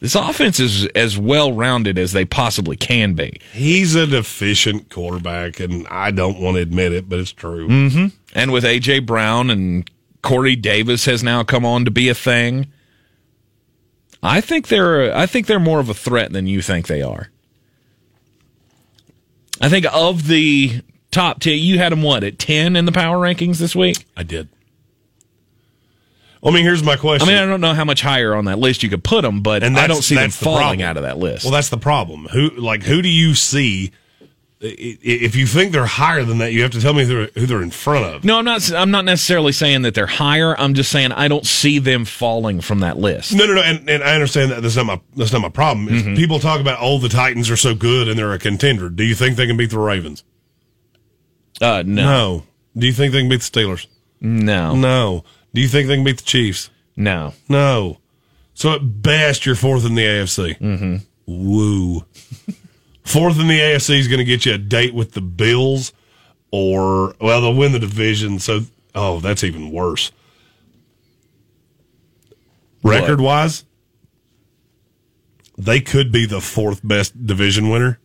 This 0.00 0.14
offense 0.14 0.60
is 0.60 0.86
as 0.88 1.16
well 1.16 1.52
rounded 1.52 1.98
as 1.98 2.12
they 2.12 2.24
possibly 2.26 2.76
can 2.76 3.14
be. 3.14 3.40
He's 3.52 3.94
an 3.94 4.12
efficient 4.12 4.90
quarterback, 4.90 5.58
and 5.58 5.86
I 5.88 6.10
don't 6.10 6.38
want 6.38 6.56
to 6.56 6.62
admit 6.62 6.92
it, 6.92 7.08
but 7.08 7.18
it's 7.18 7.32
true. 7.32 7.66
Mm-hmm. 7.68 8.06
And 8.34 8.52
with 8.52 8.64
AJ 8.64 9.06
Brown 9.06 9.48
and 9.48 9.90
Corey 10.22 10.54
Davis 10.56 11.06
has 11.06 11.22
now 11.22 11.44
come 11.44 11.64
on 11.64 11.86
to 11.86 11.90
be 11.90 12.08
a 12.08 12.14
thing. 12.14 12.66
I 14.22 14.40
think 14.40 14.68
they're 14.68 15.14
I 15.16 15.26
think 15.26 15.46
they're 15.46 15.60
more 15.60 15.80
of 15.80 15.88
a 15.88 15.94
threat 15.94 16.32
than 16.32 16.46
you 16.46 16.60
think 16.60 16.88
they 16.88 17.00
are. 17.00 17.30
I 19.60 19.68
think 19.68 19.86
of 19.92 20.26
the 20.26 20.82
top 21.10 21.40
10 21.40 21.58
you 21.58 21.78
had 21.78 21.92
them 21.92 22.02
what 22.02 22.24
at 22.24 22.38
10 22.38 22.76
in 22.76 22.84
the 22.84 22.92
power 22.92 23.16
rankings 23.16 23.58
this 23.58 23.74
week? 23.74 24.04
I 24.16 24.22
did. 24.22 24.48
I 26.44 26.50
mean, 26.50 26.64
here's 26.64 26.82
my 26.82 26.96
question. 26.96 27.28
I 27.28 27.32
mean, 27.32 27.42
I 27.42 27.46
don't 27.46 27.60
know 27.60 27.74
how 27.74 27.84
much 27.84 28.02
higher 28.02 28.34
on 28.34 28.44
that 28.44 28.58
list 28.58 28.82
you 28.82 28.88
could 28.88 29.02
put 29.04 29.22
them, 29.22 29.40
but 29.40 29.62
And 29.62 29.76
I 29.78 29.86
don't 29.86 30.02
see 30.02 30.14
them 30.14 30.30
the 30.30 30.36
falling 30.36 30.78
problem. 30.78 30.80
out 30.82 30.96
of 30.96 31.02
that 31.04 31.18
list. 31.18 31.44
Well, 31.44 31.52
that's 31.52 31.70
the 31.70 31.78
problem. 31.78 32.26
Who 32.32 32.50
like 32.50 32.82
who 32.82 33.02
do 33.02 33.08
you 33.08 33.34
see? 33.34 33.92
If 34.58 35.36
you 35.36 35.46
think 35.46 35.72
they're 35.72 35.84
higher 35.84 36.24
than 36.24 36.38
that, 36.38 36.52
you 36.52 36.62
have 36.62 36.70
to 36.70 36.80
tell 36.80 36.94
me 36.94 37.04
who 37.04 37.14
they're, 37.26 37.30
who 37.34 37.46
they're 37.46 37.62
in 37.62 37.70
front 37.70 38.06
of. 38.06 38.24
No, 38.24 38.38
I'm 38.38 38.44
not. 38.46 38.72
I'm 38.72 38.90
not 38.90 39.04
necessarily 39.04 39.52
saying 39.52 39.82
that 39.82 39.94
they're 39.94 40.06
higher. 40.06 40.58
I'm 40.58 40.72
just 40.72 40.90
saying 40.90 41.12
I 41.12 41.28
don't 41.28 41.44
see 41.44 41.78
them 41.78 42.06
falling 42.06 42.62
from 42.62 42.80
that 42.80 42.96
list. 42.96 43.34
No, 43.34 43.44
no, 43.46 43.52
no, 43.54 43.60
and, 43.62 43.88
and 43.90 44.02
I 44.02 44.14
understand 44.14 44.50
that 44.52 44.62
that's 44.62 44.76
not 44.76 44.86
my 44.86 45.00
that's 45.14 45.32
not 45.32 45.42
my 45.42 45.50
problem. 45.50 45.88
Mm-hmm. 45.88 46.14
People 46.14 46.38
talk 46.38 46.60
about 46.60 46.78
oh 46.80 46.98
the 46.98 47.10
Titans 47.10 47.50
are 47.50 47.56
so 47.56 47.74
good 47.74 48.08
and 48.08 48.18
they're 48.18 48.32
a 48.32 48.38
contender. 48.38 48.88
Do 48.88 49.04
you 49.04 49.14
think 49.14 49.36
they 49.36 49.46
can 49.46 49.58
beat 49.58 49.70
the 49.70 49.78
Ravens? 49.78 50.24
Uh, 51.60 51.82
no, 51.86 52.04
No. 52.04 52.42
Do 52.76 52.86
you 52.86 52.92
think 52.94 53.12
they 53.12 53.20
can 53.20 53.28
beat 53.28 53.42
the 53.42 53.50
Steelers? 53.60 53.86
no, 54.20 54.74
No. 54.74 55.24
Do 55.56 55.62
you 55.62 55.68
think 55.68 55.88
they 55.88 55.94
can 55.94 56.04
beat 56.04 56.18
the 56.18 56.22
Chiefs? 56.22 56.68
no. 56.96 57.32
No. 57.48 57.96
So 58.52 58.74
at 58.74 59.02
best, 59.02 59.46
you're 59.46 59.54
fourth 59.54 59.86
in 59.86 59.94
the 59.94 60.04
AFC. 60.04 60.58
Mm-hmm. 60.58 60.96
Woo. 61.26 62.04
fourth 63.04 63.40
in 63.40 63.48
the 63.48 63.58
AFC 63.58 63.98
is 63.98 64.06
going 64.06 64.18
to 64.18 64.24
get 64.26 64.44
you 64.44 64.52
a 64.52 64.58
date 64.58 64.92
with 64.92 65.12
the 65.12 65.22
Bills, 65.22 65.94
or 66.50 67.14
well, 67.22 67.40
they'll 67.40 67.54
win 67.54 67.72
the 67.72 67.78
division. 67.78 68.38
So, 68.38 68.66
oh, 68.94 69.20
that's 69.20 69.42
even 69.44 69.70
worse. 69.70 70.12
Record 72.82 73.22
wise, 73.22 73.64
they 75.56 75.80
could 75.80 76.12
be 76.12 76.26
the 76.26 76.42
fourth 76.42 76.86
best 76.86 77.26
division 77.26 77.70
winner, 77.70 77.98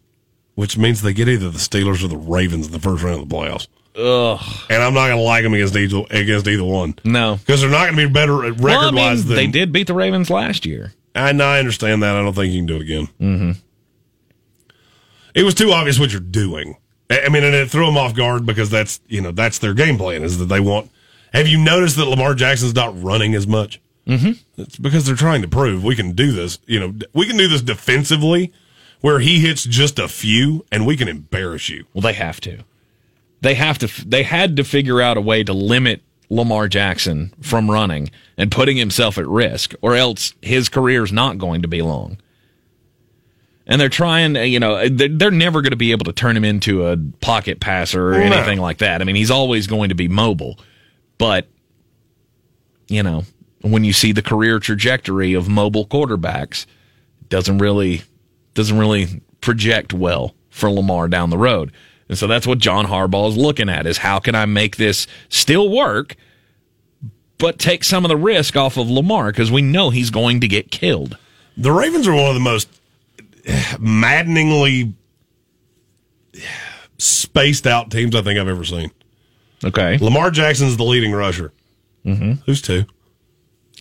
which 0.56 0.78
means 0.78 1.02
they 1.02 1.11
get 1.11 1.28
either 1.28 1.49
the 1.49 1.60
Steelers 1.60 2.02
or 2.02 2.07
the 2.07 2.15
Ravens 2.15 2.68
in 2.68 2.72
the 2.72 2.80
first 2.80 3.03
round 3.03 3.22
of 3.22 3.28
the 3.28 3.36
playoffs. 3.36 3.68
Ugh, 3.95 4.39
And 4.69 4.81
I'm 4.81 4.93
not 4.93 5.07
going 5.07 5.18
to 5.18 5.23
like 5.23 5.43
them 5.43 5.53
against 5.53 5.76
either 5.76 6.03
against 6.11 6.47
either 6.47 6.63
one 6.63 6.95
no. 7.03 7.35
because 7.35 7.61
they're 7.61 7.69
not 7.69 7.85
going 7.85 7.97
to 7.97 8.07
be 8.07 8.13
better 8.13 8.38
record 8.38 8.61
Well, 8.61 8.88
I 8.88 8.91
mean, 8.91 8.95
wise 8.95 9.26
than 9.26 9.35
they 9.35 9.47
did 9.47 9.73
beat 9.73 9.88
the 9.88 9.93
Ravens 9.93 10.30
last 10.30 10.65
year. 10.65 10.93
I 11.13 11.30
I 11.31 11.59
understand 11.59 12.01
that. 12.03 12.15
I 12.15 12.22
don't 12.22 12.34
think 12.34 12.53
you 12.53 12.59
can 12.59 12.68
do 12.68 12.77
it 12.77 12.81
again. 12.84 13.07
Mm-hmm. 13.19 13.51
It 15.35 15.43
was 15.43 15.53
too 15.53 15.72
obvious 15.72 15.99
what 15.99 16.11
you're 16.11 16.22
doing. 16.22 16.77
I 17.09 17.27
mean, 17.30 17.43
and 17.43 17.53
it 17.53 17.69
threw 17.69 17.85
them 17.85 17.97
off 17.97 18.15
guard 18.15 18.45
because 18.45 18.69
that's 18.69 19.01
you 19.07 19.22
know 19.22 19.31
that's 19.31 19.59
their 19.59 19.73
game 19.73 19.97
plan 19.97 20.23
is 20.23 20.38
that 20.38 20.45
they 20.45 20.59
want. 20.59 20.89
Have 21.34 21.47
you 21.47 21.57
noticed 21.57 21.97
that 21.97 22.05
Lamar 22.05 22.34
Jackson's 22.34 22.76
not 22.76 23.01
running 23.01 23.35
as 23.35 23.47
much? 23.47 23.81
Mm-hmm. 24.07 24.31
It's 24.61 24.77
because 24.77 25.05
they're 25.05 25.15
trying 25.15 25.41
to 25.41 25.47
prove 25.47 25.84
we 25.84 25.95
can 25.95 26.13
do 26.13 26.31
this. 26.31 26.59
You 26.65 26.80
know, 26.80 26.93
we 27.13 27.27
can 27.27 27.38
do 27.38 27.47
this 27.47 27.61
defensively, 27.61 28.53
where 29.01 29.19
he 29.19 29.39
hits 29.39 29.63
just 29.63 29.99
a 29.99 30.07
few, 30.07 30.65
and 30.72 30.85
we 30.85 30.95
can 30.97 31.07
embarrass 31.07 31.69
you. 31.69 31.85
Well, 31.93 32.01
they 32.01 32.13
have 32.13 32.39
to. 32.41 32.63
They 33.41 33.55
have 33.55 33.77
to. 33.80 34.07
They 34.07 34.23
had 34.23 34.55
to 34.57 34.63
figure 34.63 35.01
out 35.01 35.18
a 35.18 35.22
way 35.22 35.43
to 35.43 35.53
limit 35.53 36.01
Lamar 36.30 36.68
Jackson 36.68 37.34
from 37.41 37.69
running 37.69 38.11
and 38.38 38.51
putting 38.51 38.77
himself 38.77 39.18
at 39.18 39.27
risk, 39.27 39.73
or 39.81 39.95
else 39.95 40.34
his 40.41 40.69
career's 40.69 41.11
not 41.11 41.38
going 41.38 41.61
to 41.63 41.68
be 41.68 41.81
long. 41.81 42.18
And 43.68 43.80
they're 43.80 43.89
trying, 43.89 44.35
you 44.35 44.59
know, 44.59 44.88
they're, 44.89 45.31
never 45.31 45.61
going 45.61 45.72
to 45.72 45.77
be 45.77 45.91
able 45.91 46.05
to 46.05 46.11
turn 46.13 46.35
him 46.35 46.43
into 46.43 46.88
a 46.88 46.97
pocket 47.22 47.59
passer 47.59 48.09
or 48.09 48.13
No. 48.13 48.19
anything 48.19 48.59
like 48.59 48.80
that. 48.80 49.01
I 49.01 49.05
mean, 49.05 49.15
he's 49.15 49.31
always 49.31 49.68
going 49.68 49.89
to 49.89 49.95
be 49.95 50.07
mobile, 50.07 50.59
but 51.18 51.47
you 52.88 53.01
know, 53.03 53.23
when 53.61 53.84
you 53.84 53.93
see 53.93 54.11
the 54.11 54.22
career 54.22 54.59
trajectory 54.59 55.34
of 55.34 55.47
mobile 55.47 55.85
quarterbacks, 55.85 56.65
it 57.22 57.30
doesn't 57.30 57.59
really 57.59 58.01
doesn't 58.53 58.77
really 58.77 59.22
project 59.39 59.93
well 59.93 60.35
for 60.49 60.69
Lamar 60.69 61.07
down 61.07 61.30
the 61.30 61.38
road. 61.38 61.72
And 62.11 62.17
so 62.17 62.27
that's 62.27 62.45
what 62.45 62.57
John 62.57 62.88
Harbaugh 62.88 63.29
is 63.29 63.38
looking 63.38 63.69
at 63.69 63.88
is 63.88 63.99
how 63.99 64.19
can 64.19 64.35
I 64.35 64.45
make 64.45 64.75
this 64.75 65.07
still 65.29 65.71
work 65.71 66.17
but 67.38 67.57
take 67.57 67.85
some 67.85 68.03
of 68.03 68.09
the 68.09 68.17
risk 68.17 68.57
off 68.57 68.75
of 68.75 68.89
Lamar 68.89 69.31
because 69.31 69.49
we 69.49 69.61
know 69.61 69.91
he's 69.91 70.09
going 70.09 70.41
to 70.41 70.47
get 70.49 70.71
killed. 70.71 71.17
The 71.55 71.71
Ravens 71.71 72.05
are 72.09 72.13
one 72.13 72.27
of 72.27 72.33
the 72.33 72.41
most 72.41 72.67
maddeningly 73.79 74.93
spaced 76.97 77.65
out 77.65 77.89
teams 77.91 78.13
I 78.13 78.21
think 78.21 78.38
I've 78.38 78.49
ever 78.49 78.65
seen. 78.65 78.91
Okay. 79.63 79.97
Lamar 79.97 80.31
Jackson's 80.31 80.75
the 80.75 80.83
leading 80.83 81.13
rusher. 81.13 81.53
Mm-hmm. 82.05 82.43
Who's 82.45 82.61
two? 82.61 82.83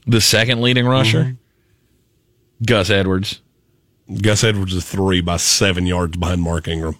The 0.06 0.20
second 0.20 0.62
leading 0.62 0.86
rusher, 0.86 1.36
Gus 2.64 2.90
Edwards. 2.90 3.40
Gus 4.22 4.44
Edwards 4.44 4.72
is 4.72 4.88
three 4.88 5.20
by 5.20 5.36
seven 5.36 5.84
yards 5.84 6.16
behind 6.16 6.42
Mark 6.42 6.68
Ingram. 6.68 6.96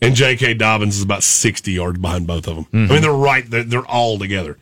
And 0.00 0.14
J.K. 0.14 0.54
Dobbins 0.54 0.96
is 0.96 1.02
about 1.02 1.22
60 1.22 1.72
yards 1.72 1.98
behind 1.98 2.26
both 2.26 2.46
of 2.48 2.56
them. 2.56 2.66
I 2.72 2.92
mean, 2.92 3.02
they're 3.02 3.12
right. 3.12 3.48
They're, 3.48 3.64
they're 3.64 3.86
all 3.86 4.18
together. 4.18 4.58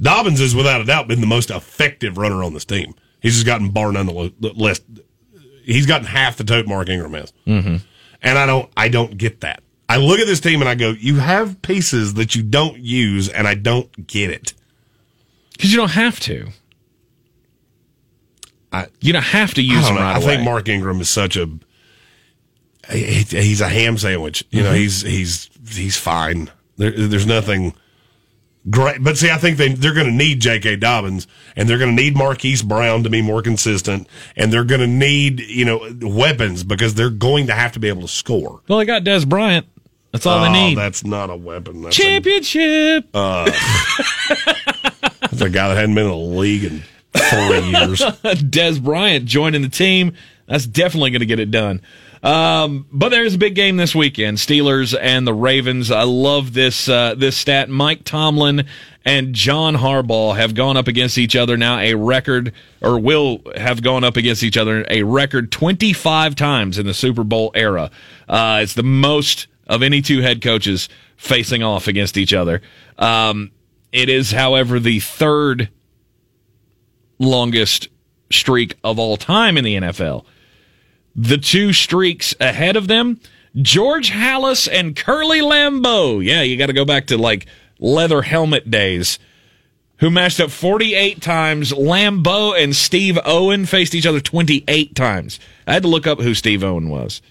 Dobbins 0.00 0.40
has, 0.40 0.54
without 0.54 0.80
a 0.80 0.84
doubt, 0.84 1.08
been 1.08 1.20
the 1.20 1.26
most 1.26 1.50
effective 1.50 2.18
runner 2.18 2.42
on 2.42 2.52
this 2.54 2.64
team. 2.64 2.94
He's 3.20 3.34
just 3.34 3.46
gotten 3.46 3.70
bar 3.70 3.92
none 3.92 4.06
the 4.06 4.32
less. 4.56 4.80
He's 5.64 5.86
gotten 5.86 6.06
half 6.06 6.36
the 6.36 6.44
tote 6.44 6.66
Mark 6.66 6.88
Ingram 6.88 7.14
has. 7.14 7.32
Mm-hmm. 7.46 7.76
And 8.22 8.38
I 8.38 8.44
don't, 8.46 8.70
I 8.76 8.88
don't 8.88 9.16
get 9.16 9.40
that. 9.40 9.62
I 9.88 9.98
look 9.98 10.18
at 10.18 10.26
this 10.26 10.40
team 10.40 10.60
and 10.60 10.68
I 10.68 10.74
go, 10.74 10.90
you 10.90 11.16
have 11.16 11.60
pieces 11.62 12.14
that 12.14 12.34
you 12.34 12.42
don't 12.42 12.78
use, 12.78 13.28
and 13.28 13.46
I 13.46 13.54
don't 13.54 14.06
get 14.06 14.30
it. 14.30 14.54
Because 15.52 15.70
you 15.70 15.76
don't 15.76 15.90
have 15.92 16.18
to. 16.20 16.48
I- 18.72 18.88
you 19.00 19.12
don't 19.12 19.22
have 19.22 19.54
to 19.54 19.60
I, 19.60 19.64
use 19.64 19.86
him 19.88 19.94
know. 19.94 20.00
right 20.00 20.14
I 20.16 20.18
away. 20.18 20.26
think 20.36 20.44
Mark 20.44 20.68
Ingram 20.68 21.00
is 21.00 21.08
such 21.08 21.36
a 21.36 21.48
he- 22.90 23.22
he's 23.24 23.60
a 23.60 23.68
ham 23.68 23.98
sandwich. 23.98 24.44
You 24.50 24.62
know, 24.62 24.70
Mm-hmm. 24.70 24.78
he's 24.78 25.02
he's 25.02 25.50
he's 25.68 25.96
fine. 25.96 26.50
There, 26.76 26.90
there's 26.90 27.26
nothing 27.26 27.74
great, 28.68 29.02
but 29.02 29.16
see, 29.18 29.30
I 29.30 29.36
think 29.38 29.58
they 29.58 29.72
they're 29.74 29.94
going 29.94 30.06
to 30.06 30.12
need 30.12 30.40
J.K. 30.40 30.76
Dobbins 30.76 31.26
and 31.56 31.68
they're 31.68 31.78
going 31.78 31.94
to 31.96 32.02
need 32.02 32.16
Marquise 32.16 32.62
Brown 32.62 33.02
to 33.04 33.10
be 33.10 33.22
more 33.22 33.42
consistent, 33.42 34.08
and 34.36 34.52
they're 34.52 34.64
going 34.64 34.80
to 34.80 34.86
need 34.86 35.40
you 35.40 35.64
know 35.64 35.88
weapons 36.02 36.64
because 36.64 36.94
they're 36.94 37.10
going 37.10 37.46
to 37.48 37.54
have 37.54 37.72
to 37.72 37.80
be 37.80 37.88
able 37.88 38.02
to 38.02 38.08
score. 38.08 38.60
well, 38.68 38.78
they 38.78 38.84
got 38.84 39.02
Dez 39.04 39.28
Bryant. 39.28 39.66
That's 40.12 40.26
all 40.26 40.38
oh, 40.38 40.42
they 40.44 40.52
need. 40.52 40.78
that's 40.78 41.04
not 41.04 41.30
a 41.30 41.36
weapon. 41.36 41.82
That's 41.82 41.98
a, 41.98 42.02
Championship. 42.02 43.10
that's 43.12 43.50
a 45.40 45.50
guy 45.50 45.68
that 45.68 45.76
hadn't 45.76 45.94
been 45.94 46.04
in 46.06 46.10
the 46.10 46.16
league 46.16 46.64
in 46.64 46.82
four 47.12 47.54
years. 47.56 48.00
Dez 48.00 48.82
Bryant 48.82 49.24
joining 49.26 49.62
the 49.62 49.68
team. 49.68 50.14
That's 50.46 50.66
definitely 50.66 51.10
going 51.10 51.20
to 51.20 51.26
get 51.26 51.40
it 51.40 51.50
done. 51.50 51.80
Um, 52.24 52.86
but 52.90 53.10
there's 53.10 53.34
a 53.34 53.38
big 53.38 53.54
game 53.54 53.76
this 53.76 53.94
weekend: 53.94 54.38
Steelers 54.38 54.98
and 54.98 55.26
the 55.26 55.34
Ravens. 55.34 55.90
I 55.90 56.04
love 56.04 56.54
this 56.54 56.88
uh, 56.88 57.14
this 57.14 57.36
stat. 57.36 57.68
Mike 57.68 58.04
Tomlin 58.04 58.66
and 59.04 59.34
John 59.34 59.76
Harbaugh 59.76 60.34
have 60.34 60.54
gone 60.54 60.78
up 60.78 60.88
against 60.88 61.18
each 61.18 61.36
other 61.36 61.58
now 61.58 61.78
a 61.78 61.94
record, 61.94 62.54
or 62.80 62.98
will 62.98 63.42
have 63.56 63.82
gone 63.82 64.04
up 64.04 64.16
against 64.16 64.42
each 64.42 64.56
other 64.56 64.86
a 64.88 65.02
record 65.02 65.52
25 65.52 66.34
times 66.34 66.78
in 66.78 66.86
the 66.86 66.94
Super 66.94 67.24
Bowl 67.24 67.52
era. 67.54 67.90
Uh, 68.26 68.60
it's 68.62 68.72
the 68.72 68.82
most 68.82 69.46
of 69.66 69.82
any 69.82 70.00
two 70.00 70.22
head 70.22 70.40
coaches 70.40 70.88
facing 71.18 71.62
off 71.62 71.88
against 71.88 72.16
each 72.16 72.32
other. 72.32 72.62
Um, 72.98 73.50
it 73.92 74.08
is, 74.08 74.30
however, 74.30 74.80
the 74.80 75.00
third 75.00 75.68
longest 77.18 77.88
streak 78.32 78.76
of 78.82 78.98
all 78.98 79.18
time 79.18 79.58
in 79.58 79.64
the 79.64 79.76
NFL. 79.76 80.24
The 81.16 81.38
two 81.38 81.72
streaks 81.72 82.34
ahead 82.40 82.76
of 82.76 82.88
them, 82.88 83.20
George 83.56 84.10
Halas 84.10 84.68
and 84.70 84.96
Curly 84.96 85.40
Lambeau. 85.40 86.24
Yeah, 86.24 86.42
you 86.42 86.56
got 86.56 86.66
to 86.66 86.72
go 86.72 86.84
back 86.84 87.06
to 87.08 87.16
like 87.18 87.46
leather 87.78 88.22
helmet 88.22 88.70
days. 88.70 89.18
Who 89.98 90.10
matched 90.10 90.40
up 90.40 90.50
48 90.50 91.22
times. 91.22 91.72
Lambeau 91.72 92.60
and 92.60 92.74
Steve 92.74 93.16
Owen 93.24 93.64
faced 93.64 93.94
each 93.94 94.06
other 94.06 94.20
28 94.20 94.94
times. 94.96 95.38
I 95.68 95.72
had 95.74 95.82
to 95.84 95.88
look 95.88 96.06
up 96.06 96.20
who 96.20 96.34
Steve 96.34 96.64
Owen 96.64 96.88
was. 96.90 97.22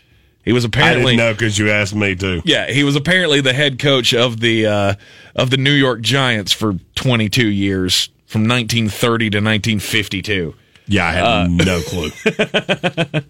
He 0.45 0.53
was 0.53 0.63
apparently 0.63 1.13
I 1.13 1.15
didn't 1.15 1.17
know 1.17 1.33
because 1.33 1.57
you 1.59 1.69
asked 1.69 1.93
me 1.93 2.15
to. 2.15 2.41
yeah, 2.45 2.71
he 2.71 2.83
was 2.85 2.95
apparently 2.95 3.41
the 3.41 3.53
head 3.53 3.79
coach 3.79 4.13
of 4.13 4.39
the 4.39 4.65
uh, 4.65 4.93
of 5.35 5.49
the 5.51 5.57
New 5.57 5.71
York 5.73 6.01
Giants 6.01 6.51
for 6.53 6.75
22 6.95 7.47
years, 7.47 8.09
from 8.25 8.41
1930 8.47 9.29
to 9.29 9.37
1952. 9.37 10.55
Yeah, 10.87 11.05
I 11.07 11.11
had 11.11 11.23
Uh, 11.23 11.47
no 11.47 11.81
clue. 11.81 12.09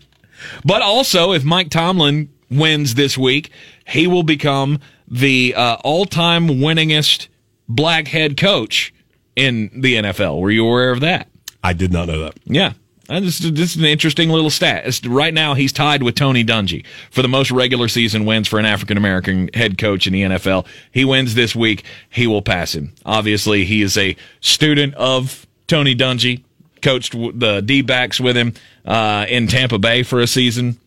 But 0.66 0.82
also, 0.82 1.32
if 1.34 1.44
Mike 1.44 1.70
Tomlin 1.70 2.30
wins 2.50 2.96
this 2.96 3.18
week, 3.18 3.52
he 3.88 4.08
will 4.08 4.24
become 4.24 4.80
the 5.08 5.54
uh, 5.56 5.78
all-time 5.84 6.48
winningest 6.48 7.28
black 7.68 8.08
head 8.08 8.38
coach 8.38 8.94
in 9.36 9.70
the 9.82 9.96
NFL. 9.96 10.40
Were 10.40 10.52
you 10.52 10.66
aware 10.66 10.92
of 10.92 11.02
that? 11.02 11.28
I 11.64 11.74
did 11.74 11.92
not 11.92 12.08
know 12.08 12.20
that. 12.24 12.38
Yeah. 12.46 12.74
This, 13.10 13.40
this 13.40 13.72
is 13.72 13.76
an 13.76 13.86
interesting 13.86 14.30
little 14.30 14.50
stat. 14.50 14.86
It's- 14.88 15.06
right 15.06 15.34
now, 15.34 15.54
he's 15.56 15.74
tied 15.74 16.04
with 16.04 16.16
Tony 16.16 16.44
Dungy 16.44 16.86
for 17.12 17.22
the 17.22 17.28
most 17.28 17.52
regular 17.52 17.88
season 17.88 18.26
wins 18.26 18.48
for 18.48 18.60
an 18.60 18.66
African 18.66 18.98
American 18.98 19.50
head 19.54 19.78
coach 19.78 20.08
in 20.08 20.14
the 20.14 20.22
NFL. 20.24 20.66
He 20.92 21.04
wins 21.04 21.36
this 21.36 21.56
week. 21.56 21.84
He 22.10 22.28
will 22.28 22.42
pass 22.42 22.74
him. 22.74 22.94
Obviously, 23.06 23.66
he 23.66 23.82
is 23.82 23.98
a 23.98 24.16
student 24.40 24.94
of 24.96 25.46
Tony 25.68 25.96
Dungy, 25.96 26.44
coached 26.84 27.14
the 27.14 27.62
D 27.66 27.82
backs 27.82 28.20
with 28.20 28.38
him 28.38 28.54
uh, 28.86 29.26
in 29.28 29.48
Tampa 29.48 29.80
Bay 29.80 30.04
for 30.04 30.20
a 30.20 30.28
season. 30.28 30.78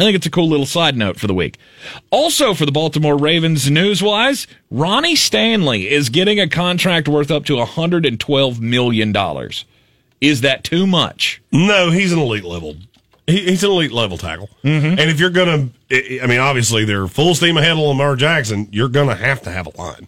I 0.00 0.04
think 0.04 0.14
it's 0.14 0.26
a 0.26 0.30
cool 0.30 0.48
little 0.48 0.66
side 0.66 0.96
note 0.96 1.18
for 1.18 1.26
the 1.26 1.34
week. 1.34 1.58
Also, 2.10 2.54
for 2.54 2.64
the 2.64 2.70
Baltimore 2.70 3.16
Ravens 3.16 3.68
news 3.68 4.00
wise, 4.00 4.46
Ronnie 4.70 5.16
Stanley 5.16 5.90
is 5.90 6.08
getting 6.08 6.38
a 6.38 6.48
contract 6.48 7.08
worth 7.08 7.32
up 7.32 7.44
to 7.46 7.54
$112 7.54 8.60
million. 8.60 9.12
Is 10.20 10.40
that 10.42 10.62
too 10.62 10.86
much? 10.86 11.42
No, 11.50 11.90
he's 11.90 12.12
an 12.12 12.20
elite 12.20 12.44
level. 12.44 12.76
He, 13.26 13.40
he's 13.40 13.64
an 13.64 13.70
elite 13.70 13.90
level 13.90 14.18
tackle. 14.18 14.48
Mm-hmm. 14.62 15.00
And 15.00 15.10
if 15.10 15.18
you're 15.18 15.30
going 15.30 15.72
to, 15.90 16.22
I 16.22 16.28
mean, 16.28 16.38
obviously 16.38 16.84
they're 16.84 17.08
full 17.08 17.34
steam 17.34 17.56
ahead 17.56 17.72
of 17.72 17.78
Lamar 17.78 18.14
Jackson. 18.14 18.68
You're 18.70 18.88
going 18.88 19.08
to 19.08 19.16
have 19.16 19.42
to 19.42 19.50
have 19.50 19.66
a 19.66 19.76
line. 19.76 20.06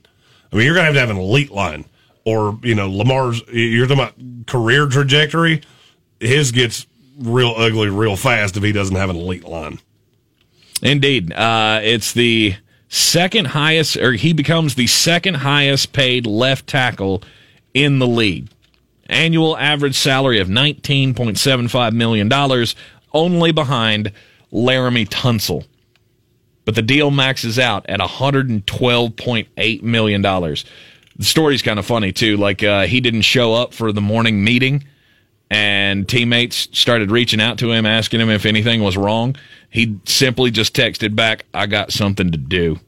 I 0.53 0.57
mean, 0.57 0.67
you're 0.67 0.75
going 0.75 0.85
to 0.85 0.93
have 0.93 0.95
to 0.95 1.01
have 1.01 1.11
an 1.11 1.17
elite 1.17 1.51
line. 1.51 1.85
Or, 2.25 2.59
you 2.63 2.75
know, 2.75 2.91
Lamar's, 2.91 3.43
you're 3.51 3.87
talking 3.87 4.03
about 4.03 4.47
career 4.47 4.87
trajectory. 4.87 5.63
His 6.21 6.53
gets 6.53 6.87
real 7.19 7.55
ugly 7.57 7.89
real 7.89 8.17
fast 8.17 8.57
if 8.57 8.63
he 8.63 8.73
doesn't 8.73 8.97
have 8.97 9.11
an 9.11 9.17
elite 9.17 9.45
line. 9.45 9.79
Indeed. 10.83 11.33
Uh, 11.33 11.81
it's 11.83 12.13
the 12.13 12.57
second 12.89 13.47
highest, 13.49 13.97
or 13.97 14.13
he 14.13 14.33
becomes 14.33 14.75
the 14.75 14.87
second 14.87 15.35
highest 15.35 15.93
paid 15.93 16.27
left 16.27 16.67
tackle 16.67 17.23
in 17.75 17.99
the 17.99 18.07
league. 18.07 18.49
Annual 19.07 19.57
average 19.57 19.97
salary 19.97 20.39
of 20.39 20.49
$19.75 20.49 21.93
million, 21.93 22.33
only 23.13 23.53
behind 23.53 24.13
Laremy 24.53 25.09
Tunsil. 25.09 25.67
But 26.65 26.75
the 26.75 26.83
deal 26.83 27.11
maxes 27.11 27.59
out 27.59 27.85
at 27.89 28.01
$112.8 28.01 29.83
million. 29.83 30.57
The 31.21 31.27
story's 31.27 31.61
kind 31.61 31.79
of 31.79 31.85
funny, 31.85 32.13
too. 32.13 32.39
Like, 32.39 32.63
uh, 32.63 32.87
he 32.87 33.03
didn't 33.03 33.23
show 33.23 33.53
up 33.53 33.75
for 33.75 33.93
the 33.93 34.01
morning 34.01 34.43
meeting, 34.43 34.85
and 35.51 36.09
teammates 36.09 36.67
started 36.73 37.11
reaching 37.11 37.43
out 37.43 37.59
to 37.59 37.71
him, 37.71 37.85
asking 37.85 38.21
him 38.21 38.31
if 38.31 38.47
anything 38.47 38.83
was 38.83 38.97
wrong. 38.97 39.37
He 39.69 39.99
simply 40.07 40.51
just 40.51 40.75
texted 40.75 41.15
back, 41.15 41.45
I 41.53 41.67
got 41.67 41.93
something 41.93 42.33
to 42.33 42.39
do. 42.39 42.81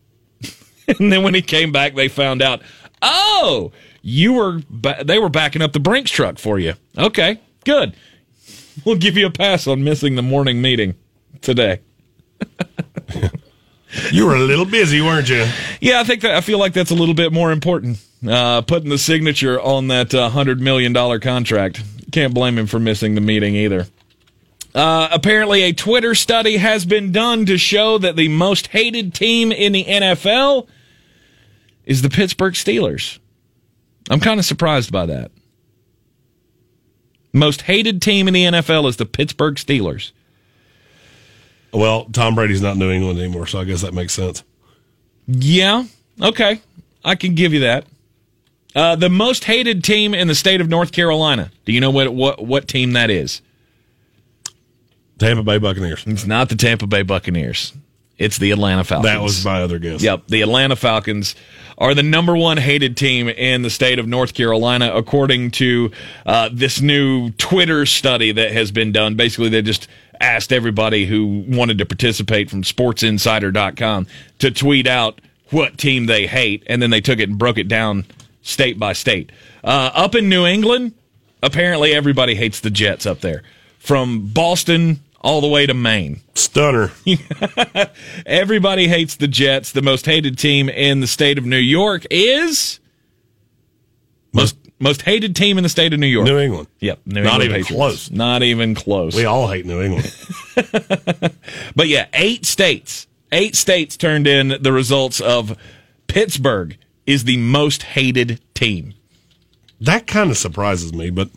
and 0.99 1.13
then 1.13 1.23
when 1.23 1.35
he 1.35 1.43
came 1.43 1.73
back, 1.73 1.95
they 1.95 2.09
found 2.09 2.41
out, 2.41 2.63
oh, 3.03 3.71
you 4.01 4.33
were 4.33 4.63
ba- 4.71 5.03
they 5.05 5.19
were 5.19 5.29
backing 5.29 5.61
up 5.61 5.75
the 5.75 5.81
Brinks 5.81 6.11
truck 6.11 6.39
for 6.39 6.59
you. 6.59 6.73
Okay, 6.97 7.39
good. 7.65 7.95
We'll 8.87 8.97
give 8.97 9.19
you 9.19 9.27
a 9.27 9.31
pass 9.31 9.67
on 9.67 9.85
missing 9.85 10.15
the 10.15 10.23
morning 10.23 10.63
meeting 10.63 10.95
today. 11.43 11.81
You 14.11 14.25
were 14.25 14.35
a 14.35 14.41
little 14.41 14.65
busy, 14.65 15.03
weren't 15.03 15.29
you? 15.29 15.47
Yeah, 15.81 16.01
I 16.01 16.05
think 16.05 16.23
that 16.23 16.35
I 16.35 16.41
feel 16.41 16.59
like 16.59 16.73
that's 16.73 16.91
a 16.91 16.95
little 16.95 17.15
bit 17.15 17.31
more 17.31 17.53
important. 17.53 17.99
Uh, 18.27 18.63
putting 18.63 18.89
the 18.89 18.99
signature 18.99 19.61
on 19.61 19.89
that 19.89 20.15
uh, 20.15 20.29
hundred 20.31 20.61
million 20.61 20.93
dollar 20.93 21.19
contract. 21.19 21.83
Can't 22.13 22.33
blame 22.33 22.57
him 22.57 22.67
for 22.67 22.79
missing 22.79 23.15
the 23.15 23.21
meeting 23.21 23.57
either. 23.57 23.87
Uh, 24.75 25.09
apparently, 25.11 25.63
a 25.63 25.73
Twitter 25.73 26.15
study 26.15 26.57
has 26.57 26.87
been 26.87 27.13
done 27.13 27.45
to 27.47 27.59
show 27.59 27.99
that 27.99 28.17
the 28.17 28.29
most 28.29 28.69
hated 28.69 29.13
team 29.13 29.51
in 29.53 29.73
the 29.73 29.85
NFL 29.85 30.67
is 31.85 32.03
the 32.03 32.09
Pittsburgh 32.09 32.55
Steelers. 32.55 33.19
I'm 34.09 34.21
kind 34.21 34.39
of 34.39 34.47
surprised 34.47 34.93
by 34.93 35.07
that. 35.07 35.31
Most 37.33 37.63
hated 37.63 38.01
team 38.03 38.29
in 38.29 38.35
the 38.35 38.45
NFL 38.45 38.89
is 38.89 38.97
the 38.97 39.07
Pittsburgh 39.07 39.57
Steelers. 39.57 40.13
Well, 41.73 42.05
Tom 42.07 42.35
Brady's 42.35 42.61
not 42.61 42.73
in 42.73 42.79
New 42.79 42.91
England 42.91 43.19
anymore, 43.19 43.47
so 43.47 43.61
I 43.61 43.65
guess 43.65 43.81
that 43.83 43.95
makes 43.95 44.13
sense. 44.13 44.45
Yeah, 45.27 45.85
okay. 46.21 46.61
I 47.05 47.15
can 47.15 47.35
give 47.35 47.55
you 47.55 47.61
that. 47.61 47.87
Uh, 48.75 48.97
the 48.97 49.11
most 49.11 49.45
hated 49.45 49.85
team 49.85 50.15
in 50.15 50.29
the 50.29 50.35
state 50.35 50.61
of 50.61 50.69
North 50.69 50.93
Carolina. 50.93 51.51
Do 51.65 51.73
you 51.73 51.81
know 51.81 51.91
what 51.91 52.13
what 52.15 52.45
what 52.45 52.69
team 52.69 52.93
that 52.93 53.11
is? 53.11 53.43
Tampa 55.19 55.43
Bay 55.43 55.59
Buccaneers. 55.59 56.05
It's 56.07 56.27
not 56.27 56.49
the 56.49 56.57
Tampa 56.57 56.87
Bay 56.87 57.03
Buccaneers. 57.03 57.73
It's 58.19 58.39
the 58.39 58.51
Atlanta 58.51 58.85
Falcons. 58.85 59.13
That 59.13 59.23
was 59.23 59.45
my 59.45 59.63
other 59.63 59.79
guess. 59.79 60.03
Yep, 60.03 60.29
the 60.29 60.43
Atlanta 60.43 60.77
Falcons 60.77 61.35
are 61.79 61.95
the 61.95 62.03
number 62.03 62.37
one 62.37 62.57
hated 62.57 62.97
team 62.97 63.29
in 63.29 63.63
the 63.63 63.71
state 63.71 63.99
of 63.99 64.07
North 64.07 64.35
Carolina, 64.35 64.93
according 64.95 65.51
to 65.53 65.91
uh, 66.25 66.49
this 66.53 66.81
new 66.81 67.31
Twitter 67.33 67.87
study 67.87 68.31
that 68.33 68.53
has 68.53 68.71
been 68.71 68.93
done. 68.93 69.17
Basically, 69.17 69.49
they 69.49 69.63
just 69.63 69.89
asked 70.21 70.53
everybody 70.53 71.07
who 71.07 71.45
wanted 71.49 71.79
to 71.79 71.87
participate 71.87 72.49
from 72.49 72.63
SportsInsider.com 72.63 74.07
to 74.39 74.51
tweet 74.51 74.87
out 74.87 75.21
what 75.51 75.77
team 75.77 76.07
they 76.07 76.27
hate, 76.27 76.63
and 76.67 76.81
then 76.81 76.91
they 76.91 77.01
took 77.01 77.19
it 77.19 77.29
and 77.29 77.39
broke 77.39 77.59
it 77.59 77.69
down 77.69 78.05
state 78.43 78.79
by 78.79 78.93
state. 78.93 79.31
Uh, 79.65 79.91
up 79.95 80.15
in 80.15 80.29
New 80.29 80.45
England, 80.47 80.93
apparently 81.43 81.93
everybody 81.93 82.35
hates 82.35 82.61
the 82.61 82.71
Jets 82.71 83.07
up 83.07 83.21
there, 83.21 83.43
from 83.79 84.29
Boston 84.29 85.01
all 85.21 85.41
the 85.41 85.49
way 85.49 85.67
to 85.67 85.75
Maine. 85.75 86.21
Stunner. 86.35 86.91
Everybody 88.27 88.89
hates 88.89 89.15
the 89.17 89.29
Jets. 89.29 89.71
The 89.73 89.83
most 89.83 90.05
hated 90.05 90.37
team 90.37 90.69
in 90.69 91.01
the 91.01 91.07
state 91.07 91.39
of 91.39 91.47
New 91.47 91.57
York 91.59 92.05
is 92.11 92.81
most 94.33 94.57
most 94.81 95.03
hated 95.03 95.37
team 95.37 95.59
in 95.59 95.63
the 95.63 95.69
state 95.69 95.93
of 95.93 96.01
New 96.01 96.09
York. 96.09 96.27
New 96.27 96.39
England. 96.39 96.67
Yep, 96.81 97.01
New 97.07 97.23
Not 97.23 97.41
England 97.41 97.43
even 97.45 97.55
Patriots. 97.63 97.71
close. 97.77 98.11
Not 98.11 98.43
even 98.43 98.75
close. 98.75 99.15
We 99.15 99.25
all 99.25 99.47
hate 99.49 99.65
New 99.65 99.81
England. 99.81 100.13
But 101.77 101.89
yeah, 101.89 102.07
eight 102.13 102.45
states, 102.45 103.07
eight 103.31 103.57
states 103.57 103.97
turned 103.97 104.27
in 104.27 104.61
the 104.61 104.73
results 104.73 105.21
of 105.21 105.57
Pittsburgh 106.07 106.77
is 107.07 107.25
the 107.25 107.37
most 107.37 107.83
hated 107.83 108.41
team. 108.55 108.95
that 109.81 110.07
kind 110.07 110.31
of 110.31 110.37
surprises 110.39 110.93
me, 110.93 111.11
but 111.11 111.29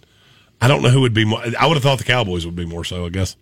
I 0.61 0.67
don't 0.67 0.81
know 0.83 0.89
who 0.89 1.01
would 1.01 1.13
be 1.13 1.25
more. 1.25 1.43
I 1.59 1.65
would 1.67 1.73
have 1.75 1.83
thought 1.83 1.97
the 1.97 2.03
Cowboys 2.03 2.45
would 2.45 2.55
be 2.55 2.65
more 2.65 2.83
so, 2.83 3.05
I 3.05 3.09
guess. 3.09 3.35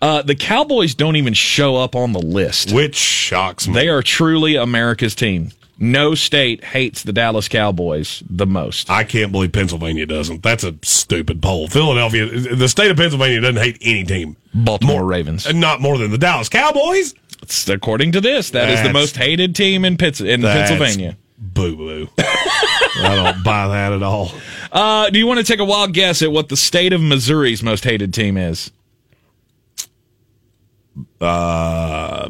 Uh, 0.00 0.22
the 0.22 0.34
Cowboys 0.34 0.94
don't 0.94 1.16
even 1.16 1.34
show 1.34 1.76
up 1.76 1.94
on 1.94 2.12
the 2.12 2.18
list. 2.20 2.72
Which 2.72 2.94
shocks 2.96 3.68
me. 3.68 3.74
They 3.74 3.88
are 3.88 4.02
truly 4.02 4.56
America's 4.56 5.14
team. 5.14 5.50
No 5.78 6.14
state 6.14 6.64
hates 6.64 7.02
the 7.02 7.12
Dallas 7.12 7.48
Cowboys 7.48 8.22
the 8.30 8.46
most. 8.46 8.88
I 8.88 9.04
can't 9.04 9.30
believe 9.30 9.52
Pennsylvania 9.52 10.06
doesn't. 10.06 10.42
That's 10.42 10.64
a 10.64 10.74
stupid 10.82 11.42
poll. 11.42 11.68
Philadelphia, 11.68 12.26
the 12.56 12.68
state 12.68 12.90
of 12.90 12.96
Pennsylvania 12.96 13.42
doesn't 13.42 13.62
hate 13.62 13.76
any 13.82 14.02
team. 14.04 14.36
Baltimore 14.54 15.04
Ravens. 15.04 15.52
Not 15.52 15.82
more 15.82 15.98
than 15.98 16.10
the 16.10 16.16
Dallas 16.18 16.48
Cowboys. 16.48 17.12
It's- 17.42 17.68
according 17.68 18.12
to 18.12 18.22
this, 18.22 18.50
that 18.50 18.70
is 18.70 18.82
the 18.82 18.92
most 18.92 19.18
hated 19.18 19.54
team 19.54 19.84
in 19.84 19.98
Pitts 19.98 20.22
in 20.22 20.40
That's 20.40 20.70
Pennsylvania. 20.70 21.18
Boo 21.54 21.76
boo. 21.76 22.08
I 22.18 23.12
don't 23.14 23.44
buy 23.44 23.68
that 23.68 23.92
at 23.92 24.02
all. 24.02 24.32
Uh, 24.72 25.10
do 25.10 25.18
you 25.18 25.26
want 25.26 25.38
to 25.38 25.44
take 25.44 25.60
a 25.60 25.64
wild 25.64 25.92
guess 25.92 26.22
at 26.22 26.32
what 26.32 26.48
the 26.48 26.56
state 26.56 26.92
of 26.92 27.00
Missouri's 27.00 27.62
most 27.62 27.84
hated 27.84 28.12
team 28.12 28.36
is? 28.36 28.70
Uh, 31.20 32.28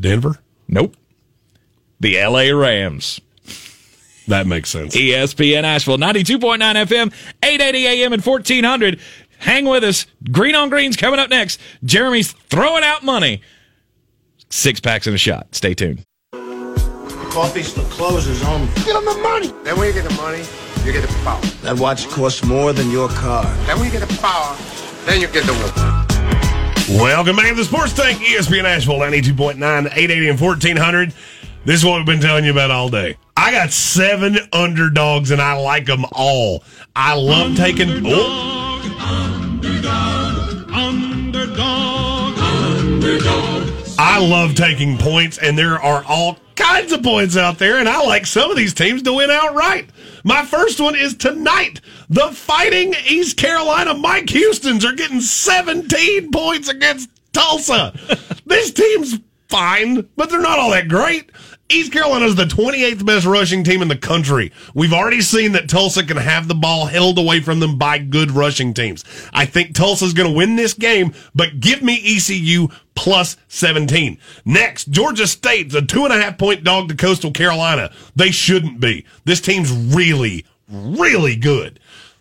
Denver? 0.00 0.38
Nope. 0.68 0.96
The 2.00 2.22
LA 2.24 2.56
Rams. 2.56 3.20
That 4.28 4.46
makes 4.46 4.70
sense. 4.70 4.96
ESPN 4.96 5.62
Asheville, 5.62 5.98
92.9 5.98 6.58
FM, 6.58 7.12
880 7.42 7.86
AM 7.86 8.12
and 8.12 8.24
1400. 8.24 9.00
Hang 9.38 9.66
with 9.66 9.84
us. 9.84 10.06
Green 10.32 10.54
on 10.54 10.68
Green's 10.68 10.96
coming 10.96 11.20
up 11.20 11.30
next. 11.30 11.60
Jeremy's 11.84 12.32
throwing 12.32 12.82
out 12.82 13.04
money. 13.04 13.42
Six 14.50 14.80
packs 14.80 15.06
and 15.06 15.14
a 15.14 15.18
shot. 15.18 15.54
Stay 15.54 15.74
tuned. 15.74 16.04
Coffee's 17.36 17.70
for 17.70 17.82
closers 17.90 18.42
only. 18.44 18.66
Get 18.76 18.94
them 18.94 19.04
the 19.04 19.20
money. 19.22 19.52
Then 19.62 19.78
when 19.78 19.88
you 19.88 19.92
get 19.92 20.08
the 20.08 20.14
money, 20.14 20.42
you 20.86 20.92
get 20.94 21.02
the 21.02 21.14
power. 21.22 21.38
That 21.60 21.78
watch 21.78 22.08
costs 22.08 22.42
more 22.42 22.72
than 22.72 22.90
your 22.90 23.10
car. 23.10 23.44
Then 23.66 23.78
when 23.78 23.92
you 23.92 23.92
get 23.92 24.08
the 24.08 24.16
power, 24.22 24.56
then 25.04 25.20
you 25.20 25.28
get 25.28 25.44
the 25.44 25.52
woman. 25.52 26.98
Welcome 26.98 27.36
back 27.36 27.50
to 27.50 27.54
the 27.54 27.66
Sports 27.66 27.92
Tank, 27.92 28.20
ESPN 28.20 28.64
Asheville, 28.64 29.00
92.9, 29.00 29.58
880 29.58 30.28
and 30.30 30.40
1400. 30.40 31.12
This 31.66 31.80
is 31.80 31.84
what 31.84 31.98
we've 31.98 32.06
been 32.06 32.22
telling 32.22 32.46
you 32.46 32.52
about 32.52 32.70
all 32.70 32.88
day. 32.88 33.18
I 33.36 33.50
got 33.50 33.70
seven 33.70 34.38
underdogs 34.54 35.30
and 35.30 35.42
I 35.42 35.60
like 35.60 35.84
them 35.84 36.06
all. 36.12 36.64
I 36.96 37.12
love 37.16 37.54
taking. 37.54 38.02
Oh. 38.06 38.56
I 43.98 44.18
love 44.18 44.54
taking 44.54 44.98
points, 44.98 45.38
and 45.38 45.56
there 45.56 45.80
are 45.80 46.04
all 46.04 46.38
kinds 46.54 46.92
of 46.92 47.02
points 47.02 47.36
out 47.36 47.58
there, 47.58 47.78
and 47.78 47.88
I 47.88 48.02
like 48.02 48.26
some 48.26 48.50
of 48.50 48.56
these 48.56 48.74
teams 48.74 49.02
to 49.02 49.12
win 49.12 49.30
outright. 49.30 49.90
My 50.24 50.44
first 50.44 50.80
one 50.80 50.94
is 50.94 51.14
tonight. 51.14 51.80
The 52.10 52.28
Fighting 52.28 52.94
East 53.08 53.36
Carolina 53.36 53.94
Mike 53.94 54.28
Houston's 54.30 54.84
are 54.84 54.94
getting 54.94 55.20
17 55.20 56.30
points 56.30 56.68
against 56.68 57.10
Tulsa. 57.32 57.94
this 58.46 58.72
team's 58.72 59.18
fine, 59.48 60.08
but 60.16 60.28
they're 60.28 60.40
not 60.40 60.58
all 60.58 60.70
that 60.70 60.88
great. 60.88 61.30
East 61.68 61.92
Carolina 61.92 62.26
is 62.26 62.36
the 62.36 62.44
28th 62.44 63.04
best 63.04 63.26
rushing 63.26 63.64
team 63.64 63.82
in 63.82 63.88
the 63.88 63.96
country. 63.96 64.52
We've 64.72 64.92
already 64.92 65.20
seen 65.20 65.52
that 65.52 65.68
Tulsa 65.68 66.04
can 66.04 66.16
have 66.16 66.46
the 66.46 66.54
ball 66.54 66.86
held 66.86 67.18
away 67.18 67.40
from 67.40 67.58
them 67.58 67.76
by 67.76 67.98
good 67.98 68.30
rushing 68.30 68.72
teams. 68.72 69.04
I 69.32 69.46
think 69.46 69.74
Tulsa's 69.74 70.12
going 70.12 70.30
to 70.30 70.36
win 70.36 70.54
this 70.54 70.74
game, 70.74 71.12
but 71.34 71.58
give 71.58 71.82
me 71.82 72.00
ECU 72.16 72.68
plus 72.96 73.36
17. 73.48 74.18
Next, 74.44 74.90
Georgia 74.90 75.26
State's 75.26 75.74
a 75.74 75.82
two 75.82 76.04
and 76.04 76.12
a 76.12 76.20
half 76.20 76.38
point 76.38 76.64
dog 76.64 76.88
to 76.88 76.96
Coastal 76.96 77.30
Carolina. 77.30 77.92
They 78.16 78.32
shouldn't 78.32 78.80
be. 78.80 79.04
This 79.24 79.40
team's 79.40 79.70
really, 79.70 80.44
really 80.68 81.36
good. 81.36 81.78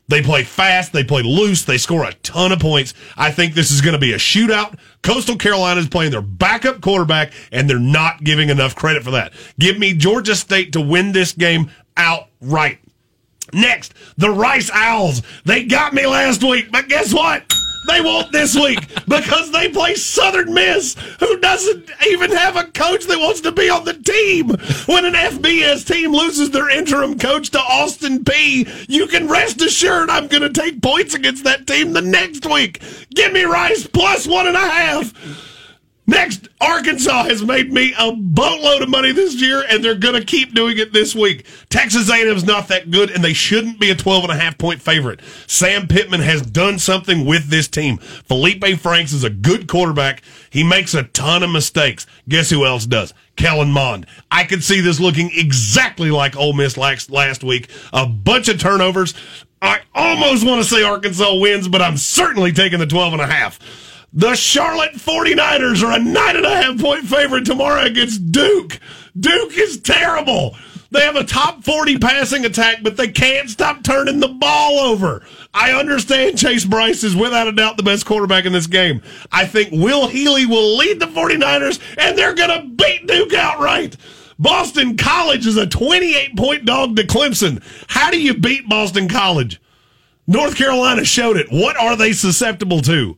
They 0.08 0.22
play 0.22 0.44
fast, 0.44 0.94
they 0.94 1.04
play 1.04 1.24
loose, 1.24 1.64
they 1.64 1.80
score 1.80 2.04
a 2.04 2.14
ton 2.16 2.52
of 2.52 2.60
points. 2.60 2.94
I 3.18 3.32
think 3.32 3.56
this 3.56 3.72
is 3.72 3.82
going 3.82 3.94
to 3.94 4.00
be 4.00 4.14
a 4.14 4.18
shootout. 4.18 4.78
Coastal 5.02 5.36
Carolina 5.36 5.80
is 5.80 5.90
playing 5.90 6.12
their 6.12 6.22
backup 6.22 6.82
quarterback, 6.82 7.34
and 7.52 7.68
they're 7.68 7.80
not 7.80 8.24
giving 8.24 8.50
enough 8.50 8.76
credit 8.76 9.04
for 9.04 9.12
that. 9.12 9.34
Give 9.58 9.80
me 9.80 9.96
Georgia 9.96 10.36
State 10.36 10.74
to 10.74 10.82
win 10.82 11.12
this 11.12 11.32
game 11.32 11.72
outright. 11.98 12.80
Next, 13.52 13.96
the 14.18 14.30
Rice 14.30 14.70
Owls. 14.72 15.24
They 15.44 15.64
got 15.64 15.94
me 15.94 16.06
last 16.06 16.44
week, 16.44 16.72
but 16.72 16.88
guess 16.88 17.12
what? 17.12 17.52
They 17.88 18.02
won't 18.02 18.32
this 18.32 18.56
week 18.56 18.80
because 19.08 19.52
they 19.52 19.70
play 19.70 19.96
Southern 19.96 20.54
Miss, 20.54 20.96
who 21.20 21.40
doesn't 21.40 21.90
even 22.08 22.32
have 22.32 22.56
a 22.56 22.64
coach 22.64 23.06
that 23.06 23.20
wants 23.20 23.42
to 23.42 23.52
be 23.52 23.70
on 23.70 23.86
the 23.86 23.94
team. 23.94 24.50
When 24.86 25.06
an 25.06 25.14
FBS 25.14 25.86
team 25.86 26.12
loses 26.12 26.52
their 26.52 26.70
interim 26.70 27.18
coach 27.18 27.50
to 27.52 27.60
Austin 27.60 28.24
Peay, 28.24 28.86
you 28.88 29.08
can 29.08 29.28
rest 29.28 29.62
assured 29.62 30.10
I'm 30.10 30.28
going 30.28 30.44
to 30.44 30.50
take 30.50 30.82
points 30.82 31.14
against 31.14 31.44
that 31.44 31.68
team 31.68 31.94
the 31.94 32.02
next 32.02 32.46
week. 32.46 32.82
Give 33.14 33.32
me 33.32 33.44
Rice 33.44 33.88
plus 33.88 34.28
one 34.28 34.48
and 34.48 34.56
a 34.56 34.60
half. 34.60 35.55
Next, 36.08 36.50
Arkansas 36.62 37.24
has 37.24 37.44
made 37.44 37.74
me 37.74 37.94
a 37.98 38.12
boatload 38.12 38.84
of 38.84 38.90
money 38.90 39.12
this 39.12 39.42
year, 39.42 39.66
and 39.68 39.84
they're 39.84 39.96
going 39.96 40.14
to 40.14 40.24
keep 40.24 40.54
doing 40.54 40.78
it 40.78 40.94
this 40.94 41.16
week. 41.16 41.46
Texas 41.70 42.12
A&M's 42.12 42.44
not 42.44 42.68
that 42.68 42.92
good, 42.92 43.10
and 43.10 43.24
they 43.24 43.34
shouldn't 43.34 43.80
be 43.80 43.90
a 43.90 43.96
12 43.96 44.26
and 44.26 44.32
a 44.32 44.36
half 44.36 44.58
point 44.58 44.82
favorite. 44.82 45.22
Sam 45.48 45.88
Pittman 45.88 46.22
has 46.22 46.44
done 46.44 46.78
something 46.78 47.26
with 47.26 47.50
this 47.50 47.68
team. 47.68 47.98
Feleipe 47.98 48.78
Franks 48.78 49.14
is 49.14 49.24
a 49.24 49.32
good 49.32 49.68
quarterback. 49.68 50.22
He 50.52 50.64
makes 50.64 50.94
a 50.94 51.04
ton 51.04 51.42
of 51.42 51.50
mistakes. 51.50 52.06
Guess 52.30 52.52
who 52.52 52.66
else 52.66 52.86
does? 52.86 53.14
Kellen 53.36 53.72
Mond. 53.72 54.06
I 54.30 54.44
could 54.44 54.64
see 54.64 54.82
this 54.82 55.00
looking 55.00 55.32
exactly 55.34 56.12
like 56.12 56.36
Ole 56.36 56.54
Miss 56.54 56.78
last, 56.78 57.10
last 57.10 57.44
week. 57.44 57.70
A 57.92 58.06
bunch 58.06 58.48
of 58.48 58.60
turnovers. 58.60 59.16
I 59.62 59.82
almost 59.96 60.46
want 60.46 60.62
to 60.64 60.70
say 60.70 60.84
Arkansas 60.84 61.36
wins, 61.36 61.68
but 61.68 61.82
I'm 61.82 61.98
certainly 61.98 62.52
taking 62.52 62.78
the 62.78 62.86
12 62.86 63.14
and 63.14 63.22
a 63.22 63.28
half. 63.28 63.60
The 64.18 64.34
Charlotte 64.36 64.94
49ers 64.94 65.84
are 65.84 65.92
a 65.92 66.00
nine 66.02 66.38
and 66.38 66.46
a 66.46 66.56
half 66.56 66.80
point 66.80 67.04
favorite 67.04 67.44
tomorrow 67.46 67.82
against 67.82 68.32
Duke. 68.32 68.80
Duke 69.20 69.58
is 69.58 69.82
terrible. 69.82 70.56
They 70.90 71.02
have 71.02 71.18
a 71.18 71.26
top 71.26 71.66
40 71.66 71.98
passing 71.98 72.46
attack, 72.46 72.78
but 72.82 72.96
they 72.96 73.10
can't 73.10 73.50
stop 73.50 73.84
turning 73.84 74.22
the 74.22 74.30
ball 74.30 74.80
over. 74.80 75.26
I 75.54 75.74
understand 75.74 76.38
Chase 76.38 76.64
Brice 76.64 77.04
is 77.04 77.14
without 77.14 77.50
a 77.50 77.52
doubt 77.52 77.76
the 77.76 77.84
best 77.84 78.06
quarterback 78.06 78.46
in 78.46 78.54
this 78.54 78.68
game. 78.68 79.02
I 79.34 79.46
think 79.46 79.74
Will 79.74 80.08
Healy 80.08 80.46
will 80.46 80.78
lead 80.78 81.02
the 81.02 81.08
49ers, 81.08 81.82
and 81.98 82.18
they're 82.18 82.36
going 82.36 82.62
to 82.62 82.70
beat 82.70 83.08
Duke 83.08 83.34
outright. 83.34 83.98
Boston 84.40 84.96
College 84.96 85.46
is 85.46 85.58
a 85.58 85.68
28 85.68 86.38
point 86.38 86.64
dog 86.64 86.96
to 86.96 87.04
Clemson. 87.04 87.62
How 87.88 88.12
do 88.12 88.22
you 88.22 88.34
beat 88.34 88.70
Boston 88.70 89.10
College? 89.10 89.60
North 90.26 90.56
Carolina 90.56 91.04
showed 91.04 91.36
it. 91.36 91.48
What 91.52 91.76
are 91.76 91.98
they 91.98 92.14
susceptible 92.14 92.80
to? 92.84 93.18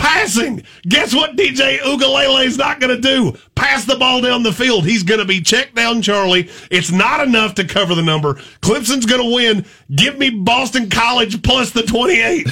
Passing. 0.00 0.62
Guess 0.88 1.14
what 1.14 1.36
DJ 1.36 1.78
Uiagalelei 1.80 2.46
is 2.46 2.56
not 2.56 2.80
going 2.80 2.94
to 2.94 3.00
do? 3.00 3.38
Pass 3.54 3.84
the 3.84 3.96
ball 3.96 4.22
down 4.22 4.42
the 4.42 4.52
field. 4.52 4.86
He's 4.86 5.02
going 5.02 5.20
to 5.20 5.26
be 5.26 5.42
checked 5.42 5.74
down, 5.74 6.00
Charlie. 6.00 6.50
It's 6.70 6.90
not 6.90 7.20
enough 7.20 7.54
to 7.56 7.64
cover 7.64 7.94
the 7.94 8.02
number. 8.02 8.34
Clemson's 8.62 9.04
going 9.04 9.22
to 9.22 9.34
win. 9.34 9.66
Give 9.94 10.18
me 10.18 10.30
Boston 10.30 10.88
College 10.88 11.42
plus 11.42 11.70
the 11.72 11.82
28. 11.82 12.46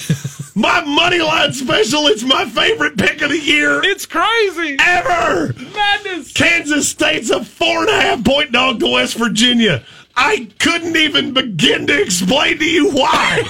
my 0.54 0.84
money 0.84 1.20
line 1.20 1.54
special. 1.54 2.06
It's 2.08 2.22
my 2.22 2.44
favorite 2.44 2.98
pick 2.98 3.22
of 3.22 3.30
the 3.30 3.38
year. 3.38 3.80
It's 3.82 4.04
crazy. 4.04 4.76
Ever. 4.78 5.54
Madness. 5.54 6.34
Kansas 6.34 6.86
State's 6.86 7.30
a 7.30 7.42
four 7.42 7.80
and 7.80 7.88
a 7.88 8.00
half 8.00 8.24
point 8.24 8.52
dog 8.52 8.80
to 8.80 8.88
West 8.88 9.16
Virginia. 9.16 9.84
I 10.14 10.50
couldn't 10.58 10.96
even 10.96 11.32
begin 11.32 11.86
to 11.86 12.02
explain 12.02 12.58
to 12.58 12.64
you 12.68 12.90
why. 12.90 13.42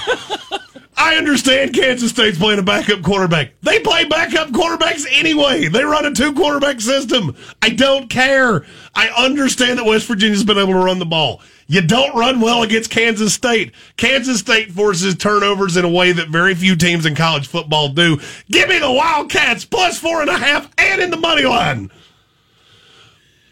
I 0.99 1.15
understand 1.15 1.73
Kansas 1.73 2.11
State's 2.11 2.37
playing 2.37 2.59
a 2.59 2.63
backup 2.63 3.01
quarterback. 3.03 3.53
They 3.61 3.79
play 3.79 4.03
backup 4.03 4.49
quarterbacks 4.49 5.05
anyway. 5.09 5.69
They 5.69 5.85
run 5.85 6.05
a 6.05 6.13
two 6.13 6.33
quarterback 6.33 6.81
system. 6.81 7.37
I 7.61 7.69
don't 7.69 8.09
care. 8.09 8.65
I 8.93 9.07
understand 9.07 9.79
that 9.79 9.85
West 9.85 10.07
Virginia's 10.07 10.43
been 10.43 10.57
able 10.57 10.73
to 10.73 10.79
run 10.79 10.99
the 10.99 11.05
ball. 11.05 11.41
You 11.67 11.81
don't 11.81 12.13
run 12.17 12.41
well 12.41 12.63
against 12.63 12.89
Kansas 12.89 13.33
State. 13.33 13.71
Kansas 13.95 14.39
State 14.39 14.73
forces 14.73 15.15
turnovers 15.15 15.77
in 15.77 15.85
a 15.85 15.89
way 15.89 16.11
that 16.11 16.27
very 16.27 16.53
few 16.53 16.75
teams 16.75 17.05
in 17.05 17.15
college 17.15 17.47
football 17.47 17.87
do. 17.89 18.19
Give 18.51 18.67
me 18.67 18.79
the 18.79 18.91
Wildcats 18.91 19.63
plus 19.63 19.97
four 19.97 20.19
and 20.19 20.29
a 20.29 20.37
half 20.37 20.69
and 20.77 20.99
in 20.99 21.11
the 21.11 21.17
money 21.17 21.43
line. 21.43 21.91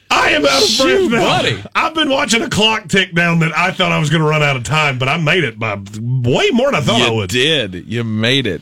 I 0.10 0.30
am 0.32 0.46
out 0.46 0.64
of 0.64 0.78
breath 0.78 1.12
now. 1.12 1.18
buddy. 1.42 1.64
I've 1.76 1.94
been 1.94 2.10
watching 2.10 2.42
a 2.42 2.50
clock 2.50 2.88
tick 2.88 3.14
down 3.14 3.40
that 3.40 3.56
I 3.58 3.72
thought 3.72 3.92
I 3.92 4.00
was 4.00 4.10
going 4.10 4.22
to 4.22 4.28
run 4.28 4.42
out 4.44 4.56
of 4.56 4.64
time, 4.64 4.98
but 4.98 5.08
I 5.10 5.18
made 5.18 5.44
it 5.44 5.60
by 5.60 5.76
way 5.76 6.50
more 6.52 6.68
than 6.72 6.76
I 6.76 6.82
thought 6.82 7.02
I 7.02 7.08
You 7.08 7.14
would. 7.14 7.30
did. 7.30 7.86
You 7.88 8.04
made 8.04 8.48
it. 8.48 8.62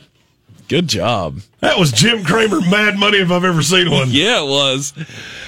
Good 0.68 0.88
job. 0.88 1.40
That 1.60 1.78
was 1.78 1.90
Jim 1.90 2.22
Cramer 2.22 2.60
Mad 2.60 2.98
Money 2.98 3.16
if 3.18 3.30
I've 3.30 3.44
ever 3.44 3.62
seen 3.62 3.90
one. 3.90 4.08
Yeah, 4.10 4.42
it 4.42 4.48
was. 4.48 4.92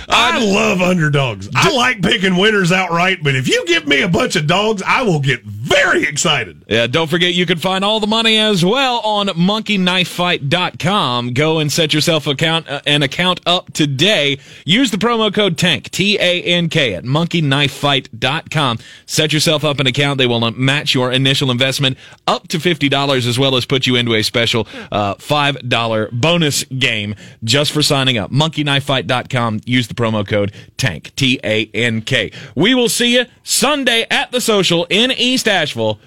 I 0.09 0.43
love 0.43 0.80
underdogs. 0.80 1.51
I 1.55 1.70
like 1.70 2.01
picking 2.02 2.39
winners 2.39 2.72
outright, 2.72 3.18
but 3.22 3.36
if 3.36 3.47
you 3.47 3.62
give 3.66 3.86
me 3.86 4.01
a 4.01 4.09
bunch 4.09 4.35
of 4.36 4.47
dogs, 4.47 4.82
I 4.86 5.02
will 5.02 5.20
get 5.20 5.43
very 5.44 6.05
excited. 6.05 6.64
Yeah, 6.66 6.86
don't 6.86 7.10
forget 7.10 7.35
you 7.35 7.44
can 7.44 7.59
find 7.59 7.85
all 7.85 8.01
the 8.01 8.06
money 8.06 8.39
as 8.39 8.64
well 8.64 9.01
on 9.01 9.26
monkeyknifefight.com. 9.28 11.35
Go 11.35 11.59
and 11.59 11.70
set 11.70 11.93
yourself 11.93 12.26
account 12.26 12.66
uh, 12.68 12.80
an 12.86 13.02
account 13.02 13.40
up 13.44 13.74
today. 13.74 14.39
Use 14.64 14.90
the 14.90 14.97
promo 14.97 15.32
code 15.32 15.59
TANK, 15.59 15.90
T 15.90 16.16
A 16.18 16.43
N 16.43 16.70
K 16.70 16.94
at 16.94 17.05
monkeyknifefight.com. 17.05 18.78
Set 19.05 19.35
yourself 19.35 19.62
up 19.62 19.78
an 19.78 19.86
account. 19.86 20.16
They 20.16 20.26
will 20.26 20.40
match 20.52 20.94
your 20.94 21.12
initial 21.12 21.51
investment 21.51 21.98
up 22.26 22.48
to 22.48 22.56
$50 22.59 23.26
as 23.26 23.39
well 23.39 23.56
as 23.56 23.66
put 23.66 23.86
you 23.86 23.94
into 23.97 24.14
a 24.14 24.22
special 24.22 24.66
uh, 24.90 25.16
$5 25.16 25.68
bonus 26.07 26.65
game 26.65 27.15
just 27.43 27.73
for 27.73 27.83
signing 27.83 28.16
up. 28.16 28.31
monkeyknifefight.com. 28.31 29.61
Use 29.66 29.89
the 29.89 29.95
promo 29.95 30.27
code 30.27 30.53
TANK, 30.77 31.15
T 31.16 31.41
A 31.43 31.69
N 31.75 32.03
K. 32.03 32.31
We 32.55 32.75
will 32.75 32.89
see 32.89 33.15
you 33.16 33.27
Sunday 33.43 34.07
at 34.11 34.31
the 34.31 34.41
social 34.41 34.87
in 34.89 35.11
East 35.11 35.49
Asheville 35.49 35.99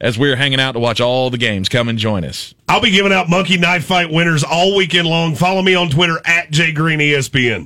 as 0.00 0.18
we're 0.18 0.36
hanging 0.36 0.60
out 0.60 0.72
to 0.72 0.80
watch 0.80 1.00
all 1.00 1.30
the 1.30 1.38
games. 1.38 1.68
Come 1.68 1.88
and 1.88 1.98
join 1.98 2.24
us. 2.24 2.54
I'll 2.68 2.80
be 2.80 2.90
giving 2.90 3.12
out 3.12 3.28
Monkey 3.30 3.56
Knife 3.56 3.84
Fight 3.84 4.10
winners 4.10 4.42
all 4.42 4.76
weekend 4.76 5.06
long. 5.06 5.34
Follow 5.34 5.62
me 5.62 5.74
on 5.74 5.88
Twitter 5.90 6.18
at 6.24 6.50
JGreenESPN. 6.50 7.62